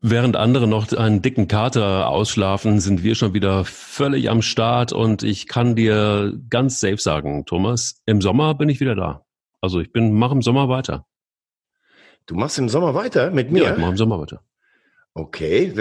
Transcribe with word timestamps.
Während 0.00 0.36
andere 0.36 0.68
noch 0.68 0.92
einen 0.92 1.22
dicken 1.22 1.48
Kater 1.48 2.08
ausschlafen, 2.08 2.78
sind 2.78 3.02
wir 3.02 3.16
schon 3.16 3.34
wieder 3.34 3.64
völlig 3.64 4.30
am 4.30 4.42
Start 4.42 4.92
und 4.92 5.24
ich 5.24 5.48
kann 5.48 5.74
dir 5.74 6.38
ganz 6.50 6.78
safe 6.78 6.98
sagen, 6.98 7.46
Thomas, 7.46 8.00
im 8.06 8.20
Sommer 8.20 8.54
bin 8.54 8.68
ich 8.68 8.78
wieder 8.78 8.94
da. 8.94 9.24
Also 9.60 9.80
ich 9.80 9.90
bin, 9.90 10.14
mach 10.14 10.30
im 10.30 10.40
Sommer 10.40 10.68
weiter. 10.68 11.06
Du 12.26 12.36
machst 12.36 12.58
im 12.58 12.68
Sommer 12.68 12.94
weiter 12.94 13.32
mit 13.32 13.50
mir? 13.50 13.64
Ja, 13.64 13.72
ich 13.72 13.78
mach 13.78 13.88
im 13.88 13.96
Sommer 13.96 14.20
weiter. 14.20 14.42
Okay. 15.14 15.72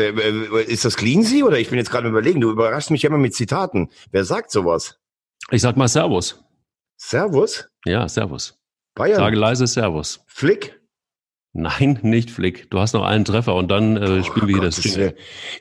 Ist 0.65 0.84
das 0.84 0.95
Cleansy 0.95 1.43
oder 1.43 1.59
ich 1.59 1.70
bin 1.70 1.77
jetzt 1.77 1.91
gerade 1.91 2.07
überlegen, 2.07 2.41
du 2.41 2.49
überraschst 2.49 2.89
mich 2.89 3.04
immer 3.04 3.20
mit 3.20 3.36
Zitaten. 3.36 3.89
Wer 4.09 4.23
sagt 4.23 4.49
sowas? 4.49 4.99
Ich 5.52 5.61
sag 5.61 5.77
mal 5.77 5.88
Servus. 5.88 6.43
Servus? 6.95 7.70
Ja, 7.86 8.09
Servus. 8.09 8.57
Bayern. 8.95 9.18
Sage 9.18 9.38
leise 9.38 9.68
Servus. 9.68 10.23
Flick? 10.25 10.77
Nein, 11.54 12.00
nicht 12.04 12.29
Flick. 12.29 12.70
Du 12.70 12.80
hast 12.80 12.93
noch 12.93 13.04
einen 13.04 13.25
Treffer 13.25 13.55
und 13.55 13.70
dann 13.70 13.98
äh, 13.98 14.23
spielen 14.23 14.45
oh, 14.45 14.48
wir 14.48 14.55
hier 14.55 14.63
das 14.63 14.75
Ding. 14.77 15.13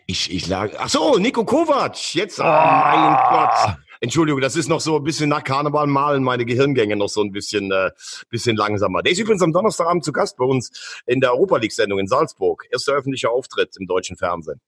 Ich, 0.07 0.31
ich 0.33 0.47
lag. 0.47 0.73
Ach 0.79 0.89
so, 0.89 1.17
Nico 1.19 1.45
Kovac. 1.45 2.15
Jetzt, 2.15 2.39
oh, 2.39 2.43
mein 2.43 3.17
Gott. 3.31 3.77
Entschuldigung, 4.01 4.41
das 4.41 4.57
ist 4.57 4.69
noch 4.69 4.81
so 4.81 4.97
ein 4.97 5.05
bisschen 5.05 5.31
nach 5.31 5.43
Karneval 5.43 5.87
malen 5.87 6.23
meine 6.23 6.45
Gehirngänge 6.45 6.97
noch 6.97 7.09
so 7.09 7.23
ein 7.23 7.33
bisschen, 7.33 7.71
äh, 7.73 7.91
bisschen 8.29 8.57
langsamer. 8.57 9.03
Der 9.03 9.13
ist 9.13 9.19
übrigens 9.19 9.43
am 9.43 9.53
Donnerstagabend 9.53 10.05
zu 10.05 10.13
Gast 10.13 10.37
bei 10.37 10.45
uns 10.45 11.03
in 11.07 11.21
der 11.21 11.33
Europa 11.33 11.57
League 11.57 11.73
Sendung 11.73 11.99
in 11.99 12.07
Salzburg. 12.07 12.65
Erster 12.71 12.93
öffentlicher 12.93 13.31
Auftritt 13.31 13.75
im 13.79 13.87
deutschen 13.87 14.17
Fernsehen. 14.17 14.61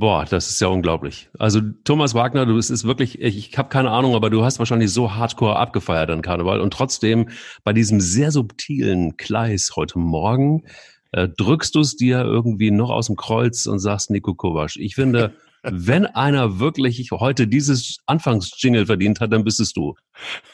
Boah, 0.00 0.24
das 0.24 0.48
ist 0.48 0.58
ja 0.62 0.68
unglaublich. 0.68 1.28
Also 1.38 1.60
Thomas 1.84 2.14
Wagner, 2.14 2.46
du 2.46 2.54
bist 2.54 2.70
ist 2.70 2.84
wirklich, 2.84 3.20
ich, 3.20 3.36
ich 3.36 3.58
habe 3.58 3.68
keine 3.68 3.90
Ahnung, 3.90 4.14
aber 4.14 4.30
du 4.30 4.42
hast 4.42 4.58
wahrscheinlich 4.58 4.90
so 4.90 5.12
hardcore 5.12 5.56
abgefeiert 5.56 6.08
an 6.08 6.22
Karneval 6.22 6.62
und 6.62 6.72
trotzdem 6.72 7.28
bei 7.64 7.74
diesem 7.74 8.00
sehr 8.00 8.32
subtilen 8.32 9.18
Kleis 9.18 9.72
heute 9.76 9.98
Morgen 9.98 10.64
äh, 11.12 11.28
drückst 11.28 11.74
du 11.74 11.80
es 11.80 11.96
dir 11.96 12.22
irgendwie 12.22 12.70
noch 12.70 12.88
aus 12.88 13.08
dem 13.08 13.16
Kreuz 13.16 13.66
und 13.66 13.78
sagst 13.78 14.10
Nico 14.10 14.34
Kovac. 14.34 14.76
Ich 14.76 14.94
finde, 14.94 15.34
wenn 15.64 16.06
einer 16.06 16.58
wirklich 16.58 17.10
heute 17.12 17.46
dieses 17.46 17.98
Anfangsjingle 18.06 18.86
verdient 18.86 19.20
hat, 19.20 19.34
dann 19.34 19.44
bist 19.44 19.60
es 19.60 19.74
du. 19.74 19.96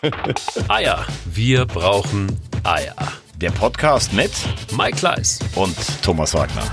Eier. 0.66 1.06
Wir 1.24 1.66
brauchen 1.66 2.36
Eier. 2.64 2.96
Der 3.40 3.52
Podcast 3.52 4.12
mit 4.12 4.32
Mike 4.76 4.96
Kleiss 4.96 5.38
und 5.54 5.76
Thomas 6.02 6.34
Wagner. 6.34 6.64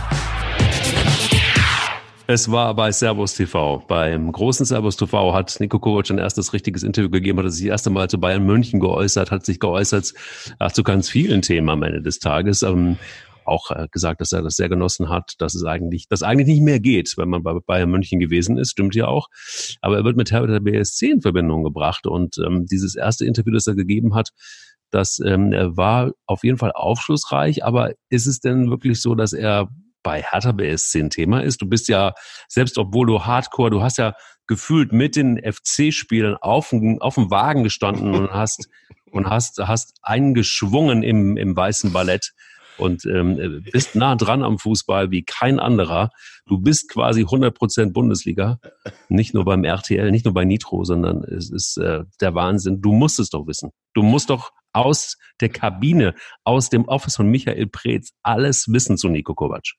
Es 2.26 2.50
war 2.50 2.74
bei 2.74 2.90
Servus 2.94 3.36
TV. 3.36 3.84
Beim 3.86 4.32
großen 4.32 4.66
Servus 4.66 4.96
TV 4.96 5.34
hat 5.34 5.58
Nico 5.60 5.78
Kovac 5.78 6.10
ein 6.10 6.20
erstes 6.20 6.54
richtiges 6.54 6.82
Interview 6.82 7.10
gegeben, 7.10 7.40
hat 7.40 7.52
sich 7.52 7.66
das 7.66 7.72
erste 7.72 7.90
Mal 7.90 8.10
zu 8.10 8.18
Bayern 8.18 8.46
München 8.46 8.80
geäußert, 8.80 9.30
hat 9.30 9.46
sich 9.46 9.60
geäußert 9.60 10.14
ach, 10.58 10.72
zu 10.72 10.84
ganz 10.84 11.10
vielen 11.10 11.42
Themen 11.42 11.70
am 11.70 11.84
Ende 11.84 12.02
des 12.02 12.20
Tages. 12.20 12.64
Ähm, 12.64 12.98
auch 13.44 13.72
äh, 13.72 13.90
gesagt, 13.92 14.22
dass 14.22 14.32
er 14.32 14.42
das 14.42 14.56
sehr 14.56 14.70
genossen 14.70 15.10
hat, 15.10 15.34
dass 15.40 15.54
es 15.54 15.66
eigentlich, 15.66 16.08
dass 16.08 16.24
eigentlich 16.24 16.48
nicht 16.48 16.62
mehr 16.62 16.80
geht, 16.80 17.14
wenn 17.18 17.28
man 17.28 17.44
bei 17.44 17.60
Bayern 17.60 17.92
München 17.92 18.22
gewesen 18.22 18.58
ist, 18.58 18.72
stimmt 18.72 18.96
ja 18.96 19.08
auch. 19.08 19.28
Aber 19.82 19.98
er 19.98 20.06
wird 20.06 20.16
mit 20.16 20.32
Herbert 20.32 20.52
der 20.52 20.62
BSC 20.62 21.12
in 21.12 21.22
Verbindung 21.22 21.66
gebracht 21.66 22.08
und 22.08 22.38
ähm, 22.38 22.66
dieses 22.68 22.96
erste 22.96 23.26
Interview, 23.26 23.52
das 23.52 23.68
er 23.68 23.76
gegeben 23.76 24.16
hat, 24.16 24.30
das 24.92 25.20
ähm, 25.20 25.52
war 25.52 26.14
auf 26.26 26.46
jeden 26.46 26.58
Fall 26.58 26.72
aufschlussreich. 26.72 27.66
Aber 27.66 27.92
ist 28.10 28.28
es 28.28 28.40
denn 28.40 28.70
wirklich 28.70 29.02
so, 29.02 29.14
dass 29.14 29.34
er 29.34 29.68
bei 30.04 30.22
Hertha 30.22 30.52
BSC 30.52 31.00
ein 31.00 31.10
Thema 31.10 31.42
ist. 31.42 31.62
Du 31.62 31.66
bist 31.68 31.88
ja, 31.88 32.14
selbst 32.48 32.78
obwohl 32.78 33.08
du 33.08 33.26
Hardcore, 33.26 33.70
du 33.70 33.82
hast 33.82 33.98
ja 33.98 34.14
gefühlt 34.48 34.92
mit 34.92 35.16
den 35.16 35.40
FC-Spielern 35.42 36.36
auf, 36.36 36.70
dem, 36.70 37.02
auf 37.02 37.16
dem 37.16 37.32
Wagen 37.32 37.64
gestanden 37.64 38.14
und 38.14 38.30
hast, 38.34 38.68
und 39.12 39.30
hast, 39.30 39.60
hast 39.60 39.96
eingeschwungen 40.02 41.04
im, 41.04 41.38
im 41.38 41.56
weißen 41.56 41.94
Ballett 41.94 42.34
und 42.78 43.06
ähm, 43.06 43.64
bist 43.72 43.96
nah 43.96 44.16
dran 44.16 44.44
am 44.44 44.58
Fußball 44.58 45.12
wie 45.12 45.24
kein 45.24 45.60
anderer. 45.60 46.10
Du 46.46 46.58
bist 46.60 46.90
quasi 46.90 47.24
100% 47.24 47.92
Bundesliga, 47.92 48.60
nicht 49.10 49.34
nur 49.34 49.46
beim 49.46 49.64
RTL, 49.64 50.12
nicht 50.12 50.26
nur 50.26 50.34
bei 50.34 50.46
Nitro, 50.46 50.84
sondern 50.84 51.24
es 51.24 51.52
ist 51.52 51.78
äh, 51.78 52.04
der 52.20 52.36
Wahnsinn. 52.36 52.82
Du 52.82 52.92
musst 52.92 53.20
es 53.20 53.30
doch 53.30 53.48
wissen. 53.48 53.72
Du 53.94 54.02
musst 54.02 54.30
doch 54.30 54.52
aus 54.74 55.18
der 55.40 55.50
Kabine, 55.50 56.16
aus 56.44 56.70
dem 56.70 56.86
Office 56.86 57.16
von 57.16 57.28
Michael 57.28 57.68
Preetz 57.68 58.12
alles 58.24 58.66
wissen 58.68 58.98
zu 58.98 59.08
Nico 59.08 59.36
Kovac. 59.36 59.74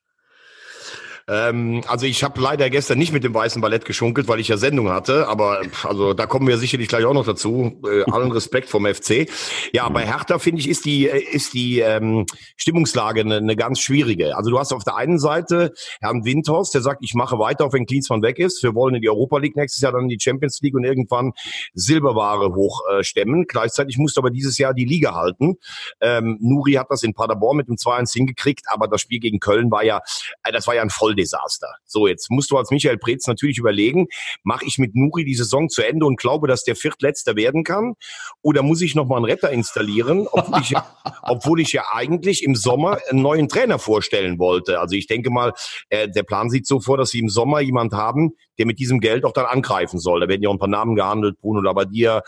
Ähm, 1.28 1.82
also 1.86 2.06
ich 2.06 2.22
habe 2.22 2.40
leider 2.40 2.68
gestern 2.68 2.98
nicht 2.98 3.12
mit 3.12 3.24
dem 3.24 3.34
weißen 3.34 3.62
Ballett 3.62 3.84
geschunkelt, 3.84 4.28
weil 4.28 4.40
ich 4.40 4.48
ja 4.48 4.56
Sendung 4.56 4.90
hatte, 4.90 5.26
aber 5.28 5.62
also 5.84 6.12
da 6.12 6.26
kommen 6.26 6.46
wir 6.46 6.58
sicherlich 6.58 6.88
gleich 6.88 7.04
auch 7.04 7.14
noch 7.14 7.24
dazu. 7.24 7.80
Äh, 7.84 8.10
allen 8.10 8.30
Respekt 8.30 8.68
vom 8.68 8.86
FC. 8.86 9.28
Ja, 9.72 9.88
bei 9.88 10.06
Hertha 10.06 10.38
finde 10.38 10.60
ich 10.60 10.68
ist 10.68 10.84
die 10.84 11.06
ist 11.06 11.54
die 11.54 11.80
ähm, 11.80 12.26
Stimmungslage 12.56 13.22
eine, 13.22 13.36
eine 13.36 13.56
ganz 13.56 13.80
schwierige. 13.80 14.36
Also 14.36 14.50
du 14.50 14.58
hast 14.58 14.72
auf 14.72 14.84
der 14.84 14.96
einen 14.96 15.18
Seite 15.18 15.72
Herrn 16.00 16.24
Windhorst, 16.24 16.74
der 16.74 16.82
sagt, 16.82 17.00
ich 17.02 17.14
mache 17.14 17.38
weiter, 17.38 17.64
auch 17.64 17.72
wenn 17.72 17.86
Klinsmann 17.86 18.22
weg 18.22 18.38
ist. 18.38 18.62
Wir 18.62 18.74
wollen 18.74 18.94
in 18.96 19.02
die 19.02 19.08
Europa 19.08 19.38
League 19.38 19.56
nächstes 19.56 19.82
Jahr, 19.82 19.92
dann 19.92 20.02
in 20.02 20.08
die 20.08 20.20
Champions 20.20 20.60
League 20.60 20.74
und 20.74 20.84
irgendwann 20.84 21.32
Silberware 21.72 22.54
hochstemmen. 22.54 23.42
Äh, 23.42 23.46
Gleichzeitig 23.46 23.96
musst 23.96 24.16
du 24.16 24.20
aber 24.20 24.30
dieses 24.30 24.58
Jahr 24.58 24.74
die 24.74 24.84
Liga 24.84 25.14
halten. 25.14 25.54
Ähm, 26.00 26.38
Nuri 26.40 26.72
hat 26.72 26.88
das 26.90 27.02
in 27.02 27.14
Paderborn 27.14 27.56
mit 27.56 27.68
dem 27.68 27.76
2-1 27.76 28.12
hingekriegt, 28.12 28.66
aber 28.68 28.88
das 28.88 29.00
Spiel 29.00 29.20
gegen 29.20 29.40
Köln 29.40 29.70
war 29.70 29.84
ja, 29.84 30.00
äh, 30.42 30.52
das 30.52 30.66
war 30.66 30.74
ja 30.74 30.82
ein 30.82 30.90
voll 30.90 31.13
Volldesaster. 31.14 31.68
So, 31.84 32.06
jetzt 32.06 32.30
musst 32.30 32.50
du 32.50 32.58
als 32.58 32.70
Michael 32.70 32.98
Preetz 32.98 33.26
natürlich 33.26 33.58
überlegen, 33.58 34.06
mache 34.42 34.64
ich 34.66 34.78
mit 34.78 34.94
Nuri 34.94 35.24
die 35.24 35.34
Saison 35.34 35.68
zu 35.68 35.82
Ende 35.82 36.06
und 36.06 36.18
glaube, 36.18 36.48
dass 36.48 36.64
der 36.64 36.76
Viertletzter 36.76 37.36
werden 37.36 37.64
kann? 37.64 37.94
Oder 38.42 38.62
muss 38.62 38.80
ich 38.82 38.94
nochmal 38.94 39.18
einen 39.18 39.26
Retter 39.26 39.50
installieren, 39.50 40.26
obwohl 40.30 40.60
ich, 40.60 40.74
obwohl 41.22 41.60
ich 41.60 41.72
ja 41.72 41.84
eigentlich 41.92 42.42
im 42.42 42.54
Sommer 42.54 42.98
einen 43.08 43.22
neuen 43.22 43.48
Trainer 43.48 43.78
vorstellen 43.78 44.38
wollte? 44.38 44.80
Also 44.80 44.96
ich 44.96 45.06
denke 45.06 45.30
mal, 45.30 45.52
äh, 45.88 46.08
der 46.08 46.22
Plan 46.22 46.50
sieht 46.50 46.66
so 46.66 46.80
vor, 46.80 46.96
dass 46.96 47.10
sie 47.10 47.20
im 47.20 47.28
Sommer 47.28 47.60
jemand 47.60 47.92
haben, 47.92 48.32
der 48.58 48.66
mit 48.66 48.78
diesem 48.78 49.00
Geld 49.00 49.24
auch 49.24 49.32
dann 49.32 49.46
angreifen 49.46 49.98
soll. 49.98 50.20
Da 50.20 50.28
werden 50.28 50.42
ja 50.42 50.48
auch 50.48 50.54
ein 50.54 50.58
paar 50.58 50.68
Namen 50.68 50.94
gehandelt, 50.94 51.40
Bruno 51.40 51.60
Labbadia, 51.60 52.22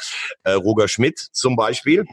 äh, 0.45 0.53
Roger 0.53 0.89
Schmidt 0.89 1.19
zum 1.19 1.57
Beispiel. 1.57 2.05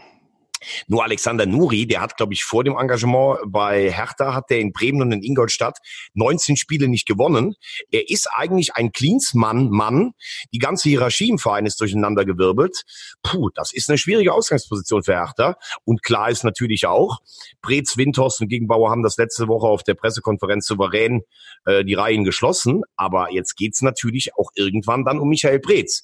Nur 0.88 1.04
Alexander 1.04 1.46
Nuri, 1.46 1.86
der 1.86 2.02
hat, 2.02 2.18
glaube 2.18 2.34
ich, 2.34 2.44
vor 2.44 2.64
dem 2.64 2.78
Engagement 2.78 3.40
bei 3.48 3.92
Hertha, 3.92 4.34
hat 4.34 4.50
der 4.50 4.60
in 4.60 4.72
Bremen 4.72 5.02
und 5.02 5.12
in 5.12 5.24
Ingolstadt 5.24 5.78
19 6.14 6.58
Spiele 6.58 6.88
nicht 6.88 7.08
gewonnen. 7.08 7.56
Er 7.92 8.10
ist 8.10 8.28
eigentlich 8.32 8.76
ein 8.76 8.92
Cleansmann, 8.92 9.70
Mann. 9.70 10.14
Die 10.54 10.60
ganze 10.60 10.90
Hierarchie 10.90 11.30
im 11.30 11.40
Verein 11.40 11.66
ist 11.66 11.80
durcheinandergewirbelt. 11.80 12.84
Puh, 13.24 13.50
das 13.54 13.74
ist 13.74 13.90
eine 13.90 13.98
schwierige 13.98 14.34
Ausgangsposition 14.34 15.04
für 15.04 15.14
Hertha. 15.14 15.56
Und 15.86 16.04
klar 16.04 16.30
ist 16.30 16.44
natürlich 16.44 16.86
auch, 16.86 17.20
Brez, 17.62 17.98
Windhorst 17.98 18.42
und 18.42 18.50
Gegenbauer 18.50 18.92
haben 18.92 19.04
das 19.04 19.18
letzte 19.18 19.48
Woche 19.48 19.68
auf 19.68 19.84
der 19.84 19.94
Pressekonferenz 19.94 20.66
souverän 20.66 21.22
äh, 21.66 21.84
die 21.84 21.94
Reihen 21.94 22.24
geschlossen. 22.24 22.84
Aber 22.96 23.32
jetzt 23.32 23.56
geht's 23.56 23.82
natürlich 23.82 24.36
auch 24.36 24.52
irgendwann 24.56 25.06
dann 25.06 25.20
um 25.20 25.30
Michael 25.30 25.60
Brez, 25.60 26.04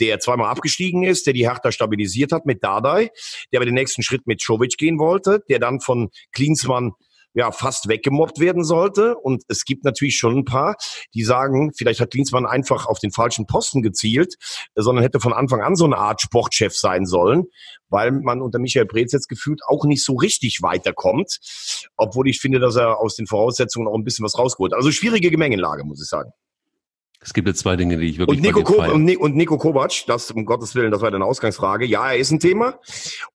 der 0.00 0.18
zweimal 0.20 0.50
abgestiegen 0.50 1.04
ist, 1.04 1.26
der 1.26 1.34
die 1.34 1.48
Hertha 1.48 1.72
stabilisiert 1.72 2.32
hat 2.32 2.46
mit 2.46 2.62
Dardai, 2.62 3.10
der 3.52 3.58
aber 3.58 3.66
den 3.66 3.74
nächsten 3.74 3.93
nächsten 3.94 4.02
Schritt 4.02 4.26
mit 4.26 4.42
Jovic 4.42 4.76
gehen 4.76 4.98
wollte, 4.98 5.42
der 5.48 5.58
dann 5.58 5.80
von 5.80 6.10
Klinsmann 6.32 6.92
ja 7.36 7.50
fast 7.50 7.88
weggemobbt 7.88 8.38
werden 8.38 8.62
sollte. 8.62 9.16
Und 9.16 9.42
es 9.48 9.64
gibt 9.64 9.84
natürlich 9.84 10.16
schon 10.16 10.38
ein 10.38 10.44
paar, 10.44 10.76
die 11.14 11.24
sagen, 11.24 11.72
vielleicht 11.76 12.00
hat 12.00 12.12
Klinsmann 12.12 12.46
einfach 12.46 12.86
auf 12.86 13.00
den 13.00 13.10
falschen 13.10 13.46
Posten 13.46 13.82
gezielt, 13.82 14.34
sondern 14.76 15.02
hätte 15.02 15.18
von 15.18 15.32
Anfang 15.32 15.60
an 15.60 15.74
so 15.74 15.84
eine 15.84 15.98
Art 15.98 16.20
Sportchef 16.20 16.76
sein 16.76 17.06
sollen, 17.06 17.46
weil 17.88 18.12
man 18.12 18.40
unter 18.40 18.60
Michael 18.60 18.86
Preetz 18.86 19.12
jetzt 19.12 19.28
gefühlt 19.28 19.62
auch 19.66 19.84
nicht 19.84 20.04
so 20.04 20.14
richtig 20.14 20.62
weiterkommt, 20.62 21.38
obwohl 21.96 22.28
ich 22.28 22.40
finde, 22.40 22.60
dass 22.60 22.76
er 22.76 22.98
aus 23.00 23.16
den 23.16 23.26
Voraussetzungen 23.26 23.88
auch 23.88 23.96
ein 23.96 24.04
bisschen 24.04 24.24
was 24.24 24.38
rausgeholt. 24.38 24.72
Also 24.72 24.92
schwierige 24.92 25.30
Gemengelage, 25.30 25.82
muss 25.84 26.00
ich 26.00 26.08
sagen. 26.08 26.30
Es 27.24 27.32
gibt 27.32 27.48
jetzt 27.48 27.60
zwei 27.60 27.74
Dinge, 27.74 27.96
die 27.96 28.06
ich 28.06 28.18
wirklich. 28.18 28.38
Und 28.38 28.44
Nico, 28.44 28.62
Ko 28.62 28.84
und, 28.92 29.16
und 29.16 29.34
Nico 29.34 29.56
Kovac, 29.56 30.04
das 30.06 30.30
um 30.30 30.44
Gottes 30.44 30.74
Willen, 30.74 30.90
das 30.90 31.00
war 31.00 31.10
deine 31.10 31.24
Ausgangsfrage. 31.24 31.86
Ja, 31.86 32.10
er 32.10 32.18
ist 32.18 32.30
ein 32.30 32.38
Thema. 32.38 32.78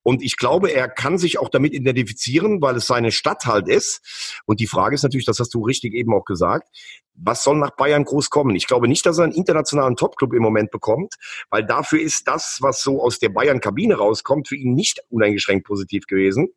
Und 0.04 0.22
ich 0.22 0.36
glaube, 0.36 0.70
er 0.70 0.88
kann 0.88 1.18
sich 1.18 1.40
auch 1.40 1.48
damit 1.48 1.74
identifizieren, 1.74 2.62
weil 2.62 2.76
es 2.76 2.86
seine 2.86 3.10
Stadt 3.10 3.46
halt 3.46 3.66
ist. 3.68 4.40
Und 4.46 4.60
die 4.60 4.68
Frage 4.68 4.94
ist 4.94 5.02
natürlich, 5.02 5.26
das 5.26 5.40
hast 5.40 5.52
du 5.54 5.64
richtig 5.64 5.94
eben 5.94 6.14
auch 6.14 6.24
gesagt, 6.24 6.68
was 7.14 7.42
soll 7.42 7.58
nach 7.58 7.72
Bayern 7.72 8.04
groß 8.04 8.30
kommen? 8.30 8.54
Ich 8.54 8.68
glaube 8.68 8.86
nicht, 8.86 9.04
dass 9.06 9.18
er 9.18 9.24
einen 9.24 9.32
internationalen 9.32 9.96
Topclub 9.96 10.34
im 10.34 10.42
Moment 10.42 10.70
bekommt, 10.70 11.16
weil 11.50 11.66
dafür 11.66 12.00
ist 12.00 12.28
das, 12.28 12.58
was 12.60 12.82
so 12.82 13.02
aus 13.02 13.18
der 13.18 13.30
Bayern-Kabine 13.30 13.96
rauskommt, 13.96 14.46
für 14.46 14.56
ihn 14.56 14.74
nicht 14.74 15.00
uneingeschränkt 15.08 15.66
positiv 15.66 16.06
gewesen. 16.06 16.48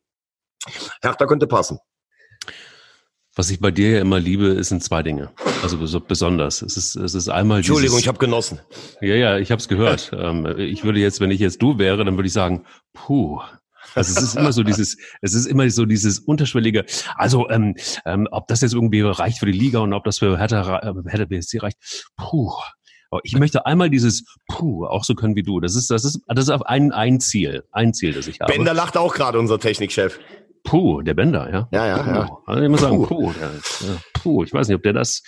Hertha 1.01 1.25
könnte 1.25 1.47
passen. 1.47 1.79
Was 3.35 3.49
ich 3.49 3.59
bei 3.59 3.71
dir 3.71 3.91
ja 3.91 4.01
immer 4.01 4.19
liebe, 4.19 4.63
sind 4.63 4.83
zwei 4.83 5.01
Dinge. 5.01 5.31
Also 5.63 5.99
besonders. 5.99 6.61
Es 6.61 6.77
ist, 6.77 6.95
es 6.95 7.15
ist 7.15 7.29
einmal. 7.29 7.57
Entschuldigung, 7.57 7.95
dieses, 7.95 8.01
ich 8.03 8.07
habe 8.07 8.19
genossen. 8.19 8.59
Ja, 9.01 9.15
ja, 9.15 9.37
ich 9.39 9.49
habe 9.49 9.59
es 9.59 9.67
gehört. 9.67 10.11
ähm, 10.17 10.45
ich 10.59 10.83
würde 10.83 10.99
jetzt, 10.99 11.19
wenn 11.19 11.31
ich 11.31 11.39
jetzt 11.39 11.59
du 11.61 11.79
wäre, 11.79 12.05
dann 12.05 12.15
würde 12.15 12.27
ich 12.27 12.33
sagen, 12.33 12.65
puh. 12.93 13.41
Also 13.95 14.17
es 14.17 14.23
ist 14.23 14.35
immer 14.35 14.53
so 14.53 14.63
dieses, 14.63 14.97
es 15.21 15.33
ist 15.33 15.45
immer 15.45 15.69
so 15.69 15.85
dieses 15.85 16.19
unterschwellige. 16.19 16.85
Also 17.15 17.49
ähm, 17.49 17.75
ähm, 18.05 18.27
ob 18.31 18.47
das 18.47 18.61
jetzt 18.61 18.73
irgendwie 18.73 19.01
reicht 19.01 19.39
für 19.39 19.45
die 19.45 19.51
Liga 19.51 19.79
und 19.79 19.93
ob 19.93 20.03
das 20.03 20.19
für 20.19 20.37
Hertha, 20.37 20.79
äh, 20.79 20.93
Hertha 21.09 21.25
BSC 21.25 21.59
reicht, 21.59 21.77
puh. 22.15 22.51
Ich 23.23 23.37
möchte 23.37 23.67
einmal 23.67 23.91
dieses 23.91 24.25
Puh 24.47 24.87
auch 24.87 25.03
so 25.03 25.13
können 25.13 25.35
wie 25.35 25.43
du. 25.43 25.59
Das 25.59 25.75
ist, 25.75 25.91
das 25.91 26.03
ist, 26.03 26.21
das 26.27 26.45
ist 26.45 26.49
auf 26.49 26.65
ein, 26.65 26.91
ein 26.91 27.19
Ziel, 27.19 27.63
ein 27.71 27.93
Ziel, 27.93 28.13
das 28.13 28.27
ich 28.27 28.39
habe. 28.39 28.51
Bender 28.51 28.73
lacht 28.73 28.97
auch 28.97 29.13
gerade, 29.13 29.37
unser 29.37 29.59
Technikchef. 29.59 30.19
Puh, 30.63 31.01
der 31.01 31.13
Bender, 31.13 31.49
ja. 31.51 31.67
Ja, 31.71 31.85
ja, 31.85 31.97
ja. 31.97 32.37
Also 32.45 32.61
ich 32.61 32.69
muss 32.69 32.81
sagen, 32.81 33.05
puh, 33.05 33.31
der, 33.33 33.51
ja, 33.87 33.95
puh, 34.13 34.43
ich 34.43 34.53
weiß 34.53 34.67
nicht, 34.67 34.75
ob 34.75 34.83
der 34.83 34.93
das 34.93 35.21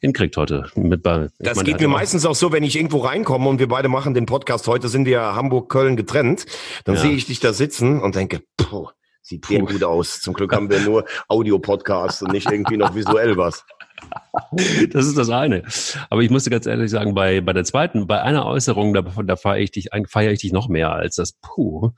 hinkriegt 0.00 0.36
heute. 0.36 0.66
Mit 0.74 1.02
bei, 1.02 1.28
das 1.38 1.56
meine, 1.56 1.68
geht 1.68 1.80
mir 1.80 1.88
meistens 1.88 2.26
auch 2.26 2.34
so, 2.34 2.52
wenn 2.52 2.64
ich 2.64 2.76
irgendwo 2.76 2.98
reinkomme 2.98 3.48
und 3.48 3.60
wir 3.60 3.68
beide 3.68 3.88
machen 3.88 4.14
den 4.14 4.26
Podcast. 4.26 4.66
Heute 4.66 4.88
sind 4.88 5.06
wir 5.06 5.20
Hamburg-Köln 5.20 5.96
getrennt. 5.96 6.46
Dann 6.84 6.96
ja. 6.96 7.00
sehe 7.00 7.12
ich 7.12 7.26
dich 7.26 7.38
da 7.38 7.52
sitzen 7.52 8.00
und 8.00 8.16
denke, 8.16 8.42
puh, 8.56 8.88
sieht 9.22 9.46
sehr 9.46 9.60
gut 9.60 9.84
aus. 9.84 10.20
Zum 10.20 10.34
Glück 10.34 10.52
haben 10.52 10.68
wir 10.68 10.80
nur 10.80 11.04
Audio-Podcasts 11.28 12.22
und 12.22 12.32
nicht 12.32 12.50
irgendwie 12.50 12.76
noch 12.76 12.94
visuell 12.94 13.36
was. 13.36 13.64
Das 14.92 15.06
ist 15.06 15.16
das 15.16 15.30
eine. 15.30 15.62
Aber 16.10 16.22
ich 16.22 16.30
musste 16.30 16.50
ganz 16.50 16.66
ehrlich 16.66 16.90
sagen, 16.90 17.14
bei, 17.14 17.40
bei 17.40 17.52
der 17.52 17.64
zweiten, 17.64 18.06
bei 18.06 18.20
einer 18.22 18.46
Äußerung, 18.46 18.92
da, 18.94 19.02
da 19.02 19.36
feiere 19.36 19.62
ich 19.62 19.70
dich, 19.70 19.88
feiere 20.08 20.32
ich 20.32 20.40
dich 20.40 20.52
noch 20.52 20.68
mehr 20.68 20.92
als 20.92 21.16
das 21.16 21.32
Puh. 21.32 21.92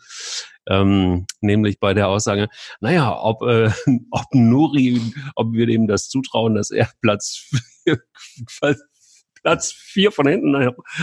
Ähm, 0.67 1.27
nämlich 1.41 1.79
bei 1.81 1.95
der 1.95 2.09
Aussage, 2.09 2.49
naja, 2.81 3.19
ob, 3.21 3.43
äh, 3.43 3.71
ob 4.11 4.27
Nuri, 4.33 5.01
ob 5.35 5.53
wir 5.53 5.67
dem 5.67 5.87
das 5.87 6.09
zutrauen, 6.09 6.55
dass 6.55 6.71
er 6.71 6.89
Platz 7.01 7.51
Platz 9.43 9.73
vier 9.73 10.11
von 10.11 10.27
hinten 10.27 10.53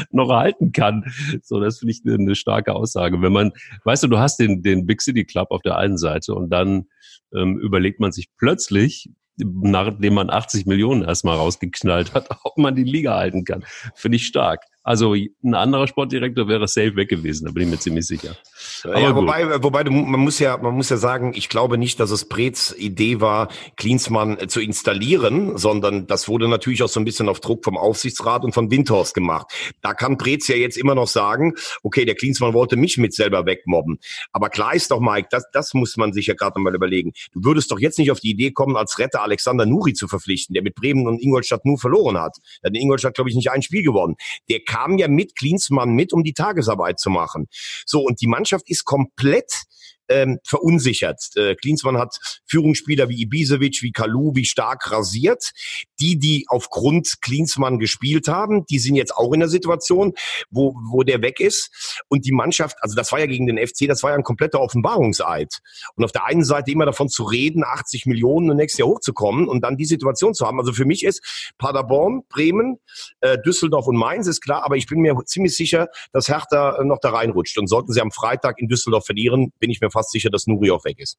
noch, 0.10 0.30
erhalten 0.30 0.72
kann. 0.72 1.06
So, 1.44 1.60
das 1.60 1.78
finde 1.78 1.92
ich 1.92 2.02
eine, 2.04 2.16
eine 2.16 2.36
starke 2.36 2.74
Aussage. 2.74 3.22
Wenn 3.22 3.32
man, 3.32 3.52
weißt 3.84 4.04
du, 4.04 4.08
du 4.08 4.18
hast 4.18 4.38
den, 4.38 4.64
den 4.64 4.88
Big 4.88 5.02
City 5.02 5.26
Club 5.26 5.52
auf 5.52 5.62
der 5.62 5.78
einen 5.78 6.00
Seite 6.00 6.34
und 6.34 6.50
dann 6.50 6.88
ähm, 7.36 7.60
überlegt 7.60 8.00
man 8.00 8.12
sich 8.12 8.30
plötzlich, 8.38 9.12
nachdem 9.38 10.16
man 10.16 10.30
80 10.30 10.66
Millionen 10.66 11.04
erstmal 11.04 11.38
rausgeknallt 11.38 12.14
hat, 12.14 12.30
ob 12.44 12.58
man 12.58 12.76
die 12.76 12.84
Liga 12.84 13.16
halten 13.16 13.46
kann. 13.46 13.64
Finde 13.96 14.18
ich 14.18 14.26
stark. 14.26 14.66
Also 14.84 15.14
ein 15.14 15.54
anderer 15.54 15.88
Sportdirektor 15.88 16.48
wäre 16.48 16.68
safe 16.68 16.96
weg 16.96 17.10
gewesen, 17.10 17.46
da 17.46 17.52
bin 17.52 17.64
ich 17.64 17.70
mir 17.70 17.80
ziemlich 17.80 18.08
sicher. 18.08 18.36
Aber 18.84 19.00
ja, 19.00 19.16
wobei, 19.16 19.64
wobei 19.64 19.84
man 19.84 20.20
muss 20.20 20.40
ja, 20.40 20.58
man 20.58 20.74
muss 20.74 20.90
ja 20.90 20.98
sagen, 20.98 21.34
ich 21.36 21.50
glaube 21.50 21.78
nicht, 21.78 22.00
dass 22.00 22.10
es 22.10 22.28
Brez 22.28 22.74
Idee 22.76 23.22
war, 23.22 23.50
Klinsmann 23.78 24.50
zu 24.50 24.60
installieren, 24.60 25.56
sondern 25.58 26.08
das 26.08 26.28
wurde 26.28 26.48
natürlich 26.48 26.82
auch 26.82 26.90
so 26.90 27.00
ein 27.00 27.06
bisschen 27.06 27.30
auf 27.30 27.42
Druck 27.42 27.64
vom 27.64 27.78
Aufsichtsrat 27.78 28.44
und 28.44 28.54
von 28.54 28.72
Windhorst 28.72 29.14
gemacht. 29.14 29.48
Da 29.82 29.94
kann 29.94 30.18
Brez 30.18 30.48
ja 30.48 30.56
jetzt 30.56 30.78
immer 30.78 30.96
noch 30.96 31.08
sagen, 31.08 31.54
okay, 31.84 32.06
der 32.06 32.16
Klinsmann 32.16 32.54
wollte 32.54 32.76
mich 32.76 32.98
mit 32.98 33.14
selber 33.14 33.46
wegmobben. 33.46 34.00
Aber 34.32 34.50
klar 34.50 34.74
ist 34.74 34.90
doch, 34.90 35.00
Mike, 35.00 35.28
das, 35.30 35.46
das 35.54 35.76
muss 35.76 35.96
man 35.96 36.12
sich 36.12 36.26
ja 36.26 36.34
gerade 36.34 36.58
nochmal 36.58 36.74
überlegen. 36.74 37.12
Du 37.34 37.44
würdest 37.44 37.72
doch 37.72 37.80
jetzt 37.80 38.00
nicht 38.00 38.10
auf 38.10 38.20
die 38.20 38.32
Idee 38.32 38.50
kommen, 38.52 38.76
als 38.76 38.98
Retter 38.98 39.22
Alexander 39.22 39.68
Nuri 39.68 39.94
zu 39.94 40.08
verpflichten, 40.08 40.56
der 40.56 40.64
mit 40.64 40.74
Bremen 40.74 41.08
und 41.08 41.22
Ingolstadt 41.22 41.66
nur 41.66 41.78
verloren 41.78 42.18
hat. 42.18 42.38
Der 42.64 42.70
hat 42.70 42.76
in 42.76 42.82
Ingolstadt, 42.82 43.14
glaube 43.14 43.30
ich, 43.30 43.36
nicht 43.36 43.52
ein 43.52 43.62
Spiel 43.62 43.84
gewonnen. 43.84 44.16
Der 44.50 44.62
kam 44.72 44.98
ja 44.98 45.10
mit 45.10 45.36
Klinsmann 45.36 45.92
mit, 45.92 46.14
um 46.14 46.24
die 46.24 46.34
Tagesarbeit 46.34 47.00
zu 47.00 47.10
machen. 47.10 47.48
So, 47.86 48.02
und 48.02 48.22
die 48.22 48.28
Mannschaft 48.28 48.70
ist 48.70 48.86
komplett 48.86 49.64
ähm, 50.12 50.40
verunsichert. 50.44 51.20
Äh, 51.36 51.56
Klinsmann 51.56 51.98
hat 51.98 52.18
Führungsspieler 52.46 53.10
wie 53.10 53.22
Ibisevic, 53.22 53.82
wie 53.82 53.92
Kalu, 53.92 54.34
wie 54.36 54.46
Stark 54.46 54.92
rasiert. 54.92 55.52
Die, 56.00 56.18
die 56.18 56.46
aufgrund 56.48 57.22
Klinsmann 57.22 57.80
gespielt 57.80 58.28
haben, 58.28 58.66
die 58.66 58.80
sind 58.80 58.96
jetzt 58.96 59.16
auch 59.16 59.34
in 59.34 59.40
der 59.40 59.50
Situation, 59.50 60.14
wo, 60.50 60.76
wo 60.90 61.04
der 61.04 61.22
weg 61.22 61.40
ist. 61.40 62.04
Und 62.10 62.26
die 62.26 62.32
Mannschaft, 62.32 62.78
also 62.82 62.96
das 62.96 63.12
war 63.12 63.20
ja 63.20 63.26
gegen 63.26 63.48
den 63.48 63.58
FC, 63.58 63.88
das 63.88 64.04
war 64.04 64.12
ja 64.12 64.18
ein 64.18 64.24
kompletter 64.24 64.60
Offenbarungseid. 64.60 65.60
Und 65.96 66.04
auf 66.04 66.12
der 66.12 66.26
einen 66.26 66.44
Seite 66.44 66.72
immer 66.72 66.86
davon 66.86 67.10
zu 67.10 67.24
reden, 67.24 67.64
80 67.64 68.06
Millionen 68.06 68.58
nächstes 68.58 68.80
Jahr 68.80 68.90
hochzukommen 68.90 69.48
und 69.48 69.64
dann 69.64 69.78
die 69.78 69.86
Situation 69.86 70.34
zu 70.34 70.46
haben. 70.46 70.60
Also 70.60 70.74
für 70.74 70.86
mich 70.86 71.04
ist 71.04 71.54
Paderborn, 71.58 72.24
Bremen, 72.30 72.78
äh, 73.22 73.38
Düsseldorf 73.46 73.88
und 73.88 73.96
Mainz 73.96 74.28
ist 74.28 74.42
klar, 74.42 74.64
aber 74.66 74.76
ich 74.76 74.88
bin 74.88 75.00
mir 75.00 75.16
ziemlich 75.26 75.56
sicher, 75.56 75.88
dass 76.12 76.28
Hertha 76.28 76.84
noch 76.84 77.00
da 77.00 77.12
reinrutscht. 77.12 77.58
Und 77.58 77.68
sollten 77.68 77.94
sie 77.94 78.02
am 78.02 78.12
Freitag 78.12 78.60
in 78.60 78.68
Düsseldorf 78.68 79.06
verlieren, 79.06 79.52
bin 79.60 79.70
ich 79.70 79.82
mir 79.82 79.92
fast 79.92 80.01
fast 80.02 80.12
sicher, 80.12 80.30
dass 80.30 80.48
Nuri 80.48 80.72
auch 80.72 80.84
weg 80.86 81.00
ist. 81.00 81.18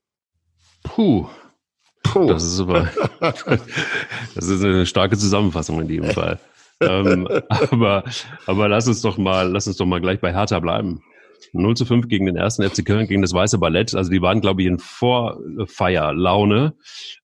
Puh. 0.82 1.26
Puh. 2.02 2.26
Das 2.26 2.42
ist 2.42 2.60
aber, 2.60 2.90
das 3.20 4.48
ist 4.48 4.64
eine 4.64 4.86
starke 4.86 5.16
Zusammenfassung 5.16 5.80
in 5.80 5.88
jedem 5.88 6.10
Fall. 6.10 6.40
ähm, 6.80 7.28
aber, 7.48 8.02
aber 8.46 8.68
lass 8.68 8.88
uns 8.88 9.02
doch 9.02 9.16
mal, 9.16 9.48
lass 9.50 9.68
uns 9.68 9.76
doch 9.76 9.86
mal 9.86 10.00
gleich 10.00 10.20
bei 10.20 10.32
Hertha 10.32 10.58
bleiben. 10.58 11.00
0 11.52 11.76
zu 11.76 11.84
5 11.84 12.08
gegen 12.08 12.26
den 12.26 12.36
ersten 12.36 12.68
FC 12.68 12.84
Köln, 12.84 13.06
gegen 13.06 13.22
das 13.22 13.32
Weiße 13.32 13.58
Ballett. 13.58 13.94
Also 13.94 14.10
die 14.10 14.22
waren, 14.22 14.40
glaube 14.40 14.62
ich, 14.62 14.68
in 14.68 14.78
Vorfeierlaune. 14.78 16.74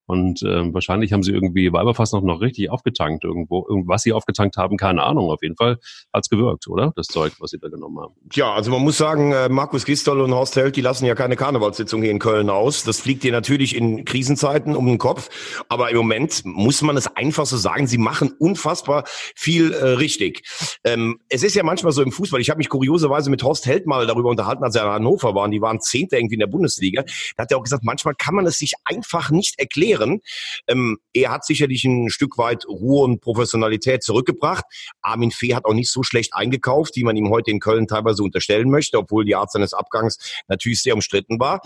Und 0.08 0.42
äh, 0.42 0.72
wahrscheinlich 0.72 1.12
haben 1.12 1.22
sie 1.22 1.32
irgendwie 1.32 1.70
Weiberfass 1.70 2.12
noch, 2.12 2.22
noch 2.22 2.40
richtig 2.40 2.70
aufgetankt 2.70 3.24
irgendwo. 3.24 3.66
Was 3.86 4.02
sie 4.02 4.14
aufgetankt 4.14 4.56
haben, 4.56 4.78
keine 4.78 5.02
Ahnung. 5.02 5.30
Auf 5.30 5.42
jeden 5.42 5.54
Fall 5.54 5.76
hat's 6.14 6.30
gewirkt, 6.30 6.66
oder? 6.66 6.94
Das 6.96 7.08
Zeug, 7.08 7.34
was 7.40 7.50
sie 7.50 7.58
da 7.58 7.68
genommen 7.68 8.00
haben. 8.00 8.14
Ja, 8.32 8.54
also 8.54 8.70
man 8.70 8.80
muss 8.80 8.96
sagen, 8.96 9.32
äh, 9.32 9.50
Markus 9.50 9.84
Gistol 9.84 10.22
und 10.22 10.32
Horst 10.32 10.56
Held, 10.56 10.76
die 10.76 10.80
lassen 10.80 11.04
ja 11.04 11.14
keine 11.14 11.36
Karnevalssitzung 11.36 12.00
hier 12.00 12.10
in 12.10 12.20
Köln 12.20 12.48
aus. 12.48 12.84
Das 12.84 13.00
fliegt 13.00 13.22
dir 13.22 13.32
natürlich 13.32 13.76
in 13.76 14.06
Krisenzeiten 14.06 14.76
um 14.76 14.86
den 14.86 14.96
Kopf. 14.96 15.28
Aber 15.68 15.90
im 15.90 15.98
Moment 15.98 16.40
muss 16.46 16.80
man 16.80 16.96
es 16.96 17.14
einfach 17.14 17.44
so 17.44 17.58
sagen, 17.58 17.86
sie 17.86 17.98
machen 17.98 18.32
unfassbar 18.38 19.04
viel 19.36 19.74
äh, 19.74 19.84
richtig. 19.88 20.40
Ähm, 20.84 21.20
es 21.28 21.42
ist 21.42 21.54
ja 21.54 21.64
manchmal 21.64 21.92
so 21.92 22.02
im 22.02 22.12
Fußball, 22.12 22.40
ich 22.40 22.48
habe 22.48 22.58
mich 22.58 22.70
kurioserweise 22.70 23.28
mit 23.28 23.42
Horst 23.42 23.66
Held 23.66 23.86
mal 23.86 24.06
darüber 24.06 24.30
unterhalten, 24.30 24.64
als 24.64 24.74
er 24.74 24.84
in 24.84 24.90
Hannover 24.90 25.34
waren. 25.34 25.50
Die 25.50 25.60
waren 25.60 25.82
Zehnter 25.82 26.16
irgendwie 26.16 26.36
in 26.36 26.40
der 26.40 26.46
Bundesliga. 26.46 27.04
Da 27.36 27.42
hat 27.42 27.52
er 27.52 27.58
auch 27.58 27.64
gesagt, 27.64 27.84
manchmal 27.84 28.14
kann 28.14 28.34
man 28.34 28.46
es 28.46 28.58
sich 28.58 28.72
einfach 28.86 29.30
nicht 29.30 29.58
erklären 29.58 29.97
erklären. 29.98 30.20
Ähm, 30.66 30.98
er 31.12 31.30
hat 31.30 31.44
sicherlich 31.44 31.84
ein 31.84 32.10
Stück 32.10 32.38
weit 32.38 32.66
Ruhe 32.66 33.04
und 33.04 33.20
Professionalität 33.20 34.02
zurückgebracht. 34.02 34.64
Armin 35.02 35.30
Fee 35.30 35.54
hat 35.54 35.64
auch 35.64 35.74
nicht 35.74 35.90
so 35.90 36.02
schlecht 36.02 36.34
eingekauft, 36.34 36.96
wie 36.96 37.04
man 37.04 37.16
ihm 37.16 37.30
heute 37.30 37.50
in 37.50 37.60
Köln 37.60 37.86
teilweise 37.86 38.22
unterstellen 38.22 38.70
möchte, 38.70 38.98
obwohl 38.98 39.24
die 39.24 39.34
Art 39.34 39.50
seines 39.50 39.72
Abgangs 39.72 40.18
natürlich 40.48 40.82
sehr 40.82 40.94
umstritten 40.94 41.40
war. 41.40 41.60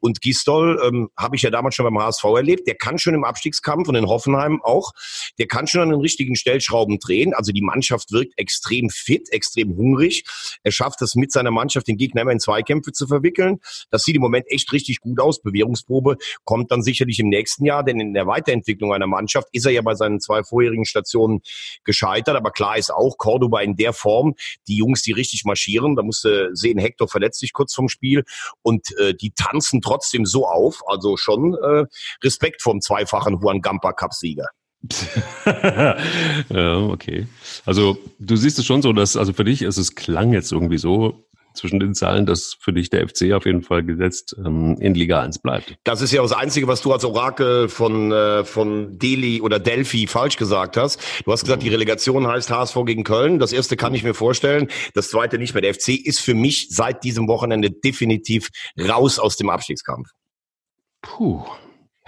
Und 0.00 0.20
Gistol 0.20 0.80
ähm, 0.84 1.10
habe 1.16 1.36
ich 1.36 1.42
ja 1.42 1.50
damals 1.50 1.74
schon 1.74 1.84
beim 1.84 1.98
HSV 1.98 2.24
erlebt. 2.24 2.66
Der 2.66 2.74
kann 2.74 2.98
schon 2.98 3.14
im 3.14 3.24
Abstiegskampf 3.24 3.88
und 3.88 3.94
in 3.94 4.06
Hoffenheim 4.06 4.60
auch. 4.62 4.92
Der 5.38 5.46
kann 5.46 5.66
schon 5.66 5.82
an 5.82 5.90
den 5.90 6.00
richtigen 6.00 6.36
Stellschrauben 6.36 6.98
drehen. 6.98 7.34
Also 7.34 7.52
die 7.52 7.62
Mannschaft 7.62 8.12
wirkt 8.12 8.34
extrem 8.36 8.90
fit, 8.90 9.30
extrem 9.30 9.76
hungrig. 9.76 10.24
Er 10.62 10.72
schafft 10.72 11.02
es 11.02 11.14
mit 11.14 11.32
seiner 11.32 11.50
Mannschaft, 11.50 11.88
den 11.88 11.96
Gegner 11.96 12.22
immer 12.22 12.32
in 12.32 12.40
Zweikämpfe 12.40 12.92
zu 12.92 13.06
verwickeln. 13.06 13.58
Das 13.90 14.02
sieht 14.02 14.16
im 14.16 14.22
Moment 14.22 14.46
echt 14.48 14.72
richtig 14.72 15.00
gut 15.00 15.20
aus. 15.20 15.40
Bewährungsprobe 15.42 16.16
kommt 16.44 16.70
dann 16.70 16.82
sicherlich 16.82 17.20
im 17.20 17.28
nächsten 17.28 17.64
Jahr. 17.64 17.75
Jahr, 17.76 17.84
denn 17.84 18.00
in 18.00 18.14
der 18.14 18.26
Weiterentwicklung 18.26 18.92
einer 18.92 19.06
Mannschaft 19.06 19.48
ist 19.52 19.66
er 19.66 19.72
ja 19.72 19.82
bei 19.82 19.94
seinen 19.94 20.20
zwei 20.20 20.42
vorherigen 20.42 20.84
Stationen 20.84 21.40
gescheitert. 21.84 22.36
Aber 22.36 22.50
klar 22.50 22.76
ist 22.76 22.90
auch, 22.92 23.18
Cordoba 23.18 23.60
in 23.60 23.76
der 23.76 23.92
Form, 23.92 24.34
die 24.68 24.76
Jungs, 24.76 25.02
die 25.02 25.12
richtig 25.12 25.44
marschieren, 25.44 25.96
da 25.96 26.02
musste 26.02 26.50
sehen, 26.52 26.78
Hector 26.78 27.08
verletzt 27.08 27.40
sich 27.40 27.52
kurz 27.52 27.74
vom 27.74 27.88
Spiel 27.88 28.24
und 28.62 28.96
äh, 28.98 29.14
die 29.14 29.32
tanzen 29.32 29.80
trotzdem 29.80 30.26
so 30.26 30.46
auf. 30.46 30.82
Also 30.86 31.16
schon 31.16 31.54
äh, 31.54 31.84
Respekt 32.22 32.62
vom 32.62 32.80
zweifachen 32.80 33.40
Juan 33.40 33.60
Gampa 33.60 33.92
Cup-Sieger. 33.92 34.46
ja, 36.48 36.78
okay. 36.78 37.26
Also 37.64 37.98
du 38.18 38.36
siehst 38.36 38.58
es 38.58 38.66
schon 38.66 38.82
so, 38.82 38.92
dass, 38.92 39.16
also 39.16 39.32
für 39.32 39.44
dich 39.44 39.62
ist 39.62 39.78
es 39.78 39.94
klang 39.94 40.32
jetzt 40.32 40.52
irgendwie 40.52 40.78
so, 40.78 41.25
zwischen 41.56 41.80
den 41.80 41.94
Zahlen, 41.94 42.26
dass 42.26 42.56
für 42.58 42.72
dich 42.72 42.90
der 42.90 43.08
FC 43.08 43.32
auf 43.32 43.46
jeden 43.46 43.62
Fall 43.62 43.82
gesetzt 43.82 44.36
ähm, 44.44 44.76
in 44.80 44.94
Liga 44.94 45.20
1 45.22 45.38
bleibt. 45.38 45.76
Das 45.84 46.00
ist 46.00 46.12
ja 46.12 46.22
das 46.22 46.32
Einzige, 46.32 46.68
was 46.68 46.82
du 46.82 46.92
als 46.92 47.04
Orakel 47.04 47.68
von, 47.68 48.12
äh, 48.12 48.44
von 48.44 48.98
Delhi 48.98 49.40
oder 49.40 49.58
Delphi 49.58 50.06
falsch 50.06 50.36
gesagt 50.36 50.76
hast. 50.76 51.00
Du 51.24 51.32
hast 51.32 51.44
gesagt, 51.44 51.62
die 51.62 51.68
Relegation 51.68 52.26
heißt 52.26 52.50
HSV 52.50 52.76
gegen 52.86 53.04
Köln. 53.04 53.38
Das 53.38 53.52
erste 53.52 53.76
kann 53.76 53.94
ich 53.94 54.04
mir 54.04 54.14
vorstellen. 54.14 54.68
Das 54.94 55.10
zweite 55.10 55.38
nicht 55.38 55.54
mehr. 55.54 55.62
Der 55.62 55.74
FC 55.74 55.88
ist 55.90 56.20
für 56.20 56.34
mich 56.34 56.68
seit 56.70 57.04
diesem 57.04 57.28
Wochenende 57.28 57.70
definitiv 57.70 58.48
raus 58.78 59.18
aus 59.18 59.36
dem 59.36 59.50
Abstiegskampf. 59.50 60.08
Puh, 61.02 61.44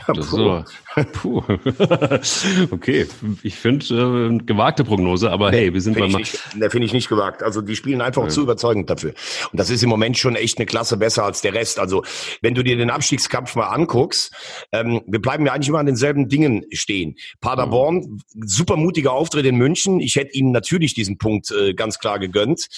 ja, 0.07 0.15
puh. 0.15 0.63
puh. 1.13 1.43
okay, 2.71 3.07
ich 3.43 3.55
finde 3.55 3.87
äh, 3.87 4.39
gewagte 4.45 4.85
Prognose, 4.85 5.31
aber 5.31 5.51
hey, 5.51 5.73
wir 5.73 5.81
sind 5.81 5.95
find 5.95 6.13
mal. 6.13 6.23
Der 6.55 6.71
finde 6.71 6.87
ich 6.87 6.93
nicht 6.93 7.09
gewagt. 7.09 7.43
Also 7.43 7.61
die 7.61 7.77
spielen 7.77 8.01
einfach 8.01 8.23
ja. 8.23 8.29
zu 8.29 8.43
überzeugend 8.43 8.89
dafür. 8.91 9.15
Und 9.51 9.59
das 9.59 9.71
ist 9.71 9.83
im 9.83 9.89
Moment 9.89 10.17
schon 10.17 10.37
echt 10.37 10.59
eine 10.59 10.67
Klasse 10.67 10.97
besser 10.97 11.25
als 11.25 11.41
der 11.41 11.55
Rest. 11.55 11.79
Also 11.79 12.05
wenn 12.43 12.55
du 12.55 12.63
dir 12.63 12.77
den 12.77 12.91
Abstiegskampf 12.91 13.57
mal 13.57 13.67
anguckst, 13.67 14.33
ähm, 14.73 15.03
wir 15.07 15.21
bleiben 15.21 15.47
ja 15.47 15.53
eigentlich 15.53 15.69
immer 15.69 15.81
an 15.81 15.87
denselben 15.87 16.29
Dingen 16.29 16.65
stehen. 16.73 17.17
Paderborn, 17.41 17.97
mhm. 17.97 18.21
super 18.45 18.77
mutiger 18.77 19.13
Auftritt 19.13 19.47
in 19.47 19.57
München. 19.57 20.01
Ich 20.01 20.17
hätte 20.17 20.35
ihnen 20.35 20.53
natürlich 20.53 20.95
diesen 20.95 21.19
Punkt 21.19 21.51
äh, 21.51 21.75
ganz 21.75 21.99
klar 21.99 22.19
gegönnt. 22.19 22.69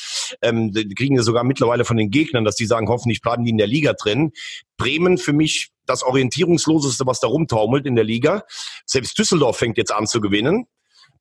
Ähm, 0.42 0.72
kriegen 0.96 1.16
ja 1.16 1.22
sogar 1.22 1.44
mittlerweile 1.44 1.84
von 1.84 1.96
den 1.96 2.10
Gegnern, 2.10 2.44
dass 2.44 2.56
die 2.56 2.66
sagen, 2.66 2.88
hoffentlich 2.88 3.20
bleiben 3.20 3.44
die 3.44 3.50
in 3.50 3.58
der 3.58 3.66
Liga 3.66 3.92
drin. 3.92 4.32
Bremen 4.76 5.18
für 5.18 5.34
mich 5.34 5.70
das 5.90 6.02
orientierungsloseste, 6.02 7.06
was 7.06 7.20
da 7.20 7.28
rumtaumelt 7.28 7.86
in 7.86 7.96
der 7.96 8.04
Liga. 8.04 8.44
Selbst 8.86 9.18
Düsseldorf 9.18 9.58
fängt 9.58 9.76
jetzt 9.76 9.92
an 9.92 10.06
zu 10.06 10.20
gewinnen. 10.20 10.66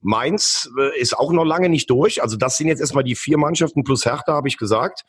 Mainz 0.02 0.70
äh, 0.80 0.98
ist 1.00 1.18
auch 1.18 1.32
noch 1.32 1.44
lange 1.44 1.70
nicht 1.70 1.90
durch. 1.90 2.22
Also 2.22 2.38
das 2.38 2.58
sind 2.58 2.68
jetzt 2.68 2.80
erstmal 2.80 3.04
die 3.04 3.16
vier 3.16 3.38
Mannschaften 3.38 3.84
plus 3.84 4.06
Hertha, 4.06 4.34
habe 4.34 4.48
ich 4.48 4.58
gesagt. 4.58 5.04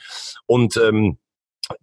Und 0.46 0.76
ähm, 0.76 1.18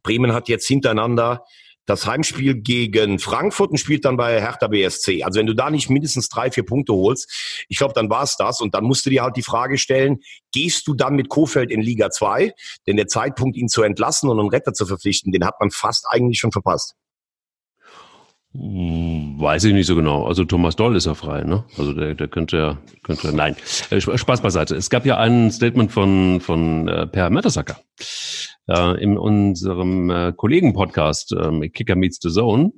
Bremen 0.03 0.34
hat 0.34 0.50
jetzt 0.50 0.67
hintereinander 0.67 1.46
das 1.86 2.05
Heimspiel 2.05 2.55
gegen 2.55 3.17
Frankfurt 3.17 3.72
und 3.72 3.77
spielt 3.77 4.03
dann 4.03 4.17
bei 4.17 4.41
Hertha 4.41 4.67
BSC. 4.67 5.24
Also 5.24 5.39
wenn 5.39 5.48
du 5.48 5.53
da 5.53 5.69
nicht 5.69 5.89
mindestens 5.89 6.27
drei, 6.27 6.51
vier 6.51 6.65
Punkte 6.65 6.93
holst, 6.93 7.65
ich 7.69 7.77
glaube, 7.77 7.93
dann 7.93 8.10
war 8.10 8.24
es 8.24 8.36
das. 8.36 8.60
Und 8.60 8.75
dann 8.75 8.84
musst 8.84 9.05
du 9.05 9.10
dir 9.10 9.24
halt 9.24 9.38
die 9.38 9.41
Frage 9.41 9.77
stellen, 9.77 10.17
gehst 10.51 10.86
du 10.88 10.93
dann 10.93 11.15
mit 11.15 11.29
Kofeld 11.29 11.72
in 11.72 11.81
Liga 11.81 12.12
2? 12.12 12.53
Denn 12.86 12.98
der 12.98 13.07
Zeitpunkt, 13.07 13.55
ihn 13.55 13.69
zu 13.69 13.84
entlassen 13.84 14.29
und 14.29 14.38
einen 14.38 14.50
Retter 14.50 14.74
zu 14.74 14.86
verpflichten, 14.86 15.31
den 15.31 15.46
hat 15.46 15.55
man 15.62 15.72
fast 15.72 16.05
eigentlich 16.10 16.39
schon 16.39 16.51
verpasst. 16.51 16.93
Weiß 18.59 19.65
ich 19.65 19.73
nicht 19.73 19.85
so 19.85 19.95
genau. 19.95 20.25
Also 20.25 20.43
Thomas 20.43 20.75
Doll 20.75 20.95
ist 20.95 21.05
ja 21.05 21.13
frei, 21.13 21.43
ne? 21.43 21.63
Also 21.77 21.93
der, 21.93 22.15
der 22.15 22.27
könnte 22.27 22.57
ja, 22.57 22.77
könnte, 23.03 23.31
nein. 23.35 23.55
Äh, 23.91 24.01
Spaß 24.01 24.41
beiseite. 24.41 24.75
Es 24.75 24.89
gab 24.89 25.05
ja 25.05 25.17
ein 25.17 25.51
Statement 25.51 25.91
von, 25.91 26.39
von 26.41 26.87
äh, 26.87 27.05
Per 27.05 27.29
Mertesacker 27.29 27.77
äh, 28.67 29.03
in 29.03 29.15
unserem 29.19 30.09
äh, 30.09 30.33
Kollegen-Podcast 30.35 31.33
äh, 31.33 31.69
Kicker 31.69 31.95
Meets 31.95 32.17
the 32.19 32.29
Zone. 32.29 32.71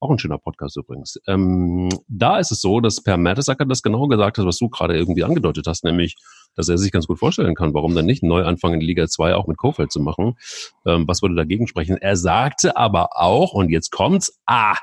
Auch 0.00 0.10
ein 0.10 0.18
schöner 0.18 0.38
Podcast 0.38 0.76
übrigens. 0.76 1.20
Ähm, 1.26 1.88
da 2.08 2.38
ist 2.38 2.52
es 2.52 2.60
so, 2.60 2.80
dass 2.80 3.02
Per 3.02 3.16
Mertesacker 3.16 3.64
das 3.64 3.82
genau 3.82 4.06
gesagt 4.08 4.38
hat, 4.38 4.46
was 4.46 4.58
du 4.58 4.68
gerade 4.68 4.96
irgendwie 4.96 5.24
angedeutet 5.24 5.66
hast, 5.66 5.84
nämlich 5.84 6.16
dass 6.56 6.68
er 6.68 6.78
sich 6.78 6.90
ganz 6.90 7.06
gut 7.06 7.18
vorstellen 7.18 7.54
kann, 7.54 7.74
warum 7.74 7.94
dann 7.94 8.06
nicht 8.06 8.22
einen 8.22 8.30
Neuanfang 8.30 8.74
in 8.74 8.80
Liga 8.80 9.06
2 9.06 9.34
auch 9.34 9.46
mit 9.46 9.58
Kofeld 9.58 9.92
zu 9.92 10.00
machen. 10.00 10.36
Ähm, 10.84 11.06
was 11.06 11.22
würde 11.22 11.36
dagegen 11.36 11.68
sprechen? 11.68 11.98
Er 11.98 12.16
sagte 12.16 12.76
aber 12.76 13.10
auch, 13.12 13.52
und 13.52 13.70
jetzt 13.70 13.90
kommt's, 13.90 14.40
ah, 14.46 14.76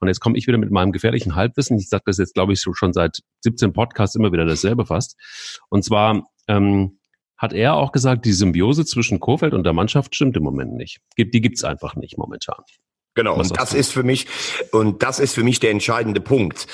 und 0.00 0.08
jetzt 0.08 0.20
komme 0.20 0.38
ich 0.38 0.46
wieder 0.46 0.58
mit 0.58 0.70
meinem 0.70 0.92
gefährlichen 0.92 1.34
Halbwissen. 1.34 1.78
Ich 1.78 1.88
sage 1.88 2.04
das 2.06 2.18
jetzt, 2.18 2.34
glaube 2.34 2.52
ich, 2.52 2.60
schon 2.60 2.92
seit 2.92 3.18
17 3.40 3.72
Podcasts 3.72 4.16
immer 4.16 4.32
wieder 4.32 4.46
dasselbe 4.46 4.86
fast. 4.86 5.16
Und 5.68 5.84
zwar 5.84 6.22
ähm, 6.48 6.98
hat 7.36 7.52
er 7.52 7.74
auch 7.74 7.92
gesagt, 7.92 8.24
die 8.24 8.32
Symbiose 8.32 8.86
zwischen 8.86 9.20
Kofeld 9.20 9.52
und 9.52 9.64
der 9.64 9.72
Mannschaft 9.72 10.14
stimmt 10.14 10.36
im 10.36 10.42
Moment 10.42 10.74
nicht. 10.74 11.00
Die 11.18 11.40
gibt's 11.40 11.64
einfach 11.64 11.96
nicht 11.96 12.16
momentan. 12.16 12.62
Genau, 13.16 13.34
und 13.36 13.58
das 13.58 13.72
ist 13.72 13.92
für 13.92 14.02
mich, 14.02 14.26
und 14.72 15.02
das 15.02 15.18
ist 15.18 15.34
für 15.34 15.42
mich 15.42 15.58
der 15.58 15.70
entscheidende 15.70 16.20
Punkt. 16.20 16.66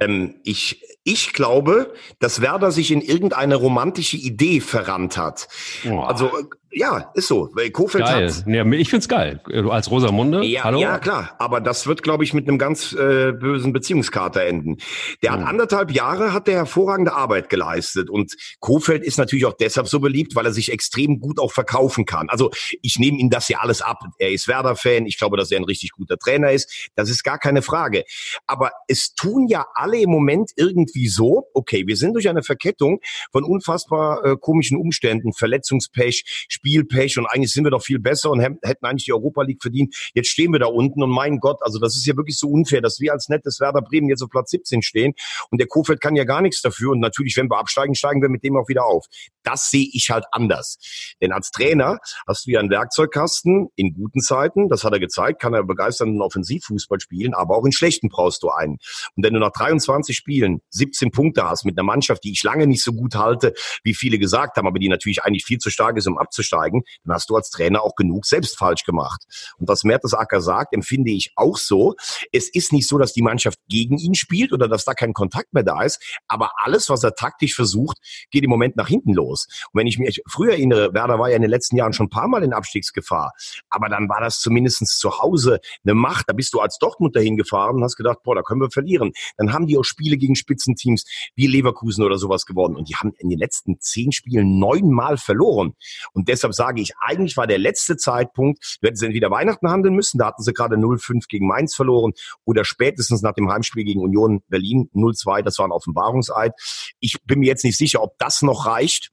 Ähm, 0.00 0.36
ich, 0.42 0.82
ich 1.04 1.34
glaube, 1.34 1.92
dass 2.18 2.40
Werder 2.40 2.72
sich 2.72 2.90
in 2.90 3.02
irgendeine 3.02 3.56
romantische 3.56 4.16
Idee 4.16 4.60
verrannt 4.60 5.18
hat. 5.18 5.48
Oh. 5.88 6.00
Also 6.00 6.30
ja, 6.72 7.10
ist 7.14 7.28
so. 7.28 7.50
Weil 7.52 7.70
Kofeld 7.70 8.04
geil. 8.04 8.28
hat. 8.28 8.46
Ja, 8.46 8.64
ich 8.64 8.88
find's 8.88 9.08
geil. 9.08 9.40
Als 9.68 9.90
Rosamunde. 9.90 10.42
Ja, 10.44 10.64
Hallo? 10.64 10.80
ja, 10.80 10.98
klar. 10.98 11.34
Aber 11.38 11.60
das 11.60 11.86
wird, 11.86 12.02
glaube 12.02 12.24
ich, 12.24 12.32
mit 12.32 12.48
einem 12.48 12.58
ganz 12.58 12.92
äh, 12.92 13.32
bösen 13.32 13.72
Beziehungskater 13.72 14.42
enden. 14.42 14.78
Der 15.22 15.32
hm. 15.32 15.40
hat 15.40 15.48
anderthalb 15.48 15.90
Jahre 15.90 16.32
hat 16.32 16.46
der 16.46 16.56
hervorragende 16.56 17.12
Arbeit 17.12 17.50
geleistet. 17.50 18.08
Und 18.08 18.32
Kofeld 18.60 19.04
ist 19.04 19.18
natürlich 19.18 19.44
auch 19.44 19.52
deshalb 19.52 19.88
so 19.88 20.00
beliebt, 20.00 20.34
weil 20.34 20.46
er 20.46 20.52
sich 20.52 20.72
extrem 20.72 21.20
gut 21.20 21.38
auch 21.38 21.52
verkaufen 21.52 22.06
kann. 22.06 22.28
Also 22.28 22.50
ich 22.80 22.98
nehme 22.98 23.18
ihm 23.18 23.30
das 23.30 23.48
ja 23.48 23.58
alles 23.58 23.82
ab. 23.82 23.98
Er 24.18 24.30
ist 24.30 24.48
Werder-Fan. 24.48 25.06
Ich 25.06 25.18
glaube, 25.18 25.36
dass 25.36 25.50
er 25.50 25.58
ein 25.58 25.64
richtig 25.64 25.92
guter 25.92 26.16
Trainer 26.16 26.52
ist. 26.52 26.90
Das 26.94 27.10
ist 27.10 27.22
gar 27.22 27.38
keine 27.38 27.62
Frage. 27.62 28.04
Aber 28.46 28.70
es 28.88 29.14
tun 29.14 29.46
ja 29.46 29.66
alle 29.74 30.00
im 30.00 30.10
Moment 30.10 30.50
irgendwie 30.56 31.08
so, 31.08 31.44
okay, 31.54 31.86
wir 31.86 31.96
sind 31.96 32.14
durch 32.14 32.28
eine 32.28 32.42
Verkettung 32.42 33.00
von 33.30 33.44
unfassbar 33.44 34.24
äh, 34.24 34.36
komischen 34.40 34.78
Umständen, 34.78 35.32
Verletzungspech, 35.32 36.48
Spielpech 36.62 37.18
und 37.18 37.26
eigentlich 37.26 37.52
sind 37.52 37.64
wir 37.64 37.70
doch 37.70 37.82
viel 37.82 37.98
besser 37.98 38.30
und 38.30 38.40
hätten 38.40 38.86
eigentlich 38.86 39.06
die 39.06 39.12
Europa 39.12 39.42
League 39.42 39.60
verdient. 39.60 39.94
Jetzt 40.14 40.28
stehen 40.28 40.52
wir 40.52 40.60
da 40.60 40.66
unten 40.66 41.02
und 41.02 41.10
mein 41.10 41.38
Gott, 41.40 41.58
also 41.62 41.80
das 41.80 41.96
ist 41.96 42.06
ja 42.06 42.16
wirklich 42.16 42.38
so 42.38 42.48
unfair, 42.48 42.80
dass 42.80 43.00
wir 43.00 43.12
als 43.12 43.28
nettes 43.28 43.58
Werder 43.58 43.82
Bremen 43.82 44.08
jetzt 44.08 44.22
auf 44.22 44.30
Platz 44.30 44.50
17 44.50 44.82
stehen 44.82 45.14
und 45.50 45.60
der 45.60 45.66
Kofeld 45.66 46.00
kann 46.00 46.14
ja 46.14 46.24
gar 46.24 46.40
nichts 46.40 46.62
dafür 46.62 46.92
und 46.92 47.00
natürlich, 47.00 47.36
wenn 47.36 47.50
wir 47.50 47.58
absteigen, 47.58 47.96
steigen 47.96 48.22
wir 48.22 48.28
mit 48.28 48.44
dem 48.44 48.56
auch 48.56 48.68
wieder 48.68 48.84
auf. 48.84 49.06
Das 49.42 49.70
sehe 49.70 49.88
ich 49.92 50.10
halt 50.10 50.24
anders. 50.30 50.78
Denn 51.20 51.32
als 51.32 51.50
Trainer 51.50 51.98
hast 52.28 52.46
du 52.46 52.52
ja 52.52 52.60
einen 52.60 52.70
Werkzeugkasten 52.70 53.68
in 53.74 53.92
guten 53.92 54.20
Zeiten, 54.20 54.68
das 54.68 54.84
hat 54.84 54.92
er 54.92 55.00
gezeigt, 55.00 55.42
kann 55.42 55.54
er 55.54 55.64
begeisternden 55.64 56.22
Offensivfußball 56.22 57.00
spielen, 57.00 57.34
aber 57.34 57.56
auch 57.56 57.64
in 57.64 57.72
schlechten 57.72 58.08
brauchst 58.08 58.44
du 58.44 58.50
einen. 58.50 58.78
Und 59.16 59.24
wenn 59.24 59.34
du 59.34 59.40
nach 59.40 59.52
23 59.52 60.16
Spielen 60.16 60.60
17 60.70 61.10
Punkte 61.10 61.48
hast 61.48 61.64
mit 61.64 61.76
einer 61.76 61.84
Mannschaft, 61.84 62.22
die 62.22 62.30
ich 62.30 62.42
lange 62.44 62.68
nicht 62.68 62.84
so 62.84 62.92
gut 62.92 63.16
halte, 63.16 63.52
wie 63.82 63.94
viele 63.94 64.18
gesagt 64.18 64.56
haben, 64.56 64.68
aber 64.68 64.78
die 64.78 64.88
natürlich 64.88 65.24
eigentlich 65.24 65.44
viel 65.44 65.58
zu 65.58 65.70
stark 65.70 65.96
ist, 65.96 66.06
um 66.06 66.18
abzusteigen, 66.18 66.51
aufsteigen, 66.52 66.82
dann 67.04 67.14
hast 67.14 67.30
du 67.30 67.36
als 67.36 67.50
Trainer 67.50 67.82
auch 67.82 67.94
genug 67.96 68.26
selbst 68.26 68.58
falsch 68.58 68.84
gemacht. 68.84 69.22
Und 69.58 69.68
was 69.68 69.84
Mertesacker 69.84 70.40
sagt, 70.40 70.74
empfinde 70.74 71.10
ich 71.10 71.32
auch 71.36 71.56
so. 71.56 71.94
Es 72.32 72.48
ist 72.48 72.72
nicht 72.72 72.88
so, 72.88 72.98
dass 72.98 73.12
die 73.12 73.22
Mannschaft 73.22 73.58
gegen 73.68 73.98
ihn 73.98 74.14
spielt 74.14 74.52
oder 74.52 74.68
dass 74.68 74.84
da 74.84 74.94
kein 74.94 75.12
Kontakt 75.12 75.52
mehr 75.52 75.62
da 75.62 75.82
ist, 75.82 76.02
aber 76.28 76.52
alles, 76.56 76.88
was 76.88 77.04
er 77.04 77.14
taktisch 77.14 77.54
versucht, 77.54 77.98
geht 78.30 78.44
im 78.44 78.50
Moment 78.50 78.76
nach 78.76 78.88
hinten 78.88 79.14
los. 79.14 79.46
Und 79.72 79.80
wenn 79.80 79.86
ich 79.86 79.98
mich 79.98 80.22
früher 80.28 80.52
erinnere, 80.52 80.92
Werder 80.94 81.18
war 81.18 81.30
ja 81.30 81.36
in 81.36 81.42
den 81.42 81.50
letzten 81.50 81.76
Jahren 81.76 81.92
schon 81.92 82.06
ein 82.06 82.10
paar 82.10 82.28
Mal 82.28 82.42
in 82.42 82.52
Abstiegsgefahr, 82.52 83.32
aber 83.70 83.88
dann 83.88 84.08
war 84.08 84.20
das 84.20 84.40
zumindestens 84.40 84.98
zu 84.98 85.18
Hause 85.18 85.60
eine 85.84 85.94
Macht. 85.94 86.28
Da 86.28 86.32
bist 86.32 86.54
du 86.54 86.60
als 86.60 86.78
Dortmund 86.78 87.16
dahin 87.16 87.36
gefahren 87.36 87.76
und 87.76 87.84
hast 87.84 87.96
gedacht, 87.96 88.18
boah, 88.24 88.34
da 88.34 88.42
können 88.42 88.60
wir 88.60 88.70
verlieren. 88.70 89.12
Dann 89.36 89.52
haben 89.52 89.66
die 89.66 89.78
auch 89.78 89.84
Spiele 89.84 90.16
gegen 90.16 90.34
Spitzenteams 90.34 91.04
wie 91.34 91.46
Leverkusen 91.46 92.04
oder 92.04 92.18
sowas 92.18 92.46
gewonnen 92.46 92.76
und 92.76 92.88
die 92.88 92.96
haben 92.96 93.12
in 93.18 93.28
den 93.28 93.38
letzten 93.38 93.80
zehn 93.80 94.12
Spielen 94.12 94.58
neunmal 94.58 95.16
verloren. 95.16 95.74
Und 96.12 96.28
deshalb 96.28 96.41
deshalb 96.42 96.54
sage 96.54 96.80
ich, 96.80 96.92
eigentlich 97.00 97.36
war 97.36 97.46
der 97.46 97.58
letzte 97.58 97.96
Zeitpunkt, 97.96 98.78
du 98.80 98.88
hättest 98.88 99.02
entweder 99.02 99.30
Weihnachten 99.30 99.70
handeln 99.70 99.94
müssen, 99.94 100.18
da 100.18 100.26
hatten 100.26 100.42
sie 100.42 100.52
gerade 100.52 100.76
0-5 100.76 101.24
gegen 101.28 101.46
Mainz 101.46 101.74
verloren, 101.74 102.12
oder 102.44 102.64
spätestens 102.64 103.22
nach 103.22 103.34
dem 103.34 103.50
Heimspiel 103.50 103.84
gegen 103.84 104.00
Union 104.00 104.42
Berlin 104.48 104.90
0-2, 104.94 105.42
das 105.42 105.58
war 105.58 105.66
ein 105.66 105.72
Offenbarungseid. 105.72 106.52
Ich 107.00 107.16
bin 107.24 107.40
mir 107.40 107.46
jetzt 107.46 107.64
nicht 107.64 107.78
sicher, 107.78 108.02
ob 108.02 108.18
das 108.18 108.42
noch 108.42 108.66
reicht 108.66 109.10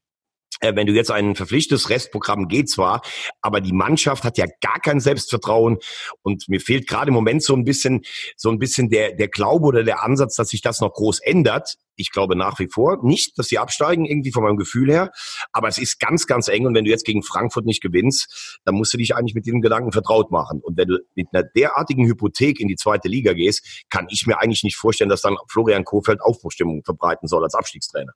äh, 0.60 0.74
wenn 0.74 0.86
du 0.86 0.92
jetzt 0.92 1.10
ein 1.10 1.36
verpflichtes 1.36 1.90
Restprogramm 1.90 2.48
geht 2.48 2.68
zwar, 2.68 3.02
aber 3.40 3.60
die 3.60 3.72
Mannschaft 3.72 4.24
hat 4.24 4.36
ja 4.36 4.46
gar 4.60 4.80
kein 4.80 5.00
Selbstvertrauen 5.00 5.78
und 6.22 6.48
mir 6.48 6.60
fehlt 6.60 6.86
gerade 6.86 7.08
im 7.08 7.14
Moment 7.14 7.42
so 7.42 7.54
ein 7.54 7.64
bisschen, 7.64 8.02
so 8.36 8.50
ein 8.50 8.58
bisschen 8.58 8.90
der, 8.90 9.12
der 9.12 9.28
Glaube 9.28 9.66
oder 9.66 9.84
der 9.84 10.02
Ansatz, 10.02 10.36
dass 10.36 10.48
sich 10.48 10.60
das 10.60 10.80
noch 10.80 10.92
groß 10.92 11.20
ändert. 11.20 11.76
Ich 12.00 12.10
glaube 12.10 12.36
nach 12.36 12.58
wie 12.58 12.68
vor 12.68 12.98
nicht, 13.02 13.38
dass 13.38 13.48
sie 13.48 13.58
absteigen, 13.58 14.04
irgendwie 14.04 14.32
von 14.32 14.42
meinem 14.42 14.56
Gefühl 14.56 14.90
her. 14.90 15.10
Aber 15.52 15.68
es 15.68 15.78
ist 15.78 16.00
ganz, 16.00 16.26
ganz 16.26 16.48
eng. 16.48 16.66
Und 16.66 16.74
wenn 16.74 16.84
du 16.84 16.90
jetzt 16.90 17.04
gegen 17.04 17.22
Frankfurt 17.22 17.66
nicht 17.66 17.82
gewinnst, 17.82 18.60
dann 18.64 18.74
musst 18.74 18.92
du 18.92 18.98
dich 18.98 19.14
eigentlich 19.14 19.34
mit 19.34 19.46
diesem 19.46 19.60
Gedanken 19.60 19.92
vertraut 19.92 20.30
machen. 20.30 20.60
Und 20.62 20.76
wenn 20.76 20.88
du 20.88 20.98
mit 21.14 21.28
einer 21.32 21.44
derartigen 21.44 22.06
Hypothek 22.06 22.58
in 22.58 22.68
die 22.68 22.76
zweite 22.76 23.08
Liga 23.08 23.32
gehst, 23.32 23.84
kann 23.90 24.06
ich 24.10 24.26
mir 24.26 24.38
eigentlich 24.40 24.64
nicht 24.64 24.76
vorstellen, 24.76 25.10
dass 25.10 25.20
dann 25.20 25.36
Florian 25.48 25.84
Kofeld 25.84 26.20
Aufbruchstimmung 26.20 26.82
verbreiten 26.84 27.28
soll 27.28 27.44
als 27.44 27.54
Abstiegstrainer. 27.54 28.12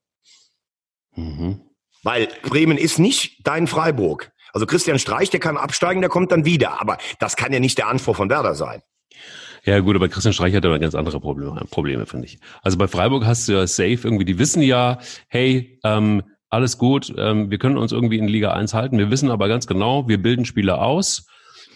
Mhm. 1.14 1.60
Weil 2.02 2.28
Bremen 2.42 2.78
ist 2.78 2.98
nicht 2.98 3.46
dein 3.46 3.66
Freiburg. 3.66 4.32
Also 4.52 4.66
Christian 4.66 4.98
Streich, 4.98 5.30
der 5.30 5.40
kann 5.40 5.56
absteigen, 5.56 6.00
der 6.00 6.10
kommt 6.10 6.30
dann 6.30 6.44
wieder. 6.44 6.80
Aber 6.80 6.98
das 7.18 7.36
kann 7.36 7.52
ja 7.52 7.60
nicht 7.60 7.78
der 7.78 7.88
Anspruch 7.88 8.16
von 8.16 8.30
Werder 8.30 8.54
sein. 8.54 8.82
Ja 9.64 9.80
gut, 9.80 9.97
aber 9.97 10.09
Christian 10.09 10.35
Streich 10.35 10.54
hat 10.54 10.66
aber 10.66 10.78
ganz 10.78 10.94
andere 10.94 11.21
Probleme, 11.21 11.62
Probleme 11.71 12.06
finde 12.06 12.26
ich. 12.26 12.38
Also 12.62 12.76
bei 12.76 12.87
Freiburg 12.87 13.25
hast 13.25 13.49
du 13.49 13.52
ja 13.52 13.66
safe 13.66 14.00
irgendwie, 14.04 14.26
die 14.26 14.38
wissen 14.38 14.62
ja, 14.62 14.99
hey, 15.28 15.78
ähm, 15.85 16.23
alles 16.50 16.76
gut, 16.76 17.12
ähm, 17.16 17.50
wir 17.50 17.59
können 17.59 17.78
uns 17.78 17.90
irgendwie 17.90 18.18
in 18.18 18.28
Liga 18.28 18.52
1 18.52 18.75
halten. 18.75 18.99
Wir 18.99 19.11
wissen 19.11 19.30
aber 19.30 19.49
ganz 19.49 19.66
genau, 19.66 20.06
wir 20.06 20.21
bilden 20.23 20.44
Spieler 20.44 20.83
aus 20.83 21.26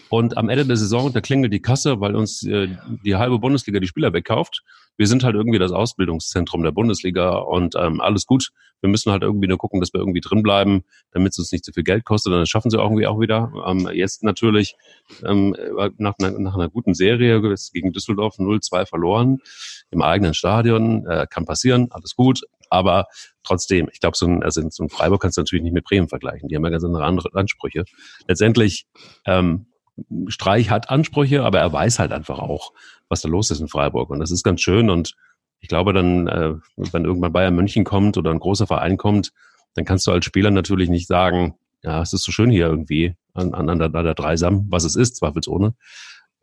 und 0.09 0.37
am 0.37 0.49
Ende 0.49 0.65
der 0.65 0.77
Saison, 0.77 1.11
da 1.11 1.19
klingelt 1.21 1.51
die 1.51 1.61
Kasse, 1.61 1.99
weil 1.99 2.15
uns 2.15 2.43
äh, 2.43 2.69
die 3.03 3.15
halbe 3.15 3.39
Bundesliga 3.39 3.79
die 3.79 3.87
Spieler 3.87 4.13
wegkauft 4.13 4.63
wir 4.99 5.07
sind 5.07 5.23
halt 5.23 5.33
irgendwie 5.33 5.59
das 5.59 5.71
Ausbildungszentrum 5.71 6.61
der 6.61 6.73
Bundesliga 6.73 7.37
und 7.37 7.73
ähm, 7.77 8.01
alles 8.01 8.25
gut. 8.25 8.49
Wir 8.81 8.89
müssen 8.89 9.13
halt 9.13 9.23
irgendwie 9.23 9.47
nur 9.47 9.57
gucken, 9.57 9.79
dass 9.79 9.93
wir 9.93 10.01
irgendwie 10.01 10.19
drin 10.19 10.43
bleiben, 10.43 10.83
damit 11.11 11.31
es 11.31 11.39
uns 11.39 11.53
nicht 11.53 11.63
zu 11.63 11.71
viel 11.71 11.83
Geld 11.83 12.03
kostet. 12.03 12.33
Das 12.33 12.49
schaffen 12.49 12.69
sie 12.69 12.77
irgendwie 12.77 13.07
auch 13.07 13.17
wieder. 13.21 13.49
Ähm, 13.65 13.89
jetzt 13.93 14.23
natürlich 14.23 14.75
ähm, 15.23 15.55
nach, 15.97 16.15
nach 16.19 16.55
einer 16.55 16.69
guten 16.69 16.93
Serie 16.93 17.41
gegen 17.71 17.93
Düsseldorf 17.93 18.39
0-2 18.39 18.85
verloren 18.85 19.39
im 19.89 20.01
eigenen 20.01 20.33
Stadion. 20.33 21.07
Äh, 21.07 21.27
kann 21.29 21.45
passieren, 21.45 21.87
alles 21.91 22.17
gut. 22.17 22.41
Aber 22.69 23.05
trotzdem, 23.43 23.87
ich 23.93 24.01
glaube, 24.01 24.17
so 24.17 24.27
ein, 24.27 24.43
also 24.43 24.61
so 24.69 24.83
ein 24.83 24.89
Freiburg 24.89 25.21
kannst 25.21 25.37
du 25.37 25.41
natürlich 25.41 25.63
nicht 25.63 25.73
mit 25.73 25.85
Bremen 25.85 26.09
vergleichen. 26.09 26.49
Die 26.49 26.57
haben 26.57 26.65
ja 26.65 26.71
ganz 26.71 26.83
andere 26.83 27.05
Ansprüche. 27.05 27.85
Letztendlich 28.27 28.85
ähm, 29.25 29.67
Streich 30.27 30.69
hat 30.69 30.89
Ansprüche, 30.89 31.43
aber 31.43 31.59
er 31.59 31.71
weiß 31.71 31.99
halt 31.99 32.11
einfach 32.11 32.39
auch, 32.39 32.73
was 33.07 33.21
da 33.21 33.29
los 33.29 33.51
ist 33.51 33.59
in 33.59 33.67
Freiburg. 33.67 34.09
Und 34.09 34.19
das 34.19 34.31
ist 34.31 34.43
ganz 34.43 34.61
schön. 34.61 34.89
Und 34.89 35.15
ich 35.59 35.67
glaube 35.67 35.93
dann, 35.93 36.27
äh, 36.27 36.53
wenn 36.77 37.05
irgendwann 37.05 37.33
Bayern 37.33 37.55
München 37.55 37.83
kommt 37.83 38.17
oder 38.17 38.31
ein 38.31 38.39
großer 38.39 38.67
Verein 38.67 38.97
kommt, 38.97 39.31
dann 39.75 39.85
kannst 39.85 40.07
du 40.07 40.11
als 40.11 40.25
Spieler 40.25 40.51
natürlich 40.51 40.89
nicht 40.89 41.07
sagen, 41.07 41.55
ja, 41.83 42.01
es 42.01 42.13
ist 42.13 42.23
so 42.23 42.31
schön 42.31 42.49
hier 42.49 42.67
irgendwie 42.67 43.15
an, 43.33 43.53
an, 43.53 43.69
an, 43.69 43.79
der, 43.79 43.93
an 43.93 44.05
der 44.05 44.15
Dreisam, 44.15 44.65
was 44.69 44.83
es 44.83 44.95
ist, 44.95 45.17
zweifelsohne. 45.17 45.73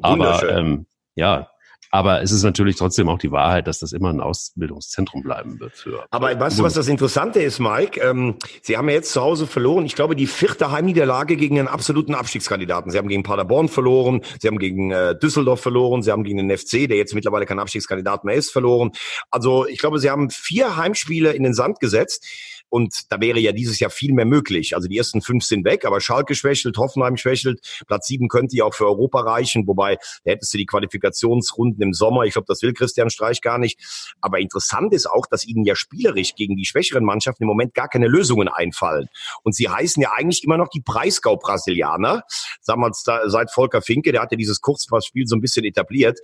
Aber 0.00 0.48
ähm, 0.50 0.86
ja, 1.14 1.48
aber 1.90 2.22
es 2.22 2.32
ist 2.32 2.42
natürlich 2.42 2.76
trotzdem 2.76 3.08
auch 3.08 3.18
die 3.18 3.30
Wahrheit, 3.30 3.66
dass 3.66 3.78
das 3.78 3.92
immer 3.92 4.12
ein 4.12 4.20
Ausbildungszentrum 4.20 5.22
bleiben 5.22 5.60
wird 5.60 5.74
für. 5.74 6.04
Aber 6.10 6.38
weißt 6.38 6.58
du, 6.58 6.62
was 6.62 6.74
das 6.74 6.88
Interessante 6.88 7.40
ist, 7.40 7.58
Mike? 7.58 8.00
Ähm, 8.00 8.36
Sie 8.62 8.76
haben 8.76 8.88
ja 8.88 8.96
jetzt 8.96 9.12
zu 9.12 9.22
Hause 9.22 9.46
verloren. 9.46 9.86
Ich 9.86 9.94
glaube, 9.94 10.16
die 10.16 10.26
vierte 10.26 10.70
Heimniederlage 10.70 11.36
gegen 11.36 11.58
einen 11.58 11.68
absoluten 11.68 12.14
Abstiegskandidaten. 12.14 12.90
Sie 12.90 12.98
haben 12.98 13.08
gegen 13.08 13.22
Paderborn 13.22 13.68
verloren, 13.68 14.22
Sie 14.40 14.48
haben 14.48 14.58
gegen 14.58 14.90
äh, 14.90 15.18
Düsseldorf 15.18 15.60
verloren, 15.60 16.02
Sie 16.02 16.10
haben 16.10 16.24
gegen 16.24 16.38
den 16.38 16.56
FC, 16.56 16.88
der 16.88 16.96
jetzt 16.96 17.14
mittlerweile 17.14 17.46
kein 17.46 17.58
Abstiegskandidat 17.58 18.24
mehr 18.24 18.34
ist, 18.34 18.50
verloren. 18.50 18.90
Also 19.30 19.66
ich 19.66 19.78
glaube, 19.78 19.98
Sie 19.98 20.10
haben 20.10 20.28
vier 20.30 20.76
Heimspiele 20.76 21.32
in 21.32 21.44
den 21.44 21.54
Sand 21.54 21.80
gesetzt. 21.80 22.26
Und 22.68 22.94
da 23.10 23.20
wäre 23.20 23.38
ja 23.38 23.52
dieses 23.52 23.78
Jahr 23.78 23.90
viel 23.90 24.12
mehr 24.12 24.24
möglich. 24.24 24.74
Also 24.74 24.88
die 24.88 24.96
ersten 24.96 25.20
fünf 25.20 25.44
sind 25.44 25.64
weg, 25.64 25.84
aber 25.84 26.00
Schalke 26.00 26.34
schwächelt, 26.34 26.78
Hoffenheim 26.78 27.16
schwächelt. 27.16 27.60
Platz 27.86 28.06
sieben 28.06 28.28
könnte 28.28 28.56
ja 28.56 28.64
auch 28.64 28.74
für 28.74 28.86
Europa 28.86 29.20
reichen, 29.20 29.66
wobei 29.66 29.96
da 30.24 30.32
hättest 30.32 30.54
du 30.54 30.58
die 30.58 30.66
Qualifikationsrunde 30.66 31.66
Stunden 31.66 31.82
im 31.82 31.92
Sommer. 31.92 32.24
Ich 32.24 32.32
glaube, 32.32 32.46
das 32.48 32.62
will 32.62 32.72
Christian 32.72 33.10
Streich 33.10 33.40
gar 33.40 33.58
nicht. 33.58 33.78
Aber 34.20 34.38
interessant 34.38 34.92
ist 34.92 35.06
auch, 35.06 35.26
dass 35.26 35.44
ihnen 35.44 35.64
ja 35.64 35.74
spielerisch 35.74 36.34
gegen 36.34 36.56
die 36.56 36.64
schwächeren 36.64 37.04
Mannschaften 37.04 37.44
im 37.44 37.48
Moment 37.48 37.74
gar 37.74 37.88
keine 37.88 38.08
Lösungen 38.08 38.48
einfallen. 38.48 39.08
Und 39.42 39.54
sie 39.54 39.68
heißen 39.68 40.02
ja 40.02 40.12
eigentlich 40.16 40.44
immer 40.44 40.56
noch 40.56 40.68
die 40.68 40.80
Preisgau-Brasilianer. 40.80 42.22
Sagen 42.60 42.80
wir 42.80 42.92
seit 43.28 43.50
Volker 43.50 43.82
Finke, 43.82 44.12
der 44.12 44.22
hat 44.22 44.32
ja 44.32 44.36
dieses 44.36 44.60
Kurzpassspiel 44.60 45.26
so 45.26 45.36
ein 45.36 45.40
bisschen 45.40 45.64
etabliert. 45.64 46.18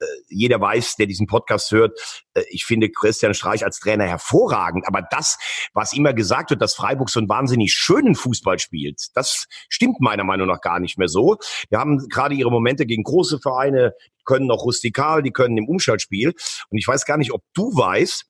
Äh, 0.00 0.04
jeder 0.28 0.60
weiß, 0.60 0.96
der 0.96 1.06
diesen 1.06 1.26
Podcast 1.26 1.70
hört, 1.72 1.98
äh, 2.34 2.42
ich 2.50 2.64
finde 2.64 2.90
Christian 2.90 3.34
Streich 3.34 3.64
als 3.64 3.80
Trainer 3.80 4.04
hervorragend. 4.04 4.86
Aber 4.86 5.02
das, 5.10 5.38
was 5.74 5.92
immer 5.92 6.12
gesagt 6.12 6.50
wird, 6.50 6.62
dass 6.62 6.74
Freiburg 6.74 7.10
so 7.10 7.20
einen 7.20 7.28
wahnsinnig 7.28 7.72
schönen 7.72 8.14
Fußball 8.14 8.58
spielt, 8.58 9.08
das 9.14 9.46
stimmt 9.68 10.00
meiner 10.00 10.24
Meinung 10.24 10.46
nach 10.46 10.60
gar 10.60 10.80
nicht 10.80 10.98
mehr 10.98 11.08
so. 11.08 11.36
Wir 11.70 11.78
haben 11.78 12.08
gerade 12.08 12.34
ihre 12.34 12.50
Momente 12.50 12.86
gegen 12.86 13.02
große 13.02 13.38
Vereine, 13.40 13.94
können 14.24 14.50
auch 14.50 14.64
rustikal, 14.64 15.22
die 15.22 15.30
können 15.30 15.56
im 15.56 15.68
Umschaltspiel. 15.68 16.28
Und 16.68 16.78
ich 16.78 16.86
weiß 16.86 17.04
gar 17.06 17.16
nicht, 17.16 17.32
ob 17.32 17.42
du 17.54 17.74
weißt, 17.74 18.26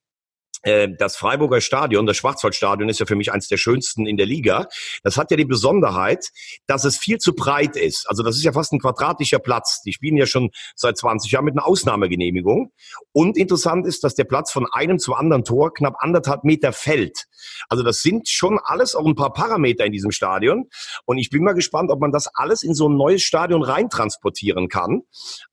das 0.99 1.17
Freiburger 1.17 1.61
Stadion, 1.61 2.07
das 2.07 2.17
Schwarzwaldstadion 2.17 2.89
ist 2.89 3.01
ja 3.01 3.07
für 3.07 3.17
mich 3.17 3.33
eines 3.33 3.49
der 3.49 3.57
schönsten 3.57 4.07
in 4.07 4.17
der 4.17 4.27
Liga. 4.27 4.67
Das 5.03 5.17
hat 5.17 5.31
ja 5.31 5.37
die 5.37 5.45
Besonderheit, 5.45 6.29
dass 6.67 6.85
es 6.85 6.99
viel 6.99 7.19
zu 7.19 7.35
breit 7.35 7.77
ist. 7.77 8.09
Also 8.09 8.23
das 8.23 8.37
ist 8.37 8.45
ja 8.45 8.53
fast 8.53 8.73
ein 8.73 8.81
quadratischer 8.81 9.39
Platz. 9.39 9.83
Die 9.83 9.93
spielen 9.93 10.17
ja 10.17 10.27
schon 10.27 10.51
seit 10.75 10.97
20 10.99 11.31
Jahren 11.31 11.45
mit 11.45 11.55
einer 11.55 11.67
Ausnahmegenehmigung. 11.67 12.73
Und 13.13 13.37
interessant 13.37 13.87
ist, 13.87 14.05
dass 14.05 14.15
der 14.15 14.25
Platz 14.25 14.53
von 14.53 14.67
einem 14.73 14.99
zum 14.99 15.15
anderen 15.15 15.45
Tor 15.45 15.73
knapp 15.73 15.97
anderthalb 15.99 16.45
Meter 16.45 16.73
fällt. 16.73 17.25
Also 17.69 17.83
das 17.83 18.03
sind 18.03 18.29
schon 18.29 18.59
alles 18.63 18.95
auch 18.95 19.07
ein 19.07 19.15
paar 19.15 19.33
Parameter 19.33 19.85
in 19.85 19.93
diesem 19.93 20.11
Stadion. 20.11 20.69
Und 21.05 21.19
ich 21.19 21.31
bin 21.31 21.45
mal 21.45 21.55
gespannt, 21.55 21.91
ob 21.91 22.01
man 22.01 22.13
das 22.13 22.29
alles 22.35 22.63
in 22.63 22.75
so 22.75 22.89
ein 22.89 22.97
neues 22.97 23.23
Stadion 23.23 23.63
reintransportieren 23.63 24.69
kann. 24.69 25.03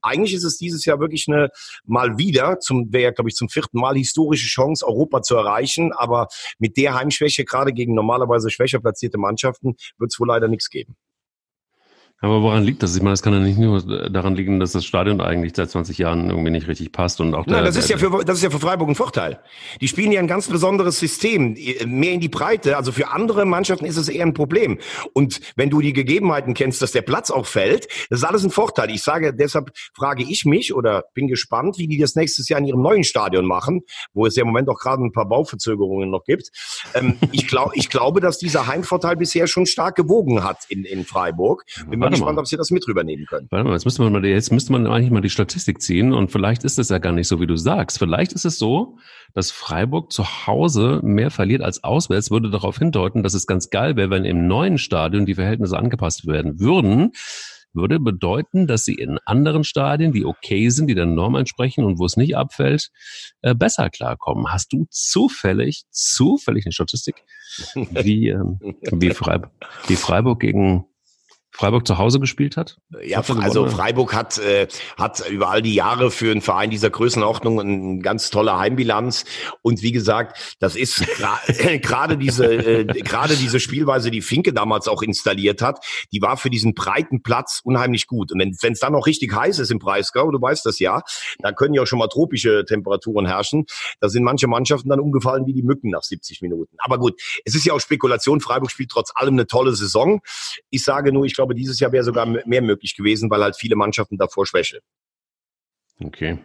Eigentlich 0.02 0.34
ist 0.34 0.44
es 0.44 0.58
dieses 0.58 0.86
Jahr 0.86 1.00
wirklich 1.00 1.26
eine 1.28 1.50
mal 1.86 2.18
wieder, 2.18 2.60
zum 2.60 2.92
wäre 2.92 3.14
glaube 3.14 3.30
ich 3.30 3.36
zum 3.36 3.50
vierten 3.50 3.80
Mal 3.80 3.96
historische 3.96 4.48
Chance, 4.48 4.86
Europa 4.86 5.05
zu 5.24 5.36
erreichen. 5.36 5.92
Aber 5.94 6.28
mit 6.60 6.78
der 6.78 6.96
Heimschwäche, 6.96 7.46
gerade 7.46 7.74
gegen 7.74 7.94
normalerweise 7.94 8.50
schwächer 8.50 8.80
platzierte 8.80 9.18
Mannschaften, 9.18 9.76
wird 9.98 10.12
es 10.12 10.20
wohl 10.20 10.28
leider 10.28 10.48
nichts 10.48 10.70
geben. 10.70 10.96
Aber 12.22 12.42
woran 12.42 12.64
liegt 12.64 12.82
das? 12.82 12.96
Ich 12.96 13.02
meine, 13.02 13.12
das 13.12 13.22
kann 13.22 13.34
ja 13.34 13.40
nicht 13.40 13.58
nur 13.58 13.82
daran 14.10 14.36
liegen, 14.36 14.60
dass 14.60 14.72
das 14.72 14.86
Stadion 14.86 15.20
eigentlich 15.20 15.54
seit 15.54 15.70
20 15.70 15.98
Jahren 15.98 16.30
irgendwie 16.30 16.50
nicht 16.50 16.68
richtig 16.68 16.94
passt 16.94 17.20
und 17.20 17.36
auch 17.36 17.46
der, 17.46 17.58
Nein, 17.58 17.66
das 17.66 17.76
ist 17.76 17.90
ja 17.90 17.98
für 17.98 18.24
das 18.24 18.38
ist 18.38 18.44
ja 18.44 18.50
für 18.50 18.60
Freiburg 18.60 18.88
ein 18.88 18.96
Vorteil. 18.96 19.40
Die 19.82 19.88
spielen 19.90 20.14
ja 20.14 20.22
ein 20.22 20.28
ganz 20.28 20.48
besonderes 20.48 20.98
System, 20.98 21.58
mehr 21.86 22.14
in 22.14 22.22
die 22.22 22.30
Breite. 22.30 22.78
Also 22.78 22.94
für 22.94 23.10
andere 23.10 23.46
Mannschaften 23.46 23.86
ist 23.86 23.98
es 23.98 24.08
eher 24.08 24.26
ein 24.26 24.34
Problem. 24.34 24.80
Und 25.14 25.42
wenn 25.58 25.70
du 25.70 25.82
die 25.82 25.92
Gegebenheiten 25.92 26.54
kennst, 26.54 26.82
dass 26.82 26.94
der 26.94 27.02
Platz 27.02 27.32
auch 27.32 27.46
fällt, 27.46 27.88
das 28.10 28.20
ist 28.20 28.26
alles 28.26 28.46
ein 28.46 28.50
Vorteil. 28.50 28.92
Ich 28.92 29.04
sage, 29.04 29.34
deshalb 29.34 29.72
frage 29.94 30.24
ich 30.24 30.46
mich 30.46 30.74
oder 30.74 31.04
bin 31.14 31.28
gespannt, 31.28 31.78
wie 31.78 31.88
die 31.88 31.98
das 31.98 32.16
nächstes 32.16 32.48
Jahr 32.48 32.60
in 32.60 32.66
ihrem 32.66 32.82
neuen 32.82 33.04
Stadion 33.04 33.46
machen, 33.46 33.82
wo 34.14 34.26
es 34.26 34.38
ja 34.38 34.44
im 34.44 34.48
Moment 34.48 34.70
auch 34.70 34.80
gerade 34.80 35.04
ein 35.04 35.12
paar 35.12 35.28
Bauverzögerungen 35.28 36.10
noch 36.10 36.24
gibt. 36.24 36.50
Ähm, 36.94 37.18
ich, 37.34 37.46
glaube, 37.46 37.74
ich 37.76 37.90
glaube, 37.90 38.22
dass 38.22 38.38
dieser 38.38 38.68
Heimvorteil 38.68 39.18
bisher 39.18 39.48
schon 39.48 39.66
stark 39.66 39.96
gewogen 39.96 40.46
hat 40.46 40.60
in, 40.70 40.86
in 40.86 41.04
Freiburg. 41.04 41.66
Bin 41.90 42.05
mal 42.06 42.16
gespannt, 42.16 42.40
ob 42.40 42.48
Sie 42.48 42.58
das 42.58 42.72
mit 42.72 42.88
rübernehmen 42.88 43.26
können. 43.26 43.48
Warte 43.52 43.66
mal, 43.68 43.74
jetzt 43.74 43.86
müsste 43.86 44.02
man 44.02 44.14
mal, 44.14 44.26
jetzt 44.26 44.52
müsste 44.52 44.72
man 44.72 44.88
eigentlich 44.88 45.12
mal 45.12 45.22
die 45.22 45.30
Statistik 45.30 45.82
ziehen 45.82 46.14
und 46.14 46.32
vielleicht 46.32 46.64
ist 46.64 46.78
das 46.78 46.90
ja 46.90 46.98
gar 46.98 47.12
nicht 47.12 47.28
so, 47.28 47.40
wie 47.40 47.48
du 47.48 47.56
sagst. 47.56 48.00
Vielleicht 48.00 48.34
ist 48.34 48.46
es 48.46 48.58
so, 48.58 48.98
dass 49.34 49.52
Freiburg 49.52 50.12
zu 50.12 50.24
Hause 50.48 51.02
mehr 51.04 51.32
verliert 51.32 51.62
als 51.62 51.84
auswärts, 51.84 52.32
würde 52.32 52.50
darauf 52.50 52.78
hindeuten, 52.78 53.24
dass 53.24 53.34
es 53.34 53.48
ganz 53.48 53.70
geil 53.70 53.96
wäre, 53.96 54.10
wenn 54.10 54.26
im 54.26 54.48
neuen 54.48 54.78
Stadion 54.78 55.26
die 55.26 55.36
Verhältnisse 55.36 55.78
angepasst 55.78 56.28
werden 56.28 56.60
würden 56.60 57.12
würde 57.76 58.00
bedeuten, 58.00 58.68
dass 58.68 58.86
sie 58.86 58.96
in 58.96 59.20
anderen 59.26 59.64
Stadien, 59.64 60.14
die 60.14 60.26
okay 60.26 60.70
sind, 60.70 60.88
die 60.88 60.96
der 60.96 61.06
Norm 61.06 61.36
entsprechen 61.36 61.84
und 61.84 62.00
wo 62.00 62.06
es 62.06 62.18
nicht 62.18 62.36
abfällt, 62.36 62.90
äh, 63.42 63.54
besser 63.54 63.90
klarkommen. 63.90 64.52
Hast 64.52 64.74
du 64.74 64.88
zufällig, 64.90 65.84
zufällig 65.92 66.66
eine 66.66 66.72
Statistik, 66.72 67.24
wie, 67.76 68.30
ähm, 68.30 68.60
wie, 68.92 69.12
Freiburg, 69.12 69.52
wie 69.88 69.96
Freiburg 69.96 70.40
gegen 70.40 70.86
Freiburg 71.56 71.88
zu 71.88 71.98
Hause 71.98 72.20
gespielt 72.20 72.58
hat? 72.58 72.78
Ja, 73.02 73.24
also 73.40 73.68
Freiburg 73.68 74.14
hat, 74.14 74.38
äh, 74.40 74.68
hat 74.98 75.28
über 75.30 75.50
all 75.50 75.62
die 75.62 75.74
Jahre 75.74 76.12
für 76.12 76.32
einen 76.32 76.42
Verein 76.42 76.70
dieser 76.70 76.90
Größenordnung 76.90 77.60
eine 77.60 78.00
ganz 78.00 78.30
tolle 78.30 78.58
Heimbilanz. 78.58 79.26
Und 79.62 79.82
wie 79.82 79.92
gesagt, 79.92 80.56
das 80.60 80.76
ist 80.76 81.04
gerade 81.82 82.18
diese, 82.18 82.46
äh, 82.46 82.86
gerade 82.86 83.36
diese 83.36 83.60
Spielweise, 83.60 84.12
die 84.12 84.22
Finke 84.22 84.54
damals 84.54 84.88
auch 84.88 85.02
installiert 85.02 85.62
hat, 85.62 85.86
die 86.12 86.22
war 86.22 86.38
für 86.38 86.50
diesen 86.50 86.74
breiten 86.74 87.24
Platz 87.24 87.62
unheimlich 87.64 88.08
gut. 88.08 88.32
Und 88.32 88.40
wenn 88.40 88.74
es 88.74 88.80
dann 88.80 88.94
noch 88.94 89.06
richtig 89.06 89.34
heiß 89.34 89.60
ist 89.60 89.72
im 89.72 89.80
Breisgau, 89.80 90.32
du 90.32 90.42
weißt 90.42 90.66
das 90.66 90.80
ja, 90.80 91.02
dann 91.40 91.56
können 91.56 91.74
ja 91.74 91.84
auch 91.84 91.88
schon 91.88 92.00
mal 92.00 92.08
tropische 92.08 92.66
Temperaturen 92.66 93.26
herrschen. 93.26 93.66
Da 94.00 94.10
sind 94.10 94.24
manche 94.24 94.48
Mannschaften 94.48 94.90
dann 94.90 95.00
umgefallen 95.00 95.46
wie 95.46 95.54
die 95.54 95.64
Mücken 95.64 95.90
nach 95.92 96.04
70 96.04 96.42
Minuten. 96.42 96.76
Aber 96.80 96.98
gut, 97.00 97.22
es 97.46 97.56
ist 97.56 97.66
ja 97.66 97.74
auch 97.74 97.80
Spekulation. 97.80 98.42
Freiburg 98.42 98.72
spielt 98.72 98.90
trotz 98.90 99.12
allem 99.16 99.36
eine 99.36 99.48
tolle 99.48 99.74
Saison. 99.74 100.22
Ich 100.70 100.84
sage 100.84 101.12
nur, 101.12 101.26
ich 101.26 101.36
glaube, 101.36 101.45
glaube, 101.46 101.56
dieses 101.56 101.80
Jahr 101.80 101.92
wäre 101.92 102.04
sogar 102.04 102.26
mehr 102.26 102.62
möglich 102.62 102.96
gewesen, 102.96 103.30
weil 103.30 103.44
halt 103.44 103.56
viele 103.56 103.76
Mannschaften 103.76 104.18
davor 104.18 104.46
schwächeln. 104.46 104.82
Okay. 106.00 106.40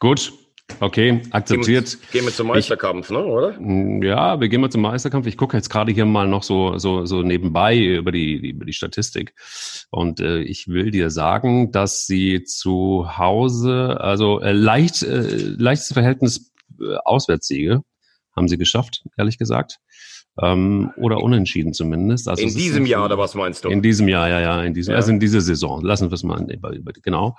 Gut. 0.00 0.32
Okay, 0.80 1.22
akzeptiert. 1.30 1.90
Gehen 1.90 2.00
wir, 2.00 2.10
gehen 2.12 2.24
wir 2.26 2.32
zum 2.32 2.46
Meisterkampf, 2.46 3.06
ich, 3.06 3.10
ne, 3.10 3.24
oder? 3.24 3.60
Mm, 3.60 4.02
ja, 4.02 4.40
wir 4.40 4.48
gehen 4.48 4.60
mal 4.60 4.70
zum 4.70 4.80
Meisterkampf. 4.80 5.26
Ich 5.26 5.36
gucke 5.36 5.56
jetzt 5.56 5.68
gerade 5.68 5.92
hier 5.92 6.06
mal 6.06 6.26
noch 6.26 6.42
so, 6.42 6.78
so, 6.78 7.04
so 7.04 7.22
nebenbei 7.22 7.78
über 7.78 8.10
die, 8.10 8.50
über 8.50 8.64
die 8.64 8.72
Statistik. 8.72 9.34
Und 9.90 10.20
äh, 10.20 10.40
ich 10.40 10.68
will 10.68 10.90
dir 10.90 11.10
sagen, 11.10 11.72
dass 11.72 12.06
sie 12.06 12.44
zu 12.44 13.18
Hause, 13.18 14.00
also 14.00 14.40
äh, 14.40 14.52
leicht, 14.52 15.02
äh, 15.02 15.36
leichtes 15.58 15.92
Verhältnis 15.92 16.52
äh, 16.80 16.94
Auswärtssiege 17.04 17.82
haben 18.34 18.48
sie 18.48 18.56
geschafft, 18.56 19.04
ehrlich 19.18 19.36
gesagt 19.36 19.78
ähm, 20.40 20.92
oder 20.96 21.22
unentschieden 21.22 21.72
zumindest. 21.72 22.28
Also 22.28 22.42
in 22.42 22.54
diesem 22.54 22.86
Jahr 22.86 23.04
oder 23.04 23.18
was 23.18 23.34
meinst 23.34 23.64
du? 23.64 23.68
In 23.68 23.82
diesem 23.82 24.08
Jahr, 24.08 24.28
ja, 24.28 24.40
ja, 24.40 24.62
in 24.62 24.74
diesem, 24.74 24.92
ja. 24.92 24.96
also 24.96 25.10
in 25.10 25.20
dieser 25.20 25.40
Saison. 25.40 25.82
Lassen 25.82 26.10
wir 26.10 26.14
es 26.14 26.22
mal, 26.22 26.46
genau. 27.02 27.36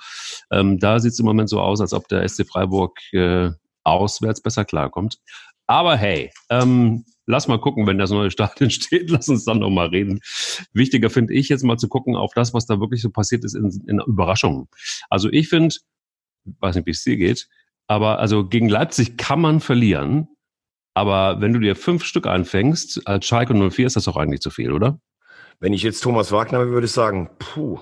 Ähm, 0.52 0.80
da 0.80 1.00
sieht 1.00 1.14
es 1.14 1.20
im 1.20 1.26
Moment 1.26 1.50
so 1.50 1.60
aus, 1.60 1.82
als 1.82 1.94
ob 1.94 2.08
der 2.08 2.28
SC 2.28 2.46
Freiburg 2.48 3.00
äh, 3.14 3.50
auswärts 3.84 4.42
besser 4.42 4.66
klarkommt. 4.66 5.18
Aber 5.66 5.96
hey, 5.96 6.30
ähm, 6.50 7.06
lass 7.26 7.48
mal 7.48 7.60
gucken, 7.60 7.88
wenn 7.88 7.98
das 7.98 8.12
neue 8.12 8.32
Stadion 8.32 8.70
steht, 8.70 9.10
lass 9.10 9.30
uns 9.30 9.46
dann 9.46 9.60
noch 9.60 9.70
mal 9.70 9.88
reden. 9.88 10.20
Wichtiger 10.74 11.10
finde 11.10 11.34
ich 11.34 11.50
jetzt 11.50 11.64
mal 11.64 11.78
zu 11.78 11.88
gucken 11.88 12.16
auf 12.16 12.34
das, 12.34 12.54
was 12.54 12.66
da 12.66 12.80
wirklich 12.80 13.02
so 13.02 13.10
passiert 13.10 13.44
ist 13.44 13.56
in, 13.56 13.72
in 13.88 14.00
Überraschungen. 14.06 14.68
Also 15.10 15.30
ich 15.32 15.50
finde, 15.50 15.76
weiß 16.60 16.76
nicht, 16.76 16.86
wie 16.86 16.92
es 16.92 17.04
dir 17.04 17.18
geht, 17.18 17.48
aber 17.88 18.20
also 18.20 18.48
gegen 18.48 18.70
Leipzig 18.70 19.18
kann 19.18 19.42
man 19.42 19.60
verlieren, 19.60 20.28
aber 20.94 21.42
wenn 21.42 21.54
du 21.54 21.60
dir 21.60 21.76
fünf 21.76 22.04
Stück 22.04 22.28
anfängst, 22.28 23.02
als 23.06 23.26
Schalke 23.26 23.54
04 23.54 23.88
ist 23.88 23.96
das 23.96 24.06
doch 24.06 24.18
eigentlich 24.18 24.42
zu 24.42 24.50
viel, 24.50 24.72
oder? 24.72 25.00
Wenn 25.60 25.74
ich 25.74 25.84
jetzt 25.84 26.02
Thomas 26.02 26.32
Wagner 26.32 26.60
wäre, 26.60 26.72
würde 26.72 26.86
ich 26.86 26.92
sagen, 26.92 27.30
puh. 27.40 27.80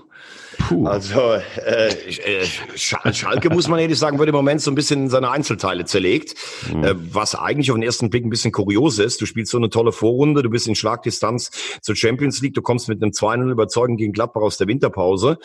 Puh. 0.60 0.86
Also 0.86 1.20
äh, 1.66 1.88
äh, 1.88 2.46
Schalke, 2.76 3.50
muss 3.50 3.68
man 3.68 3.80
ehrlich 3.80 3.98
sagen, 3.98 4.20
wird 4.20 4.30
im 4.30 4.36
Moment 4.36 4.62
so 4.62 4.70
ein 4.70 4.76
bisschen 4.76 5.04
in 5.04 5.10
seine 5.10 5.32
Einzelteile 5.32 5.86
zerlegt, 5.86 6.36
mhm. 6.72 6.84
äh, 6.84 6.94
was 7.14 7.34
eigentlich 7.34 7.72
auf 7.72 7.78
den 7.78 7.84
ersten 7.84 8.10
Blick 8.10 8.24
ein 8.24 8.30
bisschen 8.30 8.52
kurios 8.52 9.00
ist. 9.00 9.20
Du 9.20 9.26
spielst 9.26 9.52
so 9.52 9.58
eine 9.58 9.70
tolle 9.70 9.92
Vorrunde, 9.92 10.44
du 10.44 10.50
bist 10.50 10.68
in 10.68 10.76
Schlagdistanz 10.76 11.50
zur 11.82 11.96
Champions 11.96 12.42
League, 12.42 12.54
du 12.54 12.62
kommst 12.62 12.88
mit 12.88 13.02
einem 13.02 13.12
2-0 13.12 13.50
überzeugend 13.50 13.98
gegen 13.98 14.14
Gladbach 14.14 14.42
aus 14.42 14.58
der 14.58 14.68
Winterpause. 14.68 15.40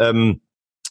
Ähm, 0.00 0.40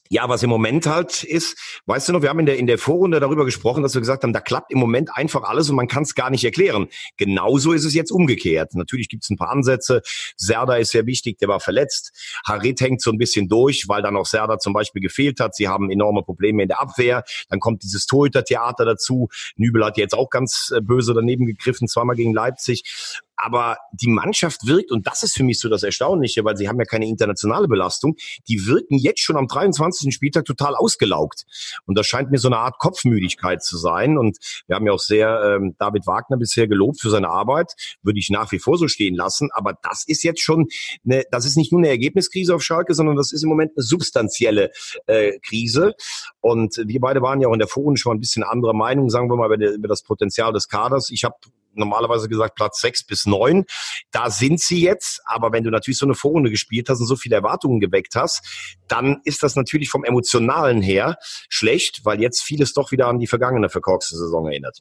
ja, 0.10 0.30
was 0.30 0.44
im 0.44 0.50
Moment 0.50 0.86
halt 0.86 1.24
ist, 1.24 1.82
weißt 1.86 2.10
du 2.10 2.13
noch, 2.13 2.22
wir 2.22 2.30
haben 2.30 2.39
in 2.39 2.46
der, 2.46 2.58
in 2.58 2.68
der 2.68 2.78
Vorrunde 2.78 3.20
darüber 3.20 3.46
gesprochen, 3.46 3.82
dass 3.82 3.96
wir 3.96 4.02
gesagt 4.02 4.24
haben, 4.24 4.34
da 4.34 4.39
klappt 4.39 4.72
im 4.72 4.78
Moment 4.78 5.10
einfach 5.15 5.44
alles 5.44 5.70
und 5.70 5.76
man 5.76 5.88
kann 5.88 6.04
es 6.04 6.13
gar 6.13 6.30
nicht 6.30 6.44
erklären. 6.44 6.88
Genauso 7.18 7.74
ist 7.74 7.86
es 7.86 7.94
jetzt 7.94 8.12
umgekehrt. 8.12 8.76
Natürlich 8.76 9.10
gibt 9.10 9.24
es 9.24 9.30
ein 9.30 9.38
paar 9.38 9.50
Ansätze. 9.50 10.02
Serda 10.38 10.76
ist 10.76 10.91
sehr 10.91 11.06
wichtig, 11.08 11.39
der 11.39 11.48
war 11.48 11.60
verletzt. 11.60 12.12
Harit 12.46 12.82
hängt 12.82 13.02
so 13.02 13.12
ein 13.12 13.18
bisschen 13.18 13.48
durch, 13.48 13.86
weil 13.88 14.02
dann 14.04 14.15
auch 14.15 14.26
Serda 14.26 14.60
zum 14.60 14.74
Beispiel 14.74 15.02
gefehlt 15.02 15.39
hat. 15.39 15.56
Sie 15.56 15.68
haben 15.68 15.89
enorme 15.89 16.22
Probleme 16.22 16.62
in 16.62 16.68
der 16.68 16.82
Abwehr. 16.82 17.24
Dann 17.50 17.60
kommt 17.60 17.84
dieses 17.84 18.06
Torhüter-Theater 18.06 18.86
dazu. 18.86 19.30
Nübel 19.56 19.84
hat 19.84 19.98
jetzt 19.98 20.13
auch 20.13 20.30
ganz 20.30 20.72
äh, 20.76 20.82
böse 20.82 21.13
daneben 21.13 21.46
gegriffen, 21.46 21.88
zweimal 21.88 22.15
gegen 22.15 22.34
Leipzig 22.34 23.24
aber 23.38 23.78
die 23.91 24.08
Mannschaft 24.08 24.65
wirkt, 24.65 24.91
und 24.91 25.08
das 25.08 25.24
ist 25.24 25.36
für 25.36 25.43
mich 25.43 25.60
so 25.60 25.69
das 25.69 25.84
Erstaunliche, 25.84 26.43
weil 26.43 26.58
sie 26.58 26.67
haben 26.67 26.80
ja 26.80 26.86
keine 26.86 27.08
internationale 27.08 27.67
Belastung, 27.67 28.15
die 28.48 28.65
wirken 28.65 28.98
jetzt 28.98 29.21
schon 29.21 29.38
am 29.38 29.48
23. 29.48 30.13
Spieltag 30.13 30.45
total 30.45 30.76
ausgelaugt. 30.76 31.45
Und 31.86 31.98
das 31.98 32.08
scheint 32.08 32.32
mir 32.32 32.38
so 32.38 32.48
eine 32.48 32.58
Art 32.58 32.78
Kopfmüdigkeit 32.80 33.63
zu 33.63 33.78
sein. 33.78 34.17
Und 34.17 34.38
wir 34.67 34.76
haben 34.76 34.86
ja 34.86 34.93
auch 34.93 35.00
sehr 35.00 35.58
ähm, 35.58 35.76
David 35.78 36.08
Wagner 36.08 36.38
bisher 36.38 36.67
gelobt 36.67 37.02
für 37.02 37.10
seine 37.10 37.30
Arbeit, 37.30 37.74
würde 38.02 38.19
ich 38.19 38.30
nach 38.30 38.52
wie 38.52 38.60
vor 38.60 38.78
so 38.78 38.88
stehen 38.88 39.15
lassen. 39.15 39.50
Aber 39.54 39.78
das 39.82 40.04
ist 40.08 40.24
jetzt 40.24 40.41
schon, 40.41 40.67
eine, 41.06 41.24
das 41.32 41.45
ist 41.45 41.58
nicht 41.58 41.71
nur 41.71 41.80
eine 41.80 41.89
Ergebniskrise 41.89 42.56
auf 42.56 42.63
Schalke, 42.63 42.93
sondern 42.93 43.15
das 43.15 43.32
ist 43.32 43.43
im 43.43 43.50
Moment 43.50 43.74
eine 43.76 43.84
substanzielle 43.84 44.71
äh, 45.08 45.39
Krise. 45.39 45.95
Und 46.41 46.82
wir 46.86 47.00
beide 47.00 47.21
waren 47.21 47.41
ja 47.41 47.48
auch 47.48 47.54
in 47.54 47.60
der 47.60 47.67
Vorrunde 47.67 48.00
schon 48.00 48.17
ein 48.17 48.19
bisschen 48.19 48.43
anderer 48.43 48.74
Meinung, 48.74 49.10
sagen 49.10 49.30
wir 49.30 49.36
mal, 49.36 49.52
über, 49.62 49.88
das 49.88 50.04
Potenzial 50.04 50.54
des 50.54 50.67
Kaders. 50.67 51.10
Ich 51.10 51.24
habe 51.24 51.36
normalerweise 51.75 52.27
gesagt 52.27 52.55
Platz 52.55 52.79
sechs 52.79 53.05
bis 53.05 53.25
neun. 53.25 53.65
Da 54.11 54.29
sind 54.29 54.59
sie 54.59 54.81
jetzt, 54.81 55.21
aber 55.25 55.51
wenn 55.51 55.63
du 55.63 55.69
natürlich 55.69 55.97
so 55.97 56.05
eine 56.05 56.15
Vorrunde 56.15 56.49
gespielt 56.49 56.89
hast 56.89 56.99
und 56.99 57.07
so 57.07 57.15
viele 57.15 57.35
Erwartungen 57.35 57.79
geweckt 57.79 58.15
hast, 58.15 58.77
dann 58.88 59.21
ist 59.23 59.43
das 59.43 59.55
natürlich 59.55 59.89
vom 59.89 60.03
Emotionalen 60.03 60.81
her 60.81 61.17
schlecht, 61.49 62.01
weil 62.03 62.21
jetzt 62.21 62.41
vieles 62.41 62.73
doch 62.73 62.91
wieder 62.91 63.07
an 63.07 63.19
die 63.19 63.27
vergangene 63.27 63.69
verkorkste 63.69 64.15
Saison 64.15 64.47
erinnert. 64.47 64.79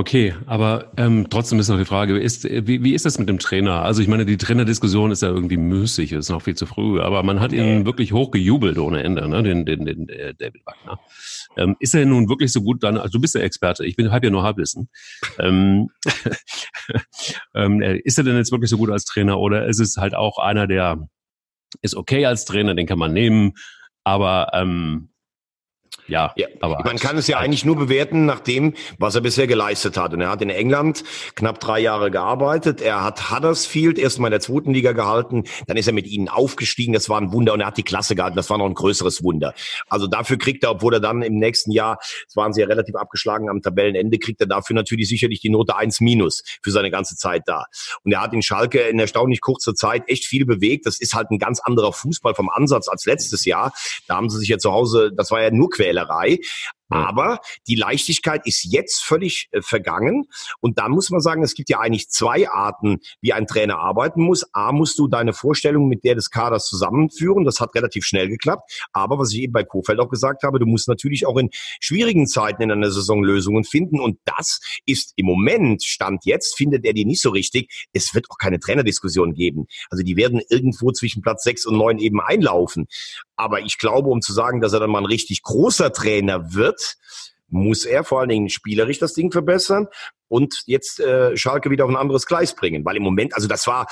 Okay, 0.00 0.34
aber 0.46 0.92
ähm, 0.96 1.26
trotzdem 1.28 1.58
ist 1.58 1.68
noch 1.68 1.76
die 1.76 1.84
Frage, 1.84 2.18
ist, 2.18 2.44
wie, 2.44 2.82
wie 2.82 2.94
ist 2.94 3.04
das 3.04 3.18
mit 3.18 3.28
dem 3.28 3.38
Trainer? 3.38 3.82
Also 3.82 4.00
ich 4.00 4.08
meine, 4.08 4.24
die 4.24 4.38
Trainerdiskussion 4.38 5.10
ist 5.10 5.20
ja 5.20 5.28
irgendwie 5.28 5.58
müßig, 5.58 6.12
ist 6.12 6.30
noch 6.30 6.40
viel 6.40 6.54
zu 6.54 6.64
früh, 6.64 7.02
aber 7.02 7.22
man 7.22 7.38
hat 7.38 7.52
ihn 7.52 7.84
wirklich 7.84 8.14
hochgejubelt 8.14 8.78
ohne 8.78 9.02
Ende, 9.02 9.28
ne? 9.28 9.42
den, 9.42 9.66
den, 9.66 9.84
den 9.84 10.08
äh, 10.08 10.32
David 10.32 10.62
Wagner. 10.64 10.98
Ähm, 11.58 11.76
ist 11.80 11.94
er 11.94 12.06
nun 12.06 12.30
wirklich 12.30 12.50
so 12.50 12.62
gut 12.62 12.82
dann, 12.82 12.96
also 12.96 13.10
du 13.10 13.20
bist 13.20 13.34
der 13.34 13.44
Experte, 13.44 13.84
ich 13.84 13.94
bin 13.94 14.10
halb 14.10 14.24
ja 14.24 14.30
nur 14.30 14.42
Halbwissen. 14.42 14.88
Ähm, 15.38 15.90
ähm, 17.54 17.82
äh, 17.82 17.98
ist 17.98 18.16
er 18.16 18.24
denn 18.24 18.36
jetzt 18.36 18.52
wirklich 18.52 18.70
so 18.70 18.78
gut 18.78 18.88
als 18.88 19.04
Trainer 19.04 19.38
oder 19.38 19.66
ist 19.66 19.80
es 19.80 19.98
halt 19.98 20.14
auch 20.14 20.38
einer, 20.38 20.66
der 20.66 21.10
ist 21.82 21.94
okay 21.94 22.24
als 22.24 22.46
Trainer, 22.46 22.74
den 22.74 22.86
kann 22.86 22.98
man 22.98 23.12
nehmen, 23.12 23.52
aber 24.02 24.52
ähm, 24.54 25.09
ja, 26.10 26.32
ja, 26.36 26.48
aber 26.60 26.82
man 26.84 26.98
kann 26.98 27.16
es 27.16 27.28
ja 27.28 27.38
eigentlich 27.38 27.64
nur 27.64 27.76
bewerten 27.76 28.26
nach 28.26 28.40
dem, 28.40 28.74
was 28.98 29.14
er 29.14 29.20
bisher 29.20 29.46
geleistet 29.46 29.96
hat. 29.96 30.12
Und 30.12 30.20
er 30.20 30.28
hat 30.28 30.42
in 30.42 30.50
England 30.50 31.04
knapp 31.36 31.60
drei 31.60 31.78
Jahre 31.78 32.10
gearbeitet. 32.10 32.80
Er 32.80 33.04
hat 33.04 33.30
Huddersfield 33.30 33.98
erstmal 33.98 34.28
in 34.28 34.32
der 34.32 34.40
zweiten 34.40 34.74
Liga 34.74 34.92
gehalten. 34.92 35.44
Dann 35.68 35.76
ist 35.76 35.86
er 35.86 35.92
mit 35.92 36.08
ihnen 36.08 36.28
aufgestiegen. 36.28 36.92
Das 36.94 37.08
war 37.08 37.20
ein 37.20 37.32
Wunder. 37.32 37.52
Und 37.52 37.60
er 37.60 37.68
hat 37.68 37.76
die 37.76 37.84
Klasse 37.84 38.16
gehalten. 38.16 38.36
Das 38.36 38.50
war 38.50 38.58
noch 38.58 38.66
ein 38.66 38.74
größeres 38.74 39.22
Wunder. 39.22 39.54
Also 39.88 40.08
dafür 40.08 40.36
kriegt 40.36 40.64
er, 40.64 40.72
obwohl 40.72 40.94
er 40.94 41.00
dann 41.00 41.22
im 41.22 41.38
nächsten 41.38 41.70
Jahr, 41.70 41.98
es 42.00 42.34
waren 42.34 42.52
sie 42.52 42.60
ja 42.60 42.66
relativ 42.66 42.96
abgeschlagen 42.96 43.48
am 43.48 43.62
Tabellenende, 43.62 44.18
kriegt 44.18 44.40
er 44.40 44.48
dafür 44.48 44.74
natürlich 44.74 45.08
sicherlich 45.08 45.40
die 45.40 45.50
Note 45.50 45.76
1 45.76 46.00
minus 46.00 46.42
für 46.62 46.72
seine 46.72 46.90
ganze 46.90 47.16
Zeit 47.16 47.42
da. 47.46 47.66
Und 48.02 48.12
er 48.12 48.20
hat 48.20 48.32
in 48.32 48.42
Schalke 48.42 48.80
in 48.80 48.98
erstaunlich 48.98 49.40
kurzer 49.40 49.74
Zeit 49.74 50.02
echt 50.08 50.26
viel 50.26 50.44
bewegt. 50.44 50.86
Das 50.86 51.00
ist 51.00 51.14
halt 51.14 51.30
ein 51.30 51.38
ganz 51.38 51.60
anderer 51.60 51.92
Fußball 51.92 52.34
vom 52.34 52.50
Ansatz 52.50 52.88
als 52.88 53.06
letztes 53.06 53.44
Jahr. 53.44 53.72
Da 54.08 54.16
haben 54.16 54.28
sie 54.28 54.38
sich 54.38 54.48
ja 54.48 54.58
zu 54.58 54.72
Hause, 54.72 55.12
das 55.14 55.30
war 55.30 55.40
ja 55.40 55.50
nur 55.50 55.70
Quälerei. 55.80 56.38
Aber 56.90 57.40
die 57.66 57.76
Leichtigkeit 57.76 58.46
ist 58.46 58.64
jetzt 58.64 59.02
völlig 59.02 59.48
äh, 59.52 59.62
vergangen. 59.62 60.26
Und 60.60 60.78
da 60.78 60.88
muss 60.88 61.10
man 61.10 61.20
sagen, 61.20 61.42
es 61.42 61.54
gibt 61.54 61.70
ja 61.70 61.80
eigentlich 61.80 62.10
zwei 62.10 62.48
Arten, 62.48 62.98
wie 63.20 63.32
ein 63.32 63.46
Trainer 63.46 63.78
arbeiten 63.78 64.22
muss. 64.22 64.44
A, 64.52 64.72
musst 64.72 64.98
du 64.98 65.08
deine 65.08 65.32
Vorstellung 65.32 65.88
mit 65.88 66.04
der 66.04 66.16
des 66.16 66.30
Kaders 66.30 66.66
zusammenführen. 66.66 67.44
Das 67.44 67.60
hat 67.60 67.74
relativ 67.74 68.04
schnell 68.04 68.28
geklappt. 68.28 68.88
Aber 68.92 69.18
was 69.18 69.32
ich 69.32 69.40
eben 69.40 69.52
bei 69.52 69.64
Kofeld 69.64 70.00
auch 70.00 70.08
gesagt 70.08 70.42
habe, 70.42 70.58
du 70.58 70.66
musst 70.66 70.88
natürlich 70.88 71.26
auch 71.26 71.36
in 71.38 71.50
schwierigen 71.80 72.26
Zeiten 72.26 72.62
in 72.62 72.70
einer 72.70 72.90
Saison 72.90 73.22
Lösungen 73.22 73.64
finden. 73.64 74.00
Und 74.00 74.18
das 74.24 74.60
ist 74.84 75.12
im 75.16 75.26
Moment, 75.26 75.84
Stand 75.84 76.24
jetzt, 76.24 76.56
findet 76.56 76.84
er 76.84 76.92
die 76.92 77.04
nicht 77.04 77.22
so 77.22 77.30
richtig. 77.30 77.88
Es 77.92 78.14
wird 78.14 78.26
auch 78.30 78.38
keine 78.38 78.58
Trainerdiskussion 78.58 79.34
geben. 79.34 79.66
Also 79.90 80.02
die 80.02 80.16
werden 80.16 80.40
irgendwo 80.48 80.90
zwischen 80.90 81.22
Platz 81.22 81.44
sechs 81.44 81.66
und 81.66 81.76
neun 81.76 81.98
eben 81.98 82.20
einlaufen. 82.20 82.86
Aber 83.36 83.60
ich 83.60 83.78
glaube, 83.78 84.10
um 84.10 84.20
zu 84.20 84.32
sagen, 84.32 84.60
dass 84.60 84.74
er 84.74 84.80
dann 84.80 84.90
mal 84.90 84.98
ein 84.98 85.06
richtig 85.06 85.42
großer 85.42 85.92
Trainer 85.92 86.52
wird, 86.52 86.79
muss 87.48 87.84
er 87.84 88.04
vor 88.04 88.20
allen 88.20 88.28
Dingen 88.28 88.48
spielerisch 88.48 88.98
das 88.98 89.14
Ding 89.14 89.32
verbessern 89.32 89.88
und 90.28 90.62
jetzt 90.66 91.00
äh, 91.00 91.36
Schalke 91.36 91.70
wieder 91.70 91.84
auf 91.84 91.90
ein 91.90 91.96
anderes 91.96 92.26
Gleis 92.26 92.54
bringen. 92.54 92.84
Weil 92.84 92.96
im 92.96 93.02
Moment, 93.02 93.34
also 93.34 93.48
das 93.48 93.66
war, 93.66 93.86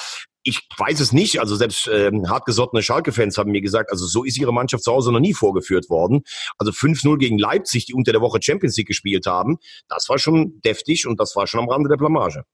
ich 0.44 0.66
weiß 0.78 1.00
es 1.00 1.12
nicht, 1.12 1.40
also 1.40 1.56
selbst 1.56 1.90
ähm, 1.92 2.30
hartgesottene 2.30 2.82
Schalke-Fans 2.82 3.36
haben 3.36 3.50
mir 3.50 3.60
gesagt, 3.60 3.90
also 3.90 4.06
so 4.06 4.24
ist 4.24 4.38
ihre 4.38 4.52
Mannschaft 4.52 4.84
zu 4.84 4.92
Hause 4.92 5.12
noch 5.12 5.20
nie 5.20 5.34
vorgeführt 5.34 5.90
worden. 5.90 6.22
Also 6.56 6.70
5-0 6.70 7.18
gegen 7.18 7.38
Leipzig, 7.38 7.86
die 7.86 7.94
unter 7.94 8.12
der 8.12 8.20
Woche 8.20 8.38
Champions 8.40 8.76
League 8.76 8.86
gespielt 8.86 9.26
haben, 9.26 9.58
das 9.88 10.08
war 10.08 10.18
schon 10.18 10.60
deftig 10.64 11.06
und 11.06 11.18
das 11.18 11.34
war 11.34 11.46
schon 11.46 11.60
am 11.60 11.68
Rande 11.68 11.88
der 11.88 11.96
Blamage. 11.96 12.44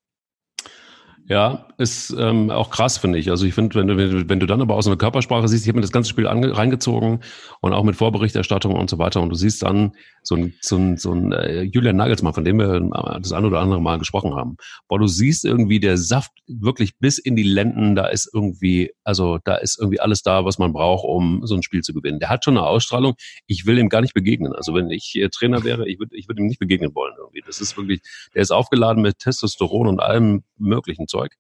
Ja, 1.27 1.69
ist 1.79 2.15
ähm, 2.19 2.51
auch 2.51 2.69
krass, 2.69 2.99
finde 2.99 3.19
ich. 3.19 3.31
Also 3.31 3.47
ich 3.47 3.55
finde, 3.55 3.77
wenn 3.77 3.89
du, 3.89 4.29
wenn 4.29 4.41
du 4.41 4.47
dann 4.47 4.61
aber 4.61 4.75
aus 4.75 4.87
einer 4.87 4.99
Körpersprache 4.99 5.49
siehst, 5.49 5.65
ich 5.65 5.69
habe 5.69 5.79
mir 5.79 5.83
das 5.83 5.91
ganze 5.91 6.11
Spiel 6.11 6.27
ange, 6.27 6.55
reingezogen 6.55 7.21
und 7.63 7.73
auch 7.73 7.83
mit 7.83 7.97
Vorberichterstattung 7.97 8.75
und 8.75 8.91
so 8.91 8.99
weiter 8.99 9.23
und 9.23 9.31
du 9.31 9.35
siehst 9.35 9.63
dann 9.63 9.93
so 10.23 10.35
ein, 10.35 10.55
so 10.61 10.77
ein, 10.77 10.99
so 10.99 11.13
ein 11.13 11.33
äh, 11.33 11.63
Julian 11.63 11.97
Nagelsmann, 11.97 12.35
von 12.35 12.45
dem 12.45 12.59
wir 12.59 12.79
das 13.21 13.33
ein 13.33 13.45
oder 13.47 13.61
andere 13.61 13.81
Mal 13.81 13.99
gesprochen 13.99 14.35
haben, 14.35 14.57
boah, 14.87 14.99
du 14.99 15.07
siehst 15.07 15.47
irgendwie 15.47 15.81
der 15.81 15.97
Saft 15.97 16.31
wirklich 16.47 16.99
bis 16.99 17.17
in 17.17 17.37
die 17.37 17.43
Lenden, 17.43 17.95
da 17.95 18.07
ist 18.07 18.29
irgendwie, 18.33 18.93
also 19.03 19.39
da 19.45 19.55
ist 19.55 19.79
irgendwie 19.81 20.01
alles 20.01 20.23
da, 20.23 20.45
was 20.45 20.59
man 20.59 20.75
braucht, 20.75 21.05
um 21.05 21.41
so 21.45 21.55
ein 21.55 21.63
Spiel 21.63 21.81
zu 21.81 21.95
gewinnen. 21.95 22.19
Der 22.19 22.29
hat 22.29 22.45
schon 22.45 22.59
eine 22.59 22.67
Ausstrahlung, 22.67 23.15
ich 23.47 23.65
will 23.65 23.79
ihm 23.79 23.89
gar 23.89 24.03
nicht 24.03 24.15
begegnen. 24.15 24.53
Also 24.55 24.75
wenn 24.75 24.91
ich 24.91 25.15
äh, 25.17 25.31
Trainer 25.31 25.65
wäre, 25.65 25.89
ich 25.89 25.99
würde 25.99 26.15
ich 26.17 26.29
würde 26.29 26.43
ihm 26.43 26.49
nicht 26.49 26.61
begegnen 26.61 26.95
wollen 26.95 27.15
irgendwie. 27.19 27.43
Das 27.47 27.63
ist 27.63 27.79
wirklich, 27.79 28.03
der 28.35 28.43
ist 28.43 28.51
aufgeladen 28.51 29.03
mit 29.03 29.19
Testosteron 29.19 29.87
und 29.87 30.01
allem 30.01 30.45
möglichen 30.59 31.07
Zeug. 31.15 31.33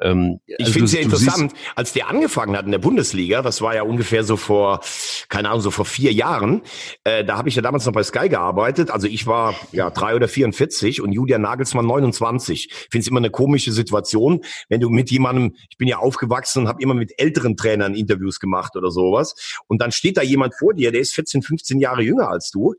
Ähm, 0.00 0.40
ich 0.46 0.60
also 0.60 0.72
finde 0.72 0.84
es 0.86 0.92
ja 0.92 1.00
interessant, 1.00 1.52
als 1.74 1.92
der 1.92 2.08
angefangen 2.08 2.56
hat 2.56 2.64
in 2.66 2.70
der 2.70 2.78
Bundesliga, 2.78 3.42
das 3.42 3.60
war 3.60 3.74
ja 3.74 3.82
ungefähr 3.82 4.22
so 4.22 4.36
vor, 4.36 4.80
keine 5.28 5.48
Ahnung, 5.48 5.60
so 5.60 5.72
vor 5.72 5.84
vier 5.84 6.12
Jahren, 6.12 6.62
äh, 7.02 7.24
da 7.24 7.36
habe 7.36 7.48
ich 7.48 7.56
ja 7.56 7.62
damals 7.62 7.84
noch 7.84 7.92
bei 7.92 8.04
Sky 8.04 8.28
gearbeitet. 8.28 8.90
Also 8.90 9.08
ich 9.08 9.26
war 9.26 9.54
ja 9.72 9.90
drei 9.90 10.14
oder 10.14 10.28
44 10.28 11.00
und 11.00 11.12
Julian 11.12 11.42
Nagelsmann 11.42 11.86
29. 11.86 12.68
Ich 12.70 12.88
finde 12.90 13.02
es 13.02 13.08
immer 13.08 13.18
eine 13.18 13.30
komische 13.30 13.72
Situation, 13.72 14.44
wenn 14.68 14.80
du 14.80 14.88
mit 14.88 15.10
jemandem, 15.10 15.56
ich 15.68 15.78
bin 15.78 15.88
ja 15.88 15.98
aufgewachsen 15.98 16.62
und 16.62 16.68
habe 16.68 16.80
immer 16.80 16.94
mit 16.94 17.18
älteren 17.18 17.56
Trainern 17.56 17.94
Interviews 17.94 18.38
gemacht 18.38 18.76
oder 18.76 18.90
sowas. 18.90 19.34
Und 19.66 19.82
dann 19.82 19.90
steht 19.90 20.16
da 20.16 20.22
jemand 20.22 20.54
vor 20.54 20.74
dir, 20.74 20.92
der 20.92 21.00
ist 21.00 21.14
14, 21.14 21.42
15 21.42 21.80
Jahre 21.80 22.02
jünger 22.02 22.28
als 22.28 22.50
du. 22.50 22.74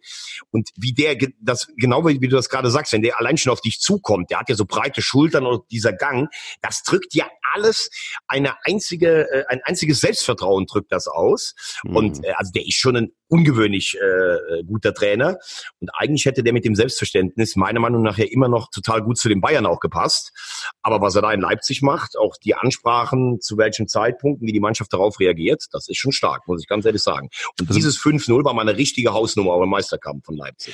Und 0.52 0.70
wie 0.78 0.94
der, 0.94 1.18
das 1.42 1.68
genau 1.78 2.08
wie 2.08 2.18
du 2.20 2.36
das 2.36 2.50
gerade 2.50 2.70
sagst, 2.70 2.94
wenn 2.94 3.02
der 3.02 3.20
allein 3.20 3.38
schon 3.38 3.52
auf 3.52 3.62
dich 3.62 3.82
zukommt, 3.82 4.32
der 4.32 4.40
hat 4.40 4.50
ja 4.50 4.56
so 4.56 4.66
breite 4.66 5.02
Schultern 5.02 5.46
und 5.46 5.64
dieser 5.72 5.92
Gang, 5.92 6.29
das 6.62 6.84
drückt 6.84 7.14
ja 7.14 7.26
alles 7.54 7.90
eine 8.28 8.54
einzige, 8.64 9.30
äh, 9.32 9.46
ein 9.48 9.62
einziges 9.64 10.00
Selbstvertrauen 10.02 10.66
drückt 10.66 10.92
das 10.92 11.08
aus. 11.08 11.56
Mhm. 11.84 11.96
Und 11.96 12.26
äh, 12.26 12.32
also 12.32 12.52
der 12.54 12.66
ist 12.66 12.76
schon 12.76 12.96
ein 12.96 13.12
ungewöhnlich 13.30 13.96
äh, 13.96 14.64
guter 14.64 14.94
Trainer. 14.94 15.38
Und 15.80 15.90
eigentlich 15.94 16.26
hätte 16.26 16.44
der 16.44 16.52
mit 16.52 16.66
dem 16.66 16.76
Selbstverständnis 16.76 17.56
meiner 17.56 17.80
Meinung 17.80 18.02
nach 18.02 18.18
ja 18.18 18.26
immer 18.26 18.50
noch 18.50 18.70
total 18.72 19.04
gut 19.04 19.18
zu 19.18 19.30
den 19.30 19.40
Bayern 19.40 19.66
auch 19.66 19.80
gepasst. 19.80 20.32
Aber 20.82 21.00
was 21.02 21.16
er 21.16 21.22
da 21.22 21.32
in 21.32 21.40
Leipzig 21.40 21.82
macht, 21.82 22.18
auch 22.18 22.36
die 22.44 22.56
Ansprachen, 22.56 23.40
zu 23.40 23.58
welchen 23.58 23.88
Zeitpunkten, 23.88 24.48
wie 24.48 24.52
die 24.52 24.60
Mannschaft 24.60 24.92
darauf 24.92 25.20
reagiert, 25.20 25.66
das 25.72 25.88
ist 25.88 25.98
schon 25.98 26.12
stark, 26.12 26.48
muss 26.48 26.62
ich 26.62 26.68
ganz 26.68 26.86
ehrlich 26.86 27.04
sagen. 27.04 27.30
Und 27.60 27.70
also, 27.70 27.76
dieses 27.76 28.00
5-0 28.00 28.44
war 28.44 28.54
mal 28.54 28.68
eine 28.68 28.78
richtige 28.78 29.14
Hausnummer 29.14 29.58
beim 29.60 29.70
Meisterkampf 29.70 30.26
von 30.26 30.36
Leipzig. 30.36 30.74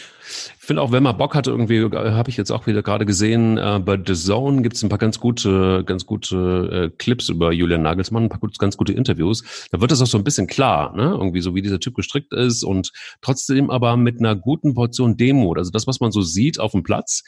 Ich 0.57 0.65
finde 0.65 0.81
auch, 0.81 0.91
wenn 0.93 1.03
man 1.03 1.17
Bock 1.17 1.35
hatte, 1.35 1.51
irgendwie, 1.51 1.77
äh, 1.77 2.11
habe 2.11 2.29
ich 2.29 2.37
jetzt 2.37 2.51
auch 2.51 2.67
wieder 2.67 2.81
gerade 2.83 3.05
gesehen, 3.05 3.57
äh, 3.57 3.79
bei 3.79 3.99
The 4.03 4.13
Zone 4.13 4.61
gibt 4.61 4.77
es 4.77 4.83
ein 4.83 4.89
paar 4.89 4.97
ganz 4.97 5.19
gute, 5.45 5.83
ganz 5.85 6.05
gute 6.05 6.91
äh, 6.91 6.95
Clips 6.97 7.29
über 7.29 7.51
Julian 7.51 7.83
Nagelsmann, 7.83 8.23
ein 8.23 8.29
paar 8.29 8.39
ganz 8.57 8.77
gute 8.77 8.93
Interviews. 8.93 9.43
Da 9.71 9.81
wird 9.81 9.91
das 9.91 10.01
auch 10.01 10.07
so 10.07 10.17
ein 10.17 10.23
bisschen 10.23 10.47
klar, 10.47 10.95
ne? 10.95 11.03
Irgendwie 11.03 11.41
so, 11.41 11.53
wie 11.55 11.61
dieser 11.61 11.79
Typ 11.79 11.95
gestrickt 11.95 12.33
ist 12.33 12.45
ist 12.45 12.63
und 12.63 12.91
trotzdem 13.21 13.69
aber 13.69 13.97
mit 13.97 14.19
einer 14.19 14.35
guten 14.35 14.73
Portion 14.73 15.17
Demut. 15.17 15.57
Also 15.57 15.71
das, 15.71 15.87
was 15.87 15.99
man 15.99 16.11
so 16.11 16.21
sieht 16.21 16.59
auf 16.59 16.71
dem 16.71 16.83
Platz, 16.83 17.23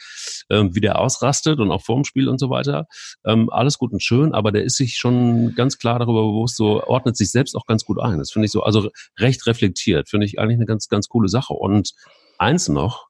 ähm, 0.50 0.76
wie 0.76 0.82
der 0.82 1.00
ausrastet 1.00 1.60
und 1.60 1.72
auch 1.72 1.82
vorm 1.82 2.06
Spiel 2.06 2.30
und 2.30 2.40
so 2.40 2.50
weiter, 2.50 2.88
ähm, 3.26 3.50
alles 3.50 3.78
gut 3.78 3.92
und 3.92 4.04
schön, 4.04 4.34
aber 4.34 4.52
der 4.52 4.64
ist 4.64 4.78
sich 4.78 4.98
schon 4.98 5.56
ganz 5.56 5.78
klar 5.78 6.00
darüber 6.00 6.24
bewusst, 6.24 6.58
so 6.58 6.84
ordnet 6.84 7.18
sich 7.18 7.32
selbst 7.32 7.56
auch 7.56 7.66
ganz 7.66 7.86
gut 7.86 8.00
ein. 8.00 8.20
Das 8.20 8.32
finde 8.32 8.46
ich 8.46 8.52
so, 8.52 8.64
also 8.64 8.90
recht 9.20 9.46
reflektiert, 9.48 10.10
finde 10.10 10.26
ich 10.26 10.40
eigentlich 10.40 10.58
eine 10.58 10.66
ganz, 10.66 10.88
ganz 10.88 11.08
coole 11.08 11.30
Sache. 11.30 11.54
Und 11.54 11.94
eins 12.38 12.70
noch, 12.70 13.08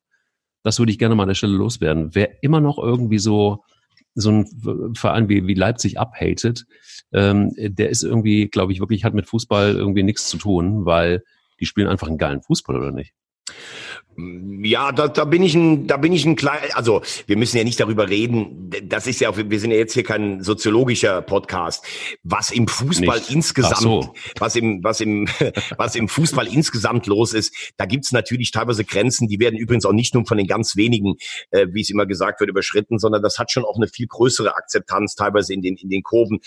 das 0.64 0.80
würde 0.80 0.92
ich 0.92 1.00
gerne 1.00 1.16
mal 1.16 1.24
an 1.24 1.30
der 1.30 1.36
Stelle 1.36 1.56
loswerden. 1.56 2.14
Wer 2.14 2.44
immer 2.44 2.60
noch 2.60 2.78
irgendwie 2.78 3.20
so 3.20 3.64
so 4.18 4.32
ein 4.32 4.96
Verein 4.96 5.30
wie, 5.30 5.46
wie 5.46 5.54
Leipzig 5.54 6.00
abhatet, 6.00 6.66
ähm, 7.14 7.52
der 7.56 7.90
ist 7.90 8.04
irgendwie, 8.04 8.48
glaube 8.48 8.74
ich, 8.74 8.80
wirklich 8.80 9.04
hat 9.04 9.14
mit 9.14 9.28
Fußball 9.28 9.76
irgendwie 9.76 10.04
nichts 10.04 10.28
zu 10.28 10.38
tun, 10.38 10.86
weil 10.86 11.24
die 11.60 11.66
spielen 11.66 11.88
einfach 11.88 12.08
einen 12.08 12.18
geilen 12.18 12.42
Fußball, 12.42 12.76
oder 12.76 12.92
nicht? 12.92 13.14
Ja, 14.20 14.92
da, 14.92 15.08
da 15.08 15.26
bin 15.26 15.44
ich 15.44 15.54
ein, 15.54 15.86
da 15.86 15.98
bin 15.98 16.12
ich 16.12 16.26
ein 16.26 16.36
klein, 16.36 16.58
also 16.74 17.04
wir 17.28 17.38
müssen 17.38 17.56
ja 17.56 17.64
nicht 17.64 17.80
darüber 17.80 18.10
reden. 18.10 18.72
Das 18.84 19.06
ist 19.06 19.22
ja, 19.22 19.32
wir 19.38 19.60
sind 19.60 19.70
ja 19.70 19.78
jetzt 19.78 19.94
hier 19.94 20.04
kein 20.04 20.42
soziologischer 20.42 21.22
Podcast. 21.22 21.86
Was 22.24 22.50
im 22.50 22.68
Fußball 22.68 23.20
nicht. 23.20 23.30
insgesamt, 23.30 23.78
so. 23.78 24.16
was 24.40 24.56
im, 24.56 24.84
was 24.84 25.02
im, 25.02 25.28
was 25.78 25.94
im 25.94 26.08
Fußball 26.08 26.48
insgesamt 26.48 27.06
los 27.06 27.34
ist, 27.34 27.54
da 27.78 27.86
gibt's 27.86 28.12
natürlich 28.12 28.50
teilweise 28.50 28.86
Grenzen. 28.86 29.28
Die 29.28 29.40
werden 29.40 29.56
übrigens 29.56 29.86
auch 29.86 29.94
nicht 29.94 30.16
nur 30.16 30.26
von 30.26 30.40
den 30.40 30.48
ganz 30.48 30.76
wenigen, 30.76 31.14
äh, 31.52 31.68
wie 31.70 31.82
es 31.82 31.92
immer 31.92 32.08
gesagt 32.08 32.40
wird, 32.40 32.50
überschritten, 32.50 32.98
sondern 32.98 33.22
das 33.22 33.38
hat 33.38 33.52
schon 33.52 33.66
auch 33.66 33.76
eine 33.76 33.88
viel 33.88 34.08
größere 34.08 34.56
Akzeptanz 34.56 35.14
teilweise 35.14 35.54
in 35.54 35.62
den 35.62 35.76
in 35.76 35.90
den 35.90 36.02
Kurven 36.02 36.40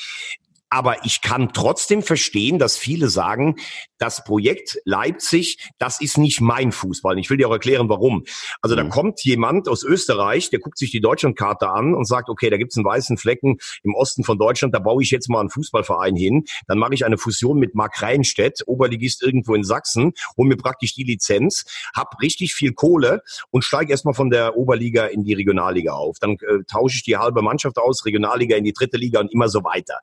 Aber 0.70 1.04
ich 1.04 1.20
kann 1.20 1.52
trotzdem 1.52 2.02
verstehen, 2.02 2.58
dass 2.58 2.76
viele 2.78 3.08
sagen, 3.08 3.56
das 3.98 4.24
Projekt 4.24 4.78
Leipzig, 4.84 5.58
das 5.78 6.00
ist 6.00 6.16
nicht 6.16 6.40
mein 6.40 6.72
Fußball. 6.72 7.14
Und 7.14 7.18
ich 7.18 7.28
will 7.28 7.36
dir 7.36 7.48
auch 7.48 7.52
erklären, 7.52 7.88
warum. 7.88 8.24
Also 8.62 8.76
da 8.76 8.84
Mhm. 8.84 8.90
kommt 8.90 9.24
jemand 9.24 9.68
aus 9.68 9.82
Österreich, 9.82 10.48
der 10.50 10.60
guckt 10.60 10.78
sich 10.78 10.90
die 10.90 11.00
Deutschlandkarte 11.00 11.68
an 11.68 11.94
und 11.94 12.06
sagt, 12.06 12.28
okay, 12.28 12.48
da 12.50 12.56
gibt's 12.56 12.76
einen 12.76 12.86
weißen 12.86 13.18
Flecken 13.18 13.58
im 13.82 13.94
Osten 13.94 14.24
von 14.24 14.38
Deutschland, 14.38 14.74
da 14.74 14.78
baue 14.78 15.02
ich 15.02 15.10
jetzt 15.10 15.28
mal 15.28 15.40
einen 15.40 15.50
Fußballverein 15.50 16.14
hin. 16.16 16.44
Dann 16.68 16.78
mache 16.78 16.94
ich 16.94 17.04
eine 17.04 17.18
Fusion 17.18 17.58
mit 17.58 17.74
Mark 17.74 18.00
Reinstedt, 18.00 18.62
Oberligist 18.66 19.22
irgendwo 19.22 19.54
in 19.54 19.64
Sachsen, 19.64 20.12
hol 20.36 20.46
mir 20.46 20.56
praktisch 20.56 20.94
die 20.94 21.04
Lizenz, 21.04 21.64
hab 21.94 22.22
richtig 22.22 22.54
viel 22.54 22.72
Kohle 22.72 23.22
und 23.50 23.64
steige 23.64 23.90
erstmal 23.90 24.14
von 24.14 24.30
der 24.30 24.56
Oberliga 24.56 25.06
in 25.06 25.24
die 25.24 25.34
Regionalliga 25.34 25.92
auf. 25.92 26.18
Dann 26.20 26.32
äh, 26.34 26.62
tausche 26.68 26.96
ich 26.96 27.02
die 27.02 27.16
halbe 27.16 27.42
Mannschaft 27.42 27.76
aus, 27.76 28.04
Regionalliga 28.06 28.56
in 28.56 28.64
die 28.64 28.72
dritte 28.72 28.96
Liga 28.96 29.20
und 29.20 29.32
immer 29.32 29.48
so 29.48 29.64
weiter. 29.64 29.98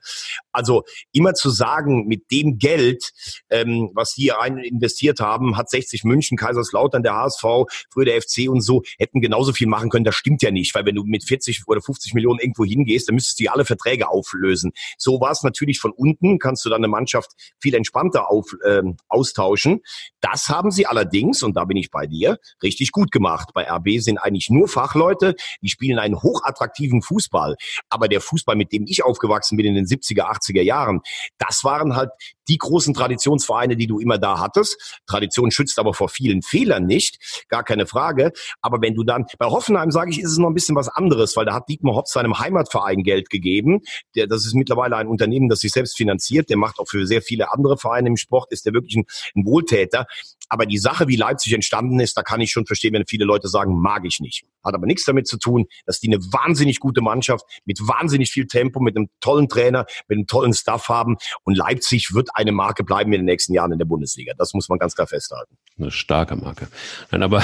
Also 0.57 0.85
immer 1.11 1.35
zu 1.35 1.51
sagen, 1.51 2.07
mit 2.07 2.31
dem 2.31 2.57
Geld, 2.57 3.11
ähm, 3.51 3.91
was 3.93 4.15
die 4.15 4.29
rein 4.29 4.57
investiert 4.57 5.19
haben, 5.19 5.55
hat 5.55 5.69
60 5.69 6.03
München, 6.03 6.35
Kaiserslautern, 6.35 7.03
der 7.03 7.13
HSV, 7.13 7.43
früher 7.91 8.05
der 8.05 8.19
FC 8.19 8.49
und 8.49 8.61
so, 8.61 8.81
hätten 8.97 9.21
genauso 9.21 9.53
viel 9.53 9.67
machen 9.67 9.91
können. 9.91 10.03
Das 10.03 10.15
stimmt 10.15 10.41
ja 10.41 10.49
nicht, 10.49 10.73
weil 10.73 10.83
wenn 10.85 10.95
du 10.95 11.03
mit 11.03 11.23
40 11.23 11.67
oder 11.67 11.79
50 11.79 12.15
Millionen 12.15 12.39
irgendwo 12.39 12.65
hingehst, 12.65 13.07
dann 13.07 13.13
müsstest 13.13 13.39
du 13.39 13.43
ja 13.43 13.51
alle 13.51 13.65
Verträge 13.65 14.09
auflösen. 14.09 14.71
So 14.97 15.21
war 15.21 15.29
es 15.29 15.43
natürlich 15.43 15.79
von 15.79 15.91
unten, 15.91 16.39
kannst 16.39 16.65
du 16.65 16.69
dann 16.69 16.79
eine 16.79 16.87
Mannschaft 16.87 17.33
viel 17.59 17.75
entspannter 17.75 18.31
auf, 18.31 18.55
ähm, 18.65 18.97
austauschen. 19.09 19.81
Das 20.21 20.49
haben 20.49 20.71
sie 20.71 20.87
allerdings, 20.87 21.43
und 21.43 21.55
da 21.55 21.65
bin 21.65 21.77
ich 21.77 21.91
bei 21.91 22.07
dir, 22.07 22.39
richtig 22.63 22.91
gut 22.91 23.11
gemacht. 23.11 23.49
Bei 23.53 23.69
RB 23.69 23.99
sind 23.99 24.17
eigentlich 24.17 24.49
nur 24.49 24.67
Fachleute, 24.67 25.35
die 25.61 25.69
spielen 25.69 25.99
einen 25.99 26.23
hochattraktiven 26.23 27.03
Fußball. 27.03 27.57
Aber 27.89 28.07
der 28.07 28.21
Fußball, 28.21 28.55
mit 28.55 28.71
dem 28.71 28.85
ich 28.87 29.03
aufgewachsen 29.03 29.55
bin 29.55 29.67
in 29.67 29.75
den 29.75 29.85
70er, 29.85 30.23
80er 30.23 30.46
Jahren, 30.53 31.01
das 31.37 31.63
waren 31.63 31.95
halt 31.95 32.09
die 32.47 32.57
großen 32.57 32.93
Traditionsvereine, 32.93 33.75
die 33.75 33.87
du 33.87 33.99
immer 33.99 34.17
da 34.17 34.39
hattest. 34.39 35.01
Tradition 35.05 35.51
schützt 35.51 35.79
aber 35.79 35.93
vor 35.93 36.09
vielen 36.09 36.41
Fehlern 36.41 36.85
nicht, 36.85 37.45
gar 37.49 37.63
keine 37.63 37.85
Frage. 37.87 38.31
Aber 38.61 38.81
wenn 38.81 38.95
du 38.95 39.03
dann, 39.03 39.25
bei 39.37 39.47
Hoffenheim 39.47 39.91
sage 39.91 40.11
ich, 40.11 40.19
ist 40.19 40.31
es 40.31 40.37
noch 40.37 40.47
ein 40.47 40.53
bisschen 40.53 40.75
was 40.75 40.87
anderes, 40.87 41.35
weil 41.35 41.45
da 41.45 41.53
hat 41.53 41.67
Dietmar 41.69 41.95
Hopp 41.95 42.07
seinem 42.07 42.39
Heimatverein 42.39 43.03
Geld 43.03 43.29
gegeben. 43.29 43.81
Der, 44.15 44.27
das 44.27 44.45
ist 44.45 44.53
mittlerweile 44.53 44.95
ein 44.95 45.07
Unternehmen, 45.07 45.49
das 45.49 45.59
sich 45.59 45.71
selbst 45.71 45.97
finanziert. 45.97 46.49
Der 46.49 46.57
macht 46.57 46.79
auch 46.79 46.87
für 46.87 47.05
sehr 47.05 47.21
viele 47.21 47.51
andere 47.51 47.77
Vereine 47.77 48.09
im 48.09 48.17
Sport, 48.17 48.51
ist 48.51 48.65
der 48.65 48.73
wirklich 48.73 48.95
ein, 48.95 49.05
ein 49.35 49.45
Wohltäter. 49.45 50.05
Aber 50.49 50.65
die 50.65 50.77
Sache, 50.77 51.07
wie 51.07 51.15
Leipzig 51.15 51.53
entstanden 51.53 51.99
ist, 51.99 52.17
da 52.17 52.21
kann 52.21 52.41
ich 52.41 52.51
schon 52.51 52.65
verstehen, 52.65 52.93
wenn 52.93 53.05
viele 53.05 53.25
Leute 53.25 53.47
sagen, 53.47 53.79
mag 53.79 54.05
ich 54.05 54.19
nicht. 54.19 54.45
Hat 54.63 54.73
aber 54.73 54.85
nichts 54.85 55.05
damit 55.05 55.27
zu 55.27 55.37
tun, 55.37 55.65
dass 55.85 55.99
die 55.99 56.07
eine 56.07 56.17
wahnsinnig 56.17 56.79
gute 56.79 57.01
Mannschaft 57.01 57.45
mit 57.65 57.79
wahnsinnig 57.79 58.31
viel 58.31 58.47
Tempo, 58.47 58.79
mit 58.79 58.95
einem 58.95 59.09
tollen 59.19 59.47
Trainer, 59.49 59.85
mit 60.07 60.17
einem 60.17 60.27
tollen 60.27 60.53
Staff 60.53 60.89
haben. 60.89 61.17
Und 61.43 61.55
Leipzig 61.55 62.13
wird 62.13 62.29
eine 62.33 62.51
Marke 62.51 62.83
bleiben 62.83 63.11
in 63.13 63.19
den 63.21 63.25
nächsten 63.25 63.53
Jahren 63.53 63.71
in 63.71 63.79
der 63.79 63.85
Bundesliga. 63.85 64.33
Das 64.37 64.53
muss 64.53 64.69
man 64.69 64.79
ganz 64.79 64.95
klar 64.95 65.07
festhalten. 65.07 65.57
Eine 65.77 65.91
starke 65.91 66.35
Marke. 66.35 66.67
Nein, 67.11 67.23
aber, 67.23 67.43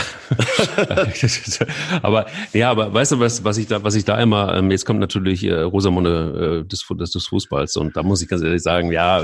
aber, 2.01 2.25
ja, 2.53 2.71
aber 2.71 2.93
weißt 2.93 3.13
du, 3.13 3.19
was, 3.19 3.43
was 3.43 3.57
ich 3.57 3.67
da, 3.67 3.83
was 3.83 3.95
ich 3.95 4.05
da 4.05 4.19
immer, 4.21 4.55
ähm, 4.55 4.71
jetzt 4.71 4.85
kommt 4.85 4.99
natürlich 4.99 5.43
äh, 5.43 5.53
Rosamunde 5.61 6.63
äh, 6.63 6.67
des, 6.67 6.85
des, 6.89 7.11
des 7.11 7.27
Fußballs 7.27 7.75
und 7.77 7.95
da 7.95 8.03
muss 8.03 8.21
ich 8.21 8.27
ganz 8.27 8.41
ehrlich 8.41 8.63
sagen, 8.63 8.91
ja, 8.91 9.23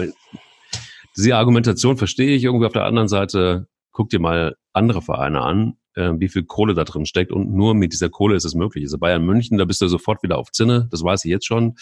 diese 1.17 1.36
Argumentation 1.36 1.98
verstehe 1.98 2.36
ich 2.36 2.43
irgendwie 2.43 2.65
auf 2.65 2.74
der 2.74 2.86
anderen 2.86 3.08
Seite. 3.08 3.67
Guck 3.91 4.10
dir 4.10 4.19
mal 4.19 4.56
andere 4.74 5.02
Vereine 5.02 5.41
an, 5.41 5.74
äh, 5.95 6.12
wie 6.17 6.30
viel 6.30 6.43
Kohle 6.43 6.74
da 6.74 6.84
drin 6.84 7.06
steckt 7.06 7.32
und 7.32 7.52
nur 7.52 7.74
mit 7.74 7.91
dieser 7.91 8.10
Kohle 8.10 8.36
ist 8.36 8.45
es 8.45 8.56
möglich. 8.56 8.86
Also 8.86 8.98
Bayern 8.98 9.26
München, 9.26 9.58
da 9.58 9.65
bist 9.65 9.82
du 9.82 9.88
sofort 9.88 10.24
wieder 10.24 10.38
auf 10.38 10.52
Zinne, 10.52 10.88
das 10.91 11.04
weiß 11.04 11.26
ich 11.26 11.32
jetzt 11.32 11.45
schon. 11.45 11.76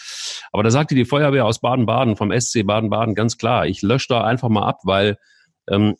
Aber 0.52 0.62
da 0.62 0.70
sagte 0.70 0.94
die 0.94 1.04
Feuerwehr 1.04 1.44
aus 1.44 1.60
Baden-Baden, 1.60 2.16
vom 2.16 2.32
SC 2.32 2.66
Baden-Baden 2.66 3.14
ganz 3.14 3.38
klar, 3.38 3.66
ich 3.66 3.82
lösche 3.82 4.08
da 4.08 4.24
einfach 4.24 4.48
mal 4.48 4.66
ab, 4.66 4.80
weil 4.84 5.18
ähm, 5.68 5.96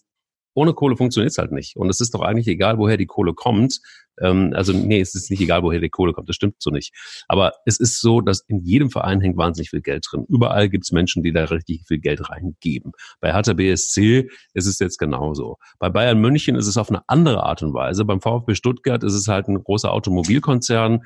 ohne 0.54 0.74
Kohle 0.74 0.96
funktioniert 0.96 1.30
es 1.30 1.38
halt 1.38 1.52
nicht. 1.52 1.76
Und 1.76 1.88
es 1.88 2.00
ist 2.00 2.14
doch 2.14 2.20
eigentlich 2.20 2.48
egal, 2.48 2.78
woher 2.78 2.96
die 2.96 3.06
Kohle 3.06 3.32
kommt. 3.32 3.80
Ähm, 4.20 4.52
also 4.54 4.72
nee, 4.72 5.00
es 5.00 5.14
ist 5.14 5.30
nicht 5.30 5.40
egal, 5.40 5.62
woher 5.62 5.80
die 5.80 5.88
Kohle 5.88 6.12
kommt. 6.12 6.28
Das 6.28 6.36
stimmt 6.36 6.56
so 6.58 6.70
nicht. 6.70 6.92
Aber 7.28 7.52
es 7.64 7.78
ist 7.78 8.00
so, 8.00 8.20
dass 8.20 8.44
in 8.48 8.60
jedem 8.60 8.90
Verein 8.90 9.20
hängt 9.20 9.36
wahnsinnig 9.36 9.70
viel 9.70 9.82
Geld 9.82 10.06
drin. 10.10 10.24
Überall 10.28 10.68
gibt 10.68 10.84
es 10.84 10.92
Menschen, 10.92 11.22
die 11.22 11.32
da 11.32 11.44
richtig 11.44 11.84
viel 11.86 11.98
Geld 11.98 12.28
reingeben. 12.28 12.92
Bei 13.20 13.32
Hertha 13.32 13.52
BSC 13.52 14.28
ist 14.54 14.66
es 14.66 14.78
jetzt 14.78 14.98
genauso. 14.98 15.56
Bei 15.78 15.88
Bayern 15.88 16.20
München 16.20 16.56
ist 16.56 16.66
es 16.66 16.76
auf 16.76 16.90
eine 16.90 17.02
andere 17.08 17.42
Art 17.42 17.62
und 17.62 17.74
Weise. 17.74 18.04
Beim 18.04 18.20
VfB 18.20 18.54
Stuttgart 18.54 19.04
ist 19.04 19.14
es 19.14 19.28
halt 19.28 19.48
ein 19.48 19.62
großer 19.62 19.92
Automobilkonzern. 19.92 21.02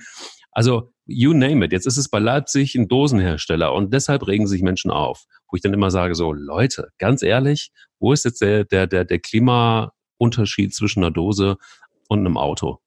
Also 0.52 0.92
you 1.06 1.32
name 1.32 1.64
it. 1.64 1.72
Jetzt 1.72 1.86
ist 1.86 1.96
es 1.96 2.08
bei 2.08 2.18
Leipzig 2.18 2.74
ein 2.74 2.88
Dosenhersteller 2.88 3.72
und 3.72 3.92
deshalb 3.92 4.26
regen 4.26 4.46
sich 4.46 4.62
Menschen 4.62 4.90
auf. 4.90 5.24
Wo 5.48 5.56
ich 5.56 5.62
dann 5.62 5.74
immer 5.74 5.90
sage 5.90 6.14
so, 6.14 6.32
Leute, 6.32 6.88
ganz 6.98 7.22
ehrlich, 7.22 7.70
wo 7.98 8.12
ist 8.12 8.24
jetzt 8.24 8.40
der, 8.40 8.64
der, 8.64 8.86
der, 8.86 9.04
der 9.04 9.18
Klimaunterschied 9.18 10.74
zwischen 10.74 11.02
einer 11.02 11.10
Dose 11.10 11.56
und 12.08 12.20
einem 12.20 12.36
Auto? 12.36 12.78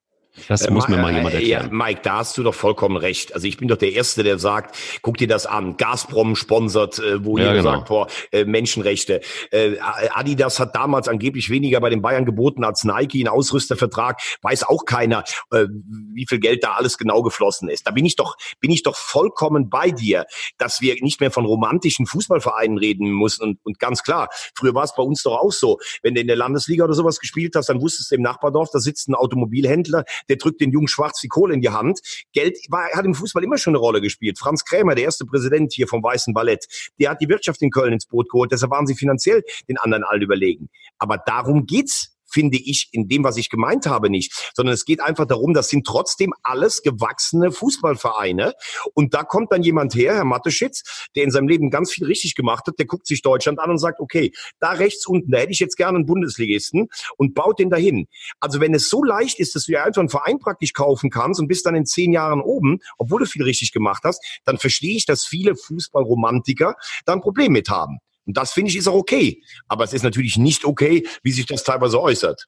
Das 0.47 0.61
Äh, 0.63 0.71
muss 0.71 0.87
mir 0.87 0.97
Ma- 0.97 1.03
mal 1.03 1.13
jemand 1.15 1.33
äh, 1.35 1.37
erklären. 1.39 1.69
Ja, 1.71 1.85
Mike, 1.85 2.01
da 2.03 2.17
hast 2.17 2.37
du 2.37 2.43
doch 2.43 2.53
vollkommen 2.53 2.97
recht. 2.97 3.33
Also 3.33 3.47
ich 3.47 3.57
bin 3.57 3.67
doch 3.67 3.77
der 3.77 3.93
Erste, 3.93 4.23
der 4.23 4.37
sagt, 4.39 4.75
guck 5.01 5.17
dir 5.17 5.27
das 5.27 5.45
an. 5.45 5.77
Gazprom 5.77 6.35
sponsert, 6.35 6.99
äh, 6.99 7.23
wo 7.23 7.37
Ja, 7.37 7.45
jeder 7.45 7.57
genau. 7.57 7.71
sagt, 7.77 7.87
boah, 7.87 8.07
äh, 8.31 8.45
Menschenrechte. 8.45 9.21
Äh, 9.51 9.77
Adidas 9.79 10.59
hat 10.59 10.75
damals 10.75 11.07
angeblich 11.07 11.49
weniger 11.49 11.79
bei 11.79 11.89
den 11.89 12.01
Bayern 12.01 12.25
geboten 12.25 12.63
als 12.63 12.83
Nike, 12.83 13.19
einen 13.19 13.29
Ausrüstervertrag. 13.29 14.19
Weiß 14.41 14.63
auch 14.63 14.85
keiner, 14.85 15.23
äh, 15.51 15.65
wie 16.13 16.25
viel 16.27 16.39
Geld 16.39 16.63
da 16.63 16.73
alles 16.73 16.97
genau 16.97 17.21
geflossen 17.21 17.69
ist. 17.69 17.87
Da 17.87 17.91
bin 17.91 18.05
ich 18.05 18.15
doch, 18.15 18.35
bin 18.59 18.71
ich 18.71 18.83
doch 18.83 18.95
vollkommen 18.95 19.69
bei 19.69 19.91
dir, 19.91 20.25
dass 20.57 20.81
wir 20.81 20.95
nicht 21.01 21.21
mehr 21.21 21.31
von 21.31 21.45
romantischen 21.45 22.05
Fußballvereinen 22.05 22.77
reden 22.77 23.09
müssen. 23.09 23.41
Und, 23.43 23.59
und 23.63 23.79
ganz 23.79 24.03
klar, 24.03 24.29
früher 24.55 24.73
war 24.75 24.83
es 24.83 24.93
bei 24.95 25.03
uns 25.03 25.23
doch 25.23 25.37
auch 25.37 25.51
so. 25.51 25.79
Wenn 26.03 26.15
du 26.15 26.21
in 26.21 26.27
der 26.27 26.35
Landesliga 26.35 26.83
oder 26.83 26.93
sowas 26.93 27.19
gespielt 27.19 27.55
hast, 27.55 27.69
dann 27.69 27.81
wusstest 27.81 28.11
du 28.11 28.15
im 28.15 28.21
Nachbardorf, 28.21 28.69
da 28.71 28.79
sitzt 28.79 29.07
ein 29.07 29.15
Automobilhändler, 29.15 30.03
der 30.29 30.37
drückt 30.37 30.61
den 30.61 30.71
Jungen 30.71 30.87
Schwarz 30.87 31.19
die 31.21 31.27
Kohle 31.27 31.53
in 31.53 31.61
die 31.61 31.69
Hand. 31.69 31.99
Geld 32.33 32.57
war, 32.69 32.89
hat 32.93 33.05
im 33.05 33.15
Fußball 33.15 33.43
immer 33.43 33.57
schon 33.57 33.71
eine 33.71 33.79
Rolle 33.79 34.01
gespielt. 34.01 34.39
Franz 34.39 34.63
Krämer, 34.63 34.95
der 34.95 35.05
erste 35.05 35.25
Präsident 35.25 35.73
hier 35.73 35.87
vom 35.87 36.03
Weißen 36.03 36.33
Ballett, 36.33 36.65
der 36.99 37.11
hat 37.11 37.21
die 37.21 37.29
Wirtschaft 37.29 37.61
in 37.61 37.71
Köln 37.71 37.93
ins 37.93 38.05
Boot 38.05 38.29
geholt. 38.29 38.51
Deshalb 38.51 38.71
waren 38.71 38.87
sie 38.87 38.95
finanziell 38.95 39.43
den 39.67 39.77
anderen 39.77 40.03
allen 40.03 40.21
überlegen. 40.21 40.69
Aber 40.97 41.17
darum 41.17 41.65
geht's 41.65 42.14
finde 42.35 42.57
ich 42.57 42.89
in 42.91 43.07
dem, 43.07 43.23
was 43.23 43.37
ich 43.37 43.49
gemeint 43.49 43.85
habe, 43.85 44.09
nicht, 44.09 44.51
sondern 44.53 44.73
es 44.73 44.83
geht 44.83 44.99
einfach 44.99 45.25
darum, 45.25 45.53
das 45.53 45.69
sind 45.69 45.87
trotzdem 45.87 46.33
alles 46.43 46.81
gewachsene 46.81 47.53
Fußballvereine 47.53 48.53
und 48.93 49.13
da 49.13 49.23
kommt 49.23 49.53
dann 49.53 49.63
jemand 49.63 49.95
her, 49.95 50.15
Herr 50.15 50.25
Matteschitz, 50.25 51.07
der 51.15 51.23
in 51.23 51.31
seinem 51.31 51.47
Leben 51.47 51.69
ganz 51.69 51.93
viel 51.93 52.05
richtig 52.05 52.35
gemacht 52.35 52.67
hat, 52.67 52.77
der 52.77 52.87
guckt 52.87 53.07
sich 53.07 53.21
Deutschland 53.21 53.59
an 53.59 53.71
und 53.71 53.77
sagt, 53.77 54.01
okay, 54.01 54.33
da 54.59 54.71
rechts 54.71 55.07
unten, 55.07 55.31
da 55.31 55.37
hätte 55.37 55.53
ich 55.53 55.59
jetzt 55.59 55.77
gerne 55.77 55.97
einen 55.97 56.05
Bundesligisten 56.05 56.89
und 57.15 57.35
baut 57.35 57.57
den 57.59 57.69
dahin. 57.69 58.07
Also 58.41 58.59
wenn 58.59 58.73
es 58.73 58.89
so 58.89 59.01
leicht 59.01 59.39
ist, 59.39 59.55
dass 59.55 59.63
du 59.65 59.71
dir 59.71 59.85
einfach 59.85 60.01
einen 60.01 60.09
Verein 60.09 60.39
praktisch 60.39 60.73
kaufen 60.73 61.09
kannst 61.09 61.39
und 61.39 61.47
bist 61.47 61.65
dann 61.65 61.75
in 61.75 61.85
zehn 61.85 62.11
Jahren 62.11 62.41
oben, 62.41 62.79
obwohl 62.97 63.21
du 63.21 63.25
viel 63.25 63.43
richtig 63.43 63.71
gemacht 63.71 64.03
hast, 64.03 64.21
dann 64.43 64.57
verstehe 64.57 64.97
ich, 64.97 65.05
dass 65.05 65.23
viele 65.23 65.55
Fußballromantiker 65.55 66.75
da 67.05 67.13
ein 67.13 67.21
Problem 67.21 67.53
mit 67.53 67.69
haben. 67.69 67.99
Und 68.25 68.37
das 68.37 68.53
finde 68.53 68.71
ich 68.71 68.77
ist 68.77 68.87
auch 68.87 68.95
okay. 68.95 69.41
Aber 69.67 69.83
es 69.83 69.93
ist 69.93 70.03
natürlich 70.03 70.37
nicht 70.37 70.65
okay, 70.65 71.07
wie 71.23 71.31
sich 71.31 71.45
das 71.45 71.63
teilweise 71.63 72.01
äußert. 72.01 72.47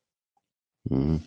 Hm. 0.90 1.24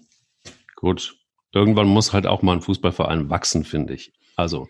Gut. 0.77 1.17
Irgendwann 1.53 1.89
muss 1.89 2.13
halt 2.13 2.27
auch 2.27 2.43
mal 2.43 2.53
ein 2.53 2.63
Fußballverein 2.63 3.29
wachsen, 3.29 3.65
finde 3.65 3.95
ich. 3.95 4.13
Also. 4.37 4.69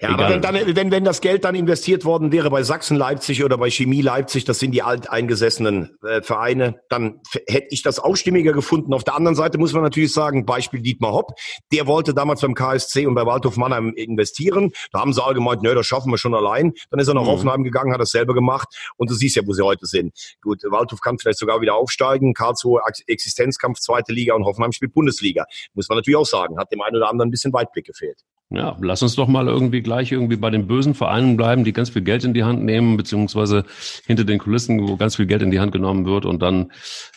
Ja, 0.00 0.10
aber 0.10 0.28
wenn, 0.30 0.40
dann, 0.40 0.54
wenn, 0.74 0.90
wenn 0.90 1.04
das 1.04 1.20
Geld 1.20 1.44
dann 1.44 1.54
investiert 1.54 2.04
worden 2.04 2.32
wäre 2.32 2.50
bei 2.50 2.62
Sachsen 2.62 2.96
Leipzig 2.96 3.44
oder 3.44 3.58
bei 3.58 3.70
Chemie 3.70 4.00
Leipzig, 4.00 4.44
das 4.44 4.58
sind 4.58 4.70
die 4.72 4.82
alteingesessenen 4.82 5.96
äh, 6.06 6.22
Vereine, 6.22 6.80
dann 6.88 7.20
hätte 7.46 7.66
ich 7.70 7.82
das 7.82 7.98
auch 7.98 8.16
stimmiger 8.16 8.52
gefunden. 8.52 8.94
Auf 8.94 9.04
der 9.04 9.14
anderen 9.14 9.34
Seite 9.34 9.58
muss 9.58 9.72
man 9.72 9.82
natürlich 9.82 10.12
sagen, 10.12 10.46
Beispiel 10.46 10.80
Dietmar 10.80 11.12
Hopp, 11.12 11.32
der 11.72 11.86
wollte 11.86 12.14
damals 12.14 12.40
beim 12.40 12.54
KSC 12.54 13.06
und 13.06 13.14
bei 13.14 13.26
Waldhof 13.26 13.56
Mannheim 13.56 13.92
investieren. 13.94 14.72
Da 14.92 15.00
haben 15.00 15.12
sie 15.12 15.22
alle 15.22 15.34
gemeint, 15.34 15.62
nö, 15.62 15.74
das 15.74 15.86
schaffen 15.86 16.10
wir 16.10 16.18
schon 16.18 16.34
allein. 16.34 16.72
Dann 16.90 17.00
ist 17.00 17.08
er 17.08 17.14
nach 17.14 17.22
Mhm. 17.22 17.26
Hoffenheim 17.28 17.64
gegangen, 17.64 17.92
hat 17.92 18.00
das 18.00 18.10
selber 18.10 18.34
gemacht 18.34 18.68
und 18.96 19.10
du 19.10 19.14
siehst 19.14 19.36
ja, 19.36 19.42
wo 19.46 19.52
sie 19.52 19.62
heute 19.64 19.86
sind. 19.86 20.12
Gut, 20.42 20.62
Waldhof 20.70 21.00
kann 21.00 21.18
vielleicht 21.18 21.38
sogar 21.38 21.60
wieder 21.60 21.74
aufsteigen, 21.74 22.34
Karlsruhe 22.34 22.80
Ex- 22.86 23.02
Existenzkampf, 23.06 23.80
zweite 23.80 24.12
Liga 24.12 24.34
und 24.34 24.44
Hoffenheim 24.44 24.72
spielt 24.72 24.94
Bundesliga. 24.94 25.44
Muss 25.74 25.88
man 25.88 25.96
natürlich 25.98 26.16
auch 26.16 26.26
sagen, 26.26 26.58
hat 26.58 26.70
dem 26.72 26.80
einen 26.82 26.96
oder 26.96 27.10
anderen 27.10 27.28
ein 27.28 27.30
bisschen 27.32 27.52
Weitblick 27.52 27.86
gefehlt. 27.86 28.20
Ja, 28.48 28.76
lass 28.80 29.02
uns 29.02 29.16
doch 29.16 29.26
mal 29.26 29.48
irgendwie 29.48 29.82
gleich 29.82 30.12
irgendwie 30.12 30.36
bei 30.36 30.50
den 30.50 30.68
bösen 30.68 30.94
Vereinen 30.94 31.36
bleiben, 31.36 31.64
die 31.64 31.72
ganz 31.72 31.90
viel 31.90 32.02
Geld 32.02 32.22
in 32.22 32.32
die 32.32 32.44
Hand 32.44 32.62
nehmen, 32.62 32.96
beziehungsweise 32.96 33.64
hinter 34.06 34.22
den 34.22 34.38
Kulissen, 34.38 34.86
wo 34.86 34.96
ganz 34.96 35.16
viel 35.16 35.26
Geld 35.26 35.42
in 35.42 35.50
die 35.50 35.58
Hand 35.58 35.72
genommen 35.72 36.06
wird 36.06 36.26
und 36.26 36.40
dann 36.40 36.70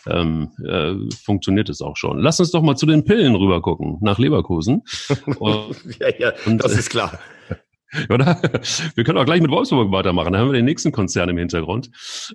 ähm, 0.08 0.50
äh, 0.66 0.94
funktioniert 1.24 1.68
es 1.68 1.82
auch 1.82 1.96
schon. 1.96 2.18
Lass 2.18 2.40
uns 2.40 2.50
doch 2.50 2.62
mal 2.62 2.74
zu 2.74 2.84
den 2.84 3.04
Pillen 3.04 3.36
rüber 3.36 3.62
gucken, 3.62 3.98
nach 4.00 4.18
Leverkusen. 4.18 4.82
Und, 5.38 5.76
Ja, 6.00 6.08
ja, 6.18 6.32
das 6.46 6.74
äh, 6.74 6.78
ist 6.78 6.90
klar. 6.90 7.18
oder? 8.08 8.40
Wir 8.94 9.04
können 9.04 9.18
auch 9.18 9.24
gleich 9.24 9.40
mit 9.40 9.50
Wolfsburg 9.50 9.90
weitermachen. 9.90 10.32
Da 10.32 10.38
haben 10.38 10.48
wir 10.48 10.54
den 10.54 10.64
nächsten 10.64 10.92
Konzern 10.92 11.28
im 11.28 11.38
Hintergrund. 11.38 11.90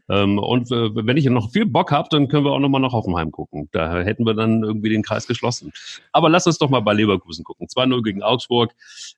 Ähm, 0.09 0.37
und 0.37 0.71
äh, 0.71 0.89
wenn 0.95 1.17
ich 1.17 1.25
noch 1.25 1.51
viel 1.51 1.65
Bock 1.65 1.91
habe, 1.91 2.09
dann 2.11 2.27
können 2.27 2.45
wir 2.45 2.51
auch 2.51 2.59
noch 2.59 2.69
mal 2.69 2.79
nach 2.79 2.93
Hoffenheim 2.93 3.31
gucken. 3.31 3.69
Da 3.71 4.01
hätten 4.01 4.25
wir 4.25 4.33
dann 4.33 4.63
irgendwie 4.63 4.89
den 4.89 5.03
Kreis 5.03 5.27
geschlossen. 5.27 5.71
Aber 6.11 6.29
lass 6.29 6.47
uns 6.47 6.57
doch 6.57 6.69
mal 6.69 6.81
bei 6.81 6.93
Leverkusen 6.93 7.43
gucken. 7.43 7.67
2-0 7.67 8.03
gegen 8.03 8.23
Augsburg. 8.23 8.73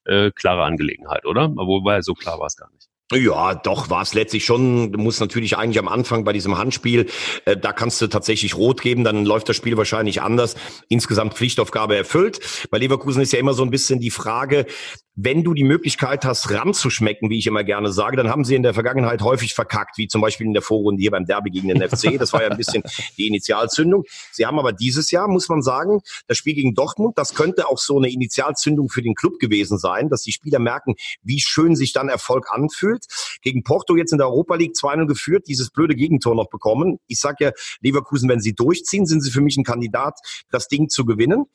Äh, 0.06 0.32
klare 0.32 0.64
Angelegenheit, 0.64 1.26
oder? 1.26 1.50
Wobei, 1.56 2.02
so 2.02 2.14
klar 2.14 2.40
war 2.40 2.48
es 2.48 2.56
gar 2.56 2.70
nicht. 2.72 2.88
Ja, 3.14 3.56
doch, 3.56 3.90
war 3.90 4.02
es 4.02 4.14
letztlich 4.14 4.44
schon. 4.44 4.92
Du 4.92 5.00
musst 5.00 5.22
natürlich 5.22 5.58
eigentlich 5.58 5.80
am 5.80 5.88
Anfang 5.88 6.26
bei 6.26 6.34
diesem 6.34 6.58
Handspiel, 6.58 7.06
äh, 7.46 7.56
da 7.56 7.72
kannst 7.72 8.02
du 8.02 8.08
tatsächlich 8.08 8.56
rot 8.58 8.82
geben, 8.82 9.06
dann 9.06 9.24
läuft 9.24 9.48
das 9.48 9.56
Spiel 9.56 9.78
wahrscheinlich 9.78 10.22
anders. 10.22 10.56
Insgesamt 10.90 11.34
Pflichtaufgabe 11.34 11.96
erfüllt. 11.96 12.42
Bei 12.70 12.80
Leverkusen 12.80 13.22
ist 13.22 13.32
ja 13.32 13.40
immer 13.40 13.54
so 13.54 13.64
ein 13.64 13.70
bisschen 13.70 14.02
die 14.02 14.12
Frage, 14.12 14.66
wenn 15.20 15.44
du 15.44 15.56
die 15.56 15.64
Möglichkeit 15.64 16.26
hast, 16.26 16.52
ranzuschmecken, 16.52 17.32
wie 17.32 17.40
ich 17.40 17.48
immer 17.48 17.64
gerne 17.64 17.92
sage, 17.92 18.16
dann 18.18 18.30
haben 18.30 18.46
sie 18.46 18.54
in 18.54 18.62
der 18.62 18.76
Vergangenheit 18.76 19.24
häufig 19.24 19.56
verkackt, 19.56 19.98
wie 19.98 20.08
zum 20.08 20.22
Beispiel 20.22 20.46
in 20.46 20.54
der 20.54 20.62
Vorrunde 20.62 21.02
hier 21.02 21.10
beim 21.10 21.26
Derby 21.26 21.50
gegen 21.50 21.70
den 21.70 21.82
FC. 21.82 22.20
Das 22.20 22.34
war 22.34 22.44
ja 22.44 22.50
ein 22.50 22.58
bisschen 22.58 22.84
die 23.18 23.26
Initialzündung. 23.26 24.04
Sie 24.32 24.46
haben 24.46 24.60
aber 24.60 24.74
dieses 24.74 25.10
Jahr, 25.10 25.28
muss 25.28 25.50
man 25.50 25.64
sagen, 25.64 26.02
das 26.28 26.38
Spiel 26.38 26.54
gegen 26.54 26.76
Dortmund, 26.76 27.18
das 27.18 27.34
könnte 27.34 27.68
auch 27.68 27.80
so 27.80 27.98
eine 27.98 28.12
Initialzündung 28.12 28.90
für 28.90 29.02
den 29.02 29.16
Club 29.16 29.40
gewesen 29.40 29.80
sein, 29.80 30.10
dass 30.10 30.22
die 30.22 30.32
Spieler 30.32 30.60
merken, 30.60 30.94
wie 31.24 31.40
schön 31.40 31.76
sich 31.76 31.94
dann 31.94 32.10
Erfolg 32.10 32.52
anfühlt. 32.52 33.06
Gegen 33.42 33.64
Porto 33.64 33.96
jetzt 33.96 34.12
in 34.12 34.20
der 34.20 34.28
Europa 34.28 34.54
League 34.54 34.76
2-0 34.76 35.08
geführt, 35.08 35.48
dieses 35.48 35.72
blöde 35.72 35.96
Gegentor 35.96 36.36
noch 36.36 36.50
bekommen. 36.52 37.00
Ich 37.08 37.20
sage 37.20 37.46
ja, 37.46 37.52
Leverkusen, 37.82 38.30
wenn 38.30 38.40
sie 38.40 38.54
durchziehen, 38.54 39.08
sind 39.08 39.22
sie 39.22 39.32
für 39.32 39.42
mich 39.42 39.58
ein 39.58 39.64
Kandidat, 39.64 40.20
das 40.52 40.68
Ding 40.68 40.90
zu 40.90 41.06
gewinnen. 41.06 41.46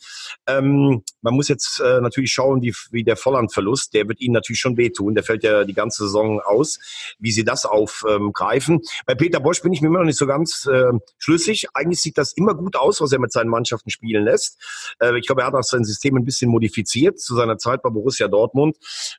Ähm, 0.49 1.05
man 1.21 1.35
muss 1.35 1.47
jetzt 1.47 1.79
äh, 1.79 2.01
natürlich 2.01 2.33
schauen, 2.33 2.61
wie, 2.61 2.75
wie 2.91 3.05
der 3.05 3.17
Volland 3.17 3.52
Verlust, 3.53 3.95
der 3.95 4.09
wird 4.09 4.21
ihnen 4.21 4.35
natürlich 4.35 4.61
schon 4.61 4.77
wehtun. 4.77 5.15
Der 5.15 5.25
fällt 5.25 5.45
ja 5.45 5.65
die 5.65 5.75
ganze 5.75 6.05
Saison 6.05 6.41
aus, 6.41 6.79
wie 7.19 7.33
sie 7.33 7.45
das 7.45 7.65
aufgreifen. 7.65 8.81
Bei 9.07 9.15
Peter 9.15 9.41
Bosch 9.41 9.63
bin 9.63 9.73
ich 9.73 9.81
mir 9.81 9.89
immer 9.89 10.01
noch 10.01 10.07
nicht 10.07 10.19
so 10.19 10.27
ganz 10.27 10.67
äh, 10.67 10.93
schlüssig. 11.19 11.67
Eigentlich 11.75 12.01
sieht 12.01 12.19
das 12.19 12.33
immer 12.33 12.55
gut 12.55 12.77
aus, 12.77 13.01
was 13.01 13.13
er 13.13 13.19
mit 13.19 13.33
seinen 13.33 13.49
Mannschaften 13.49 13.91
spielen 13.91 14.25
lässt. 14.25 14.59
Äh, 15.01 15.19
ich 15.19 15.27
glaube, 15.27 15.43
er 15.43 15.49
hat 15.49 15.55
auch 15.55 15.63
sein 15.63 15.85
System 15.85 16.17
ein 16.17 16.25
bisschen 16.25 16.51
modifiziert 16.51 17.21
zu 17.21 17.35
seiner 17.35 17.59
Zeit 17.59 17.83
bei 17.83 17.91
Borussia 17.91 18.29
Dortmund. 18.29 18.77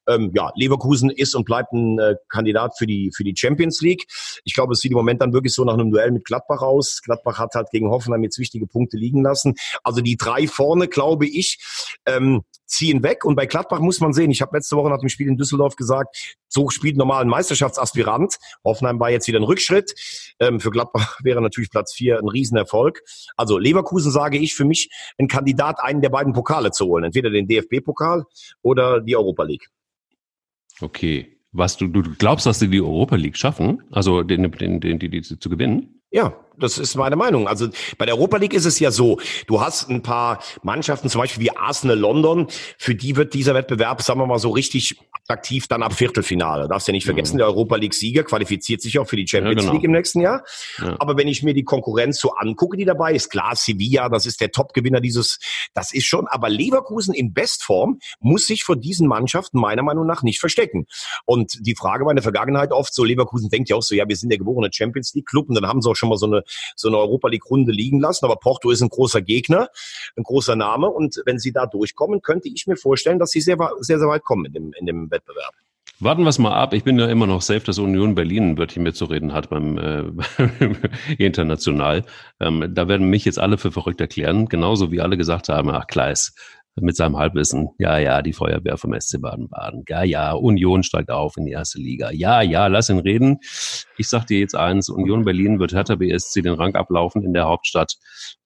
Ähm, 0.08 0.32
ja, 0.34 0.52
Leverkusen 0.56 1.10
ist 1.10 1.36
und 1.36 1.46
bleibt 1.46 1.72
ein 1.74 2.00
äh, 2.00 2.15
Kandidat 2.30 2.78
für 2.78 2.88
die, 2.88 3.12
für 3.15 3.24
die 3.24 3.34
Champions 3.36 3.82
League. 3.82 4.06
Ich 4.43 4.54
glaube, 4.54 4.74
es 4.74 4.80
sieht 4.80 4.91
im 4.91 4.98
Moment 4.98 5.22
dann 5.22 5.34
wirklich 5.34 5.54
so 5.54 5.63
nach 5.63 5.74
einem 5.74 5.91
Duell 5.91 6.12
mit 6.12 6.26
Gladbach 6.26 6.62
aus. 6.62 7.02
Gladbach 7.04 7.39
hat 7.39 7.56
halt 7.56 7.69
gegen 7.72 7.89
Hoffenheim 7.89 8.24
jetzt 8.24 8.39
wichtige 8.39 8.67
Punkte 8.67 8.98
liegen 8.98 9.24
lassen. 9.24 9.56
Also 9.84 10.02
die 10.02 10.17
drei 10.17 10.48
vorne, 10.48 10.88
glaube 10.88 11.28
ich, 11.28 11.60
ähm, 12.06 12.43
ziehen 12.73 13.03
weg. 13.03 13.23
Und 13.23 13.36
bei 13.36 13.45
Gladbach 13.45 13.79
muss 13.79 13.99
man 13.99 14.13
sehen, 14.13 14.31
ich 14.31 14.41
habe 14.41 14.57
letzte 14.57 14.75
Woche 14.75 14.89
nach 14.89 14.99
dem 14.99 15.09
Spiel 15.09 15.27
in 15.27 15.38
Düsseldorf 15.38 15.75
gesagt, 15.75 16.38
so 16.47 16.69
spielt 16.69 16.97
normal 16.97 17.21
ein 17.21 17.27
Meisterschaftsaspirant. 17.27 18.38
Hoffenheim 18.63 18.99
war 18.99 19.12
jetzt 19.12 19.27
wieder 19.27 19.39
ein 19.39 19.43
Rückschritt. 19.43 19.93
Ähm, 20.39 20.59
für 20.59 20.71
Gladbach 20.71 21.19
wäre 21.23 21.41
natürlich 21.41 21.69
Platz 21.69 21.93
vier 21.93 22.19
ein 22.19 22.27
Riesenerfolg. 22.27 23.01
Also 23.38 23.57
Leverkusen 23.57 24.12
sage 24.12 24.38
ich 24.38 24.55
für 24.55 24.65
mich 24.65 24.89
ein 25.17 25.27
Kandidat, 25.27 25.79
einen 25.81 26.01
der 26.01 26.09
beiden 26.09 26.33
Pokale 26.33 26.71
zu 26.71 26.86
holen. 26.86 27.03
Entweder 27.03 27.29
den 27.29 27.47
DFB-Pokal 27.47 28.25
oder 28.62 29.01
die 29.01 29.15
Europa 29.15 29.43
League. 29.43 29.67
Okay. 30.81 31.29
Was 31.55 31.77
du, 31.77 31.88
du 31.88 32.01
glaubst, 32.17 32.47
dass 32.47 32.57
sie 32.57 32.67
die 32.67 32.81
Europa 32.81 33.15
League 33.15 33.38
schaffen? 33.38 33.83
Also 33.91 34.23
den, 34.23 34.51
den, 34.51 34.79
den, 34.79 34.97
die, 34.97 35.09
die 35.09 35.21
zu 35.21 35.49
gewinnen? 35.49 36.01
Ja, 36.13 36.34
das 36.60 36.78
ist 36.78 36.95
meine 36.95 37.15
Meinung. 37.15 37.47
Also 37.47 37.69
bei 37.97 38.06
der 38.06 38.13
Europa 38.13 38.38
League 38.38 38.54
ist 38.54 38.65
es 38.65 38.80
ja 38.80 38.91
so, 38.91 39.19
du 39.47 39.62
hast 39.62 39.89
ein 39.89 40.04
paar 40.04 40.43
Mannschaften, 40.62 41.10
zum 41.10 41.19
Beispiel 41.19 41.43
wie 41.43 41.58
Arsenal 41.58 41.97
London, 41.97 42.47
für 42.78 42.93
die 42.93 43.15
wird 43.15 43.34
dieser 43.34 43.56
Wettbewerb, 43.56 44.04
sagen 44.04 44.19
wir 44.19 44.28
mal 44.28 44.38
so, 44.38 44.52
richtig 44.52 44.99
attraktiv 45.27 45.67
dann 45.67 45.83
ab 45.83 45.93
Viertelfinale. 45.93 46.67
Darfst 46.67 46.88
ja 46.88 46.91
nicht 46.91 47.05
vergessen, 47.05 47.36
mhm. 47.36 47.39
der 47.39 47.47
Europa 47.47 47.75
League-Sieger 47.75 48.23
qualifiziert 48.23 48.81
sich 48.81 48.99
auch 48.99 49.07
für 49.07 49.15
die 49.15 49.27
Champions 49.27 49.55
ja, 49.55 49.62
genau. 49.62 49.73
League 49.73 49.83
im 49.83 49.91
nächsten 49.91 50.21
Jahr. 50.21 50.43
Ja. 50.79 50.95
Aber 50.99 51.17
wenn 51.17 51.27
ich 51.27 51.43
mir 51.43 51.53
die 51.53 51.63
Konkurrenz 51.63 52.19
so 52.19 52.31
angucke, 52.31 52.77
die 52.77 52.86
dabei 52.86 53.13
ist, 53.13 53.29
klar, 53.29 53.55
Sevilla, 53.55 54.09
das 54.09 54.25
ist 54.25 54.41
der 54.41 54.51
Top-Gewinner 54.51 55.01
dieses, 55.01 55.39
das 55.73 55.93
ist 55.93 56.05
schon, 56.05 56.27
aber 56.27 56.49
Leverkusen 56.49 57.13
in 57.13 57.33
Bestform 57.33 57.99
muss 58.19 58.45
sich 58.45 58.63
vor 58.63 58.75
diesen 58.75 59.07
Mannschaften 59.07 59.59
meiner 59.59 59.83
Meinung 59.83 60.05
nach 60.05 60.23
nicht 60.23 60.39
verstecken. 60.39 60.86
Und 61.25 61.57
die 61.62 61.75
Frage 61.75 62.05
war 62.05 62.12
in 62.12 62.17
der 62.17 62.23
Vergangenheit 62.23 62.71
oft 62.71 62.93
so, 62.93 63.03
Leverkusen 63.03 63.49
denkt 63.49 63.69
ja 63.69 63.75
auch 63.75 63.83
so, 63.83 63.95
ja, 63.95 64.07
wir 64.07 64.15
sind 64.15 64.29
der 64.29 64.38
geborene 64.38 64.69
Champions 64.71 65.13
League-Club 65.13 65.49
und 65.49 65.55
dann 65.55 65.67
haben 65.67 65.81
sie 65.81 65.89
auch 65.89 65.95
schon 65.95 66.09
mal 66.09 66.17
so 66.17 66.25
eine 66.25 66.43
so 66.75 66.88
eine 66.88 66.97
Europa 66.97 67.29
League 67.29 67.49
Runde 67.49 67.71
liegen 67.71 67.99
lassen. 67.99 68.25
Aber 68.25 68.36
Porto 68.38 68.69
ist 68.71 68.81
ein 68.81 68.89
großer 68.89 69.21
Gegner, 69.21 69.69
ein 70.15 70.23
großer 70.23 70.55
Name. 70.55 70.89
Und 70.89 71.21
wenn 71.25 71.39
sie 71.39 71.51
da 71.51 71.65
durchkommen, 71.65 72.21
könnte 72.21 72.49
ich 72.49 72.67
mir 72.67 72.75
vorstellen, 72.75 73.19
dass 73.19 73.31
sie 73.31 73.41
sehr, 73.41 73.57
sehr, 73.79 73.99
sehr 73.99 74.07
weit 74.07 74.23
kommen 74.23 74.45
in 74.45 74.53
dem, 74.53 74.73
in 74.77 74.86
dem 74.86 75.09
Wettbewerb. 75.13 75.54
Warten 75.99 76.23
wir 76.23 76.30
es 76.30 76.39
mal 76.39 76.54
ab. 76.54 76.73
Ich 76.73 76.84
bin 76.84 76.99
ja 76.99 77.08
immer 77.08 77.28
noch 77.28 77.41
safe, 77.41 77.62
dass 77.62 77.78
Union 77.80 78.15
Berlin 78.15 78.60
ein 78.60 78.84
mitzureden 78.84 79.32
hat 79.32 79.49
beim 79.49 79.78
äh, 79.78 80.04
International. 81.17 82.04
Ähm, 82.41 82.73
da 82.73 82.88
werden 82.89 83.10
mich 83.10 83.23
jetzt 83.23 83.39
alle 83.39 83.58
für 83.58 83.71
verrückt 83.71 84.02
erklären, 84.02 84.49
genauso 84.49 84.91
wie 84.91 84.99
alle 84.99 85.15
gesagt 85.15 85.47
haben, 85.49 85.69
ach 85.69 85.88
Kleis, 85.88 86.34
mit 86.76 86.97
seinem 86.97 87.17
Halbwissen. 87.17 87.69
Ja, 87.78 87.99
ja, 87.99 88.21
die 88.21 88.34
Feuerwehr 88.34 88.78
vom 88.78 88.99
SC 88.99 89.21
Baden-Baden. 89.21 89.86
Ja, 89.88 90.04
ja, 90.04 90.34
Union 90.34 90.84
steigt 90.84 91.12
auf 91.12 91.38
in 91.38 91.45
die 91.45 91.52
erste 91.52 91.80
Liga. 91.80 92.12
Ja, 92.12 92.41
ja, 92.41 92.67
lass 92.67 92.89
ihn 92.89 92.99
reden. 92.99 93.38
Ich 93.97 94.10
sag 94.10 94.26
dir 94.26 94.39
jetzt 94.39 94.56
eins, 94.56 94.89
Union 94.89 95.23
Berlin 95.23 95.60
wird 95.60 95.73
Hertha 95.73 95.95
BSC 95.95 96.41
den 96.41 96.56
Rang 96.56 96.76
ablaufen 96.76 97.23
in 97.23 97.34
der 97.34 97.45
Hauptstadt 97.45 97.95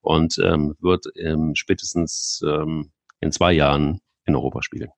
und 0.01 0.37
ähm, 0.43 0.75
wird 0.79 1.05
ähm, 1.15 1.53
spätestens 1.55 2.41
ähm, 2.45 2.91
in 3.21 3.31
zwei 3.31 3.53
Jahren 3.53 3.99
in 4.25 4.35
Europa 4.35 4.61
spielen 4.61 4.89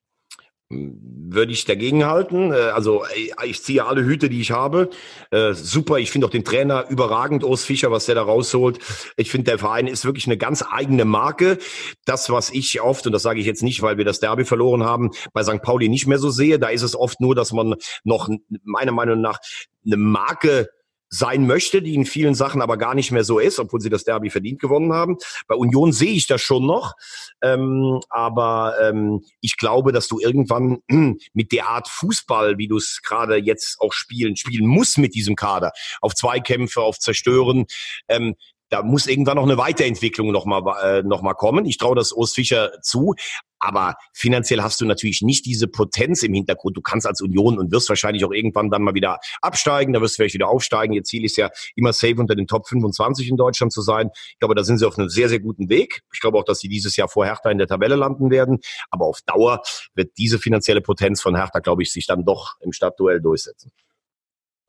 würde 0.69 1.51
ich 1.51 1.65
dagegen 1.65 2.05
halten. 2.05 2.51
Äh, 2.51 2.55
also 2.55 3.03
ich 3.43 3.63
ziehe 3.63 3.85
alle 3.85 4.03
Hüte, 4.03 4.29
die 4.29 4.39
ich 4.39 4.51
habe. 4.51 4.89
Äh, 5.31 5.53
super, 5.53 5.97
ich 5.97 6.11
finde 6.11 6.27
auch 6.27 6.31
den 6.31 6.43
Trainer 6.43 6.85
überragend, 6.89 7.43
Urs 7.43 7.63
Fischer, 7.63 7.91
was 7.91 8.05
der 8.05 8.15
da 8.15 8.21
rausholt. 8.21 8.79
Ich 9.17 9.31
finde, 9.31 9.51
der 9.51 9.59
Verein 9.59 9.87
ist 9.87 10.05
wirklich 10.05 10.27
eine 10.27 10.37
ganz 10.37 10.63
eigene 10.69 11.05
Marke. 11.05 11.57
Das, 12.05 12.29
was 12.29 12.51
ich 12.51 12.81
oft, 12.81 13.05
und 13.07 13.13
das 13.13 13.23
sage 13.23 13.39
ich 13.39 13.45
jetzt 13.45 13.63
nicht, 13.63 13.81
weil 13.81 13.97
wir 13.97 14.05
das 14.05 14.19
Derby 14.19 14.45
verloren 14.45 14.83
haben, 14.83 15.11
bei 15.33 15.43
St. 15.43 15.61
Pauli 15.61 15.89
nicht 15.89 16.07
mehr 16.07 16.19
so 16.19 16.29
sehe, 16.29 16.59
da 16.59 16.69
ist 16.69 16.83
es 16.83 16.95
oft 16.95 17.19
nur, 17.19 17.33
dass 17.33 17.51
man 17.51 17.75
noch 18.03 18.29
meiner 18.63 18.91
Meinung 18.91 19.21
nach 19.21 19.39
eine 19.85 19.97
Marke 19.97 20.69
sein 21.09 21.47
möchte, 21.47 21.81
die 21.81 21.95
in 21.95 22.05
vielen 22.05 22.35
Sachen 22.35 22.61
aber 22.61 22.77
gar 22.77 22.95
nicht 22.95 23.11
mehr 23.11 23.23
so 23.23 23.39
ist, 23.39 23.59
obwohl 23.59 23.81
sie 23.81 23.89
das 23.89 24.03
Derby 24.03 24.29
verdient 24.29 24.59
gewonnen 24.59 24.93
haben. 24.93 25.17
Bei 25.47 25.55
Union 25.55 25.91
sehe 25.91 26.13
ich 26.13 26.27
das 26.27 26.41
schon 26.41 26.65
noch, 26.65 26.93
ähm, 27.41 27.99
aber 28.09 28.75
ähm, 28.81 29.23
ich 29.41 29.57
glaube, 29.57 29.91
dass 29.91 30.07
du 30.07 30.19
irgendwann 30.19 30.79
mit 31.33 31.51
der 31.51 31.67
Art 31.67 31.87
Fußball, 31.87 32.57
wie 32.57 32.67
du 32.67 32.77
es 32.77 33.01
gerade 33.03 33.37
jetzt 33.37 33.79
auch 33.79 33.93
spielen, 33.93 34.35
spielen 34.35 34.67
musst 34.67 34.97
mit 34.97 35.15
diesem 35.15 35.35
Kader, 35.35 35.71
auf 36.01 36.13
Zweikämpfe, 36.15 36.81
auf 36.81 36.99
Zerstören, 36.99 37.65
ähm, 38.07 38.35
da 38.69 38.83
muss 38.83 39.07
irgendwann 39.07 39.37
noch 39.37 39.43
eine 39.43 39.57
Weiterentwicklung 39.57 40.31
noch 40.31 40.45
mal, 40.45 40.63
äh, 40.83 41.03
noch 41.03 41.21
mal 41.21 41.33
kommen. 41.33 41.65
Ich 41.65 41.77
traue 41.77 41.95
das 41.95 42.11
Urs 42.11 42.33
Fischer 42.33 42.71
zu. 42.81 43.15
Aber 43.61 43.95
finanziell 44.13 44.61
hast 44.61 44.79
du 44.79 44.85
natürlich 44.85 45.21
nicht 45.21 45.45
diese 45.45 45.67
Potenz 45.67 46.23
im 46.23 46.33
Hintergrund. 46.33 46.77
Du 46.77 46.81
kannst 46.81 47.05
als 47.05 47.21
Union 47.21 47.59
und 47.59 47.73
wirst 47.73 47.89
wahrscheinlich 47.89 48.23
auch 48.23 48.31
irgendwann 48.31 48.69
dann 48.69 48.83
mal 48.83 48.93
wieder 48.93 49.19
absteigen. 49.41 49.91
Da 49.91 50.01
wirst 50.01 50.13
du 50.13 50.17
vielleicht 50.17 50.35
wieder 50.35 50.47
aufsteigen. 50.47 50.93
Ihr 50.93 51.03
Ziel 51.03 51.25
ist 51.25 51.35
ja 51.35 51.49
immer 51.75 51.91
safe 51.91 52.15
unter 52.17 52.35
den 52.35 52.47
Top 52.47 52.69
25 52.69 53.27
in 53.27 53.35
Deutschland 53.35 53.73
zu 53.73 53.81
sein. 53.81 54.11
Ich 54.29 54.39
glaube, 54.39 54.55
da 54.55 54.63
sind 54.63 54.77
sie 54.77 54.87
auf 54.87 54.97
einem 54.97 55.09
sehr, 55.09 55.27
sehr 55.27 55.41
guten 55.41 55.67
Weg. 55.67 56.03
Ich 56.13 56.21
glaube 56.21 56.37
auch, 56.37 56.45
dass 56.45 56.59
sie 56.59 56.69
dieses 56.69 56.95
Jahr 56.95 57.09
vor 57.09 57.25
Hertha 57.25 57.51
in 57.51 57.57
der 57.57 57.67
Tabelle 57.67 57.95
landen 57.95 58.31
werden. 58.31 58.59
Aber 58.91 59.05
auf 59.05 59.19
Dauer 59.25 59.61
wird 59.93 60.17
diese 60.17 60.39
finanzielle 60.39 60.81
Potenz 60.81 61.21
von 61.21 61.35
Hertha, 61.35 61.59
glaube 61.59 61.83
ich, 61.83 61.91
sich 61.91 62.07
dann 62.07 62.23
doch 62.23 62.55
im 62.61 62.71
Stadtduell 62.71 63.19
durchsetzen. 63.19 63.73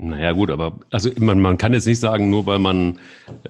Naja 0.02 0.32
gut, 0.32 0.50
aber 0.50 0.78
also 0.90 1.10
man, 1.18 1.40
man 1.40 1.58
kann 1.58 1.74
jetzt 1.74 1.86
nicht 1.86 2.00
sagen, 2.00 2.30
nur 2.30 2.46
weil 2.46 2.58
man 2.58 2.98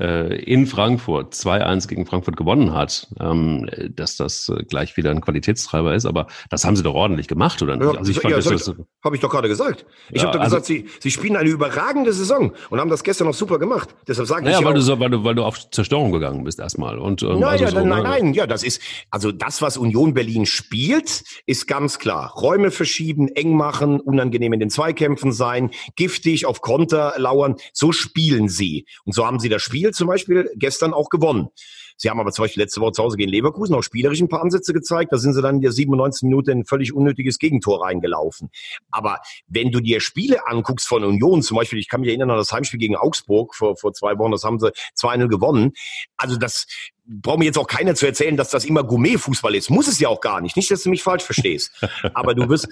äh, 0.01 0.43
in 0.43 0.67
Frankfurt 0.67 1.33
2-1 1.33 1.87
gegen 1.87 2.07
Frankfurt 2.07 2.37
gewonnen 2.37 2.75
hat, 2.75 3.07
ähm, 3.21 3.69
dass 3.95 4.17
das 4.17 4.49
äh, 4.49 4.65
gleich 4.65 4.97
wieder 4.97 5.13
ein 5.13 5.21
Qualitätstreiber 5.21 5.95
ist, 5.95 6.07
aber 6.07 6.27
das 6.49 6.65
haben 6.65 6.75
sie 6.75 6.83
doch 6.83 6.95
ordentlich 6.95 7.29
gemacht, 7.29 7.63
oder 7.63 7.77
nicht? 7.77 7.93
Ja, 7.93 7.99
also 7.99 8.11
ich 8.11 8.19
fand, 8.19 8.33
ja, 8.33 8.39
das, 8.39 8.47
das 8.47 8.67
habe 8.67 8.81
ich, 8.81 9.05
hab 9.05 9.15
ich, 9.15 9.21
doch 9.21 9.31
gerade 9.31 9.47
gesagt. 9.47 9.87
Ich 10.11 10.23
ja, 10.23 10.27
habe 10.27 10.39
doch 10.39 10.45
also, 10.45 10.57
gesagt, 10.57 10.67
sie, 10.67 10.87
sie 10.99 11.13
spielen 11.13 11.37
eine 11.37 11.49
überragende 11.49 12.13
Saison 12.13 12.53
und 12.69 12.81
haben 12.81 12.91
das 12.91 13.05
gestern 13.05 13.29
noch 13.29 13.35
super 13.35 13.61
gemacht. 13.61 13.95
Deshalb 14.09 14.27
sage 14.27 14.45
naja, 14.45 14.59
ich 14.59 14.65
weil, 14.65 14.75
du 14.75 14.81
so, 14.81 14.99
weil, 14.99 15.11
du, 15.11 15.23
weil 15.23 15.37
du 15.37 15.45
auf 15.45 15.71
Zerstörung 15.71 16.11
gegangen 16.11 16.43
bist 16.43 16.59
erstmal. 16.59 16.99
Und, 16.99 17.23
ähm, 17.23 17.39
naja, 17.39 17.67
also 17.67 17.79
so, 17.79 17.87
nein, 17.87 18.03
ne? 18.03 18.09
nein, 18.09 18.35
ja, 18.35 18.49
das 18.49 18.65
ist, 18.65 18.83
also 19.13 19.31
das, 19.31 19.63
was 19.63 19.77
Union 19.77 20.15
Berlin 20.15 20.47
spielt, 20.47 21.23
ist 21.47 21.69
ganz 21.69 22.01
klar. 22.01 22.33
Räume 22.33 22.73
verschieben, 22.73 23.29
eng 23.29 23.57
machen, 23.57 24.01
unangenehm 24.01 24.53
in 24.53 24.59
den 24.59 24.71
Zweikämpfen 24.71 25.31
sein, 25.31 25.71
giftig, 25.95 26.40
sich 26.41 26.47
auf 26.47 26.61
Konter 26.61 27.15
lauern. 27.17 27.57
So 27.73 27.93
spielen 27.93 28.49
sie. 28.49 28.87
Und 29.05 29.15
so 29.15 29.27
haben 29.27 29.39
sie 29.39 29.49
das 29.49 29.63
Spiel 29.63 29.93
zum 29.93 30.09
Beispiel 30.09 30.51
gestern 30.57 30.93
auch 30.93 31.09
gewonnen. 31.11 31.49
Sie 31.97 32.09
haben 32.09 32.19
aber 32.19 32.33
zum 32.33 32.45
Beispiel 32.45 32.63
letzte 32.63 32.81
Woche 32.81 32.93
zu 32.93 33.03
Hause 33.03 33.19
gegen 33.19 33.31
Leverkusen 33.31 33.75
auch 33.75 33.83
spielerisch 33.83 34.21
ein 34.21 34.29
paar 34.29 34.41
Ansätze 34.41 34.73
gezeigt. 34.73 35.13
Da 35.13 35.19
sind 35.19 35.35
sie 35.35 35.43
dann 35.43 35.57
in 35.57 35.61
der 35.61 35.73
97 35.73 36.23
Minute 36.23 36.51
in 36.51 36.61
ein 36.61 36.65
völlig 36.65 36.95
unnötiges 36.95 37.39
Gegentor 37.39 37.85
reingelaufen. 37.85 38.49
Aber 38.91 39.19
wenn 39.49 39.71
du 39.71 39.81
dir 39.81 40.01
Spiele 40.01 40.47
anguckst 40.47 40.89
von 40.89 41.05
Union, 41.05 41.43
zum 41.43 41.59
Beispiel, 41.59 41.79
ich 41.79 41.89
kann 41.89 42.01
mich 42.01 42.09
erinnern 42.09 42.31
an 42.31 42.39
das 42.39 42.53
Heimspiel 42.53 42.81
gegen 42.81 42.97
Augsburg 42.97 43.55
vor, 43.55 43.77
vor 43.77 43.93
zwei 43.93 44.17
Wochen, 44.17 44.33
das 44.33 44.45
haben 44.45 44.59
sie 44.59 44.73
2-0 44.99 45.29
gewonnen. 45.29 45.73
Also 46.17 46.37
das 46.37 46.67
braucht 47.05 47.41
mir 47.41 47.45
jetzt 47.45 47.59
auch 47.59 47.67
keiner 47.67 47.95
zu 47.95 48.07
erzählen, 48.07 48.39
dass 48.39 48.49
das 48.49 48.65
immer 48.65 48.83
Gourmet-Fußball 48.83 49.55
ist. 49.55 49.69
Muss 49.69 49.87
es 49.87 50.01
ja 50.01 50.09
auch 50.09 50.23
gar 50.23 50.41
nicht. 50.41 50.57
Nicht, 50.57 50.71
dass 50.71 50.83
du 50.83 50.89
mich 50.89 51.03
falsch 51.03 51.25
verstehst. 51.25 51.71
Aber 52.15 52.35
du 52.35 52.49
wirst, 52.49 52.67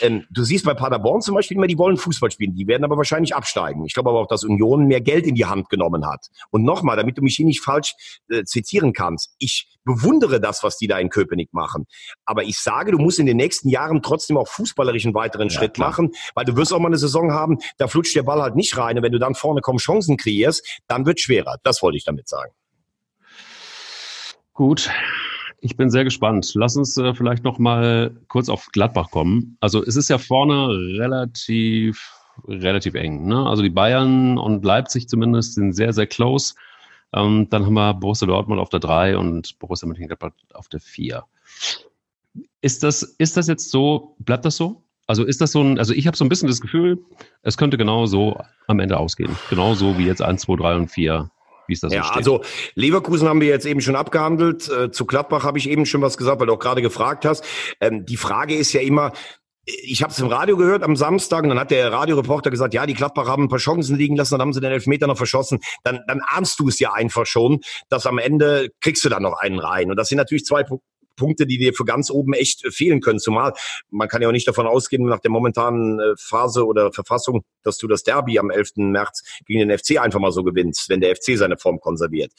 ähm, 0.00 0.26
du 0.30 0.44
siehst 0.44 0.64
bei 0.64 0.74
Paderborn 0.74 1.20
zum 1.20 1.34
Beispiel 1.34 1.56
immer, 1.56 1.66
die 1.66 1.78
wollen 1.78 1.96
Fußball 1.96 2.30
spielen. 2.30 2.54
Die 2.54 2.66
werden 2.66 2.84
aber 2.84 2.96
wahrscheinlich 2.96 3.34
absteigen. 3.34 3.84
Ich 3.84 3.94
glaube 3.94 4.10
aber 4.10 4.20
auch, 4.20 4.26
dass 4.26 4.44
Union 4.44 4.86
mehr 4.86 5.00
Geld 5.00 5.26
in 5.26 5.34
die 5.34 5.46
Hand 5.46 5.68
genommen 5.68 6.06
hat. 6.06 6.28
Und 6.50 6.62
nochmal, 6.62 6.96
damit 6.96 7.18
du 7.18 7.22
mich 7.22 7.36
hier 7.36 7.46
nicht 7.46 7.60
falsch 7.60 7.94
äh, 8.28 8.44
zitieren 8.44 8.92
kannst. 8.92 9.34
Ich 9.38 9.68
bewundere 9.84 10.40
das, 10.40 10.62
was 10.62 10.76
die 10.76 10.86
da 10.86 10.98
in 10.98 11.08
Köpenick 11.08 11.52
machen. 11.52 11.86
Aber 12.24 12.44
ich 12.44 12.58
sage, 12.58 12.92
du 12.92 12.98
musst 12.98 13.18
in 13.18 13.26
den 13.26 13.36
nächsten 13.36 13.68
Jahren 13.68 14.02
trotzdem 14.02 14.36
auch 14.36 14.48
fußballerisch 14.48 15.04
einen 15.04 15.14
weiteren 15.14 15.48
ja, 15.48 15.54
Schritt 15.54 15.74
klar. 15.74 15.88
machen, 15.88 16.12
weil 16.34 16.44
du 16.44 16.56
wirst 16.56 16.72
auch 16.72 16.78
mal 16.78 16.88
eine 16.88 16.98
Saison 16.98 17.32
haben, 17.32 17.58
da 17.78 17.88
flutscht 17.88 18.14
der 18.14 18.22
Ball 18.22 18.40
halt 18.40 18.54
nicht 18.54 18.76
rein. 18.76 18.96
Und 18.96 19.02
wenn 19.02 19.12
du 19.12 19.18
dann 19.18 19.34
vorne 19.34 19.60
kaum 19.60 19.78
Chancen 19.78 20.16
kreierst, 20.16 20.66
dann 20.86 21.06
wird 21.06 21.20
schwerer. 21.20 21.56
Das 21.62 21.82
wollte 21.82 21.96
ich 21.96 22.04
damit 22.04 22.28
sagen. 22.28 22.52
Gut. 24.52 24.90
Ich 25.64 25.76
bin 25.76 25.90
sehr 25.90 26.02
gespannt. 26.02 26.50
Lass 26.54 26.76
uns 26.76 26.96
äh, 26.96 27.14
vielleicht 27.14 27.44
noch 27.44 27.60
mal 27.60 28.10
kurz 28.26 28.48
auf 28.48 28.66
Gladbach 28.72 29.12
kommen. 29.12 29.56
Also 29.60 29.80
es 29.84 29.94
ist 29.94 30.10
ja 30.10 30.18
vorne 30.18 30.68
relativ 30.98 32.10
relativ 32.48 32.94
eng. 32.94 33.26
Ne? 33.26 33.46
Also 33.46 33.62
die 33.62 33.70
Bayern 33.70 34.38
und 34.38 34.64
Leipzig 34.64 35.08
zumindest 35.08 35.54
sind 35.54 35.72
sehr 35.72 35.92
sehr 35.92 36.08
close. 36.08 36.54
Ähm, 37.12 37.46
dann 37.48 37.64
haben 37.64 37.74
wir 37.74 37.94
Borussia 37.94 38.26
Dortmund 38.26 38.60
auf 38.60 38.70
der 38.70 38.80
3 38.80 39.16
und 39.16 39.56
Borussia 39.60 39.86
Mönchengladbach 39.86 40.32
auf 40.52 40.68
der 40.68 40.80
4. 40.80 41.22
Ist 42.60 42.82
das, 42.82 43.02
ist 43.02 43.36
das 43.36 43.46
jetzt 43.46 43.70
so, 43.70 44.16
bleibt 44.18 44.44
das 44.44 44.56
so? 44.56 44.82
Also 45.06 45.24
ist 45.24 45.40
das 45.40 45.52
so 45.52 45.62
ein, 45.62 45.78
also 45.78 45.94
ich 45.94 46.08
habe 46.08 46.16
so 46.16 46.24
ein 46.24 46.28
bisschen 46.28 46.48
das 46.48 46.60
Gefühl, 46.60 46.98
es 47.42 47.56
könnte 47.56 47.78
genau 47.78 48.06
so 48.06 48.36
am 48.66 48.80
Ende 48.80 48.98
ausgehen. 48.98 49.36
Genauso 49.48 49.96
wie 49.96 50.06
jetzt 50.06 50.22
1, 50.22 50.40
2, 50.42 50.56
3 50.56 50.74
und 50.74 50.90
4 50.90 51.30
wie 51.72 51.74
ist 51.74 51.82
das 51.82 51.92
ja, 51.92 52.04
so 52.04 52.10
also 52.10 52.44
Leverkusen 52.74 53.28
haben 53.28 53.40
wir 53.40 53.48
jetzt 53.48 53.64
eben 53.64 53.80
schon 53.80 53.96
abgehandelt. 53.96 54.68
Äh, 54.68 54.90
zu 54.90 55.06
Gladbach 55.06 55.44
habe 55.44 55.56
ich 55.58 55.68
eben 55.68 55.86
schon 55.86 56.02
was 56.02 56.18
gesagt, 56.18 56.38
weil 56.40 56.46
du 56.46 56.52
auch 56.52 56.58
gerade 56.58 56.82
gefragt 56.82 57.24
hast. 57.24 57.44
Ähm, 57.80 58.04
die 58.04 58.18
Frage 58.18 58.54
ist 58.54 58.72
ja 58.74 58.82
immer, 58.82 59.12
ich 59.64 60.02
habe 60.02 60.12
es 60.12 60.18
im 60.18 60.26
Radio 60.26 60.56
gehört 60.56 60.82
am 60.82 60.96
Samstag 60.96 61.44
und 61.44 61.50
dann 61.50 61.58
hat 61.58 61.70
der 61.70 61.92
Radioreporter 61.92 62.50
gesagt, 62.50 62.74
ja, 62.74 62.84
die 62.84 62.94
Gladbach 62.94 63.28
haben 63.28 63.44
ein 63.44 63.48
paar 63.48 63.58
Chancen 63.58 63.96
liegen 63.96 64.16
lassen, 64.16 64.34
dann 64.34 64.40
haben 64.42 64.52
sie 64.52 64.60
den 64.60 64.72
Elfmeter 64.72 65.06
noch 65.06 65.16
verschossen. 65.16 65.60
Dann, 65.84 66.00
dann 66.08 66.20
ahnst 66.20 66.58
du 66.58 66.68
es 66.68 66.78
ja 66.80 66.92
einfach 66.92 67.26
schon, 67.26 67.60
dass 67.88 68.06
am 68.06 68.18
Ende 68.18 68.68
kriegst 68.80 69.04
du 69.04 69.08
dann 69.08 69.22
noch 69.22 69.38
einen 69.38 69.60
rein. 69.60 69.90
Und 69.90 69.96
das 69.96 70.08
sind 70.08 70.18
natürlich 70.18 70.44
zwei 70.44 70.64
Punkte, 71.16 71.46
die 71.46 71.58
dir 71.58 71.74
für 71.74 71.84
ganz 71.84 72.10
oben 72.10 72.32
echt 72.34 72.66
fehlen 72.72 73.00
können. 73.00 73.18
Zumal 73.18 73.52
man 73.90 74.08
kann 74.08 74.22
ja 74.22 74.28
auch 74.28 74.32
nicht 74.32 74.48
davon 74.48 74.66
ausgehen, 74.66 75.04
nach 75.04 75.20
der 75.20 75.30
momentanen 75.30 76.00
äh, 76.00 76.14
Phase 76.18 76.66
oder 76.66 76.92
Verfassung, 76.92 77.44
dass 77.62 77.78
du 77.78 77.86
das 77.86 78.02
Derby 78.02 78.38
am 78.38 78.50
11. 78.50 78.72
März 78.76 79.22
gegen 79.46 79.66
den 79.68 79.78
FC 79.78 79.98
einfach 79.98 80.20
mal 80.20 80.32
so 80.32 80.42
gewinnst, 80.42 80.88
wenn 80.88 81.00
der 81.00 81.14
FC 81.14 81.36
seine 81.36 81.56
Form 81.56 81.80
konserviert. 81.80 82.32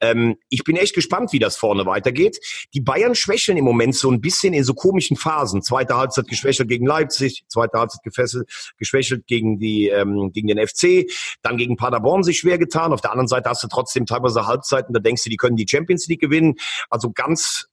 Ähm, 0.00 0.36
ich 0.48 0.64
bin 0.64 0.76
echt 0.76 0.94
gespannt, 0.94 1.32
wie 1.32 1.38
das 1.38 1.56
vorne 1.56 1.86
weitergeht. 1.86 2.38
Die 2.74 2.80
Bayern 2.80 3.14
schwächeln 3.14 3.58
im 3.58 3.64
Moment 3.64 3.94
so 3.94 4.10
ein 4.10 4.20
bisschen 4.20 4.54
in 4.54 4.64
so 4.64 4.74
komischen 4.74 5.16
Phasen. 5.16 5.62
Zweite 5.62 5.96
Halbzeit 5.96 6.28
geschwächelt 6.28 6.68
gegen 6.68 6.86
Leipzig, 6.86 7.44
zweite 7.48 7.78
Halbzeit 7.78 8.02
gefesselt, 8.02 8.48
geschwächelt 8.78 9.26
gegen 9.26 9.58
die 9.58 9.88
ähm, 9.88 10.30
gegen 10.32 10.48
den 10.48 10.66
FC, 10.66 11.10
dann 11.42 11.56
gegen 11.56 11.76
Paderborn 11.76 12.22
sich 12.22 12.38
schwer 12.38 12.58
getan. 12.58 12.92
Auf 12.92 13.00
der 13.00 13.10
anderen 13.10 13.28
Seite 13.28 13.48
hast 13.48 13.62
du 13.62 13.68
trotzdem 13.68 14.06
teilweise 14.06 14.46
Halbzeiten, 14.46 14.92
da 14.92 15.00
denkst 15.00 15.24
du, 15.24 15.30
die 15.30 15.36
können 15.36 15.56
die 15.56 15.66
Champions 15.68 16.06
League 16.08 16.20
gewinnen. 16.20 16.54
Also 16.88 17.10
ganz 17.10 17.69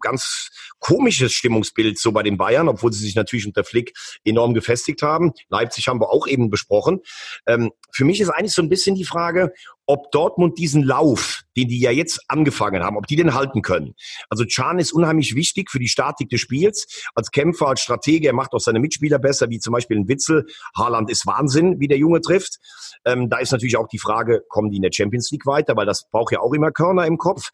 ganz 0.00 0.50
komisches 0.78 1.32
Stimmungsbild 1.32 1.98
so 1.98 2.12
bei 2.12 2.22
den 2.22 2.36
Bayern, 2.36 2.68
obwohl 2.68 2.92
sie 2.92 3.04
sich 3.04 3.14
natürlich 3.14 3.46
unter 3.46 3.64
Flick 3.64 3.92
enorm 4.24 4.54
gefestigt 4.54 5.02
haben. 5.02 5.32
Leipzig 5.48 5.88
haben 5.88 6.00
wir 6.00 6.10
auch 6.10 6.26
eben 6.26 6.50
besprochen. 6.50 7.00
Ähm, 7.46 7.72
für 7.90 8.04
mich 8.04 8.20
ist 8.20 8.30
eigentlich 8.30 8.52
so 8.52 8.62
ein 8.62 8.68
bisschen 8.68 8.94
die 8.94 9.04
Frage, 9.04 9.52
ob 9.86 10.10
Dortmund 10.10 10.58
diesen 10.58 10.82
Lauf, 10.82 11.42
den 11.56 11.68
die 11.68 11.80
ja 11.80 11.90
jetzt 11.90 12.20
angefangen 12.28 12.82
haben, 12.82 12.96
ob 12.96 13.06
die 13.06 13.16
den 13.16 13.34
halten 13.34 13.62
können. 13.62 13.94
Also 14.28 14.44
Can 14.44 14.78
ist 14.78 14.92
unheimlich 14.92 15.34
wichtig 15.34 15.70
für 15.70 15.78
die 15.78 15.88
Statik 15.88 16.28
des 16.28 16.40
Spiels. 16.40 17.04
Als 17.14 17.30
Kämpfer, 17.30 17.68
als 17.68 17.80
Stratege, 17.80 18.26
er 18.26 18.34
macht 18.34 18.52
auch 18.52 18.60
seine 18.60 18.80
Mitspieler 18.80 19.18
besser, 19.18 19.48
wie 19.48 19.60
zum 19.60 19.72
Beispiel 19.72 19.96
ein 19.96 20.08
Witzel. 20.08 20.46
Haaland 20.76 21.10
ist 21.10 21.26
Wahnsinn, 21.26 21.78
wie 21.78 21.88
der 21.88 21.98
Junge 21.98 22.20
trifft. 22.20 22.58
Ähm, 23.04 23.30
da 23.30 23.38
ist 23.38 23.52
natürlich 23.52 23.76
auch 23.76 23.88
die 23.88 23.98
Frage, 23.98 24.42
kommen 24.48 24.70
die 24.70 24.76
in 24.76 24.82
der 24.82 24.92
Champions 24.92 25.30
League 25.30 25.46
weiter, 25.46 25.76
weil 25.76 25.86
das 25.86 26.08
braucht 26.10 26.32
ja 26.32 26.40
auch 26.40 26.52
immer 26.52 26.72
Körner 26.72 27.06
im 27.06 27.18
Kopf. 27.18 27.50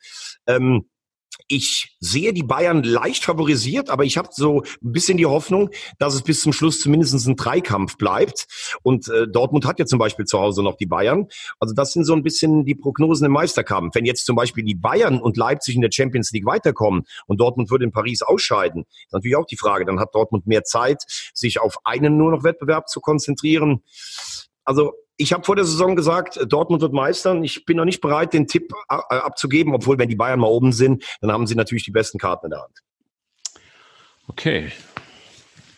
Ähm, 0.46 0.88
ich 1.48 1.96
sehe 2.00 2.32
die 2.32 2.42
Bayern 2.42 2.82
leicht 2.82 3.24
favorisiert, 3.24 3.90
aber 3.90 4.04
ich 4.04 4.16
habe 4.16 4.28
so 4.32 4.62
ein 4.82 4.92
bisschen 4.92 5.18
die 5.18 5.26
Hoffnung, 5.26 5.70
dass 5.98 6.14
es 6.14 6.22
bis 6.22 6.40
zum 6.40 6.52
Schluss 6.52 6.80
zumindest 6.80 7.26
ein 7.26 7.36
Dreikampf 7.36 7.96
bleibt. 7.96 8.46
Und 8.82 9.08
äh, 9.08 9.26
Dortmund 9.28 9.66
hat 9.66 9.78
ja 9.78 9.86
zum 9.86 9.98
Beispiel 9.98 10.24
zu 10.24 10.38
Hause 10.38 10.62
noch 10.62 10.76
die 10.76 10.86
Bayern. 10.86 11.26
Also 11.58 11.74
das 11.74 11.92
sind 11.92 12.04
so 12.04 12.14
ein 12.14 12.22
bisschen 12.22 12.64
die 12.64 12.74
Prognosen 12.74 13.26
im 13.26 13.32
Meisterkampf. 13.32 13.94
Wenn 13.94 14.04
jetzt 14.04 14.26
zum 14.26 14.36
Beispiel 14.36 14.64
die 14.64 14.74
Bayern 14.74 15.20
und 15.20 15.36
Leipzig 15.36 15.74
in 15.74 15.82
der 15.82 15.90
Champions 15.92 16.30
League 16.32 16.46
weiterkommen 16.46 17.02
und 17.26 17.40
Dortmund 17.40 17.70
würde 17.70 17.84
in 17.84 17.92
Paris 17.92 18.22
ausscheiden, 18.22 18.84
ist 19.06 19.12
natürlich 19.12 19.36
auch 19.36 19.46
die 19.46 19.56
Frage. 19.56 19.84
Dann 19.84 20.00
hat 20.00 20.14
Dortmund 20.14 20.46
mehr 20.46 20.64
Zeit, 20.64 21.02
sich 21.34 21.60
auf 21.60 21.76
einen 21.84 22.16
nur 22.16 22.30
noch 22.30 22.44
Wettbewerb 22.44 22.88
zu 22.88 23.00
konzentrieren. 23.00 23.82
Also 24.64 24.92
ich 25.22 25.32
habe 25.32 25.44
vor 25.44 25.54
der 25.54 25.64
Saison 25.64 25.94
gesagt, 25.94 26.40
Dortmund 26.48 26.82
wird 26.82 26.92
meistern. 26.92 27.44
Ich 27.44 27.64
bin 27.64 27.76
noch 27.76 27.84
nicht 27.84 28.00
bereit, 28.00 28.32
den 28.32 28.48
Tipp 28.48 28.72
abzugeben, 28.88 29.74
obwohl 29.74 29.98
wenn 29.98 30.08
die 30.08 30.16
Bayern 30.16 30.40
mal 30.40 30.48
oben 30.48 30.72
sind, 30.72 31.04
dann 31.20 31.30
haben 31.30 31.46
sie 31.46 31.54
natürlich 31.54 31.84
die 31.84 31.92
besten 31.92 32.18
Karten 32.18 32.46
in 32.46 32.50
der 32.50 32.62
Hand. 32.62 32.78
Okay. 34.26 34.72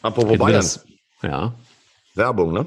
Apropos 0.02 0.38
Bayern. 0.38 0.54
Das, 0.54 0.86
ja. 1.22 1.54
Werbung, 2.14 2.52
ne? 2.52 2.66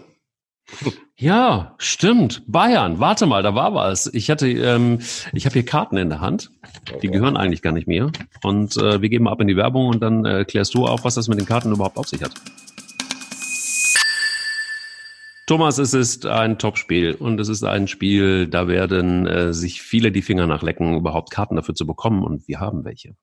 Ja, 1.15 1.75
stimmt. 1.77 2.43
Bayern. 2.45 2.99
Warte 2.99 3.25
mal, 3.25 3.41
da 3.41 3.55
war 3.55 3.73
was. 3.73 4.07
Ich 4.13 4.29
hatte, 4.29 4.47
ähm, 4.47 4.99
ich 5.33 5.45
habe 5.45 5.53
hier 5.53 5.65
Karten 5.65 5.97
in 5.97 6.09
der 6.09 6.19
Hand. 6.19 6.51
Die 7.01 7.07
gehören 7.07 7.37
eigentlich 7.37 7.61
gar 7.61 7.71
nicht 7.71 7.87
mehr. 7.87 8.11
Und 8.43 8.77
äh, 8.77 9.01
wir 9.01 9.09
geben 9.09 9.27
ab 9.27 9.41
in 9.41 9.47
die 9.47 9.55
Werbung 9.55 9.87
und 9.87 10.01
dann 10.01 10.25
äh, 10.25 10.45
klärst 10.45 10.75
du 10.75 10.85
auf, 10.85 11.05
was 11.05 11.15
das 11.15 11.27
mit 11.27 11.39
den 11.39 11.45
Karten 11.47 11.71
überhaupt 11.71 11.97
auf 11.97 12.07
sich 12.07 12.21
hat. 12.21 12.33
Thomas, 15.47 15.77
es 15.77 15.93
ist 15.93 16.25
ein 16.25 16.59
Topspiel 16.59 17.15
und 17.15 17.39
es 17.39 17.47
ist 17.47 17.63
ein 17.63 17.87
Spiel, 17.87 18.47
da 18.47 18.67
werden 18.67 19.25
äh, 19.27 19.53
sich 19.53 19.81
viele 19.81 20.11
die 20.11 20.21
Finger 20.21 20.45
nachlecken, 20.45 20.97
überhaupt 20.97 21.31
Karten 21.31 21.55
dafür 21.55 21.73
zu 21.73 21.87
bekommen 21.87 22.21
und 22.25 22.49
wir 22.49 22.59
haben 22.59 22.83
welche. 22.83 23.15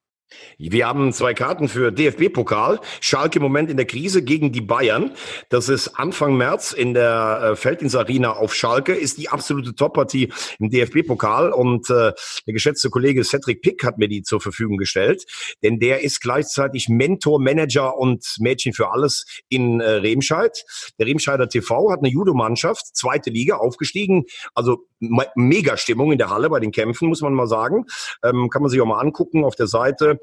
Wir 0.58 0.86
haben 0.86 1.12
zwei 1.12 1.34
Karten 1.34 1.68
für 1.68 1.90
DFB-Pokal. 1.90 2.80
Schalke 3.00 3.38
im 3.38 3.42
Moment 3.42 3.70
in 3.70 3.76
der 3.76 3.86
Krise 3.86 4.22
gegen 4.22 4.52
die 4.52 4.60
Bayern. 4.60 5.12
Das 5.48 5.68
ist 5.68 5.88
Anfang 5.98 6.36
März 6.36 6.72
in 6.72 6.94
der 6.94 7.50
äh, 7.52 7.56
Feldins 7.56 7.94
Arena 7.94 8.32
auf 8.32 8.54
Schalke. 8.54 8.94
Ist 8.94 9.18
die 9.18 9.28
absolute 9.28 9.74
Top-Partie 9.74 10.32
im 10.58 10.70
DFB-Pokal. 10.70 11.52
Und 11.52 11.90
äh, 11.90 12.12
der 12.46 12.52
geschätzte 12.52 12.90
Kollege 12.90 13.24
Cedric 13.24 13.62
Pick 13.62 13.84
hat 13.84 13.98
mir 13.98 14.08
die 14.08 14.22
zur 14.22 14.40
Verfügung 14.40 14.76
gestellt. 14.76 15.24
Denn 15.62 15.78
der 15.78 16.02
ist 16.02 16.20
gleichzeitig 16.20 16.88
Mentor, 16.88 17.40
Manager 17.40 17.96
und 17.96 18.24
Mädchen 18.38 18.72
für 18.72 18.90
alles 18.90 19.26
in 19.48 19.80
äh, 19.80 19.90
Remscheid. 19.90 20.64
Der 20.98 21.06
Remscheider 21.06 21.48
TV 21.48 21.90
hat 21.90 22.00
eine 22.00 22.08
Judo-Mannschaft, 22.08 22.96
zweite 22.96 23.30
Liga, 23.30 23.56
aufgestiegen. 23.56 24.24
Also 24.54 24.86
mega 25.34 25.76
Stimmung 25.76 26.12
in 26.12 26.18
der 26.18 26.30
Halle 26.30 26.48
bei 26.50 26.60
den 26.60 26.72
Kämpfen, 26.72 27.08
muss 27.08 27.20
man 27.20 27.34
mal 27.34 27.46
sagen. 27.46 27.86
Ähm, 28.22 28.48
kann 28.50 28.62
man 28.62 28.70
sich 28.70 28.80
auch 28.80 28.86
mal 28.86 29.00
angucken 29.00 29.44
auf 29.44 29.56
der 29.56 29.66
Seite 29.66 30.18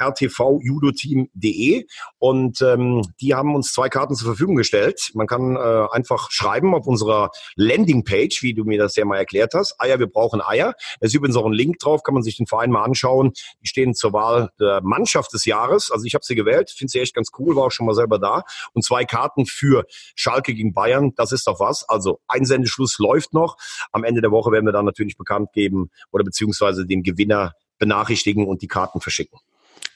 rtvjudoteam.de 0.00 1.86
und 2.18 2.60
ähm, 2.62 3.02
die 3.20 3.34
haben 3.34 3.54
uns 3.54 3.72
zwei 3.72 3.88
Karten 3.88 4.14
zur 4.14 4.26
Verfügung 4.26 4.56
gestellt. 4.56 5.10
Man 5.14 5.26
kann 5.26 5.56
äh, 5.56 5.86
einfach 5.92 6.30
schreiben 6.30 6.74
auf 6.74 6.86
unserer 6.86 7.30
Landingpage, 7.56 8.42
wie 8.42 8.54
du 8.54 8.64
mir 8.64 8.78
das 8.78 8.96
ja 8.96 9.04
mal 9.04 9.18
erklärt 9.18 9.54
hast. 9.54 9.80
Eier, 9.80 9.98
wir 9.98 10.06
brauchen 10.06 10.40
Eier. 10.40 10.74
Da 11.00 11.06
ist 11.06 11.14
übrigens 11.14 11.36
auch 11.36 11.46
ein 11.46 11.52
Link 11.52 11.78
drauf, 11.78 12.02
kann 12.02 12.14
man 12.14 12.22
sich 12.22 12.36
den 12.36 12.46
Verein 12.46 12.70
mal 12.70 12.84
anschauen. 12.84 13.32
Die 13.62 13.68
stehen 13.68 13.94
zur 13.94 14.12
Wahl 14.12 14.50
der 14.60 14.80
Mannschaft 14.82 15.32
des 15.32 15.44
Jahres. 15.44 15.90
Also 15.90 16.06
ich 16.06 16.14
habe 16.14 16.24
sie 16.24 16.34
gewählt, 16.34 16.70
finde 16.70 16.90
sie 16.90 17.00
echt 17.00 17.14
ganz 17.14 17.30
cool, 17.38 17.56
war 17.56 17.64
auch 17.64 17.70
schon 17.70 17.86
mal 17.86 17.94
selber 17.94 18.18
da. 18.18 18.42
Und 18.72 18.84
zwei 18.84 19.04
Karten 19.04 19.46
für 19.46 19.84
Schalke 20.14 20.54
gegen 20.54 20.72
Bayern, 20.72 21.12
das 21.16 21.32
ist 21.32 21.46
doch 21.46 21.60
was. 21.60 21.88
Also 21.88 22.20
Einsendeschluss 22.28 22.98
läuft 22.98 23.32
noch. 23.32 23.56
Am 23.92 24.04
Ende 24.04 24.20
der 24.20 24.30
Woche 24.30 24.52
werden 24.52 24.66
wir 24.66 24.72
dann 24.72 24.84
natürlich 24.84 25.16
bekannt 25.16 25.52
geben 25.52 25.90
oder 26.10 26.24
beziehungsweise 26.24 26.86
den 26.86 27.02
Gewinner 27.02 27.52
benachrichtigen 27.82 28.46
und 28.46 28.62
die 28.62 28.68
Karten 28.68 29.00
verschicken. 29.00 29.40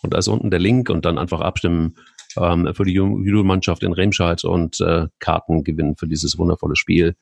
und 0.03 0.15
da 0.15 0.19
ist 0.19 0.29
unten 0.29 0.51
der 0.51 0.59
Link 0.59 0.89
und 0.89 1.05
dann 1.05 1.19
einfach 1.19 1.43
abstimmen 1.43 1.97
ähm, 2.39 2.73
für 2.75 2.85
die 2.85 2.95
Judo-Mannschaft 2.95 3.83
in 3.83 3.93
Remscheid 3.93 4.43
und 4.45 4.81
äh, 4.81 5.09
Karten 5.19 5.65
gewinnen 5.65 5.97
für 5.97 6.09
dieses 6.09 6.39
wundervolle 6.39 6.77
Spiel. 6.77 7.17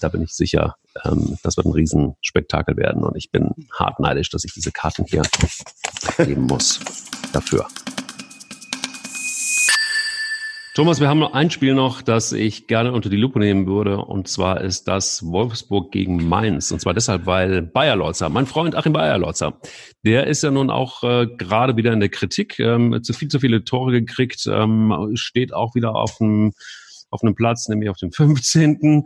Da 0.00 0.08
bin 0.08 0.22
ich 0.22 0.34
sicher, 0.34 0.74
ähm, 1.04 1.38
das 1.44 1.56
wird 1.56 1.66
ein 1.66 1.72
Riesenspektakel 1.72 2.76
werden 2.76 3.04
und 3.04 3.16
ich 3.16 3.30
bin 3.30 3.52
hart 3.78 4.00
neidisch, 4.00 4.30
dass 4.30 4.42
ich 4.44 4.52
diese 4.52 4.72
Karten 4.72 5.04
hier 5.06 5.22
geben 6.18 6.42
muss 6.42 6.80
dafür. 7.32 7.68
Thomas, 10.78 11.00
wir 11.00 11.08
haben 11.08 11.18
noch 11.18 11.32
ein 11.32 11.50
Spiel 11.50 11.74
noch, 11.74 12.02
das 12.02 12.30
ich 12.30 12.68
gerne 12.68 12.92
unter 12.92 13.10
die 13.10 13.16
Lupe 13.16 13.40
nehmen 13.40 13.66
würde. 13.66 13.96
Und 13.98 14.28
zwar 14.28 14.60
ist 14.60 14.86
das 14.86 15.26
Wolfsburg 15.26 15.90
gegen 15.90 16.28
Mainz. 16.28 16.70
Und 16.70 16.78
zwar 16.78 16.94
deshalb, 16.94 17.26
weil 17.26 17.62
Bayer 17.62 17.96
Lorzer, 17.96 18.28
mein 18.28 18.46
Freund 18.46 18.76
Achim 18.76 18.92
Bayer 18.92 19.18
Lorzer, 19.18 19.58
der 20.04 20.28
ist 20.28 20.44
ja 20.44 20.52
nun 20.52 20.70
auch 20.70 21.02
äh, 21.02 21.26
gerade 21.36 21.76
wieder 21.76 21.92
in 21.92 21.98
der 21.98 22.10
Kritik, 22.10 22.60
ähm, 22.60 23.02
zu 23.02 23.12
viel 23.12 23.26
zu 23.26 23.40
viele 23.40 23.64
Tore 23.64 23.90
gekriegt, 23.90 24.46
ähm, 24.46 25.10
steht 25.14 25.52
auch 25.52 25.74
wieder 25.74 25.96
auf 25.96 26.18
dem 26.18 26.52
auf 27.10 27.22
einem 27.22 27.34
Platz, 27.34 27.68
nämlich 27.68 27.90
auf 27.90 27.96
dem 27.96 28.12
15., 28.12 29.04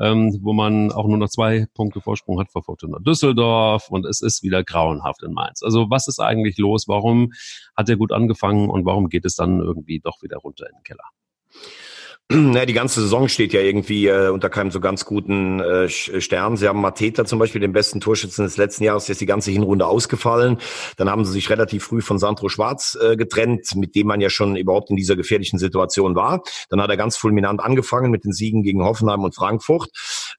ähm, 0.00 0.38
wo 0.42 0.52
man 0.52 0.92
auch 0.92 1.06
nur 1.06 1.18
noch 1.18 1.28
zwei 1.28 1.66
Punkte 1.74 2.00
Vorsprung 2.00 2.40
hat 2.40 2.50
vor 2.50 2.62
Fortuna 2.62 2.98
Düsseldorf 2.98 3.90
und 3.90 4.06
es 4.06 4.20
ist 4.20 4.42
wieder 4.42 4.64
grauenhaft 4.64 5.22
in 5.22 5.32
Mainz. 5.32 5.62
Also 5.62 5.90
was 5.90 6.08
ist 6.08 6.20
eigentlich 6.20 6.58
los? 6.58 6.88
Warum 6.88 7.32
hat 7.76 7.88
er 7.88 7.96
gut 7.96 8.12
angefangen 8.12 8.70
und 8.70 8.84
warum 8.84 9.08
geht 9.08 9.24
es 9.24 9.34
dann 9.34 9.60
irgendwie 9.60 10.00
doch 10.00 10.22
wieder 10.22 10.38
runter 10.38 10.66
in 10.68 10.76
den 10.76 10.82
Keller? 10.84 11.08
Ja, 12.54 12.64
die 12.64 12.74
ganze 12.74 13.00
Saison 13.00 13.28
steht 13.28 13.52
ja 13.52 13.60
irgendwie 13.60 14.06
äh, 14.06 14.28
unter 14.28 14.50
keinem 14.50 14.70
so 14.70 14.78
ganz 14.78 15.04
guten 15.04 15.58
äh, 15.58 15.88
Stern. 15.88 16.56
Sie 16.56 16.68
haben 16.68 16.80
Mateta 16.80 17.24
zum 17.24 17.40
Beispiel, 17.40 17.60
den 17.60 17.72
besten 17.72 18.00
Torschützen 18.00 18.44
des 18.44 18.56
letzten 18.56 18.84
Jahres, 18.84 19.08
ist 19.08 19.20
die 19.20 19.26
ganze 19.26 19.50
Hinrunde 19.50 19.86
ausgefallen. 19.86 20.58
Dann 20.96 21.10
haben 21.10 21.24
sie 21.24 21.32
sich 21.32 21.50
relativ 21.50 21.84
früh 21.84 22.00
von 22.02 22.18
Sandro 22.18 22.48
Schwarz 22.48 22.96
äh, 23.00 23.16
getrennt, 23.16 23.74
mit 23.74 23.96
dem 23.96 24.06
man 24.06 24.20
ja 24.20 24.30
schon 24.30 24.54
überhaupt 24.54 24.90
in 24.90 24.96
dieser 24.96 25.16
gefährlichen 25.16 25.58
Situation 25.58 26.14
war. 26.14 26.42
Dann 26.68 26.80
hat 26.80 26.90
er 26.90 26.96
ganz 26.96 27.16
fulminant 27.16 27.60
angefangen 27.60 28.12
mit 28.12 28.24
den 28.24 28.32
Siegen 28.32 28.62
gegen 28.62 28.84
Hoffenheim 28.84 29.24
und 29.24 29.34
Frankfurt. 29.34 29.90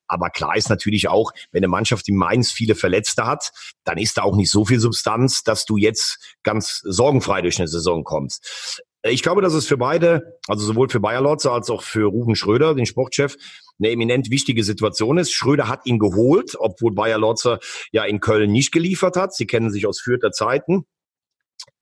Aber 0.08 0.30
klar 0.30 0.56
ist 0.56 0.70
natürlich 0.70 1.10
auch, 1.10 1.32
wenn 1.52 1.60
eine 1.60 1.68
Mannschaft 1.68 2.08
in 2.08 2.16
Mainz 2.16 2.52
viele 2.52 2.76
Verletzte 2.76 3.26
hat, 3.26 3.52
dann 3.84 3.98
ist 3.98 4.18
da 4.18 4.24
auch 4.24 4.36
nicht 4.36 4.52
so 4.52 4.66
viel 4.66 4.80
Substanz, 4.80 5.44
dass 5.44 5.66
du 5.66 5.76
jetzt 5.76 6.36
ganz 6.44 6.82
sorgenfrei 6.86 7.42
durch 7.42 7.60
eine 7.60 7.68
Saison 7.68 8.04
kommst. 8.04 8.82
Ich 9.04 9.24
glaube, 9.24 9.42
dass 9.42 9.54
es 9.54 9.68
für 9.68 9.78
beide, 9.78 10.38
also 10.48 10.66
sowohl 10.66 10.88
für 10.90 11.00
Bayer 11.00 11.22
Lotze 11.22 11.52
als 11.52 11.70
auch 11.72 11.82
für 11.82 12.06
Ruben 12.06 12.36
Schröder, 12.36 12.76
den 12.76 12.86
Sportchef, 12.86 13.36
eine 13.80 13.90
eminent 13.90 14.30
wichtige 14.30 14.64
Situation 14.64 15.18
ist. 15.18 15.32
Schröder 15.32 15.68
hat 15.68 15.86
ihn 15.86 15.98
geholt, 15.98 16.56
obwohl 16.60 16.94
Bayer 16.94 17.18
Lotzer 17.18 17.60
ja 17.92 18.04
in 18.04 18.20
Köln 18.20 18.52
nicht 18.52 18.72
geliefert 18.72 19.16
hat. 19.16 19.34
Sie 19.34 19.48
kennen 19.48 19.72
sich 19.72 19.88
aus 19.88 20.00
Fürther 20.00 20.32
Zeiten 20.32 20.86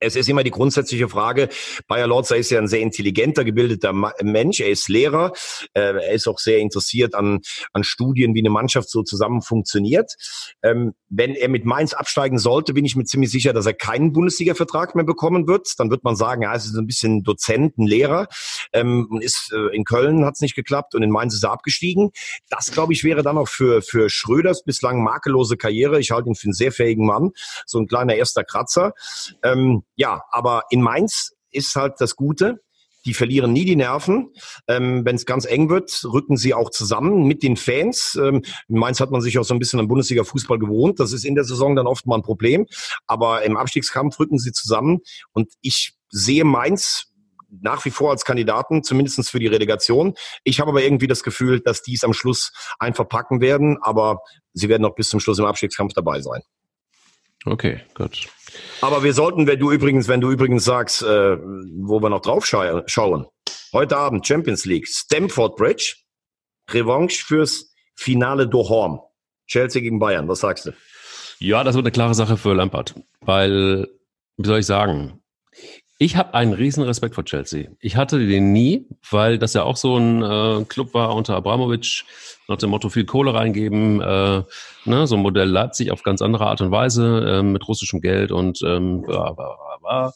es 0.00 0.16
ist 0.16 0.28
immer 0.28 0.42
die 0.42 0.50
grundsätzliche 0.50 1.08
Frage, 1.08 1.48
Bayer 1.86 2.06
Lorzer 2.06 2.36
ist 2.36 2.50
ja 2.50 2.58
ein 2.58 2.68
sehr 2.68 2.80
intelligenter, 2.80 3.44
gebildeter 3.44 3.92
Mensch, 4.22 4.60
er 4.60 4.70
ist 4.70 4.88
Lehrer, 4.88 5.32
äh, 5.74 5.80
er 5.80 6.12
ist 6.12 6.26
auch 6.26 6.38
sehr 6.38 6.58
interessiert 6.58 7.14
an, 7.14 7.40
an 7.72 7.84
Studien, 7.84 8.34
wie 8.34 8.40
eine 8.40 8.50
Mannschaft 8.50 8.90
so 8.90 9.02
zusammen 9.02 9.42
funktioniert. 9.42 10.14
Ähm, 10.62 10.94
wenn 11.08 11.34
er 11.34 11.48
mit 11.48 11.64
Mainz 11.64 11.92
absteigen 11.92 12.38
sollte, 12.38 12.72
bin 12.72 12.84
ich 12.84 12.96
mir 12.96 13.04
ziemlich 13.04 13.30
sicher, 13.30 13.52
dass 13.52 13.66
er 13.66 13.74
keinen 13.74 14.12
Bundesliga-Vertrag 14.12 14.94
mehr 14.94 15.04
bekommen 15.04 15.46
wird. 15.46 15.68
Dann 15.78 15.90
wird 15.90 16.04
man 16.04 16.16
sagen, 16.16 16.44
es 16.52 16.64
ist 16.64 16.76
ein 16.76 16.86
bisschen 16.86 17.22
Dozent, 17.22 17.78
ein 17.78 17.86
Lehrer. 17.86 18.28
Ähm, 18.72 19.20
äh, 19.20 19.76
in 19.76 19.84
Köln 19.84 20.24
hat 20.24 20.34
es 20.34 20.40
nicht 20.40 20.54
geklappt 20.54 20.94
und 20.94 21.02
in 21.02 21.10
Mainz 21.10 21.34
ist 21.34 21.44
er 21.44 21.52
abgestiegen. 21.52 22.10
Das, 22.48 22.70
glaube 22.70 22.92
ich, 22.92 23.04
wäre 23.04 23.22
dann 23.22 23.38
auch 23.38 23.48
für, 23.48 23.82
für 23.82 24.08
Schröders 24.08 24.64
bislang 24.64 25.02
makellose 25.02 25.56
Karriere. 25.56 26.00
Ich 26.00 26.10
halte 26.10 26.28
ihn 26.28 26.34
für 26.34 26.46
einen 26.46 26.54
sehr 26.54 26.72
fähigen 26.72 27.06
Mann, 27.06 27.30
so 27.66 27.78
ein 27.78 27.86
kleiner 27.86 28.14
erster 28.14 28.44
Kratzer. 28.44 28.94
Ähm, 29.42 29.82
ja, 30.00 30.22
aber 30.30 30.64
in 30.70 30.80
Mainz 30.80 31.32
ist 31.50 31.76
halt 31.76 31.96
das 31.98 32.16
Gute. 32.16 32.62
Die 33.04 33.12
verlieren 33.12 33.52
nie 33.52 33.66
die 33.66 33.76
Nerven. 33.76 34.32
Ähm, 34.66 35.04
Wenn 35.04 35.14
es 35.14 35.26
ganz 35.26 35.44
eng 35.44 35.68
wird, 35.68 36.04
rücken 36.04 36.38
sie 36.38 36.54
auch 36.54 36.70
zusammen 36.70 37.24
mit 37.24 37.42
den 37.42 37.58
Fans. 37.58 38.18
Ähm, 38.18 38.42
in 38.68 38.78
Mainz 38.78 39.00
hat 39.00 39.10
man 39.10 39.20
sich 39.20 39.38
auch 39.38 39.44
so 39.44 39.52
ein 39.52 39.58
bisschen 39.58 39.78
an 39.78 39.88
Bundesliga-Fußball 39.88 40.58
gewohnt. 40.58 41.00
Das 41.00 41.12
ist 41.12 41.26
in 41.26 41.34
der 41.34 41.44
Saison 41.44 41.76
dann 41.76 41.86
oft 41.86 42.06
mal 42.06 42.16
ein 42.16 42.22
Problem. 42.22 42.66
Aber 43.06 43.42
im 43.42 43.58
Abstiegskampf 43.58 44.18
rücken 44.18 44.38
sie 44.38 44.52
zusammen. 44.52 45.00
Und 45.32 45.52
ich 45.60 45.92
sehe 46.08 46.44
Mainz 46.44 47.12
nach 47.60 47.84
wie 47.84 47.90
vor 47.90 48.10
als 48.10 48.24
Kandidaten, 48.24 48.82
zumindestens 48.82 49.28
für 49.28 49.38
die 49.38 49.48
Relegation. 49.48 50.14
Ich 50.44 50.60
habe 50.60 50.70
aber 50.70 50.82
irgendwie 50.82 51.08
das 51.08 51.22
Gefühl, 51.22 51.60
dass 51.60 51.82
die 51.82 51.94
es 51.94 52.04
am 52.04 52.14
Schluss 52.14 52.52
einfach 52.78 53.06
packen 53.06 53.42
werden. 53.42 53.76
Aber 53.82 54.20
sie 54.54 54.70
werden 54.70 54.86
auch 54.86 54.94
bis 54.94 55.10
zum 55.10 55.20
Schluss 55.20 55.38
im 55.38 55.44
Abstiegskampf 55.44 55.92
dabei 55.92 56.22
sein. 56.22 56.40
Okay, 57.44 57.82
gut. 57.94 58.28
Aber 58.80 59.02
wir 59.02 59.12
sollten, 59.12 59.46
wenn 59.46 59.58
du 59.58 59.70
übrigens, 59.70 60.08
wenn 60.08 60.20
du 60.20 60.30
übrigens 60.30 60.64
sagst, 60.64 61.02
äh, 61.02 61.36
wo 61.36 62.00
wir 62.00 62.08
noch 62.08 62.22
drauf 62.22 62.46
schauen, 62.46 63.26
heute 63.72 63.96
Abend 63.96 64.26
Champions 64.26 64.64
League, 64.64 64.88
Stamford 64.88 65.56
Bridge, 65.56 65.96
Revanche 66.70 67.24
fürs 67.24 67.74
Finale 67.94 68.48
Dohorn. 68.48 69.00
Chelsea 69.46 69.82
gegen 69.82 69.98
Bayern, 69.98 70.28
was 70.28 70.40
sagst 70.40 70.66
du? 70.66 70.72
Ja, 71.38 71.64
das 71.64 71.74
wird 71.74 71.84
eine 71.84 71.92
klare 71.92 72.14
Sache 72.14 72.36
für 72.36 72.54
Lampard, 72.54 72.94
weil, 73.20 73.88
wie 74.36 74.46
soll 74.46 74.60
ich 74.60 74.66
sagen, 74.66 75.19
ich 76.02 76.16
habe 76.16 76.32
einen 76.32 76.54
riesen 76.54 76.82
Respekt 76.82 77.14
vor 77.14 77.26
Chelsea. 77.26 77.68
Ich 77.78 77.94
hatte 77.94 78.26
den 78.26 78.52
nie, 78.52 78.86
weil 79.10 79.38
das 79.38 79.52
ja 79.52 79.64
auch 79.64 79.76
so 79.76 79.98
ein 79.98 80.22
äh, 80.22 80.64
Club 80.64 80.94
war 80.94 81.14
unter 81.14 81.36
Abramovic, 81.36 82.04
nach 82.48 82.56
dem 82.56 82.70
Motto 82.70 82.88
viel 82.88 83.04
Kohle 83.04 83.34
reingeben, 83.34 84.00
äh, 84.00 84.42
ne, 84.86 85.06
so 85.06 85.16
ein 85.16 85.20
Modell 85.20 85.50
Leipzig 85.50 85.92
auf 85.92 86.02
ganz 86.02 86.22
andere 86.22 86.46
Art 86.46 86.62
und 86.62 86.70
Weise 86.70 87.40
äh, 87.40 87.42
mit 87.42 87.68
russischem 87.68 88.00
Geld 88.00 88.32
und 88.32 88.62
ähm, 88.62 89.02
bla, 89.02 89.32
bla, 89.32 89.54
bla, 89.82 90.12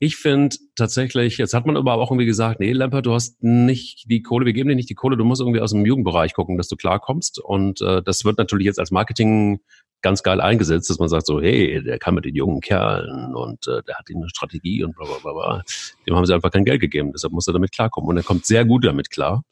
ich 0.00 0.16
finde 0.16 0.56
tatsächlich, 0.74 1.38
jetzt 1.38 1.54
hat 1.54 1.66
man 1.66 1.76
aber 1.76 1.94
auch 1.94 2.10
irgendwie 2.10 2.26
gesagt, 2.26 2.60
nee, 2.60 2.72
Lampert, 2.72 3.06
du 3.06 3.14
hast 3.14 3.42
nicht 3.42 4.10
die 4.10 4.22
Kohle, 4.22 4.44
wir 4.44 4.52
geben 4.52 4.68
dir 4.68 4.74
nicht 4.74 4.90
die 4.90 4.94
Kohle, 4.94 5.16
du 5.16 5.24
musst 5.24 5.40
irgendwie 5.40 5.60
aus 5.60 5.70
dem 5.70 5.86
Jugendbereich 5.86 6.34
gucken, 6.34 6.58
dass 6.58 6.68
du 6.68 6.76
klarkommst. 6.76 7.38
Und 7.38 7.80
äh, 7.80 8.02
das 8.02 8.24
wird 8.24 8.36
natürlich 8.36 8.66
jetzt 8.66 8.78
als 8.78 8.90
Marketing 8.90 9.60
ganz 10.04 10.22
geil 10.22 10.40
eingesetzt, 10.40 10.90
dass 10.90 10.98
man 10.98 11.08
sagt 11.08 11.26
so, 11.26 11.40
hey, 11.40 11.82
der 11.82 11.98
kann 11.98 12.14
mit 12.14 12.26
den 12.26 12.34
jungen 12.34 12.60
Kerlen 12.60 13.34
und 13.34 13.66
äh, 13.66 13.82
der 13.88 13.96
hat 13.96 14.06
eine 14.14 14.28
Strategie 14.28 14.84
und 14.84 14.94
bla 14.94 15.06
bla 15.06 15.16
bla 15.22 15.32
bla. 15.32 15.62
Dem 16.06 16.14
haben 16.14 16.26
sie 16.26 16.34
einfach 16.34 16.50
kein 16.50 16.66
Geld 16.66 16.82
gegeben, 16.82 17.10
deshalb 17.12 17.32
muss 17.32 17.48
er 17.48 17.54
damit 17.54 17.72
klarkommen. 17.72 18.10
Und 18.10 18.18
er 18.18 18.22
kommt 18.22 18.44
sehr 18.44 18.66
gut 18.66 18.84
damit 18.84 19.10
klar. 19.10 19.44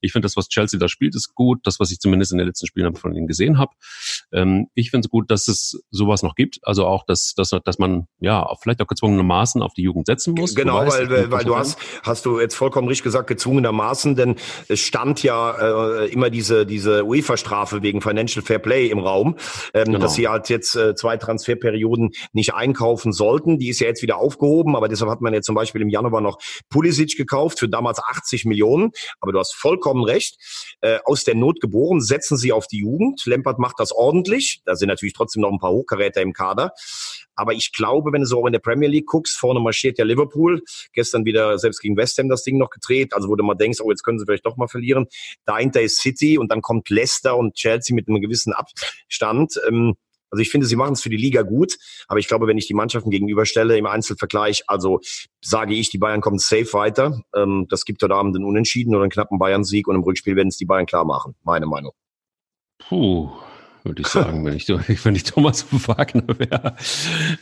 Ich 0.00 0.12
finde, 0.12 0.26
das, 0.26 0.36
was 0.36 0.48
Chelsea 0.48 0.78
da 0.78 0.88
spielt, 0.88 1.14
ist 1.14 1.34
gut. 1.34 1.60
Das, 1.64 1.80
was 1.80 1.90
ich 1.90 1.98
zumindest 1.98 2.32
in 2.32 2.38
den 2.38 2.46
letzten 2.46 2.66
Spielen 2.66 2.94
von 2.94 3.14
ihnen 3.14 3.26
gesehen 3.26 3.58
habe. 3.58 3.72
Ähm, 4.32 4.68
ich 4.74 4.90
finde 4.90 5.06
es 5.06 5.10
gut, 5.10 5.30
dass 5.30 5.48
es 5.48 5.80
sowas 5.90 6.22
noch 6.22 6.34
gibt. 6.34 6.58
Also 6.62 6.86
auch, 6.86 7.04
dass, 7.04 7.34
dass, 7.34 7.50
dass 7.64 7.78
man 7.78 8.06
ja 8.20 8.48
vielleicht 8.60 8.80
auch 8.80 8.86
gezwungenermaßen 8.86 9.62
auf 9.62 9.74
die 9.74 9.82
Jugend 9.82 10.06
setzen 10.06 10.34
muss. 10.34 10.54
Genau, 10.54 10.86
weil, 10.86 11.10
weil, 11.10 11.30
weil 11.30 11.44
du 11.44 11.56
hast, 11.56 11.78
hast 12.02 12.26
du 12.26 12.40
jetzt 12.40 12.54
vollkommen 12.54 12.88
richtig 12.88 13.04
gesagt, 13.04 13.26
gezwungenermaßen, 13.26 14.14
denn 14.14 14.36
es 14.68 14.80
stand 14.80 15.22
ja 15.22 16.02
äh, 16.02 16.08
immer 16.08 16.30
diese, 16.30 16.66
diese 16.66 17.04
UEFA-Strafe 17.04 17.82
wegen 17.82 18.00
Financial 18.00 18.44
Fair 18.44 18.58
Play 18.58 18.88
im 18.88 18.98
Raum, 18.98 19.36
ähm, 19.74 19.86
genau. 19.86 19.98
dass 19.98 20.14
sie 20.14 20.28
halt 20.28 20.48
jetzt 20.48 20.74
äh, 20.76 20.94
zwei 20.94 21.16
Transferperioden 21.16 22.10
nicht 22.32 22.54
einkaufen 22.54 23.12
sollten. 23.12 23.58
Die 23.58 23.68
ist 23.68 23.80
ja 23.80 23.86
jetzt 23.86 24.02
wieder 24.02 24.18
aufgehoben, 24.18 24.76
aber 24.76 24.88
deshalb 24.88 25.10
hat 25.10 25.20
man 25.20 25.34
ja 25.34 25.40
zum 25.40 25.54
Beispiel 25.54 25.82
im 25.82 25.88
Januar 25.88 26.20
noch 26.20 26.38
Pulisic 26.68 27.16
gekauft 27.16 27.58
für 27.58 27.68
damals 27.68 27.98
80 28.02 28.44
Millionen. 28.44 28.90
Aber 29.20 29.32
du 29.32 29.38
hast 29.38 29.54
vollkommen 29.54 29.87
vollkommen 29.88 30.04
recht. 30.04 30.36
Äh, 30.80 30.98
aus 31.04 31.24
der 31.24 31.34
Not 31.34 31.60
geboren, 31.60 32.00
setzen 32.00 32.36
sie 32.36 32.52
auf 32.52 32.66
die 32.66 32.78
Jugend. 32.78 33.24
Lempert 33.26 33.58
macht 33.58 33.78
das 33.78 33.92
ordentlich. 33.92 34.60
Da 34.64 34.76
sind 34.76 34.88
natürlich 34.88 35.14
trotzdem 35.14 35.42
noch 35.42 35.50
ein 35.50 35.58
paar 35.58 35.70
Hochkaräter 35.70 36.20
im 36.20 36.32
Kader. 36.32 36.72
Aber 37.34 37.52
ich 37.52 37.72
glaube, 37.72 38.12
wenn 38.12 38.22
du 38.22 38.26
so 38.26 38.42
auch 38.42 38.46
in 38.46 38.52
der 38.52 38.60
Premier 38.60 38.88
League 38.88 39.06
guckst, 39.06 39.36
vorne 39.36 39.60
marschiert 39.60 39.98
ja 39.98 40.04
Liverpool. 40.04 40.62
Gestern 40.92 41.24
wieder 41.24 41.58
selbst 41.58 41.80
gegen 41.80 41.96
West 41.96 42.18
Ham 42.18 42.28
das 42.28 42.42
Ding 42.42 42.58
noch 42.58 42.70
gedreht. 42.70 43.14
Also 43.14 43.28
wo 43.28 43.36
du 43.36 43.44
mal 43.44 43.54
denkst, 43.54 43.80
oh, 43.80 43.90
jetzt 43.90 44.02
können 44.02 44.18
sie 44.18 44.26
vielleicht 44.26 44.46
doch 44.46 44.56
mal 44.56 44.68
verlieren. 44.68 45.06
Dahinter 45.44 45.80
ist 45.80 46.00
City 46.00 46.38
und 46.38 46.50
dann 46.50 46.62
kommt 46.62 46.90
Leicester 46.90 47.36
und 47.36 47.54
Chelsea 47.54 47.94
mit 47.94 48.08
einem 48.08 48.20
gewissen 48.20 48.52
Abstand. 48.52 49.60
Ähm, 49.68 49.94
also 50.30 50.42
ich 50.42 50.50
finde, 50.50 50.66
sie 50.66 50.76
machen 50.76 50.92
es 50.92 51.02
für 51.02 51.10
die 51.10 51.16
Liga 51.16 51.42
gut, 51.42 51.76
aber 52.06 52.20
ich 52.20 52.28
glaube, 52.28 52.46
wenn 52.46 52.58
ich 52.58 52.66
die 52.66 52.74
Mannschaften 52.74 53.10
gegenüberstelle 53.10 53.76
im 53.76 53.86
Einzelvergleich, 53.86 54.64
also 54.66 55.00
sage 55.42 55.74
ich, 55.74 55.90
die 55.90 55.98
Bayern 55.98 56.20
kommen 56.20 56.38
safe 56.38 56.72
weiter. 56.72 57.22
Ähm, 57.34 57.66
das 57.68 57.84
gibt 57.84 58.02
heute 58.02 58.14
Abend 58.14 58.36
einen 58.36 58.44
Unentschieden 58.44 58.94
oder 58.94 59.02
einen 59.02 59.10
knappen 59.10 59.38
Bayern-Sieg 59.38 59.88
und 59.88 59.96
im 59.96 60.02
Rückspiel 60.02 60.36
werden 60.36 60.48
es 60.48 60.56
die 60.56 60.66
Bayern 60.66 60.86
klar 60.86 61.04
machen. 61.04 61.34
Meine 61.42 61.66
Meinung. 61.66 61.92
Puh, 62.78 63.30
würde 63.84 64.02
ich 64.02 64.08
sagen, 64.08 64.44
wenn 64.44 64.54
ich, 64.54 64.68
wenn 65.04 65.14
ich 65.14 65.24
Thomas 65.24 65.66
Wagner 65.70 66.24
wäre. 66.38 66.74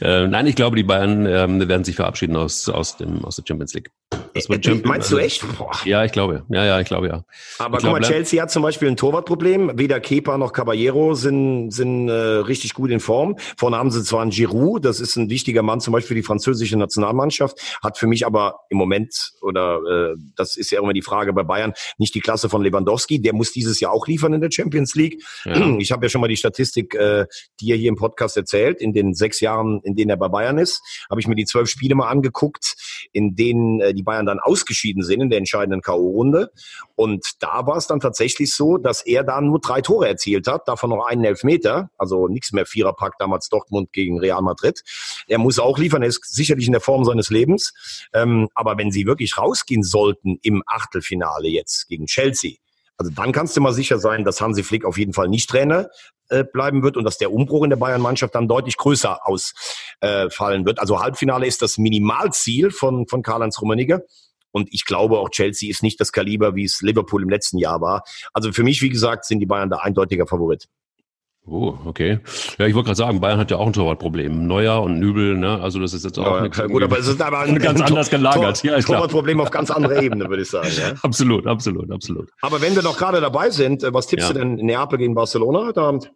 Äh, 0.00 0.26
nein, 0.28 0.46
ich 0.46 0.56
glaube, 0.56 0.76
die 0.76 0.82
Bayern 0.82 1.26
äh, 1.26 1.68
werden 1.68 1.84
sich 1.84 1.96
verabschieden 1.96 2.36
aus, 2.36 2.68
aus, 2.68 2.96
dem, 2.96 3.24
aus 3.24 3.36
der 3.36 3.44
Champions 3.46 3.74
League. 3.74 3.90
Wird 4.34 4.64
Champions, 4.64 4.84
Meinst 4.84 5.12
du 5.12 5.18
echt? 5.18 5.44
Boah. 5.58 5.72
Ja, 5.84 6.04
ich 6.04 6.12
glaube. 6.12 6.44
Ja, 6.48 6.64
ja, 6.64 6.80
ich 6.80 6.86
glaube 6.86 7.08
ja. 7.08 7.24
Aber 7.58 7.78
ich 7.78 7.84
guck 7.84 7.92
mal, 7.92 8.02
Chelsea 8.02 8.40
hat 8.42 8.50
zum 8.50 8.62
Beispiel 8.62 8.88
ein 8.88 8.96
Torwartproblem. 8.96 9.78
Weder 9.78 9.98
Kepa 9.98 10.38
noch 10.38 10.52
Caballero 10.52 11.14
sind, 11.14 11.70
sind 11.70 12.08
äh, 12.08 12.12
richtig 12.12 12.74
gut 12.74 12.90
in 12.90 13.00
Form. 13.00 13.36
Vorne 13.56 13.76
haben 13.76 13.90
sie 13.90 14.04
zwar 14.04 14.22
einen 14.22 14.30
Giroud, 14.30 14.84
das 14.84 15.00
ist 15.00 15.16
ein 15.16 15.30
wichtiger 15.30 15.62
Mann 15.62 15.80
zum 15.80 15.92
Beispiel 15.92 16.08
für 16.08 16.14
die 16.14 16.22
französische 16.22 16.76
Nationalmannschaft, 16.76 17.58
hat 17.82 17.98
für 17.98 18.06
mich 18.06 18.26
aber 18.26 18.60
im 18.68 18.78
Moment, 18.78 19.32
oder 19.40 19.80
äh, 20.12 20.16
das 20.36 20.56
ist 20.56 20.70
ja 20.70 20.80
immer 20.80 20.92
die 20.92 21.02
Frage 21.02 21.32
bei 21.32 21.42
Bayern, 21.42 21.72
nicht 21.98 22.14
die 22.14 22.20
Klasse 22.20 22.48
von 22.48 22.62
Lewandowski. 22.62 23.20
Der 23.20 23.32
muss 23.32 23.52
dieses 23.52 23.80
Jahr 23.80 23.92
auch 23.92 24.06
liefern 24.06 24.34
in 24.34 24.40
der 24.40 24.50
Champions 24.50 24.94
League. 24.94 25.22
Ja. 25.44 25.76
Ich 25.78 25.90
habe 25.92 26.04
ja 26.04 26.10
schon 26.10 26.20
mal 26.20 26.25
die 26.28 26.36
Statistik, 26.36 26.94
äh, 26.94 27.26
die 27.60 27.70
er 27.70 27.76
hier 27.76 27.88
im 27.88 27.96
Podcast 27.96 28.36
erzählt. 28.36 28.80
In 28.80 28.92
den 28.92 29.14
sechs 29.14 29.40
Jahren, 29.40 29.80
in 29.82 29.94
denen 29.94 30.10
er 30.10 30.16
bei 30.16 30.28
Bayern 30.28 30.58
ist, 30.58 30.82
habe 31.10 31.20
ich 31.20 31.26
mir 31.26 31.34
die 31.34 31.44
zwölf 31.44 31.68
Spiele 31.68 31.94
mal 31.94 32.08
angeguckt, 32.08 32.76
in 33.12 33.34
denen 33.34 33.80
äh, 33.80 33.94
die 33.94 34.02
Bayern 34.02 34.26
dann 34.26 34.40
ausgeschieden 34.40 35.02
sind 35.02 35.20
in 35.20 35.30
der 35.30 35.38
entscheidenden 35.38 35.80
K.O.-Runde. 35.80 36.48
Und 36.94 37.24
da 37.40 37.66
war 37.66 37.76
es 37.76 37.86
dann 37.86 38.00
tatsächlich 38.00 38.54
so, 38.54 38.76
dass 38.78 39.04
er 39.04 39.24
da 39.24 39.40
nur 39.40 39.60
drei 39.60 39.80
Tore 39.80 40.08
erzielt 40.08 40.46
hat, 40.46 40.68
davon 40.68 40.90
noch 40.90 41.06
einen 41.06 41.24
Elfmeter, 41.24 41.90
also 41.98 42.28
nichts 42.28 42.52
mehr 42.52 42.66
Viererpack 42.66 43.14
damals 43.18 43.48
Dortmund 43.48 43.92
gegen 43.92 44.18
Real 44.18 44.42
Madrid. 44.42 44.82
Er 45.28 45.38
muss 45.38 45.58
auch 45.58 45.78
liefern, 45.78 46.02
er 46.02 46.08
ist 46.08 46.24
sicherlich 46.24 46.66
in 46.66 46.72
der 46.72 46.80
Form 46.80 47.04
seines 47.04 47.30
Lebens. 47.30 47.72
Ähm, 48.12 48.48
aber 48.54 48.78
wenn 48.78 48.90
sie 48.90 49.06
wirklich 49.06 49.38
rausgehen 49.38 49.82
sollten 49.82 50.38
im 50.42 50.62
Achtelfinale 50.66 51.48
jetzt 51.48 51.88
gegen 51.88 52.06
Chelsea, 52.06 52.56
also 52.98 53.12
dann 53.14 53.32
kannst 53.32 53.56
du 53.56 53.60
mal 53.60 53.72
sicher 53.72 53.98
sein, 53.98 54.24
dass 54.24 54.40
Hansi 54.40 54.62
Flick 54.62 54.84
auf 54.84 54.96
jeden 54.98 55.12
Fall 55.12 55.28
nicht 55.28 55.50
Trainer 55.50 55.88
äh, 56.28 56.44
bleiben 56.44 56.82
wird 56.82 56.96
und 56.96 57.04
dass 57.04 57.18
der 57.18 57.32
Umbruch 57.32 57.64
in 57.64 57.70
der 57.70 57.76
Bayern-Mannschaft 57.76 58.34
dann 58.34 58.48
deutlich 58.48 58.76
größer 58.76 59.26
ausfallen 59.26 60.62
äh, 60.62 60.64
wird. 60.64 60.78
Also 60.78 61.00
Halbfinale 61.00 61.46
ist 61.46 61.62
das 61.62 61.78
Minimalziel 61.78 62.70
von, 62.70 63.06
von 63.06 63.22
Karl-Heinz 63.22 63.60
Rummenigge. 63.60 64.06
Und 64.50 64.72
ich 64.72 64.86
glaube 64.86 65.18
auch 65.18 65.28
Chelsea 65.28 65.68
ist 65.68 65.82
nicht 65.82 66.00
das 66.00 66.12
Kaliber, 66.12 66.54
wie 66.54 66.64
es 66.64 66.80
Liverpool 66.80 67.22
im 67.22 67.28
letzten 67.28 67.58
Jahr 67.58 67.82
war. 67.82 68.04
Also 68.32 68.52
für 68.52 68.62
mich, 68.62 68.80
wie 68.80 68.88
gesagt, 68.88 69.26
sind 69.26 69.40
die 69.40 69.46
Bayern 69.46 69.68
da 69.68 69.78
eindeutiger 69.78 70.26
Favorit. 70.26 70.66
Oh, 71.48 71.78
okay. 71.84 72.18
Ja, 72.58 72.66
ich 72.66 72.74
wollte 72.74 72.86
gerade 72.86 72.96
sagen, 72.96 73.20
Bayern 73.20 73.38
hat 73.38 73.52
ja 73.52 73.58
auch 73.58 73.66
ein 73.68 73.72
Torwartproblem. 73.72 74.48
Neuer 74.48 74.82
und 74.82 74.98
Nübel, 74.98 75.36
ne? 75.38 75.60
Also 75.62 75.78
das 75.78 75.94
ist 75.94 76.04
jetzt 76.04 76.18
auch 76.18 76.36
ja, 76.36 76.40
nichts 76.42 76.60
gut, 76.60 76.82
aber 76.82 76.98
es 76.98 77.06
ist 77.06 77.22
aber 77.22 77.40
ein, 77.40 77.56
ganz 77.60 77.80
ein 77.80 77.86
anders 77.86 78.10
gelagert. 78.10 78.60
Tor, 78.60 78.70
ja. 78.72 78.80
Torwartproblem 78.80 79.40
auf 79.40 79.50
ganz 79.50 79.70
anderer 79.70 80.02
Ebene, 80.02 80.28
würde 80.28 80.42
ich 80.42 80.50
sagen. 80.50 80.68
Ja? 80.76 80.94
Absolut, 81.02 81.46
absolut, 81.46 81.90
absolut. 81.92 82.30
Aber 82.40 82.60
wenn 82.60 82.74
wir 82.74 82.82
noch 82.82 82.98
gerade 82.98 83.20
dabei 83.20 83.50
sind, 83.50 83.84
äh, 83.84 83.94
was 83.94 84.08
tippst 84.08 84.28
Ja. 84.28 84.32
du 84.34 84.40
denn 84.40 84.56
Neapel 84.56 84.98
gegen 84.98 85.14
Barcelona 85.14 85.66
heute 85.66 85.82
Abend? 85.82 86.10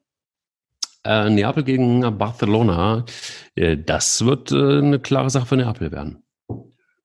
Äh, 1.05 1.31
Neapel 1.31 1.63
gegen 1.63 2.19
Barcelona, 2.19 3.05
äh, 3.55 3.77
das 3.77 4.25
wird 4.25 4.51
äh, 4.51 4.79
eine 4.79 4.99
klare 4.99 5.31
Sache 5.31 5.47
für 5.47 5.57
Neapel 5.57 5.93
werden. 5.93 6.25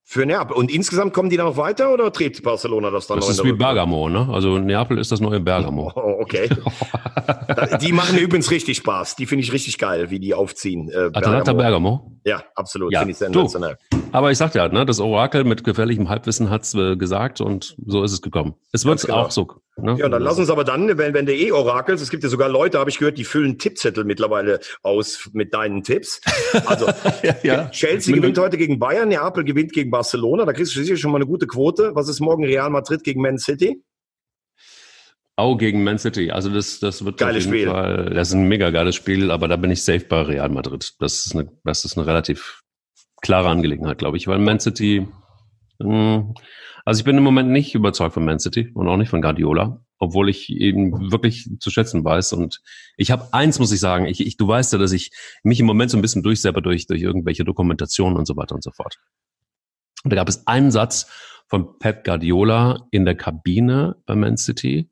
Für 0.08 0.24
Neapel. 0.24 0.56
Und 0.56 0.72
insgesamt 0.72 1.14
kommen 1.14 1.32
die 1.32 1.36
dann 1.36 1.48
noch 1.48 1.58
weiter 1.58 1.92
oder 1.92 2.14
trägt 2.14 2.44
Barcelona 2.44 2.92
das 2.92 3.08
dann 3.08 3.18
Das 3.18 3.26
noch 3.26 3.32
ist 3.34 3.40
in 3.40 3.48
wie? 3.48 3.54
Bergamo, 3.54 4.08
ne? 4.08 4.30
Also 4.32 4.60
Neapel 4.60 5.00
ist 5.00 5.12
das 5.12 5.20
neue 5.20 5.40
Bergamo. 5.40 5.92
Oh, 5.96 6.22
okay. 6.22 6.48
die 7.82 7.92
machen 7.92 8.18
übrigens 8.20 8.52
richtig 8.52 8.78
Spaß. 8.78 9.16
Die 9.16 9.26
finde 9.26 9.44
ich 9.44 9.52
richtig 9.52 9.80
geil, 9.80 10.12
wie 10.12 10.20
die 10.20 10.36
aufziehen. 10.36 10.90
Äh, 10.90 11.10
Atalanta 11.12 11.54
Bergamo. 11.54 12.15
Ja, 12.26 12.44
absolut. 12.56 12.92
Ja, 12.92 13.00
Finde 13.00 13.12
ich 13.12 13.20
du. 13.20 13.26
sensationell. 13.26 13.78
Aber 14.12 14.32
ich 14.32 14.38
sagte 14.40 14.58
ja, 14.58 14.68
ne, 14.68 14.84
das 14.84 15.00
Orakel 15.00 15.44
mit 15.44 15.64
gefährlichem 15.64 16.10
Halbwissen 16.10 16.50
hat's 16.50 16.74
äh, 16.74 16.96
gesagt 16.96 17.40
und 17.40 17.76
so 17.86 18.04
ist 18.04 18.14
es 18.14 18.22
gekommen. 18.22 18.56
Es 18.72 18.84
wird 18.84 19.02
genau. 19.02 19.18
auch 19.18 19.32
so. 19.32 19.48
Ne? 19.78 19.96
Ja, 20.00 20.10
dann 20.10 20.24
lass 20.24 20.40
uns 20.40 20.50
aber 20.50 20.64
dann, 20.64 20.98
wenn, 20.98 21.14
wenn 21.14 21.26
du 21.28 21.36
eh 21.36 21.52
orakelst, 21.52 22.02
es 22.02 22.10
gibt 22.10 22.24
ja 22.24 22.30
sogar 22.30 22.50
Leute, 22.50 22.80
habe 22.80 22.90
ich 22.90 22.98
gehört, 22.98 23.20
die 23.20 23.26
füllen 23.26 23.60
Tippzettel 23.60 24.06
mittlerweile 24.06 24.60
aus 24.82 25.30
mit 25.34 25.54
deinen 25.54 25.84
Tipps. 25.84 26.20
Also 26.66 26.88
ja, 27.24 27.36
ja. 27.44 27.70
Chelsea 27.70 28.16
gewinnt 28.16 28.40
heute 28.40 28.58
gegen 28.58 28.80
Bayern, 28.80 29.10
Neapel 29.10 29.44
gewinnt 29.44 29.74
gegen 29.74 29.92
Barcelona, 29.92 30.46
da 30.46 30.54
kriegst 30.54 30.76
du 30.76 30.80
sicher 30.80 30.98
schon 30.98 31.12
mal 31.12 31.18
eine 31.18 31.28
gute 31.28 31.46
Quote. 31.46 31.92
Was 31.94 32.10
ist 32.10 32.22
morgen 32.22 32.44
Real 32.44 32.72
Madrid 32.72 33.04
gegen 33.04 33.22
Man 33.22 33.38
City? 33.38 33.84
Auch 35.38 35.58
gegen 35.58 35.84
Man 35.84 35.98
City. 35.98 36.32
Also 36.32 36.50
das, 36.50 36.80
das 36.80 37.04
wird 37.04 37.18
Geiles 37.18 37.46
auf 37.46 37.54
jeden 37.54 37.66
Spiel. 37.66 37.74
Fall, 37.74 38.10
das 38.14 38.30
ist 38.30 38.34
ein 38.36 38.48
mega 38.48 38.70
geiles 38.70 38.96
Spiel, 38.96 39.32
aber 39.32 39.48
da 39.48 39.58
bin 39.58 39.72
ich 39.72 39.84
safe 39.84 40.06
bei 40.08 40.22
Real 40.22 40.50
Madrid. 40.50 40.94
Das 41.00 41.26
ist 41.26 41.36
eine, 41.36 41.52
das 41.64 41.84
ist 41.84 41.98
eine 41.98 42.08
relativ 42.08 42.62
klare 43.22 43.50
Angelegenheit, 43.50 43.98
glaube 43.98 44.18
ich, 44.18 44.28
weil 44.28 44.40
Man 44.40 44.60
City, 44.60 45.08
mh, 45.80 46.34
also 46.86 47.00
ich 47.00 47.04
bin 47.04 47.18
im 47.18 47.24
Moment 47.24 47.50
nicht 47.50 47.76
überzeugt 47.76 48.14
von 48.14 48.24
Man 48.24 48.40
City 48.40 48.72
und 48.76 48.88
auch 48.88 48.96
nicht 48.96 49.10
von 49.10 49.22
Guardiola, 49.22 49.84
obwohl 49.98 50.30
ich 50.30 50.50
ihn 50.50 51.12
wirklich 51.12 51.50
zu 51.60 51.70
schätzen 51.72 52.06
weiß. 52.06 52.34
Und 52.34 52.62
ich 52.96 53.12
habe 53.12 53.28
eins, 53.34 53.60
muss 53.60 53.72
ich 53.72 53.80
sagen, 53.80 54.06
ich, 54.06 54.26
ich, 54.26 54.38
du 54.38 54.48
weißt 54.48 54.72
ja, 54.74 54.80
dass 54.80 54.92
ich 54.92 55.12
mich 55.44 55.60
im 55.60 55.66
Moment 55.66 55.92
so 55.92 55.98
ein 55.98 56.02
bisschen 56.02 56.24
durchsepper 56.24 56.62
durch, 56.62 56.88
durch 56.88 57.02
irgendwelche 57.02 57.44
Dokumentationen 57.44 58.18
und 58.18 58.26
so 58.26 58.38
weiter 58.38 58.56
und 58.56 58.64
so 58.64 58.72
fort. 58.72 59.00
Und 60.04 60.12
da 60.12 60.16
gab 60.16 60.30
es 60.30 60.46
einen 60.48 60.72
Satz 60.72 61.08
von 61.48 61.78
Pep 61.80 62.06
Guardiola 62.06 62.88
in 62.92 63.04
der 63.04 63.16
Kabine 63.16 63.96
bei 64.06 64.16
Man 64.16 64.38
City. 64.38 64.90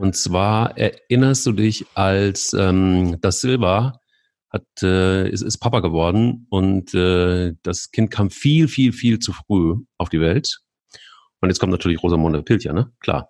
Und 0.00 0.16
zwar 0.16 0.78
erinnerst 0.78 1.44
du 1.44 1.52
dich, 1.52 1.84
als 1.92 2.54
ähm, 2.54 3.20
das 3.20 3.42
Silva 3.42 4.00
hat, 4.48 4.64
äh, 4.82 5.28
ist, 5.28 5.42
ist 5.42 5.58
Papa 5.58 5.80
geworden 5.80 6.46
und 6.48 6.94
äh, 6.94 7.52
das 7.62 7.90
Kind 7.90 8.10
kam 8.10 8.30
viel, 8.30 8.66
viel, 8.66 8.94
viel 8.94 9.18
zu 9.18 9.34
früh 9.34 9.76
auf 9.98 10.08
die 10.08 10.22
Welt. 10.22 10.60
Und 11.42 11.50
jetzt 11.50 11.58
kommt 11.58 11.72
natürlich 11.72 12.02
Rosamunde 12.02 12.42
Pilcher, 12.42 12.72
ne? 12.72 12.90
Klar. 13.00 13.28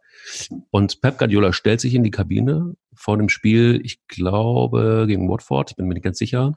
Und 0.71 1.01
Pep 1.01 1.19
Guardiola 1.19 1.53
stellt 1.53 1.81
sich 1.81 1.93
in 1.93 2.05
die 2.05 2.13
Kabine 2.13 2.75
vor 2.95 3.17
dem 3.17 3.29
Spiel, 3.29 3.81
ich 3.83 4.07
glaube, 4.07 5.07
gegen 5.09 5.29
Watford, 5.29 5.73
ich 5.73 5.77
bin 5.77 5.89
mir 5.89 5.95
nicht 5.95 6.05
ganz 6.05 6.19
sicher, 6.19 6.55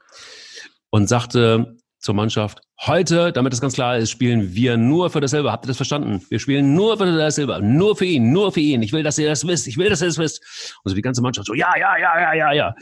und 0.92 1.10
sagte 1.10 1.76
zur 2.04 2.16
Mannschaft, 2.16 2.60
heute, 2.82 3.32
damit 3.32 3.54
es 3.54 3.62
ganz 3.62 3.76
klar 3.76 3.98
ist, 3.98 4.12
spielen 4.12 4.54
wir 4.54 4.76
nur 4.76 5.10
für 5.10 5.22
das 5.22 5.32
Silber. 5.32 5.54
Habt 5.54 5.64
ihr 5.66 5.70
das 5.70 5.78
verstanden? 5.78 6.22
Wir 6.28 6.38
spielen 6.38 6.76
nur 6.76 6.98
für 6.98 7.06
das 7.06 7.36
Silber. 7.36 7.60
Nur 7.62 7.96
für 7.96 8.04
ihn, 8.04 8.34
nur 8.34 8.52
für 8.52 8.60
ihn. 8.60 8.84
Ich 8.84 8.92
will, 8.92 9.04
dass 9.04 9.18
ihr 9.18 9.30
das 9.30 9.48
wisst. 9.48 9.68
Ich 9.68 9.78
will, 9.78 9.90
dass 9.90 10.02
ihr 10.02 10.08
das 10.08 10.18
wisst. 10.18 10.42
Und 10.84 10.90
so 10.90 10.96
die 10.96 11.02
ganze 11.02 11.22
Mannschaft 11.22 11.48
so, 11.48 11.54
ja, 11.54 11.72
ja, 11.78 11.98
ja, 11.98 12.20
ja, 12.20 12.34
ja, 12.34 12.52
ja. 12.52 12.76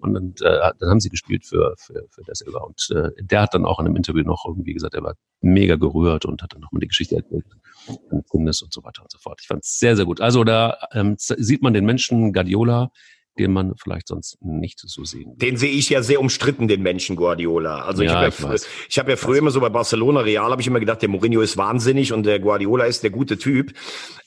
Und 0.00 0.14
dann, 0.14 0.34
äh, 0.42 0.72
dann 0.78 0.90
haben 0.90 1.00
sie 1.00 1.08
gespielt 1.08 1.44
für, 1.44 1.74
für, 1.76 2.06
für 2.08 2.22
das 2.24 2.38
Silber. 2.38 2.64
Und 2.64 2.88
äh, 2.94 3.10
der 3.20 3.42
hat 3.42 3.52
dann 3.52 3.64
auch 3.64 3.80
in 3.80 3.86
einem 3.86 3.96
Interview 3.96 4.22
noch 4.22 4.44
irgendwie 4.46 4.74
gesagt, 4.74 4.94
er 4.94 5.02
war 5.02 5.14
mega 5.40 5.74
gerührt 5.74 6.24
und 6.24 6.40
hat 6.40 6.54
dann 6.54 6.60
nochmal 6.60 6.78
die 6.80 6.88
Geschichte 6.88 7.16
erzählt. 7.16 7.44
und 7.88 8.48
so 8.72 8.84
weiter 8.84 9.02
und 9.02 9.10
so 9.10 9.18
fort. 9.18 9.40
Ich 9.42 9.48
fand 9.48 9.64
es 9.64 9.80
sehr, 9.80 9.96
sehr 9.96 10.04
gut. 10.04 10.20
Also 10.20 10.44
da 10.44 10.78
ähm, 10.92 11.16
sieht 11.18 11.62
man 11.62 11.74
den 11.74 11.84
Menschen 11.84 12.32
Guardiola, 12.32 12.92
den 13.38 13.52
man 13.52 13.74
vielleicht 13.76 14.08
sonst 14.08 14.38
nicht 14.42 14.80
so 14.80 15.04
sehen 15.04 15.26
würde. 15.26 15.38
Den 15.38 15.56
sehe 15.56 15.70
ich 15.70 15.88
ja 15.88 16.02
sehr 16.02 16.20
umstritten, 16.20 16.68
den 16.68 16.82
Menschen 16.82 17.16
Guardiola. 17.16 17.82
Also 17.82 18.02
ich 18.02 18.10
Ja, 18.10 18.16
habe 18.16 18.28
ich 18.28 18.38
ja, 18.38 18.48
weiß. 18.48 18.66
ich 18.88 18.98
hab 18.98 19.08
ja 19.08 19.16
früher 19.16 19.38
immer 19.38 19.50
so 19.50 19.60
bei 19.60 19.68
Barcelona 19.68 20.20
Real 20.20 20.50
habe 20.50 20.60
ich 20.60 20.66
immer 20.66 20.80
gedacht, 20.80 21.02
der 21.02 21.08
Mourinho 21.08 21.40
ist 21.40 21.56
wahnsinnig 21.56 22.12
und 22.12 22.24
der 22.24 22.40
Guardiola 22.40 22.84
ist 22.84 23.02
der 23.02 23.10
gute 23.10 23.38
Typ. 23.38 23.72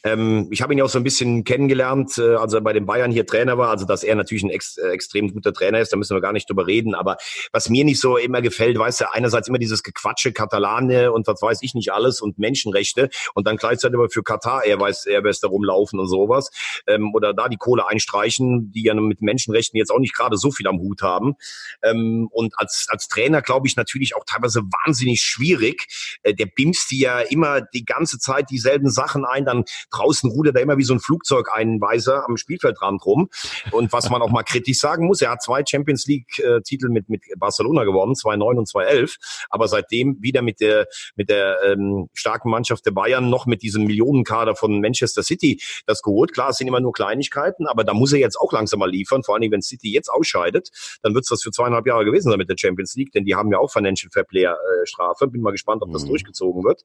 Ähm, 0.04 0.48
ich 0.52 0.62
habe 0.62 0.74
ihn 0.74 0.80
ja 0.80 0.86
auch 0.86 0.90
so 0.90 0.98
ein 0.98 1.04
bisschen 1.04 1.44
kennengelernt, 1.44 2.18
äh, 2.18 2.36
als 2.36 2.54
er 2.54 2.62
bei 2.62 2.74
den 2.74 2.86
Bayern 2.86 3.12
hier 3.12 3.26
Trainer 3.26 3.58
war. 3.58 3.70
Also 3.70 3.86
dass 3.86 4.04
er 4.04 4.16
natürlich 4.16 4.44
ein 4.44 4.50
ex, 4.50 4.78
äh, 4.78 4.90
extrem 4.90 5.34
guter 5.34 5.54
Trainer 5.54 5.80
ist, 5.80 5.94
da 5.94 5.98
müssen 5.98 6.16
wir 6.16 6.22
gar 6.22 6.34
nicht 6.34 6.50
drüber 6.50 6.66
reden. 6.66 6.96
Aber 6.96 7.18
was 7.52 7.70
mir 7.70 7.84
nicht 7.84 8.00
so 8.00 8.18
immer 8.18 8.42
gefällt, 8.42 8.78
weißt 8.80 9.02
du, 9.02 9.14
einerseits 9.14 9.48
immer 9.48 9.60
dieses 9.60 9.84
Gequatsche 9.84 10.32
Katalane 10.32 11.12
und 11.12 11.28
was 11.28 11.42
weiß 11.42 11.60
ich 11.62 11.76
nicht 11.76 11.92
alles 11.92 12.22
und 12.22 12.40
Menschenrechte 12.40 13.10
und 13.34 13.46
dann 13.48 13.58
gleichzeitig 13.58 13.96
aber 13.96 14.10
für 14.10 14.24
Katar 14.24 14.64
er 14.66 14.80
weiß, 14.80 15.06
er 15.06 15.24
weiß 15.24 15.40
da 15.40 15.48
rumlaufen 15.48 16.00
und 16.00 16.08
sowas 16.08 16.52
ähm, 16.88 17.14
oder 17.14 17.34
da 17.34 17.48
die 17.48 17.58
Kohle 17.58 17.88
einstreichen, 17.88 18.72
die 18.72 18.84
ja 18.84 18.94
mit 19.08 19.22
Menschenrechten 19.22 19.78
jetzt 19.78 19.92
auch 19.92 20.00
nicht 20.00 20.16
gerade 20.16 20.38
so 20.38 20.52
viel 20.52 20.68
am 20.68 20.80
Hut 20.80 21.02
haben. 21.02 21.36
Ähm, 21.84 22.28
und 22.32 22.54
als, 22.58 22.88
als 22.90 23.08
Trainer 23.08 23.42
glaube 23.42 23.68
ich 23.68 23.76
natürlich 23.76 24.16
auch 24.16 24.24
teilweise 24.26 24.62
wahnsinnig 24.62 25.22
schwierig. 25.22 25.88
Äh, 26.24 26.34
der 26.34 26.46
bimst 26.46 26.92
die 26.92 27.00
ja 27.00 27.20
immer 27.20 27.62
die 27.62 27.86
ganze 27.86 28.20
Zeit 28.20 28.50
dieselben 28.50 28.90
Sachen 28.90 29.26
ein, 29.26 29.46
dann 29.46 29.64
draußen 29.92 30.30
rudert 30.30 30.56
er 30.56 30.62
immer 30.62 30.78
wie 30.78 30.84
so 30.84 30.94
ein 30.94 31.00
Flugzeugeinweiser 31.00 32.26
am 32.28 32.38
Spielfeldrand 32.38 33.06
rum. 33.06 33.30
Und 33.72 33.94
was 33.94 34.10
man 34.10 34.22
auch 34.22 34.30
mal 34.30 34.44
kritisch 34.44 34.80
sagen 34.80 35.08
muss, 35.08 35.22
er 35.22 35.32
hat 35.32 35.42
zwei 35.42 35.64
Champions 35.66 36.06
League-Titel 36.06 36.90
mit, 36.90 37.10
mit 37.10 37.24
Barcelona 37.38 37.84
gewonnen, 37.84 38.16
2009 38.16 38.58
und 38.58 38.68
2011, 38.68 39.18
aber 39.50 39.68
seitdem 39.68 40.18
wieder 40.22 40.42
mit 40.42 40.60
der, 40.60 40.88
mit 41.16 41.30
der 41.30 41.58
ähm, 41.66 42.10
starken 42.14 42.50
Mannschaft 42.50 42.86
der 42.86 42.92
Bayern 42.92 43.30
noch 43.30 43.46
mit 43.46 43.62
diesem 43.62 43.86
Millionenkader 43.86 44.56
von 44.56 44.80
Manchester 44.82 45.24
City 45.24 45.62
das 45.86 46.02
geholt. 46.02 46.34
Klar, 46.34 46.50
es 46.50 46.58
sind 46.58 46.68
immer 46.68 46.80
nur 46.80 46.94
Kleinigkeiten, 46.94 47.68
aber 47.68 47.84
da 47.84 47.94
muss 47.94 48.14
er 48.14 48.20
jetzt 48.20 48.38
auch 48.38 48.52
langsam 48.52 48.80
mal 48.80 48.91
liefern, 48.92 49.24
vor 49.24 49.36
allen 49.36 49.42
Dingen, 49.42 49.54
wenn 49.54 49.62
City 49.62 49.92
jetzt 49.92 50.10
ausscheidet, 50.10 50.70
dann 51.02 51.14
wird 51.14 51.24
es 51.24 51.30
das 51.30 51.42
für 51.44 51.52
zweieinhalb 51.52 51.88
Jahre 51.88 52.06
gewesen 52.06 52.30
sein 52.30 52.38
mit 52.38 52.50
der 52.50 52.58
Champions 52.58 52.96
League, 52.96 53.12
denn 53.14 53.26
die 53.26 53.36
haben 53.36 53.52
ja 53.52 53.58
auch 53.58 53.72
Financial 53.72 54.10
Fair 54.12 54.24
Play 54.24 54.44
äh, 54.44 54.54
Strafe. 54.86 55.28
Bin 55.28 55.42
mal 55.42 55.52
gespannt, 55.52 55.82
ob 55.82 55.92
das 55.92 56.04
Mhm. 56.04 56.10
durchgezogen 56.10 56.64
wird. 56.64 56.84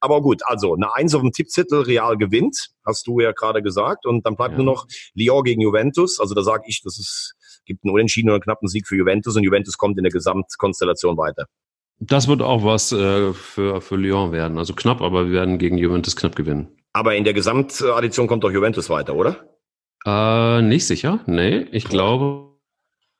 Aber 0.00 0.20
gut, 0.22 0.42
also 0.44 0.74
eine 0.74 0.94
Eins 0.94 1.14
auf 1.14 1.20
dem 1.22 1.32
Tippzettel, 1.32 1.82
Real 1.82 2.16
gewinnt, 2.16 2.70
hast 2.84 3.06
du 3.06 3.20
ja 3.20 3.32
gerade 3.32 3.62
gesagt. 3.62 4.06
Und 4.06 4.26
dann 4.26 4.36
bleibt 4.36 4.52
Ja. 4.52 4.56
nur 4.58 4.66
noch 4.66 4.86
Lyon 5.14 5.44
gegen 5.44 5.60
Juventus. 5.60 6.18
Also 6.20 6.34
da 6.34 6.42
sage 6.42 6.64
ich, 6.66 6.82
das 6.82 6.98
ist, 6.98 7.34
gibt 7.64 7.84
einen 7.84 7.92
Unentschieden 7.94 8.28
oder 8.28 8.36
einen 8.36 8.42
knappen 8.42 8.68
Sieg 8.68 8.86
für 8.88 8.96
Juventus 8.96 9.36
und 9.36 9.42
Juventus 9.44 9.76
kommt 9.78 9.98
in 9.98 10.04
der 10.04 10.12
Gesamtkonstellation 10.12 11.16
weiter. 11.16 11.46
Das 11.98 12.26
wird 12.26 12.42
auch 12.42 12.64
was 12.64 12.90
äh, 12.92 13.32
für, 13.32 13.80
für 13.80 13.96
Lyon 13.96 14.32
werden. 14.32 14.58
Also 14.58 14.74
knapp, 14.74 15.00
aber 15.00 15.26
wir 15.26 15.32
werden 15.32 15.58
gegen 15.58 15.78
Juventus 15.78 16.16
knapp 16.16 16.34
gewinnen. 16.34 16.76
Aber 16.92 17.14
in 17.14 17.24
der 17.24 17.32
Gesamtaddition 17.32 18.26
kommt 18.26 18.44
doch 18.44 18.50
Juventus 18.50 18.90
weiter, 18.90 19.14
oder? 19.14 19.51
Äh, 20.06 20.62
nicht 20.62 20.86
sicher. 20.86 21.20
Nee, 21.26 21.66
ich 21.72 21.84
glaube, 21.84 22.48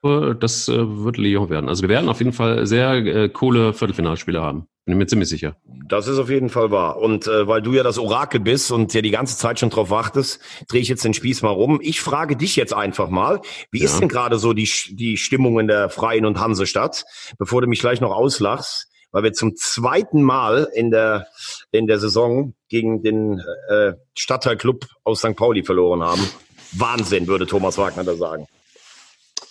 das 0.02 0.68
äh, 0.68 0.74
wird 1.04 1.16
Lyon 1.16 1.48
werden. 1.48 1.68
Also 1.68 1.82
wir 1.82 1.88
werden 1.88 2.08
auf 2.08 2.18
jeden 2.18 2.32
Fall 2.32 2.66
sehr 2.66 2.92
äh, 2.94 3.28
coole 3.28 3.72
Viertelfinalspiele 3.72 4.40
haben. 4.42 4.66
Bin 4.84 4.94
ich 4.94 4.98
mir 4.98 5.06
ziemlich 5.06 5.28
sicher. 5.28 5.54
Das 5.88 6.08
ist 6.08 6.18
auf 6.18 6.28
jeden 6.28 6.48
Fall 6.48 6.72
wahr. 6.72 6.96
Und 6.96 7.28
äh, 7.28 7.46
weil 7.46 7.62
du 7.62 7.72
ja 7.72 7.84
das 7.84 7.98
Orakel 7.98 8.40
bist 8.40 8.72
und 8.72 8.92
ja 8.94 9.00
die 9.00 9.12
ganze 9.12 9.36
Zeit 9.38 9.60
schon 9.60 9.70
drauf 9.70 9.90
wartest, 9.90 10.40
drehe 10.68 10.80
ich 10.80 10.88
jetzt 10.88 11.04
den 11.04 11.14
Spieß 11.14 11.42
mal 11.42 11.50
rum. 11.50 11.78
Ich 11.80 12.00
frage 12.00 12.36
dich 12.36 12.56
jetzt 12.56 12.74
einfach 12.74 13.08
mal, 13.10 13.40
wie 13.70 13.78
Ja. 13.78 13.84
ist 13.84 14.00
denn 14.00 14.08
gerade 14.08 14.40
so 14.40 14.52
die, 14.54 14.68
die 14.90 15.16
Stimmung 15.16 15.60
in 15.60 15.68
der 15.68 15.88
Freien 15.88 16.26
und 16.26 16.40
Hansestadt, 16.40 17.04
bevor 17.38 17.60
du 17.62 17.68
mich 17.68 17.78
gleich 17.78 18.00
noch 18.00 18.10
auslachst, 18.10 18.88
weil 19.12 19.22
wir 19.22 19.32
zum 19.32 19.54
zweiten 19.54 20.20
Mal 20.22 20.66
in 20.74 20.90
der, 20.90 21.28
in 21.70 21.86
der 21.86 22.00
Saison 22.00 22.54
gegen 22.68 23.04
den 23.04 23.40
äh, 23.68 23.92
Stadtteilclub 24.18 24.86
aus 25.04 25.20
St. 25.20 25.36
Pauli 25.36 25.62
verloren 25.62 26.02
haben. 26.02 26.28
Wahnsinn, 26.72 27.26
würde 27.26 27.46
Thomas 27.46 27.78
Wagner 27.78 28.04
da 28.04 28.14
sagen. 28.14 28.46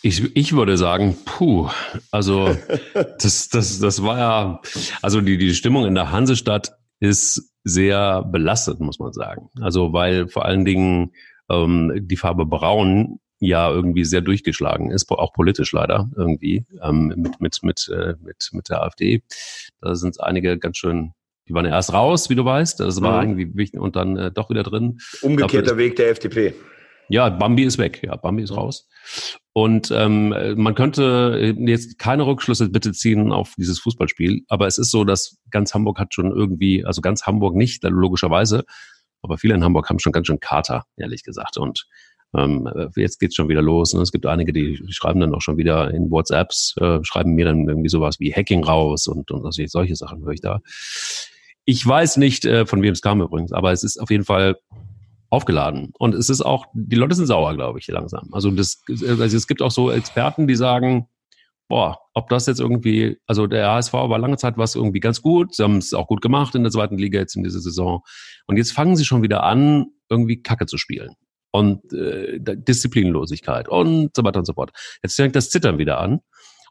Ich, 0.04 0.36
ich 0.36 0.54
würde 0.54 0.78
sagen, 0.78 1.18
puh, 1.26 1.70
also 2.10 2.56
das, 3.20 3.50
das, 3.50 3.80
das 3.80 4.04
war 4.04 4.18
ja, 4.18 4.62
also 5.02 5.22
die, 5.22 5.38
die 5.38 5.54
Stimmung 5.54 5.86
in 5.86 5.96
der 5.96 6.12
Hansestadt 6.12 6.72
ist 7.00 7.52
sehr 7.64 8.24
belastet, 8.24 8.80
muss 8.80 9.00
man 9.00 9.14
sagen. 9.14 9.50
Also 9.62 9.94
weil 9.94 10.28
vor 10.28 10.46
allen 10.46 10.66
Dingen 10.66 11.12
ähm, 11.50 11.92
die 12.08 12.18
Farbe 12.18 12.46
Braun 12.46 13.20
ja 13.40 13.70
irgendwie 13.72 14.06
sehr 14.06 14.22
durchgeschlagen 14.22 14.92
ist, 14.92 15.10
auch 15.12 15.34
politisch 15.34 15.72
leider 15.72 16.10
irgendwie 16.16 16.66
ähm, 16.82 17.14
mit 17.18 17.42
mit 17.42 17.64
mit 17.64 17.90
äh, 17.92 18.14
mit 18.22 18.50
mit 18.52 18.70
der 18.70 18.84
AfD. 18.84 19.24
Da 19.82 19.96
sind 19.96 20.22
einige 20.22 20.58
ganz 20.60 20.78
schön, 20.78 21.14
die 21.48 21.54
waren 21.54 21.66
ja 21.66 21.72
erst 21.72 21.92
raus, 21.92 22.30
wie 22.30 22.36
du 22.36 22.46
weißt. 22.46 22.80
Das 22.80 23.02
war 23.02 23.24
Mhm. 23.24 23.40
irgendwie 23.40 23.58
wichtig 23.58 23.80
und 23.80 23.96
dann 23.96 24.16
äh, 24.16 24.32
doch 24.32 24.50
wieder 24.52 24.64
drin. 24.64 25.00
Umgekehrter 25.22 25.72
Dafür 25.72 25.78
Weg 25.78 25.96
der 25.96 26.10
FDP. 26.12 26.54
Ja, 27.12 27.30
Bambi 27.30 27.64
ist 27.64 27.78
weg. 27.78 28.02
Ja, 28.04 28.16
Bambi 28.16 28.44
ist 28.44 28.56
raus. 28.56 28.88
Und 29.52 29.92
ähm, 29.92 30.34
man 30.56 30.76
könnte 30.76 31.56
jetzt 31.60 32.00
keine 32.00 32.26
Rückschlüsse 32.26 32.70
bitte 32.70 32.94
ziehen 32.94 33.34
auf 33.34 33.54
dieses 33.58 33.80
Fußballspiel, 33.80 34.44
aber 34.48 34.66
es 34.66 34.78
ist 34.78 34.92
so, 34.92 35.04
dass 35.04 35.38
ganz 35.50 35.74
Hamburg 35.74 36.00
hat 36.00 36.14
schon 36.14 36.32
irgendwie, 36.32 36.86
also 36.86 37.02
ganz 37.02 37.24
Hamburg 37.24 37.56
nicht, 37.56 37.84
logischerweise, 37.84 38.64
aber 39.22 39.38
viele 39.38 39.56
in 39.56 39.64
Hamburg 39.64 39.90
haben 39.90 40.00
schon 40.00 40.14
ganz 40.14 40.28
schön 40.28 40.40
Kater, 40.40 40.86
ehrlich 40.96 41.24
gesagt. 41.24 41.58
Und 41.58 41.86
ähm, 42.34 42.70
jetzt 42.96 43.20
geht's 43.20 43.36
schon 43.36 43.50
wieder 43.50 43.62
los. 43.62 43.94
Ne? 43.94 44.02
Es 44.02 44.14
gibt 44.14 44.26
einige, 44.26 44.54
die 44.54 44.82
schreiben 44.90 45.20
dann 45.20 45.36
auch 45.36 45.42
schon 45.42 45.58
wieder 45.58 45.92
in 45.92 46.10
WhatsApps, 46.10 46.76
äh, 46.80 47.00
schreiben 47.04 47.34
mir 47.34 47.44
dann 47.44 47.68
irgendwie 47.68 47.90
sowas 47.90 48.22
wie 48.22 48.34
Hacking 48.34 48.64
raus 48.64 49.08
und, 49.08 49.32
und 49.32 49.46
also 49.46 49.62
solche 49.68 49.98
Sachen 49.98 50.24
höre 50.24 50.32
ich 50.32 50.42
da. 50.42 50.62
Ich 51.66 51.86
weiß 51.86 52.16
nicht, 52.18 52.46
äh, 52.46 52.66
von 52.66 52.82
wem 52.82 52.94
es 52.94 53.02
kam 53.02 53.22
übrigens, 53.22 53.52
aber 53.52 53.74
es 53.74 53.84
ist 53.84 54.00
auf 54.00 54.10
jeden 54.10 54.24
Fall 54.24 54.56
aufgeladen. 55.32 55.94
Und 55.98 56.14
es 56.14 56.30
ist 56.30 56.42
auch, 56.42 56.68
die 56.74 56.98
Leute 56.98 57.16
sind 57.16 57.26
sauer, 57.26 57.56
glaube 57.56 57.80
ich, 57.80 57.88
langsam. 57.88 58.30
Also, 58.32 58.52
das, 58.52 58.84
also 58.88 59.24
es 59.24 59.48
gibt 59.48 59.62
auch 59.62 59.72
so 59.72 59.90
Experten, 59.90 60.46
die 60.46 60.56
sagen, 60.56 61.08
boah, 61.70 62.00
ob 62.14 62.28
das 62.28 62.48
jetzt 62.48 62.60
irgendwie, 62.60 63.18
also 63.26 63.48
der 63.48 63.72
HSV 63.72 63.94
war 63.94 64.20
lange 64.20 64.36
Zeit 64.36 64.58
was 64.58 64.76
irgendwie 64.76 65.00
ganz 65.00 65.22
gut, 65.22 65.56
sie 65.56 65.64
haben 65.64 65.78
es 65.78 65.94
auch 65.94 66.08
gut 66.08 66.22
gemacht 66.22 66.54
in 66.54 66.64
der 66.64 66.72
zweiten 66.72 66.98
Liga 66.98 67.18
jetzt 67.18 67.38
in 67.38 67.44
dieser 67.44 67.62
Saison. 67.62 68.02
Und 68.46 68.58
jetzt 68.58 68.74
fangen 68.74 68.98
sie 68.98 69.06
schon 69.06 69.24
wieder 69.24 69.44
an, 69.44 69.86
irgendwie 70.10 70.42
Kacke 70.42 70.66
zu 70.66 70.78
spielen. 70.78 71.16
Und 71.54 71.94
äh, 71.94 72.40
Disziplinlosigkeit 72.40 73.70
und 73.70 74.12
so 74.16 74.24
weiter 74.24 74.40
und 74.40 74.46
so 74.46 74.54
fort. 74.54 74.72
Jetzt 75.02 75.16
fängt 75.16 75.36
das 75.36 75.50
Zittern 75.50 75.78
wieder 75.78 76.00
an. 76.00 76.20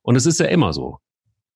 Und 0.02 0.16
es 0.16 0.26
ist 0.26 0.38
ja 0.40 0.46
immer 0.46 0.72
so. 0.72 0.98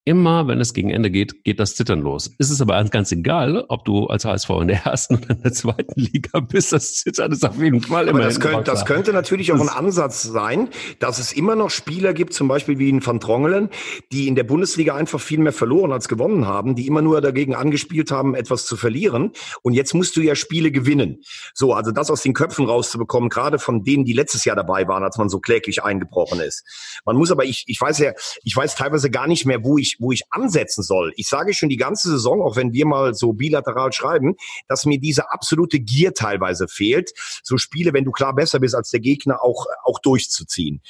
Immer, 0.07 0.47
wenn 0.49 0.61
es 0.61 0.75
gegen 0.75 0.91
Ende 0.91 1.11
geht, 1.11 1.45
geht 1.45 1.59
das 1.59 1.77
Zittern 1.77 2.03
los. 2.03 2.31
Ist 2.37 2.51
es 2.51 2.61
aber 2.61 2.85
ganz 2.85 3.11
egal, 3.11 3.65
ob 3.69 3.87
du 3.87 4.07
als 4.09 4.27
HSV 4.27 4.51
in 4.61 4.69
der 4.69 4.85
ersten 4.85 5.17
oder 5.17 5.31
in 5.31 5.41
der 5.41 5.53
zweiten 5.55 5.99
Liga 5.99 6.41
bist. 6.41 6.75
Das 6.75 6.97
Zittern 6.97 7.33
ist 7.33 7.43
auf 7.43 7.59
jeden 7.59 7.81
Fall 7.81 8.09
immer. 8.09 8.19
Aber 8.19 8.29
das, 8.29 8.39
könnte, 8.39 8.65
das 8.65 8.85
könnte 8.85 9.15
natürlich 9.15 9.51
auch 9.51 9.61
ein 9.61 9.71
Ansatz 9.71 10.23
sein, 10.23 10.69
dass 10.99 11.19
es 11.19 11.33
immer 11.33 11.57
noch 11.57 11.71
Spieler 11.71 12.13
gibt, 12.13 12.35
zum 12.35 12.49
Beispiel 12.49 12.79
wie 12.79 12.91
in 12.91 13.05
Van 13.05 13.19
Drongelen, 13.19 13.71
die 14.13 14.29
in 14.29 14.35
der 14.35 14.45
Bundesliga 14.45 14.95
einfach 14.95 15.21
viel 15.21 15.39
mehr 15.39 15.55
verloren 15.55 15.91
als 15.91 16.07
gewonnen 16.07 16.47
haben, 16.47 16.75
die 16.75 16.87
immer 16.87 17.01
nur 17.01 17.23
dagegen 17.23 17.55
angespielt 17.55 18.11
haben, 18.11 18.35
etwas 18.35 18.67
zu 18.67 18.77
verlieren. 18.77 19.33
Und 19.63 19.73
jetzt 19.73 19.95
musst 19.95 20.17
du 20.17 20.21
ja 20.21 20.35
Spiele 20.35 20.71
gewinnen. 20.71 21.23
So, 21.55 21.73
also 21.73 21.93
das 21.93 22.11
aus 22.11 22.21
den 22.21 22.35
Köpfen 22.35 22.67
rauszubekommen, 22.67 23.31
gerade 23.31 23.59
von 23.59 23.85
denen, 23.85 24.05
die 24.05 24.13
letztes 24.13 24.45
Jahr 24.45 24.57
dabei 24.57 24.87
waren, 24.87 25.03
als 25.03 25.17
man 25.17 25.31
so 25.31 25.41
kläglich 25.41 25.83
eingebrochen 25.83 26.41
ist. 26.41 27.01
Man 27.07 27.17
muss 27.17 27.31
aber, 27.31 27.47
ich, 27.47 27.65
ich 27.69 27.81
weiß 27.81 28.01
ja, 28.01 28.13
ich 28.43 28.55
weiß 28.55 28.75
teilweise 28.75 29.11
gar 29.11 29.27
nicht 29.27 29.47
mehr, 29.47 29.65
wo 29.65 29.79
ich 29.79 29.94
wo 29.99 30.13
ich 30.13 30.23
ansetzen 30.31 30.83
soll. 30.83 31.13
Ich 31.17 31.29
sage 31.29 31.55
schon 31.55 31.69
die 31.69 31.77
ganze 31.77 32.11
Saison, 32.11 32.43
auch 32.43 32.57
wenn 32.57 32.73
wir 32.73 32.87
mal 32.87 33.15
so 33.15 33.33
bilateral 33.33 33.93
schreiben, 33.93 34.37
dass 34.69 34.85
mir 34.85 34.99
diese 34.99 35.31
absolute 35.31 35.81
Gier 35.81 36.15
teilweise 36.15 36.69
fehlt, 36.69 37.13
so 37.43 37.57
Spiele, 37.57 37.93
wenn 37.93 38.05
du 38.05 38.13
klar 38.13 38.35
besser 38.35 38.61
bist 38.61 38.75
als 38.75 38.91
der 38.91 39.01
Gegner, 39.01 39.43
auch, 39.43 39.67
auch 39.85 39.99
durchzuziehen. 39.99 40.81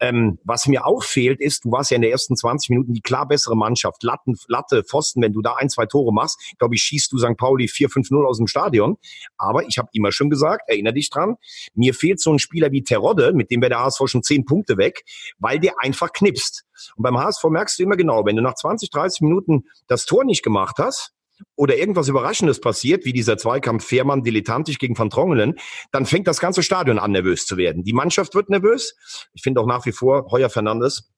Ähm, 0.00 0.38
was 0.44 0.66
mir 0.66 0.86
auch 0.86 1.02
fehlt, 1.02 1.40
ist, 1.40 1.64
du 1.64 1.72
warst 1.72 1.90
ja 1.90 1.96
in 1.96 2.02
den 2.02 2.10
ersten 2.10 2.36
20 2.36 2.70
Minuten 2.70 2.92
die 2.92 3.00
klar 3.00 3.26
bessere 3.26 3.56
Mannschaft. 3.56 4.02
Latten, 4.02 4.36
Latte, 4.48 4.84
Pfosten, 4.84 5.22
wenn 5.22 5.32
du 5.32 5.40
da 5.42 5.54
ein, 5.54 5.70
zwei 5.70 5.86
Tore 5.86 6.12
machst, 6.12 6.54
glaube 6.58 6.74
ich, 6.74 6.82
schießt 6.82 7.12
du 7.12 7.18
St. 7.18 7.36
Pauli 7.36 7.66
4-5-0 7.66 8.24
aus 8.24 8.38
dem 8.38 8.46
Stadion. 8.46 8.98
Aber 9.38 9.64
ich 9.66 9.78
habe 9.78 9.88
immer 9.92 10.12
schon 10.12 10.30
gesagt, 10.30 10.68
erinnere 10.68 10.94
dich 10.94 11.10
dran, 11.10 11.36
mir 11.74 11.94
fehlt 11.94 12.20
so 12.20 12.32
ein 12.32 12.38
Spieler 12.38 12.72
wie 12.72 12.82
Terodde, 12.82 13.32
mit 13.32 13.50
dem 13.50 13.60
wäre 13.60 13.70
der 13.70 13.80
HSV 13.80 14.02
schon 14.06 14.22
10 14.22 14.44
Punkte 14.44 14.76
weg, 14.76 15.04
weil 15.38 15.58
der 15.58 15.74
einfach 15.80 16.12
knipst. 16.12 16.64
Und 16.96 17.02
beim 17.02 17.18
HSV 17.18 17.44
merkst 17.44 17.78
du 17.78 17.82
immer 17.84 17.96
genau, 17.96 18.24
wenn 18.26 18.36
du 18.36 18.42
nach 18.42 18.54
20, 18.54 18.90
30 18.90 19.22
Minuten 19.22 19.64
das 19.86 20.04
Tor 20.04 20.24
nicht 20.24 20.42
gemacht 20.42 20.76
hast, 20.78 21.15
oder 21.54 21.76
irgendwas 21.76 22.08
Überraschendes 22.08 22.60
passiert, 22.60 23.04
wie 23.04 23.12
dieser 23.12 23.36
Zweikampf 23.36 23.84
Fährmann 23.84 24.22
dilettantisch 24.22 24.78
gegen 24.78 24.96
Van 24.98 25.10
Trongelen, 25.10 25.54
dann 25.92 26.06
fängt 26.06 26.26
das 26.26 26.40
ganze 26.40 26.62
Stadion 26.62 26.98
an, 26.98 27.12
nervös 27.12 27.46
zu 27.46 27.56
werden. 27.56 27.82
Die 27.82 27.92
Mannschaft 27.92 28.34
wird 28.34 28.50
nervös. 28.50 28.96
Ich 29.32 29.42
finde 29.42 29.60
auch 29.60 29.66
nach 29.66 29.86
wie 29.86 29.92
vor 29.92 30.30
Heuer 30.30 30.50
Fernandes 30.50 31.10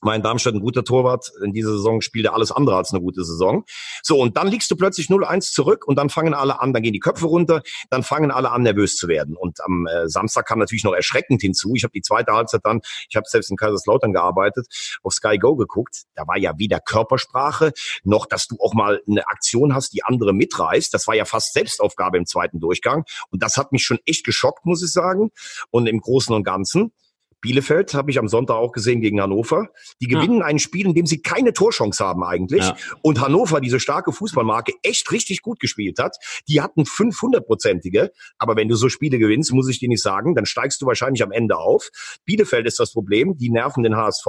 war 0.00 0.14
in 0.14 0.22
Darmstadt 0.22 0.54
ein 0.54 0.60
guter 0.60 0.84
Torwart. 0.84 1.32
In 1.42 1.52
dieser 1.52 1.72
Saison 1.72 2.00
spielt 2.00 2.26
er 2.26 2.34
alles 2.34 2.52
andere 2.52 2.76
als 2.76 2.92
eine 2.92 3.00
gute 3.00 3.24
Saison. 3.24 3.64
So, 4.02 4.20
und 4.20 4.36
dann 4.36 4.48
liegst 4.48 4.70
du 4.70 4.76
plötzlich 4.76 5.08
0-1 5.08 5.52
zurück 5.52 5.86
und 5.86 5.96
dann 5.96 6.08
fangen 6.08 6.34
alle 6.34 6.60
an, 6.60 6.72
dann 6.72 6.82
gehen 6.82 6.92
die 6.92 7.00
Köpfe 7.00 7.26
runter, 7.26 7.62
dann 7.90 8.02
fangen 8.02 8.30
alle 8.30 8.50
an, 8.50 8.62
nervös 8.62 8.96
zu 8.96 9.08
werden. 9.08 9.36
Und 9.36 9.60
am 9.64 9.86
äh, 9.86 10.08
Samstag 10.08 10.46
kam 10.46 10.58
natürlich 10.58 10.84
noch 10.84 10.94
erschreckend 10.94 11.40
hinzu. 11.40 11.74
Ich 11.74 11.84
habe 11.84 11.92
die 11.92 12.02
zweite 12.02 12.32
Halbzeit 12.32 12.60
dann, 12.64 12.80
ich 13.08 13.16
habe 13.16 13.26
selbst 13.28 13.50
in 13.50 13.56
Kaiserslautern 13.56 14.12
gearbeitet, 14.12 14.66
auf 15.02 15.12
Sky 15.12 15.38
Go 15.38 15.56
geguckt. 15.56 16.04
Da 16.14 16.26
war 16.26 16.38
ja 16.38 16.52
weder 16.58 16.80
Körpersprache, 16.80 17.72
noch 18.04 18.26
dass 18.26 18.46
du 18.46 18.56
auch 18.60 18.74
mal 18.74 19.00
eine 19.08 19.26
Aktion 19.28 19.74
hast, 19.74 19.92
die 19.92 20.04
andere 20.04 20.32
mitreißt. 20.32 20.92
Das 20.94 21.06
war 21.06 21.14
ja 21.14 21.24
fast 21.24 21.52
Selbstaufgabe 21.52 22.18
im 22.18 22.26
zweiten 22.26 22.60
Durchgang. 22.60 23.04
Und 23.30 23.42
das 23.42 23.56
hat 23.56 23.72
mich 23.72 23.84
schon 23.84 23.98
echt 24.06 24.24
geschockt, 24.24 24.64
muss 24.64 24.82
ich 24.82 24.92
sagen. 24.92 25.30
Und 25.70 25.86
im 25.86 26.00
Großen 26.00 26.34
und 26.34 26.44
Ganzen 26.44 26.92
Bielefeld 27.40 27.94
habe 27.94 28.10
ich 28.10 28.18
am 28.18 28.28
Sonntag 28.28 28.56
auch 28.56 28.72
gesehen 28.72 29.00
gegen 29.00 29.20
Hannover. 29.20 29.68
Die 30.00 30.08
gewinnen 30.08 30.38
ja. 30.38 30.46
ein 30.46 30.58
Spiel, 30.58 30.86
in 30.86 30.94
dem 30.94 31.06
sie 31.06 31.22
keine 31.22 31.52
Torchance 31.52 32.04
haben 32.04 32.24
eigentlich. 32.24 32.64
Ja. 32.64 32.76
Und 33.02 33.20
Hannover, 33.20 33.60
diese 33.60 33.78
starke 33.80 34.12
Fußballmarke, 34.12 34.72
echt 34.82 35.10
richtig 35.12 35.42
gut 35.42 35.60
gespielt 35.60 35.98
hat. 35.98 36.16
Die 36.48 36.60
hatten 36.60 36.82
500-prozentige. 36.82 38.10
Aber 38.38 38.56
wenn 38.56 38.68
du 38.68 38.74
so 38.74 38.88
Spiele 38.88 39.18
gewinnst, 39.18 39.52
muss 39.52 39.68
ich 39.68 39.78
dir 39.78 39.88
nicht 39.88 40.02
sagen, 40.02 40.34
dann 40.34 40.46
steigst 40.46 40.82
du 40.82 40.86
wahrscheinlich 40.86 41.22
am 41.22 41.32
Ende 41.32 41.56
auf. 41.56 41.90
Bielefeld 42.24 42.66
ist 42.66 42.80
das 42.80 42.92
Problem. 42.92 43.36
Die 43.38 43.50
nerven 43.50 43.82
den 43.82 43.96
HSV. 43.96 44.26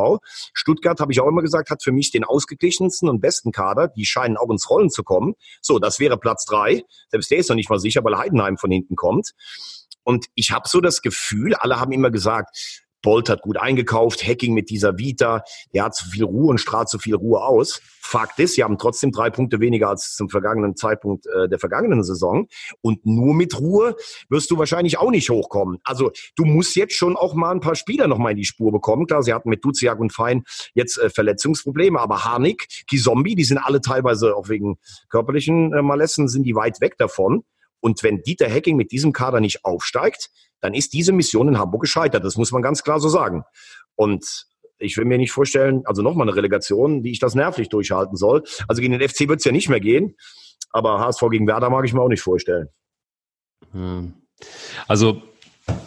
Stuttgart, 0.54 1.00
habe 1.00 1.12
ich 1.12 1.20
auch 1.20 1.28
immer 1.28 1.42
gesagt, 1.42 1.70
hat 1.70 1.84
für 1.84 1.92
mich 1.92 2.12
den 2.12 2.24
ausgeglichensten 2.24 3.10
und 3.10 3.22
besten 3.22 3.52
Kader. 3.52 3.88
Die 3.88 4.06
scheinen 4.06 4.38
auch 4.38 4.50
ins 4.50 4.70
Rollen 4.70 4.90
zu 4.90 5.04
kommen. 5.04 5.34
So, 5.62 5.80
das 5.80 6.00
wäre 6.00 6.18
Platz 6.18 6.46
drei. 6.46 6.84
Selbst 7.10 7.32
der 7.32 7.40
ist 7.40 7.50
noch 7.50 7.56
nicht 7.56 7.70
mal 7.70 7.80
sicher, 7.80 8.04
weil 8.04 8.18
Heidenheim 8.18 8.58
von 8.58 8.72
hinten 8.72 8.96
kommt. 8.96 9.32
Und 10.04 10.26
ich 10.36 10.52
habe 10.52 10.68
so 10.68 10.82
das 10.82 11.02
Gefühl, 11.02 11.54
alle 11.56 11.80
haben 11.80 11.92
immer 11.92 12.10
gesagt, 12.10 12.88
Bolt 13.02 13.30
hat 13.30 13.42
gut 13.42 13.58
eingekauft, 13.58 14.26
Hacking 14.26 14.54
mit 14.54 14.70
dieser 14.70 14.98
Vita, 14.98 15.44
der 15.74 15.86
hat 15.86 15.96
zu 15.96 16.10
viel 16.10 16.24
Ruhe 16.24 16.48
und 16.48 16.60
strahlt 16.60 16.90
zu 16.90 17.00
viel 17.00 17.16
Ruhe 17.16 17.42
aus. 17.42 17.82
Fakt 18.02 18.40
ist, 18.40 18.56
sie 18.56 18.64
haben 18.64 18.78
trotzdem 18.78 19.12
drei 19.12 19.30
Punkte 19.30 19.60
weniger 19.60 19.90
als 19.90 20.16
zum 20.16 20.30
vergangenen 20.30 20.76
Zeitpunkt 20.76 21.28
äh, 21.28 21.48
der 21.48 21.60
vergangenen 21.60 22.04
Saison. 22.04 22.48
Und 22.82 23.06
nur 23.06 23.34
mit 23.34 23.60
Ruhe 23.60 23.96
wirst 24.30 24.50
du 24.52 24.58
wahrscheinlich 24.58 24.98
auch 24.98 25.12
nicht 25.12 25.30
hochkommen. 25.30 25.80
Also 25.84 26.12
du 26.36 26.46
musst 26.46 26.76
jetzt 26.76 26.94
schon 26.94 27.16
auch 27.16 27.36
mal 27.36 27.52
ein 27.52 27.60
paar 27.60 27.76
Spieler 27.76 28.08
noch 28.08 28.18
mal 28.18 28.32
in 28.32 28.38
die 28.38 28.46
Spur 28.46 28.72
bekommen. 28.72 29.06
Klar, 29.06 29.22
sie 29.22 29.34
hatten 29.34 29.50
mit 29.50 29.64
Duziak 29.64 30.00
und 30.00 30.12
Fein 30.12 30.44
jetzt 30.74 30.98
äh, 30.98 31.10
Verletzungsprobleme, 31.10 32.00
aber 32.00 32.26
Harnik, 32.26 32.68
Kizombi, 32.88 33.36
die 33.36 33.44
sind 33.44 33.60
alle 33.60 33.82
teilweise 33.82 34.36
auch 34.36 34.50
wegen 34.50 34.78
körperlichen 35.10 35.74
äh, 35.74 35.82
Malessen, 35.82 36.28
sind 36.28 36.44
die 36.44 36.56
weit 36.56 36.82
weg 36.82 36.98
davon. 36.98 37.44
Und 37.82 38.04
wenn 38.04 38.22
Dieter 38.22 38.50
Hacking 38.50 38.76
mit 38.76 38.92
diesem 38.92 39.14
Kader 39.14 39.40
nicht 39.40 39.66
aufsteigt, 39.66 40.30
dann 40.62 40.74
ist 40.74 40.94
diese 40.94 41.14
Mission 41.14 41.48
in 41.48 41.58
Hamburg 41.58 41.82
gescheitert. 41.82 42.24
Das 42.24 42.36
muss 42.36 42.52
man 42.52 42.62
ganz 42.62 42.84
klar 42.84 43.00
so 43.00 43.10
sagen. 43.10 43.44
Und 43.96 44.46
ich 44.78 44.98
will 44.98 45.06
mir 45.06 45.18
nicht 45.18 45.32
vorstellen, 45.32 45.84
also 45.86 46.02
nochmal 46.02 46.28
eine 46.28 46.36
Relegation, 46.36 47.04
wie 47.04 47.12
ich 47.12 47.20
das 47.20 47.36
nervlich 47.36 47.70
durchhalten 47.70 48.16
soll. 48.16 48.44
Also 48.68 48.82
gegen 48.82 48.98
den 48.98 49.08
FC 49.08 49.28
wird 49.28 49.40
es 49.40 49.46
ja 49.46 49.52
nicht 49.52 49.70
mehr 49.70 49.80
gehen, 49.80 50.16
aber 50.72 51.00
HSV 51.00 51.22
gegen 51.32 51.48
Werder 51.48 51.70
mag 51.70 51.86
ich 51.86 51.94
mir 51.94 52.02
auch 52.02 52.10
nicht 52.10 52.22
vorstellen. 52.22 52.70
Hm. 53.72 54.14
Also 54.88 55.22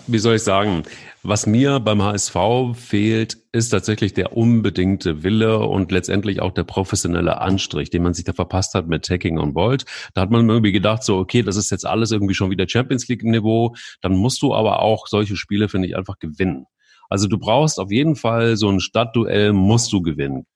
wie 0.07 0.19
soll 0.19 0.37
ich 0.37 0.43
sagen, 0.43 0.83
was 1.23 1.47
mir 1.47 1.79
beim 1.79 2.03
HSV 2.03 2.37
fehlt, 2.75 3.39
ist 3.53 3.69
tatsächlich 3.69 4.13
der 4.13 4.37
unbedingte 4.37 5.23
Wille 5.23 5.61
und 5.61 5.93
letztendlich 5.93 6.43
auch 6.43 6.53
der 6.53 6.65
professionelle 6.65 7.41
Anstrich, 7.41 7.91
den 7.91 8.03
man 8.03 8.13
sich 8.13 8.25
da 8.25 8.33
verpasst 8.33 8.75
hat 8.75 8.89
mit 8.89 9.09
Hacking 9.09 9.39
und 9.39 9.55
Bolt. 9.55 9.85
Da 10.15 10.23
hat 10.23 10.31
man 10.31 10.49
irgendwie 10.49 10.73
gedacht, 10.73 11.05
so, 11.05 11.19
okay, 11.19 11.43
das 11.43 11.57
ist 11.57 11.71
jetzt 11.71 11.87
alles 11.87 12.11
irgendwie 12.11 12.35
schon 12.35 12.51
wieder 12.51 12.69
Champions 12.69 13.07
League 13.09 13.23
Niveau. 13.23 13.75
Dann 14.01 14.17
musst 14.17 14.43
du 14.43 14.55
aber 14.55 14.83
auch 14.83 15.07
solche 15.07 15.37
Spiele, 15.37 15.69
finde 15.69 15.89
ich, 15.89 15.97
einfach 15.97 16.19
gewinnen. 16.19 16.67
Also 17.09 17.29
du 17.29 17.39
brauchst 17.39 17.79
auf 17.79 17.91
jeden 17.91 18.17
Fall 18.17 18.57
so 18.57 18.69
ein 18.69 18.81
Stadtduell 18.81 19.53
musst 19.53 19.93
du 19.93 20.03
gewinnen. 20.03 20.47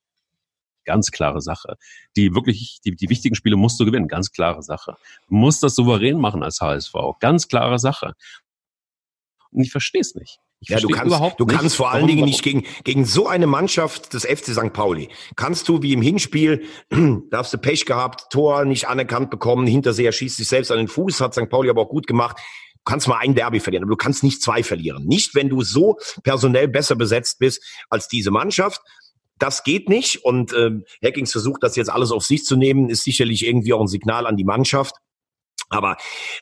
Ganz 0.85 1.11
klare 1.11 1.43
Sache. 1.43 1.74
Die 2.16 2.35
wirklich, 2.35 2.79
die, 2.85 2.95
die 2.97 3.11
wichtigen 3.11 3.35
Spiele 3.35 3.57
musst 3.57 3.79
du 3.79 3.85
gewinnen. 3.85 4.09
Ganz 4.09 4.31
klare 4.31 4.62
Sache. 4.62 4.97
Du 5.29 5.35
musst 5.35 5.62
das 5.62 5.74
souverän 5.74 6.18
machen 6.18 6.43
als 6.43 6.61
HSV. 6.61 6.95
Ganz 7.20 7.49
klare 7.49 7.79
Sache. 7.79 8.14
Und 9.57 9.63
ich 9.63 9.71
verstehe 9.71 10.03
es 10.03 10.15
nicht. 10.15 10.39
Ich 10.61 10.69
ja, 10.69 10.79
du 10.79 10.89
kannst, 10.89 11.19
du 11.39 11.45
nicht, 11.47 11.59
kannst 11.59 11.77
vor 11.77 11.91
allen 11.91 12.03
warum, 12.03 12.09
Dingen 12.09 12.25
nicht 12.27 12.43
gegen, 12.43 12.65
gegen 12.85 13.07
so 13.07 13.27
eine 13.27 13.47
Mannschaft 13.47 14.13
des 14.13 14.27
FC 14.27 14.53
St. 14.53 14.71
Pauli. 14.75 15.09
Kannst 15.35 15.67
du 15.69 15.81
wie 15.81 15.95
im 15.95 16.03
Hinspiel, 16.03 16.65
da 16.91 17.39
hast 17.39 17.55
du 17.55 17.59
Pech 17.59 17.87
gehabt, 17.87 18.31
Tor 18.31 18.67
nicht 18.67 18.87
anerkannt 18.87 19.31
bekommen, 19.31 19.67
Hinterseher 19.67 20.13
schießt 20.13 20.37
sich 20.37 20.47
selbst 20.47 20.71
an 20.71 20.77
den 20.77 20.89
Fuß, 20.89 21.23
hat 21.23 21.33
St. 21.33 21.49
Pauli 21.49 21.71
aber 21.71 21.81
auch 21.81 21.89
gut 21.89 22.07
gemacht. 22.07 22.37
Du 22.75 22.83
kannst 22.85 23.09
mal 23.09 23.17
ein 23.17 23.35
Derby 23.35 23.61
verlieren, 23.61 23.85
aber 23.85 23.93
du 23.93 23.97
kannst 23.97 24.23
nicht 24.23 24.43
zwei 24.43 24.63
verlieren. 24.63 25.07
Nicht, 25.07 25.35
wenn 25.35 25.49
du 25.49 25.63
so 25.63 25.97
personell 26.23 26.69
besser 26.69 26.97
besetzt 26.97 27.39
bist 27.39 27.63
als 27.89 28.09
diese 28.09 28.31
Mannschaft. 28.31 28.83
Das 29.39 29.65
geht 29.65 29.89
nicht 29.89 30.23
und 30.23 30.53
ähm, 30.53 30.85
Hackings 31.03 31.33
versucht, 31.33 31.63
das 31.63 31.77
jetzt 31.77 31.91
alles 31.91 32.13
auf 32.13 32.25
sich 32.25 32.45
zu 32.45 32.57
nehmen, 32.57 32.91
ist 32.91 33.05
sicherlich 33.05 33.47
irgendwie 33.47 33.73
auch 33.73 33.81
ein 33.81 33.87
Signal 33.87 34.27
an 34.27 34.37
die 34.37 34.45
Mannschaft. 34.45 34.95
Aber 35.69 35.97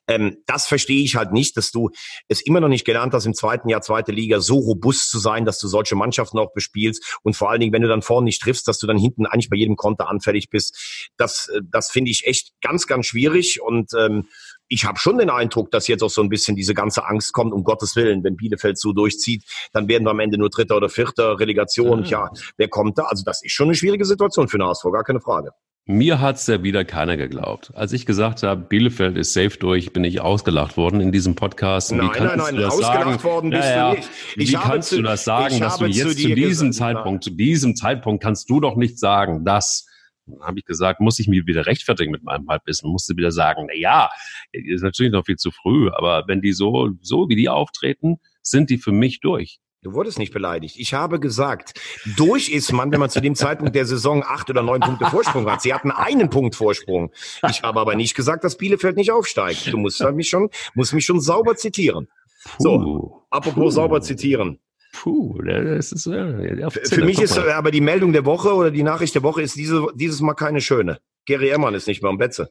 ähm, 0.07 0.37
das 0.47 0.67
verstehe 0.67 1.03
ich 1.03 1.17
halt 1.17 1.33
nicht, 1.33 1.57
dass 1.57 1.71
du 1.71 1.91
es 2.29 2.45
immer 2.45 2.61
noch 2.61 2.69
nicht 2.69 2.85
gelernt 2.85 3.15
hast, 3.15 3.27
im 3.27 3.35
zweiten 3.35 3.69
Jahr 3.69 3.81
zweite 3.81 4.13
Liga 4.13 4.41
so 4.41 4.57
robust 4.59 5.11
zu 5.11 5.19
sein, 5.19 5.45
dass 5.45 5.59
du 5.59 5.69
solche 5.69 5.97
Mannschaften 5.97 6.39
auch 6.39 6.53
bespielst 6.53 7.19
und 7.23 7.35
vor 7.35 7.51
allen 7.51 7.61
Dingen, 7.61 7.73
wenn 7.73 7.83
du 7.83 7.89
dann 7.89 8.03
vorne 8.03 8.27
nicht 8.27 8.43
triffst, 8.43 8.69
dass 8.69 8.79
du 8.79 8.87
dann 8.87 8.99
hinten 8.99 9.27
eigentlich 9.27 9.51
bei 9.51 9.57
jedem 9.57 9.77
Konter 9.77 10.09
anfällig 10.09 10.51
bist. 10.51 11.09
Das, 11.17 11.49
äh, 11.49 11.61
das 11.71 11.91
finde 11.91 12.11
ich 12.11 12.27
echt 12.27 12.53
ganz, 12.61 12.87
ganz 12.87 13.07
schwierig 13.07 13.61
und 13.63 13.91
ähm, 13.99 14.29
ich 14.69 14.85
habe 14.85 14.99
schon 14.99 15.19
den 15.19 15.31
Eindruck, 15.31 15.71
dass 15.71 15.89
jetzt 15.89 16.03
auch 16.03 16.11
so 16.11 16.23
ein 16.23 16.29
bisschen 16.29 16.57
diese 16.57 16.75
ganze 16.75 17.07
Angst 17.07 17.33
kommt, 17.33 17.53
um 17.53 17.65
Gottes 17.65 17.97
Willen, 17.97 18.25
wenn 18.25 18.37
Bielefeld 18.37 18.79
so 18.79 18.93
durchzieht, 18.93 19.45
dann 19.73 19.89
werden 19.89 20.05
wir 20.05 20.11
am 20.11 20.21
Ende 20.21 20.39
nur 20.39 20.51
Dritter 20.51 20.77
oder 20.77 20.89
Vierter, 20.89 21.39
Relegation, 21.39 22.01
mhm. 22.01 22.07
ja, 22.07 22.31
wer 22.57 22.69
kommt 22.69 22.99
da? 22.99 23.05
Also 23.05 23.25
das 23.25 23.43
ist 23.43 23.53
schon 23.53 23.69
eine 23.69 23.75
schwierige 23.75 24.05
Situation 24.05 24.49
für 24.49 24.59
den 24.59 24.67
HSV, 24.67 24.85
gar 24.93 25.05
keine 25.05 25.21
Frage. 25.21 25.53
Mir 25.87 26.19
hat's 26.19 26.47
ja 26.47 26.63
wieder 26.63 26.83
keiner 26.87 27.19
geglaubt. 27.19 27.71
Als 27.75 27.93
ich 27.93 28.07
gesagt 28.07 28.43
habe, 28.43 28.63
Bielefeld 28.63 29.19
ist 29.19 29.35
safe 29.35 29.59
durch, 29.59 29.93
bin 29.93 30.03
ich 30.03 30.19
ausgelacht 30.19 30.79
worden 30.79 31.03
in 31.03 31.13
diesem 31.13 31.35
Podcast. 31.35 31.93
Nein, 31.93 32.09
nein, 32.15 32.39
nein, 32.39 32.55
nein 32.55 32.65
ausgelacht 32.65 33.21
sagen? 33.21 33.23
worden 33.23 33.51
bist 33.51 33.65
ja, 33.65 33.91
du 33.91 33.97
nicht. 33.99 34.11
Ich 34.37 34.53
Wie 34.53 34.55
kannst 34.55 34.89
zu, 34.89 34.97
du 34.97 35.03
das 35.03 35.25
sagen, 35.25 35.61
dass 35.61 35.77
du 35.77 35.85
jetzt 35.85 36.17
zu, 36.17 36.29
zu 36.29 36.35
diesem 36.35 36.73
Zeitpunkt, 36.73 37.23
zu 37.23 37.31
diesem 37.31 37.77
Zeitpunkt 37.77 38.23
kannst 38.23 38.49
du 38.49 38.61
doch 38.61 38.77
nicht 38.77 38.99
sagen, 38.99 39.45
dass 39.45 39.87
dann 40.27 40.41
habe 40.41 40.59
ich 40.59 40.65
gesagt, 40.65 41.01
muss 41.01 41.19
ich 41.19 41.29
mich 41.29 41.47
wieder 41.47 41.67
rechtfertigen 41.67 42.11
mit 42.11 42.23
meinem 42.23 42.49
Halbwissen, 42.49 42.91
musste 42.91 43.15
wieder 43.15 43.31
sagen, 43.31 43.67
na 43.69 43.75
ja, 43.75 44.09
ist 44.53 44.83
natürlich 44.83 45.13
noch 45.13 45.27
viel 45.27 45.37
zu 45.37 45.51
früh, 45.51 45.91
aber 45.91 46.25
wenn 46.27 46.41
die 46.41 46.55
so, 46.55 46.93
so 47.03 47.29
wie 47.29 47.37
die 47.37 47.51
auftreten, 47.51 48.17
sind 48.41 48.71
die 48.71 48.79
für 48.79 48.93
mich 48.93 49.21
durch. 49.21 49.61
Du 49.85 49.93
wurdest 49.93 50.19
nicht 50.19 50.33
beleidigt. 50.33 50.77
Ich 50.79 50.95
habe 50.95 51.21
gesagt, 51.21 51.79
durch 52.17 52.49
ist 52.49 52.73
man, 52.73 52.91
wenn 52.91 53.01
man 53.01 53.11
zu 53.11 53.21
dem 53.21 53.35
Zeitpunkt 53.35 53.75
der 53.75 53.85
Saison 53.85 54.25
acht 54.27 54.49
oder 54.49 54.63
neun 54.63 54.81
Punkte 54.81 55.05
Vorsprung 55.05 55.49
hat. 55.51 55.61
Sie 55.61 55.75
hatten 55.75 55.91
einen 55.91 56.31
Punkt 56.31 56.55
Vorsprung. 56.55 57.13
Ich 57.51 57.63
habe 57.63 57.79
aber 57.79 57.95
nicht 57.95 58.15
gesagt, 58.15 58.45
dass 58.45 58.57
Bielefeld 58.57 58.97
nicht 58.97 59.13
aufsteigt. 59.13 59.71
Du 59.71 59.77
musst 59.77 60.03
mich 60.15 60.31
schon, 60.31 60.49
musst 60.75 60.95
mich 60.95 61.05
schon 61.05 61.21
sauber 61.21 61.57
zitieren. 61.57 62.09
Puh, 62.45 62.63
so, 62.63 63.27
apropos 63.29 63.63
puh. 63.63 63.71
sauber 63.71 64.01
zitieren. 64.01 64.59
Puh, 64.95 65.43
das 65.43 65.93
ist 65.93 66.07
äh, 66.07 66.71
Für 66.71 67.05
mich 67.05 67.21
ist 67.21 67.37
aber 67.39 67.71
die 67.71 67.83
Meldung 67.83 68.15
der 68.15 68.25
Woche 68.25 68.55
oder 68.55 68.71
die 68.71 68.83
Nachricht 68.83 69.15
der 69.15 69.23
Woche 69.23 69.43
ist 69.43 69.55
diese, 69.55 69.89
dieses 69.95 70.23
Mal 70.23 70.33
keine 70.33 70.63
schöne. 70.63 70.99
Gary 71.27 71.49
Ehrmann 71.49 71.75
ist 71.75 71.89
nicht 71.89 72.03
mehr 72.03 72.11
am 72.11 72.17
Betze. 72.17 72.51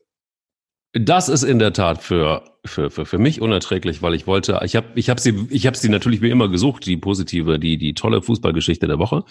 Das 0.94 1.28
ist 1.28 1.42
in 1.42 1.58
der 1.58 1.74
Tat 1.74 2.04
für, 2.04 2.44
für, 2.66 2.92
für, 2.92 3.08
für 3.08 3.18
mich 3.18 3.42
unerträglich, 3.42 4.04
weil 4.04 4.14
ich 4.14 4.28
wollte, 4.28 4.60
ich 4.64 4.76
habe 4.76 4.88
ich 4.94 5.10
hab 5.10 5.20
sie, 5.20 5.48
ich 5.50 5.66
hab 5.66 5.76
sie 5.76 5.90
natürlich 5.90 6.22
wie 6.22 6.30
immer 6.30 6.50
gesucht, 6.50 6.86
die 6.86 6.98
positive, 6.98 7.58
die, 7.58 7.80
die 7.80 7.96
tolle 7.96 8.22
Fußballgeschichte 8.22 8.86
der 8.88 9.00
Woche. 9.00 9.24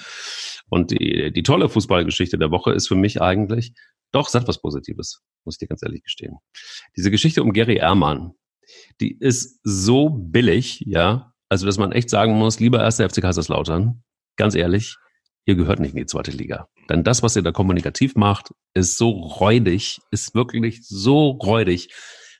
Und 0.68 0.90
die, 0.90 1.32
die 1.32 1.42
tolle 1.44 1.68
Fußballgeschichte 1.68 2.36
der 2.36 2.50
Woche 2.50 2.72
ist 2.72 2.88
für 2.88 2.96
mich 2.96 3.22
eigentlich, 3.22 3.74
doch, 4.10 4.26
es 4.26 4.34
hat 4.34 4.48
was 4.48 4.60
Positives, 4.60 5.22
muss 5.44 5.54
ich 5.54 5.60
dir 5.60 5.68
ganz 5.68 5.82
ehrlich 5.84 6.02
gestehen. 6.02 6.38
Diese 6.96 7.12
Geschichte 7.12 7.44
um 7.44 7.52
Gary 7.52 7.76
Ehrmann, 7.76 8.32
die 9.00 9.16
ist 9.16 9.60
so 9.62 10.08
billig, 10.10 10.82
ja, 10.86 11.32
also 11.48 11.66
dass 11.66 11.78
man 11.78 11.92
echt 11.92 12.10
sagen 12.10 12.34
muss, 12.34 12.58
lieber 12.58 12.80
erster 12.80 13.08
FC 13.08 13.20
Kaiserslautern, 13.20 14.02
ganz 14.36 14.56
ehrlich, 14.56 14.96
ihr 15.44 15.54
gehört 15.54 15.78
nicht 15.78 15.92
in 15.92 15.98
die 15.98 16.06
zweite 16.06 16.32
Liga. 16.32 16.68
Denn 16.88 17.04
das, 17.04 17.22
was 17.22 17.36
ihr 17.36 17.42
da 17.42 17.52
kommunikativ 17.52 18.14
macht, 18.16 18.50
ist 18.74 18.98
so 18.98 19.10
räudig, 19.10 20.00
ist 20.10 20.34
wirklich 20.34 20.86
so 20.86 21.30
räudig. 21.30 21.88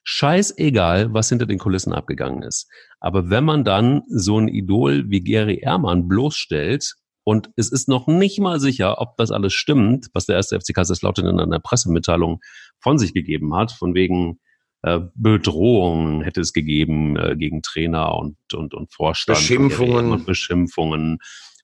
Scheißegal, 0.04 1.14
was 1.14 1.28
hinter 1.28 1.46
den 1.46 1.58
Kulissen 1.58 1.92
abgegangen 1.92 2.42
ist. 2.42 2.68
Aber 2.98 3.30
wenn 3.30 3.44
man 3.44 3.64
dann 3.64 4.02
so 4.08 4.38
ein 4.38 4.48
Idol 4.48 5.04
wie 5.08 5.20
Gary 5.20 5.60
Ehrmann 5.62 6.08
bloßstellt, 6.08 6.94
und 7.24 7.50
es 7.56 7.70
ist 7.70 7.88
noch 7.88 8.08
nicht 8.08 8.40
mal 8.40 8.58
sicher, 8.58 9.00
ob 9.00 9.16
das 9.16 9.30
alles 9.30 9.52
stimmt, 9.52 10.08
was 10.12 10.26
der 10.26 10.36
erste 10.36 10.58
FC 10.60 10.74
Kaiserslautern 10.74 11.26
in 11.26 11.38
einer 11.38 11.60
Pressemitteilung 11.60 12.40
von 12.80 12.98
sich 12.98 13.14
gegeben 13.14 13.54
hat, 13.54 13.70
von 13.70 13.94
wegen 13.94 14.40
äh, 14.82 15.00
Bedrohungen 15.14 16.22
hätte 16.22 16.40
es 16.40 16.52
gegeben 16.52 17.16
äh, 17.16 17.36
gegen 17.36 17.62
Trainer 17.62 18.16
und, 18.16 18.36
und, 18.52 18.74
und 18.74 18.92
Vorstand. 18.92 19.38
Beschimpfungen. 19.38 20.10
Und 20.10 20.26
Beschimpfungen 20.26 21.18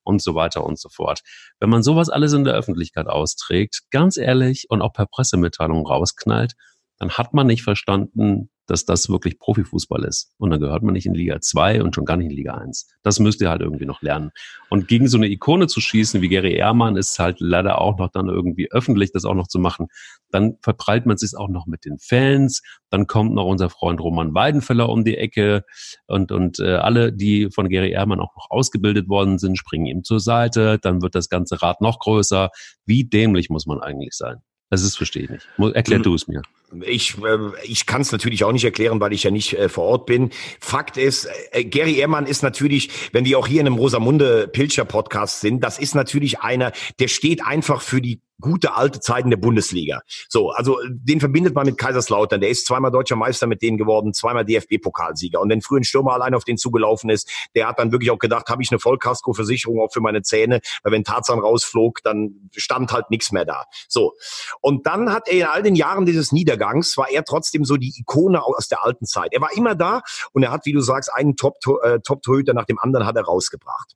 und 0.08 0.22
so 0.22 0.34
weiter 0.34 0.64
und 0.64 0.80
so 0.80 0.88
fort. 0.88 1.20
Wenn 1.60 1.68
man 1.68 1.82
sowas 1.82 2.08
alles 2.08 2.32
in 2.32 2.44
der 2.44 2.54
Öffentlichkeit 2.54 3.06
austrägt, 3.06 3.82
ganz 3.90 4.16
ehrlich 4.16 4.64
und 4.70 4.80
auch 4.80 4.94
per 4.94 5.06
Pressemitteilung 5.06 5.86
rausknallt, 5.86 6.54
dann 6.98 7.10
hat 7.10 7.34
man 7.34 7.46
nicht 7.46 7.62
verstanden, 7.62 8.50
dass 8.68 8.84
das 8.84 9.08
wirklich 9.08 9.38
Profifußball 9.38 10.04
ist. 10.04 10.30
Und 10.36 10.50
dann 10.50 10.60
gehört 10.60 10.82
man 10.82 10.92
nicht 10.92 11.06
in 11.06 11.14
Liga 11.14 11.40
2 11.40 11.82
und 11.82 11.94
schon 11.94 12.04
gar 12.04 12.18
nicht 12.18 12.30
in 12.30 12.36
Liga 12.36 12.54
1. 12.54 12.86
Das 13.02 13.18
müsst 13.18 13.40
ihr 13.40 13.48
halt 13.48 13.62
irgendwie 13.62 13.86
noch 13.86 14.02
lernen. 14.02 14.30
Und 14.68 14.88
gegen 14.88 15.08
so 15.08 15.16
eine 15.16 15.28
Ikone 15.28 15.68
zu 15.68 15.80
schießen 15.80 16.20
wie 16.20 16.28
Gary 16.28 16.52
Ehrmann 16.52 16.96
ist 16.96 17.18
halt 17.18 17.40
leider 17.40 17.80
auch 17.80 17.98
noch 17.98 18.10
dann 18.10 18.28
irgendwie 18.28 18.70
öffentlich 18.70 19.10
das 19.10 19.24
auch 19.24 19.34
noch 19.34 19.48
zu 19.48 19.58
machen. 19.58 19.86
Dann 20.30 20.58
verprallt 20.60 21.06
man 21.06 21.16
sich 21.16 21.34
auch 21.34 21.48
noch 21.48 21.66
mit 21.66 21.86
den 21.86 21.98
Fans. 21.98 22.60
Dann 22.90 23.06
kommt 23.06 23.32
noch 23.34 23.46
unser 23.46 23.70
Freund 23.70 24.00
Roman 24.00 24.34
Weidenfeller 24.34 24.90
um 24.90 25.02
die 25.02 25.16
Ecke 25.16 25.64
und, 26.06 26.30
und 26.30 26.58
äh, 26.58 26.74
alle, 26.74 27.12
die 27.12 27.48
von 27.50 27.70
Gary 27.70 27.92
Ehrmann 27.92 28.20
auch 28.20 28.36
noch 28.36 28.50
ausgebildet 28.50 29.08
worden 29.08 29.38
sind, 29.38 29.56
springen 29.56 29.86
ihm 29.86 30.04
zur 30.04 30.20
Seite. 30.20 30.78
Dann 30.78 31.00
wird 31.00 31.14
das 31.14 31.30
ganze 31.30 31.62
Rad 31.62 31.80
noch 31.80 32.00
größer. 32.00 32.50
Wie 32.84 33.04
dämlich 33.04 33.48
muss 33.48 33.64
man 33.64 33.80
eigentlich 33.80 34.12
sein? 34.12 34.42
Das 34.68 34.94
verstehe 34.94 35.22
ich 35.22 35.30
nicht. 35.30 35.48
Erklär 35.74 36.00
du 36.00 36.14
es 36.14 36.28
mir. 36.28 36.42
Ich, 36.82 37.16
äh, 37.18 37.38
ich 37.64 37.86
kann 37.86 38.02
es 38.02 38.12
natürlich 38.12 38.44
auch 38.44 38.52
nicht 38.52 38.64
erklären, 38.64 39.00
weil 39.00 39.12
ich 39.12 39.22
ja 39.22 39.30
nicht 39.30 39.54
äh, 39.54 39.68
vor 39.68 39.84
Ort 39.84 40.06
bin. 40.06 40.30
Fakt 40.60 40.96
ist, 40.96 41.28
äh, 41.52 41.64
Gary 41.64 41.98
Ehrmann 41.98 42.26
ist 42.26 42.42
natürlich, 42.42 42.90
wenn 43.12 43.24
wir 43.24 43.38
auch 43.38 43.46
hier 43.46 43.60
in 43.60 43.66
einem 43.66 43.76
Rosamunde 43.76 44.48
Pilcher 44.48 44.84
Podcast 44.84 45.40
sind, 45.40 45.64
das 45.64 45.78
ist 45.78 45.94
natürlich 45.94 46.40
einer, 46.40 46.72
der 46.98 47.08
steht 47.08 47.44
einfach 47.44 47.80
für 47.80 48.00
die 48.00 48.20
gute 48.40 48.74
alte 48.74 49.00
Zeiten 49.00 49.30
der 49.30 49.36
Bundesliga. 49.36 50.02
So, 50.28 50.50
also 50.50 50.78
den 50.88 51.20
verbindet 51.20 51.54
man 51.54 51.66
mit 51.66 51.78
Kaiserslautern. 51.78 52.40
Der 52.40 52.50
ist 52.50 52.66
zweimal 52.66 52.90
deutscher 52.90 53.16
Meister 53.16 53.46
mit 53.46 53.62
denen 53.62 53.78
geworden, 53.78 54.14
zweimal 54.14 54.44
DFB-Pokalsieger. 54.44 55.40
Und 55.40 55.50
wenn 55.50 55.60
früher 55.60 55.80
ein 55.80 55.84
Stürmer 55.84 56.12
allein 56.12 56.34
auf 56.34 56.44
den 56.44 56.56
zugelaufen 56.56 57.10
ist, 57.10 57.28
der 57.54 57.66
hat 57.66 57.78
dann 57.78 57.90
wirklich 57.92 58.10
auch 58.10 58.18
gedacht, 58.18 58.48
habe 58.48 58.62
ich 58.62 58.70
eine 58.70 58.78
Vollkasko-Versicherung 58.78 59.80
auch 59.80 59.92
für 59.92 60.00
meine 60.00 60.22
Zähne, 60.22 60.60
weil 60.82 60.92
wenn 60.92 61.04
Tarzan 61.04 61.40
rausflog, 61.40 62.02
dann 62.02 62.50
stand 62.54 62.92
halt 62.92 63.10
nichts 63.10 63.32
mehr 63.32 63.44
da. 63.44 63.64
So. 63.88 64.14
Und 64.60 64.86
dann 64.86 65.12
hat 65.12 65.28
er 65.28 65.34
in 65.34 65.46
all 65.46 65.62
den 65.62 65.74
Jahren 65.74 66.06
dieses 66.06 66.32
Niedergangs, 66.58 66.96
war 66.96 67.10
er 67.10 67.24
trotzdem 67.24 67.64
so 67.64 67.76
die 67.76 67.92
Ikone 67.98 68.42
aus 68.42 68.68
der 68.68 68.84
alten 68.84 69.06
Zeit. 69.06 69.32
Er 69.32 69.40
war 69.40 69.56
immer 69.56 69.74
da 69.74 70.02
und 70.32 70.42
er 70.42 70.50
hat, 70.50 70.66
wie 70.66 70.72
du 70.72 70.80
sagst, 70.80 71.12
einen 71.12 71.36
Top-Torhüter 71.36 72.00
Top 72.02 72.54
nach 72.54 72.66
dem 72.66 72.78
anderen 72.78 73.06
hat 73.06 73.16
er 73.16 73.24
rausgebracht. 73.24 73.94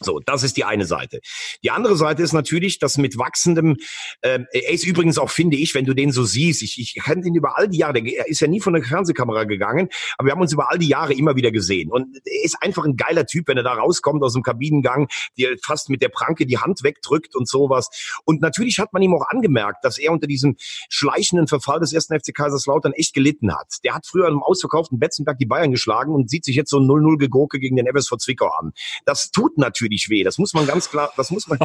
So, 0.00 0.20
das 0.20 0.44
ist 0.44 0.56
die 0.56 0.64
eine 0.64 0.86
Seite. 0.86 1.20
Die 1.64 1.70
andere 1.70 1.96
Seite 1.96 2.22
ist 2.22 2.32
natürlich, 2.32 2.78
dass 2.78 2.98
mit 2.98 3.18
wachsendem, 3.18 3.76
äh, 4.20 4.40
er 4.52 4.70
ist 4.70 4.86
übrigens 4.86 5.18
auch, 5.18 5.30
finde 5.30 5.56
ich, 5.56 5.74
wenn 5.74 5.84
du 5.84 5.94
den 5.94 6.12
so 6.12 6.22
siehst, 6.24 6.62
ich, 6.62 6.78
ich 6.78 7.02
kenne 7.02 7.26
ihn 7.26 7.34
über 7.34 7.58
all 7.58 7.68
die 7.68 7.78
Jahre, 7.78 7.98
er 7.98 8.28
ist 8.28 8.40
ja 8.40 8.46
nie 8.46 8.60
von 8.60 8.74
der 8.74 8.82
Fernsehkamera 8.84 9.44
gegangen, 9.44 9.88
aber 10.16 10.26
wir 10.26 10.32
haben 10.32 10.40
uns 10.40 10.52
über 10.52 10.70
all 10.70 10.78
die 10.78 10.88
Jahre 10.88 11.14
immer 11.14 11.34
wieder 11.34 11.50
gesehen. 11.50 11.90
Und 11.90 12.16
er 12.24 12.44
ist 12.44 12.62
einfach 12.62 12.84
ein 12.84 12.96
geiler 12.96 13.26
Typ, 13.26 13.48
wenn 13.48 13.56
er 13.56 13.64
da 13.64 13.72
rauskommt 13.72 14.22
aus 14.22 14.34
dem 14.34 14.42
Kabinengang, 14.42 15.08
dir 15.36 15.56
fast 15.64 15.90
mit 15.90 16.00
der 16.00 16.10
Pranke 16.10 16.46
die 16.46 16.58
Hand 16.58 16.84
wegdrückt 16.84 17.34
und 17.34 17.48
sowas. 17.48 18.20
Und 18.24 18.40
natürlich 18.40 18.78
hat 18.78 18.92
man 18.92 19.02
ihm 19.02 19.14
auch 19.14 19.28
angemerkt, 19.28 19.84
dass 19.84 19.98
er 19.98 20.12
unter 20.12 20.28
diesem 20.28 20.56
schleichenden 20.88 21.48
Verfall 21.48 21.80
des 21.80 21.92
ersten 21.92 22.18
FC 22.18 22.32
Kaiserslautern 22.32 22.92
echt 22.92 23.14
gelitten 23.14 23.52
hat. 23.52 23.78
Der 23.82 23.94
hat 23.96 24.06
früher 24.06 24.28
im 24.28 24.44
ausverkauften 24.44 25.00
Betzenberg 25.00 25.38
die 25.38 25.46
Bayern 25.46 25.72
geschlagen 25.72 26.14
und 26.14 26.30
sieht 26.30 26.44
sich 26.44 26.54
jetzt 26.54 26.70
so 26.70 26.78
ein 26.78 26.86
0-0 26.86 27.18
Gegurke 27.18 27.58
gegen 27.58 27.74
den 27.74 27.86
FSV 27.92 28.16
Zwickau 28.18 28.48
an. 28.48 28.72
Das 29.04 29.32
tut 29.32 29.58
natürlich 29.58 29.87
natürlich 29.88 30.10
weh. 30.10 30.22
Das 30.22 30.38
muss 30.38 30.52
man 30.54 30.66
ganz 30.66 30.90
klar, 30.90 31.12
das 31.16 31.30
muss 31.30 31.48
man, 31.48 31.58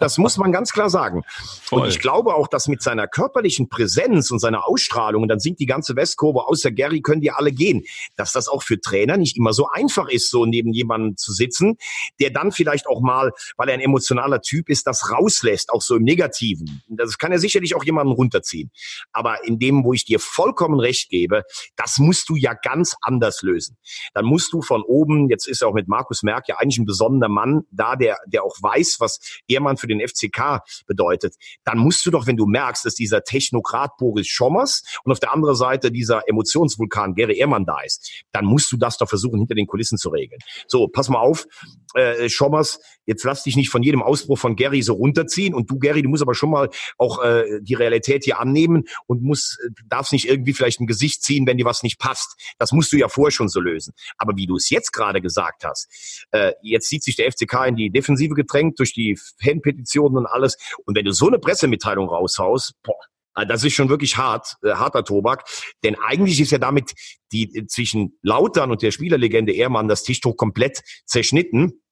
das 0.00 0.18
muss 0.18 0.36
man 0.36 0.52
ganz 0.52 0.72
klar 0.72 0.90
sagen. 0.90 1.22
Voll. 1.62 1.82
Und 1.82 1.88
ich 1.88 2.00
glaube 2.00 2.34
auch, 2.34 2.48
dass 2.48 2.68
mit 2.68 2.82
seiner 2.82 3.06
körperlichen 3.06 3.68
Präsenz 3.68 4.30
und 4.30 4.40
seiner 4.40 4.66
Ausstrahlung, 4.66 5.22
und 5.22 5.28
dann 5.28 5.40
singt 5.40 5.60
die 5.60 5.66
ganze 5.66 5.96
Westkurve, 5.96 6.46
außer 6.46 6.70
Gary 6.72 7.00
können 7.00 7.20
die 7.20 7.30
alle 7.30 7.52
gehen, 7.52 7.84
dass 8.16 8.32
das 8.32 8.48
auch 8.48 8.62
für 8.62 8.80
Trainer 8.80 9.16
nicht 9.16 9.36
immer 9.36 9.52
so 9.52 9.68
einfach 9.68 10.08
ist, 10.08 10.30
so 10.30 10.46
neben 10.46 10.72
jemandem 10.72 11.16
zu 11.16 11.32
sitzen, 11.32 11.76
der 12.20 12.30
dann 12.30 12.52
vielleicht 12.52 12.86
auch 12.86 13.00
mal, 13.00 13.32
weil 13.56 13.68
er 13.68 13.74
ein 13.74 13.80
emotionaler 13.80 14.42
Typ 14.42 14.68
ist, 14.68 14.86
das 14.86 15.10
rauslässt, 15.10 15.70
auch 15.70 15.82
so 15.82 15.96
im 15.96 16.02
Negativen. 16.02 16.82
Das 16.88 17.18
kann 17.18 17.32
er 17.32 17.38
sicherlich 17.38 17.76
auch 17.76 17.84
jemanden 17.84 18.12
runterziehen. 18.12 18.70
Aber 19.12 19.44
in 19.46 19.58
dem, 19.58 19.84
wo 19.84 19.92
ich 19.92 20.04
dir 20.04 20.18
vollkommen 20.18 20.80
recht 20.80 21.10
gebe, 21.10 21.42
das 21.76 21.98
musst 21.98 22.28
du 22.28 22.36
ja 22.36 22.54
ganz 22.54 22.96
anders 23.00 23.42
lösen. 23.42 23.76
Dann 24.14 24.24
musst 24.24 24.52
du 24.52 24.62
von 24.62 24.82
oben, 24.82 25.28
jetzt 25.28 25.46
ist 25.46 25.62
er 25.62 25.68
auch 25.68 25.74
mit 25.74 25.88
Markus 25.88 26.22
Merck 26.22 26.48
ja 26.48 26.56
eigentlich 26.58 26.78
ein 26.78 26.86
besonderer 26.86 27.28
Mann, 27.28 27.59
da, 27.70 27.96
der, 27.96 28.18
der 28.26 28.44
auch 28.44 28.56
weiß, 28.60 28.96
was 29.00 29.40
Ehrmann 29.48 29.76
für 29.76 29.86
den 29.86 30.06
FCK 30.06 30.60
bedeutet, 30.86 31.34
dann 31.64 31.78
musst 31.78 32.04
du 32.06 32.10
doch, 32.10 32.26
wenn 32.26 32.36
du 32.36 32.46
merkst, 32.46 32.84
dass 32.84 32.94
dieser 32.94 33.22
Technokrat 33.22 33.96
Boris 33.98 34.26
Schommers 34.26 34.82
und 35.04 35.12
auf 35.12 35.20
der 35.20 35.32
anderen 35.32 35.56
Seite 35.56 35.90
dieser 35.90 36.28
Emotionsvulkan 36.28 37.14
Gary 37.14 37.38
Ehrmann 37.38 37.64
da 37.64 37.80
ist, 37.84 38.24
dann 38.32 38.44
musst 38.44 38.70
du 38.72 38.76
das 38.76 38.98
doch 38.98 39.08
versuchen, 39.08 39.38
hinter 39.38 39.54
den 39.54 39.66
Kulissen 39.66 39.98
zu 39.98 40.10
regeln. 40.10 40.40
So, 40.66 40.88
pass 40.88 41.08
mal 41.08 41.20
auf, 41.20 41.46
äh, 41.94 42.28
Schommers, 42.28 42.80
jetzt 43.06 43.24
lass 43.24 43.42
dich 43.42 43.56
nicht 43.56 43.70
von 43.70 43.82
jedem 43.82 44.02
Ausbruch 44.02 44.38
von 44.38 44.56
Gary 44.56 44.82
so 44.82 44.94
runterziehen 44.94 45.54
und 45.54 45.70
du, 45.70 45.78
Gary, 45.78 46.02
du 46.02 46.08
musst 46.08 46.22
aber 46.22 46.34
schon 46.34 46.50
mal 46.50 46.70
auch 46.98 47.22
äh, 47.22 47.60
die 47.62 47.74
Realität 47.74 48.24
hier 48.24 48.38
annehmen 48.38 48.84
und 49.06 49.22
musst, 49.22 49.58
äh, 49.64 49.70
darfst 49.86 50.12
nicht 50.12 50.28
irgendwie 50.28 50.52
vielleicht 50.52 50.80
ein 50.80 50.86
Gesicht 50.86 51.22
ziehen, 51.22 51.46
wenn 51.46 51.56
dir 51.56 51.64
was 51.64 51.82
nicht 51.82 51.98
passt. 51.98 52.36
Das 52.58 52.72
musst 52.72 52.92
du 52.92 52.96
ja 52.96 53.08
vorher 53.08 53.32
schon 53.32 53.48
so 53.48 53.60
lösen. 53.60 53.94
Aber 54.18 54.36
wie 54.36 54.46
du 54.46 54.56
es 54.56 54.70
jetzt 54.70 54.92
gerade 54.92 55.20
gesagt 55.20 55.64
hast, 55.64 55.88
äh, 56.30 56.52
jetzt 56.62 56.88
sieht 56.88 57.02
sich 57.02 57.16
der 57.16 57.30
FCK 57.30 57.49
in 57.66 57.76
die 57.76 57.90
Defensive 57.90 58.34
gedrängt 58.34 58.78
durch 58.78 58.92
die 58.92 59.18
Fanpetitionen 59.42 60.18
und 60.18 60.26
alles. 60.26 60.56
Und 60.84 60.96
wenn 60.96 61.04
du 61.04 61.12
so 61.12 61.28
eine 61.28 61.38
Pressemitteilung 61.38 62.08
raushaust, 62.08 62.74
boah, 62.82 62.94
ah, 63.34 63.44
das 63.44 63.64
ist 63.64 63.74
schon 63.74 63.88
wirklich 63.88 64.16
hart, 64.16 64.56
äh, 64.62 64.70
harter 64.70 65.04
Tobak. 65.04 65.44
Denn 65.84 65.96
eigentlich 65.96 66.40
ist 66.40 66.50
ja 66.50 66.58
damit 66.58 66.92
die 67.32 67.54
äh, 67.54 67.66
zwischen 67.66 68.18
Lautern 68.22 68.70
und 68.70 68.82
der 68.82 68.90
Spielerlegende 68.90 69.52
Ehrmann 69.52 69.88
das 69.88 70.02
Tischtuch 70.02 70.36
komplett 70.36 70.82
zerschnitten. 71.06 71.82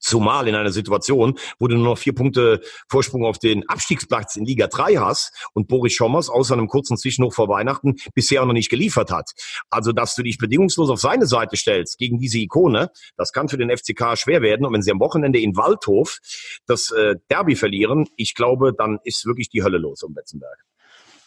Zumal 0.00 0.48
in 0.48 0.54
einer 0.54 0.72
Situation, 0.72 1.38
wo 1.58 1.68
du 1.68 1.76
nur 1.76 1.84
noch 1.84 1.98
vier 1.98 2.14
Punkte 2.14 2.60
Vorsprung 2.88 3.24
auf 3.24 3.38
den 3.38 3.68
Abstiegsplatz 3.68 4.36
in 4.36 4.44
Liga 4.44 4.66
3 4.66 4.96
hast 4.96 5.48
und 5.52 5.68
Boris 5.68 5.92
Schommers 5.92 6.28
außer 6.28 6.54
einem 6.54 6.68
kurzen 6.68 6.96
Zwischenhoch 6.96 7.32
vor 7.32 7.48
Weihnachten 7.48 7.96
bisher 8.14 8.44
noch 8.44 8.52
nicht 8.52 8.70
geliefert 8.70 9.10
hat. 9.10 9.30
Also, 9.68 9.92
dass 9.92 10.14
du 10.14 10.22
dich 10.22 10.38
bedingungslos 10.38 10.90
auf 10.90 11.00
seine 11.00 11.26
Seite 11.26 11.56
stellst 11.56 11.98
gegen 11.98 12.18
diese 12.18 12.38
Ikone, 12.38 12.90
das 13.16 13.32
kann 13.32 13.48
für 13.48 13.58
den 13.58 13.70
FCK 13.70 14.16
schwer 14.16 14.42
werden. 14.42 14.66
Und 14.66 14.72
wenn 14.72 14.82
sie 14.82 14.90
am 14.90 15.00
Wochenende 15.00 15.38
in 15.38 15.56
Waldhof 15.56 16.18
das 16.66 16.90
äh, 16.90 17.16
Derby 17.30 17.54
verlieren, 17.54 18.08
ich 18.16 18.34
glaube, 18.34 18.72
dann 18.72 18.98
ist 19.04 19.26
wirklich 19.26 19.50
die 19.50 19.62
Hölle 19.62 19.78
los 19.78 20.02
um 20.02 20.14
Betzenberg. 20.14 20.64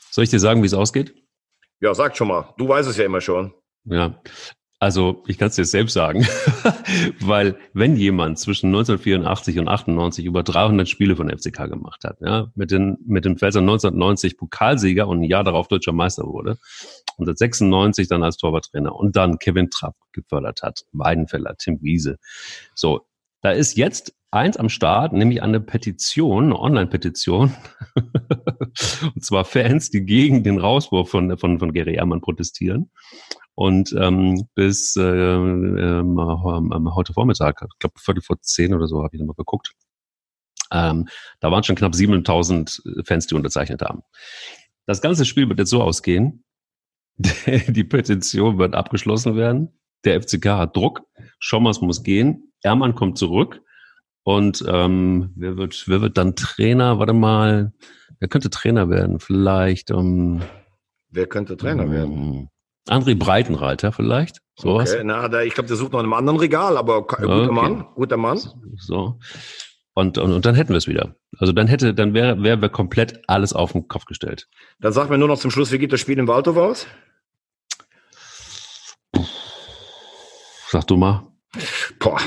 Soll 0.10 0.24
ich 0.24 0.30
dir 0.30 0.40
sagen, 0.40 0.62
wie 0.62 0.68
es 0.68 0.74
ausgeht? 0.74 1.16
Ja, 1.80 1.94
sag 1.94 2.16
schon 2.16 2.28
mal. 2.28 2.54
Du 2.58 2.68
weißt 2.68 2.90
es 2.90 2.98
ja 2.98 3.06
immer 3.06 3.22
schon. 3.22 3.54
Ja, 3.86 4.22
also 4.84 5.24
ich 5.28 5.38
kann 5.38 5.48
es 5.48 5.56
dir 5.56 5.64
selbst 5.64 5.94
sagen, 5.94 6.28
weil 7.22 7.56
wenn 7.72 7.96
jemand 7.96 8.38
zwischen 8.38 8.68
1984 8.68 9.58
und 9.60 9.70
98 9.70 10.26
über 10.26 10.44
300 10.44 10.90
Spiele 10.90 11.16
von 11.16 11.30
FCK 11.30 11.70
gemacht 11.70 12.04
hat, 12.04 12.18
ja, 12.20 12.52
mit 12.56 12.70
den 12.70 12.98
mit 13.08 13.24
dem 13.24 13.38
Pfälzer 13.38 13.62
1990 13.62 14.36
Pokalsieger 14.38 15.08
und 15.08 15.22
ein 15.22 15.24
Jahr 15.24 15.46
darauf 15.46 15.70
deutscher 15.70 15.94
Meister 15.94 16.26
wurde 16.26 16.58
und 17.16 17.28
seit 17.28 17.38
96 17.38 18.10
dann 18.10 18.24
als 18.24 18.36
Torwarttrainer 18.36 18.94
und 18.94 19.16
dann 19.16 19.40
Kevin 19.40 19.70
Trapp 19.70 19.96
gefördert 20.12 20.64
hat, 20.64 20.84
Weidenfeller, 20.92 21.56
Tim 21.58 21.82
Wiese. 21.82 22.18
So, 22.76 23.06
da 23.42 23.52
ist 23.52 23.78
jetzt 23.78 24.14
eins 24.32 24.58
am 24.58 24.68
Start, 24.68 25.14
nämlich 25.14 25.42
eine 25.42 25.62
Petition, 25.62 26.46
eine 26.46 26.60
Online-Petition. 26.60 27.54
und 29.16 29.24
zwar 29.24 29.46
Fans, 29.46 29.92
die 29.92 30.04
gegen 30.04 30.44
den 30.44 30.58
Rauswurf 30.58 31.10
von, 31.10 31.38
von, 31.38 31.60
von 31.60 31.72
Gary 31.72 31.96
Ehrmann 31.96 32.20
protestieren. 32.20 32.90
Und 33.56 33.94
ähm, 34.00 34.48
bis 34.56 34.96
äh, 34.96 35.02
ähm, 35.02 35.78
ähm, 35.78 36.96
heute 36.96 37.14
Vormittag, 37.14 37.62
ich 37.62 37.80
glaube 37.80 38.00
Viertel 38.00 38.22
vor 38.22 38.42
zehn 38.42 38.74
oder 38.74 38.88
so, 38.88 39.04
habe 39.04 39.16
ich 39.16 39.20
nochmal 39.20 39.36
geguckt. 39.38 39.74
Ähm, 40.72 41.08
da 41.40 41.52
waren 41.52 41.64
schon 41.64 41.76
knapp 41.76 41.94
7000 41.94 42.82
Fans, 43.06 43.28
die 43.28 43.36
unterzeichnet 43.36 43.82
haben. 43.84 44.02
Das 44.86 45.02
ganze 45.02 45.26
Spiel 45.26 45.48
wird 45.48 45.60
jetzt 45.60 45.70
so 45.70 45.82
ausgehen. 45.82 46.44
Die 47.18 47.84
Petition 47.84 48.58
wird 48.58 48.74
abgeschlossen 48.74 49.36
werden. 49.36 49.80
Der 50.04 50.22
FCK 50.22 50.46
hat 50.58 50.76
Druck. 50.76 51.04
Schommers 51.40 51.80
muss 51.82 52.04
gehen. 52.04 52.52
Ermann 52.62 52.96
kommt 52.96 53.18
zurück. 53.18 53.62
Und 54.24 54.64
ähm, 54.68 55.32
wer 55.36 55.58
wird, 55.58 55.84
wer 55.88 56.02
wird 56.02 56.18
dann 56.18 56.36
Trainer? 56.36 56.98
Warte 56.98 57.14
mal, 57.14 57.74
wer 58.20 58.28
könnte 58.28 58.50
Trainer 58.50 58.90
werden? 58.90 59.20
Vielleicht. 59.20 59.92
Um, 59.92 60.42
wer 61.10 61.28
könnte 61.28 61.56
Trainer 61.56 61.84
um, 61.84 61.92
werden? 61.92 62.50
André 62.90 63.16
Breitenreiter 63.16 63.92
vielleicht. 63.92 64.42
Sowas. 64.56 64.94
Okay, 64.94 65.04
na, 65.04 65.28
da, 65.30 65.42
ich 65.42 65.54
glaube, 65.54 65.68
der 65.68 65.78
sucht 65.78 65.94
noch 65.94 66.00
in 66.00 66.06
einem 66.06 66.14
anderen 66.14 66.40
Regal, 66.40 66.78
aber 66.78 67.08
guter 67.08 67.44
okay. 67.44 67.52
Mann, 67.52 67.88
guter 67.96 68.18
Mann. 68.18 68.40
So. 68.78 69.20
Und, 69.96 70.18
und, 70.18 70.32
und 70.32 70.46
dann 70.46 70.56
hätten 70.56 70.70
wir 70.70 70.78
es 70.78 70.88
wieder. 70.88 71.16
Also 71.38 71.54
dann 71.54 71.68
hätte, 71.68 71.94
dann 71.94 72.14
wäre, 72.14 72.42
wäre 72.44 72.62
wir 72.62 72.70
komplett 72.70 73.22
alles 73.28 73.54
auf 73.54 73.72
den 73.72 73.88
Kopf 73.88 74.06
gestellt. 74.06 74.48
Dann 74.80 74.94
sag 74.94 75.10
mir 75.10 75.18
nur 75.18 75.28
noch 75.28 75.40
zum 75.40 75.52
Schluss, 75.52 75.72
wie 75.72 75.78
geht 75.80 75.94
das 75.94 76.00
Spiel 76.00 76.20
in 76.20 76.28
Waldhof 76.28 76.58
aus? 76.58 76.88
Sag 80.70 80.88
du 80.88 80.98
mal. 80.98 81.33
Boah. 82.00 82.20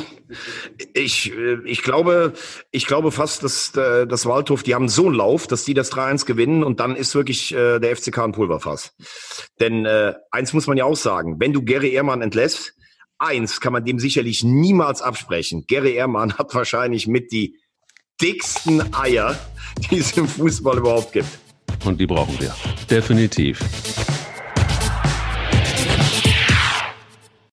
Ich, 0.94 1.32
äh, 1.32 1.58
ich 1.64 1.82
glaube, 1.82 2.32
ich 2.70 2.86
glaube 2.86 3.10
fast, 3.10 3.42
dass 3.42 3.74
äh, 3.76 4.06
das 4.06 4.26
Waldhof, 4.26 4.62
die 4.62 4.74
haben 4.74 4.88
so 4.88 5.06
einen 5.06 5.14
Lauf, 5.14 5.46
dass 5.46 5.64
die 5.64 5.74
das 5.74 5.92
3-1 5.92 6.26
gewinnen 6.26 6.62
und 6.62 6.80
dann 6.80 6.96
ist 6.96 7.14
wirklich 7.14 7.52
äh, 7.52 7.78
der 7.78 7.96
FCK 7.96 8.18
ein 8.18 8.32
Pulverfass. 8.32 8.94
Denn 9.60 9.84
äh, 9.84 10.14
eins 10.30 10.52
muss 10.52 10.66
man 10.66 10.76
ja 10.76 10.84
auch 10.84 10.96
sagen, 10.96 11.40
wenn 11.40 11.52
du 11.52 11.62
Gary 11.62 11.90
Ehrmann 11.90 12.22
entlässt, 12.22 12.74
eins 13.18 13.60
kann 13.60 13.72
man 13.72 13.84
dem 13.84 13.98
sicherlich 13.98 14.44
niemals 14.44 15.02
absprechen. 15.02 15.64
Gary 15.66 15.94
Ehrmann 15.94 16.38
hat 16.38 16.54
wahrscheinlich 16.54 17.06
mit 17.06 17.32
die 17.32 17.56
dicksten 18.20 18.94
Eier, 18.94 19.38
die 19.90 19.98
es 19.98 20.16
im 20.16 20.28
Fußball 20.28 20.78
überhaupt 20.78 21.12
gibt. 21.12 21.28
Und 21.84 22.00
die 22.00 22.06
brauchen 22.06 22.38
wir. 22.40 22.54
Definitiv. 22.90 23.60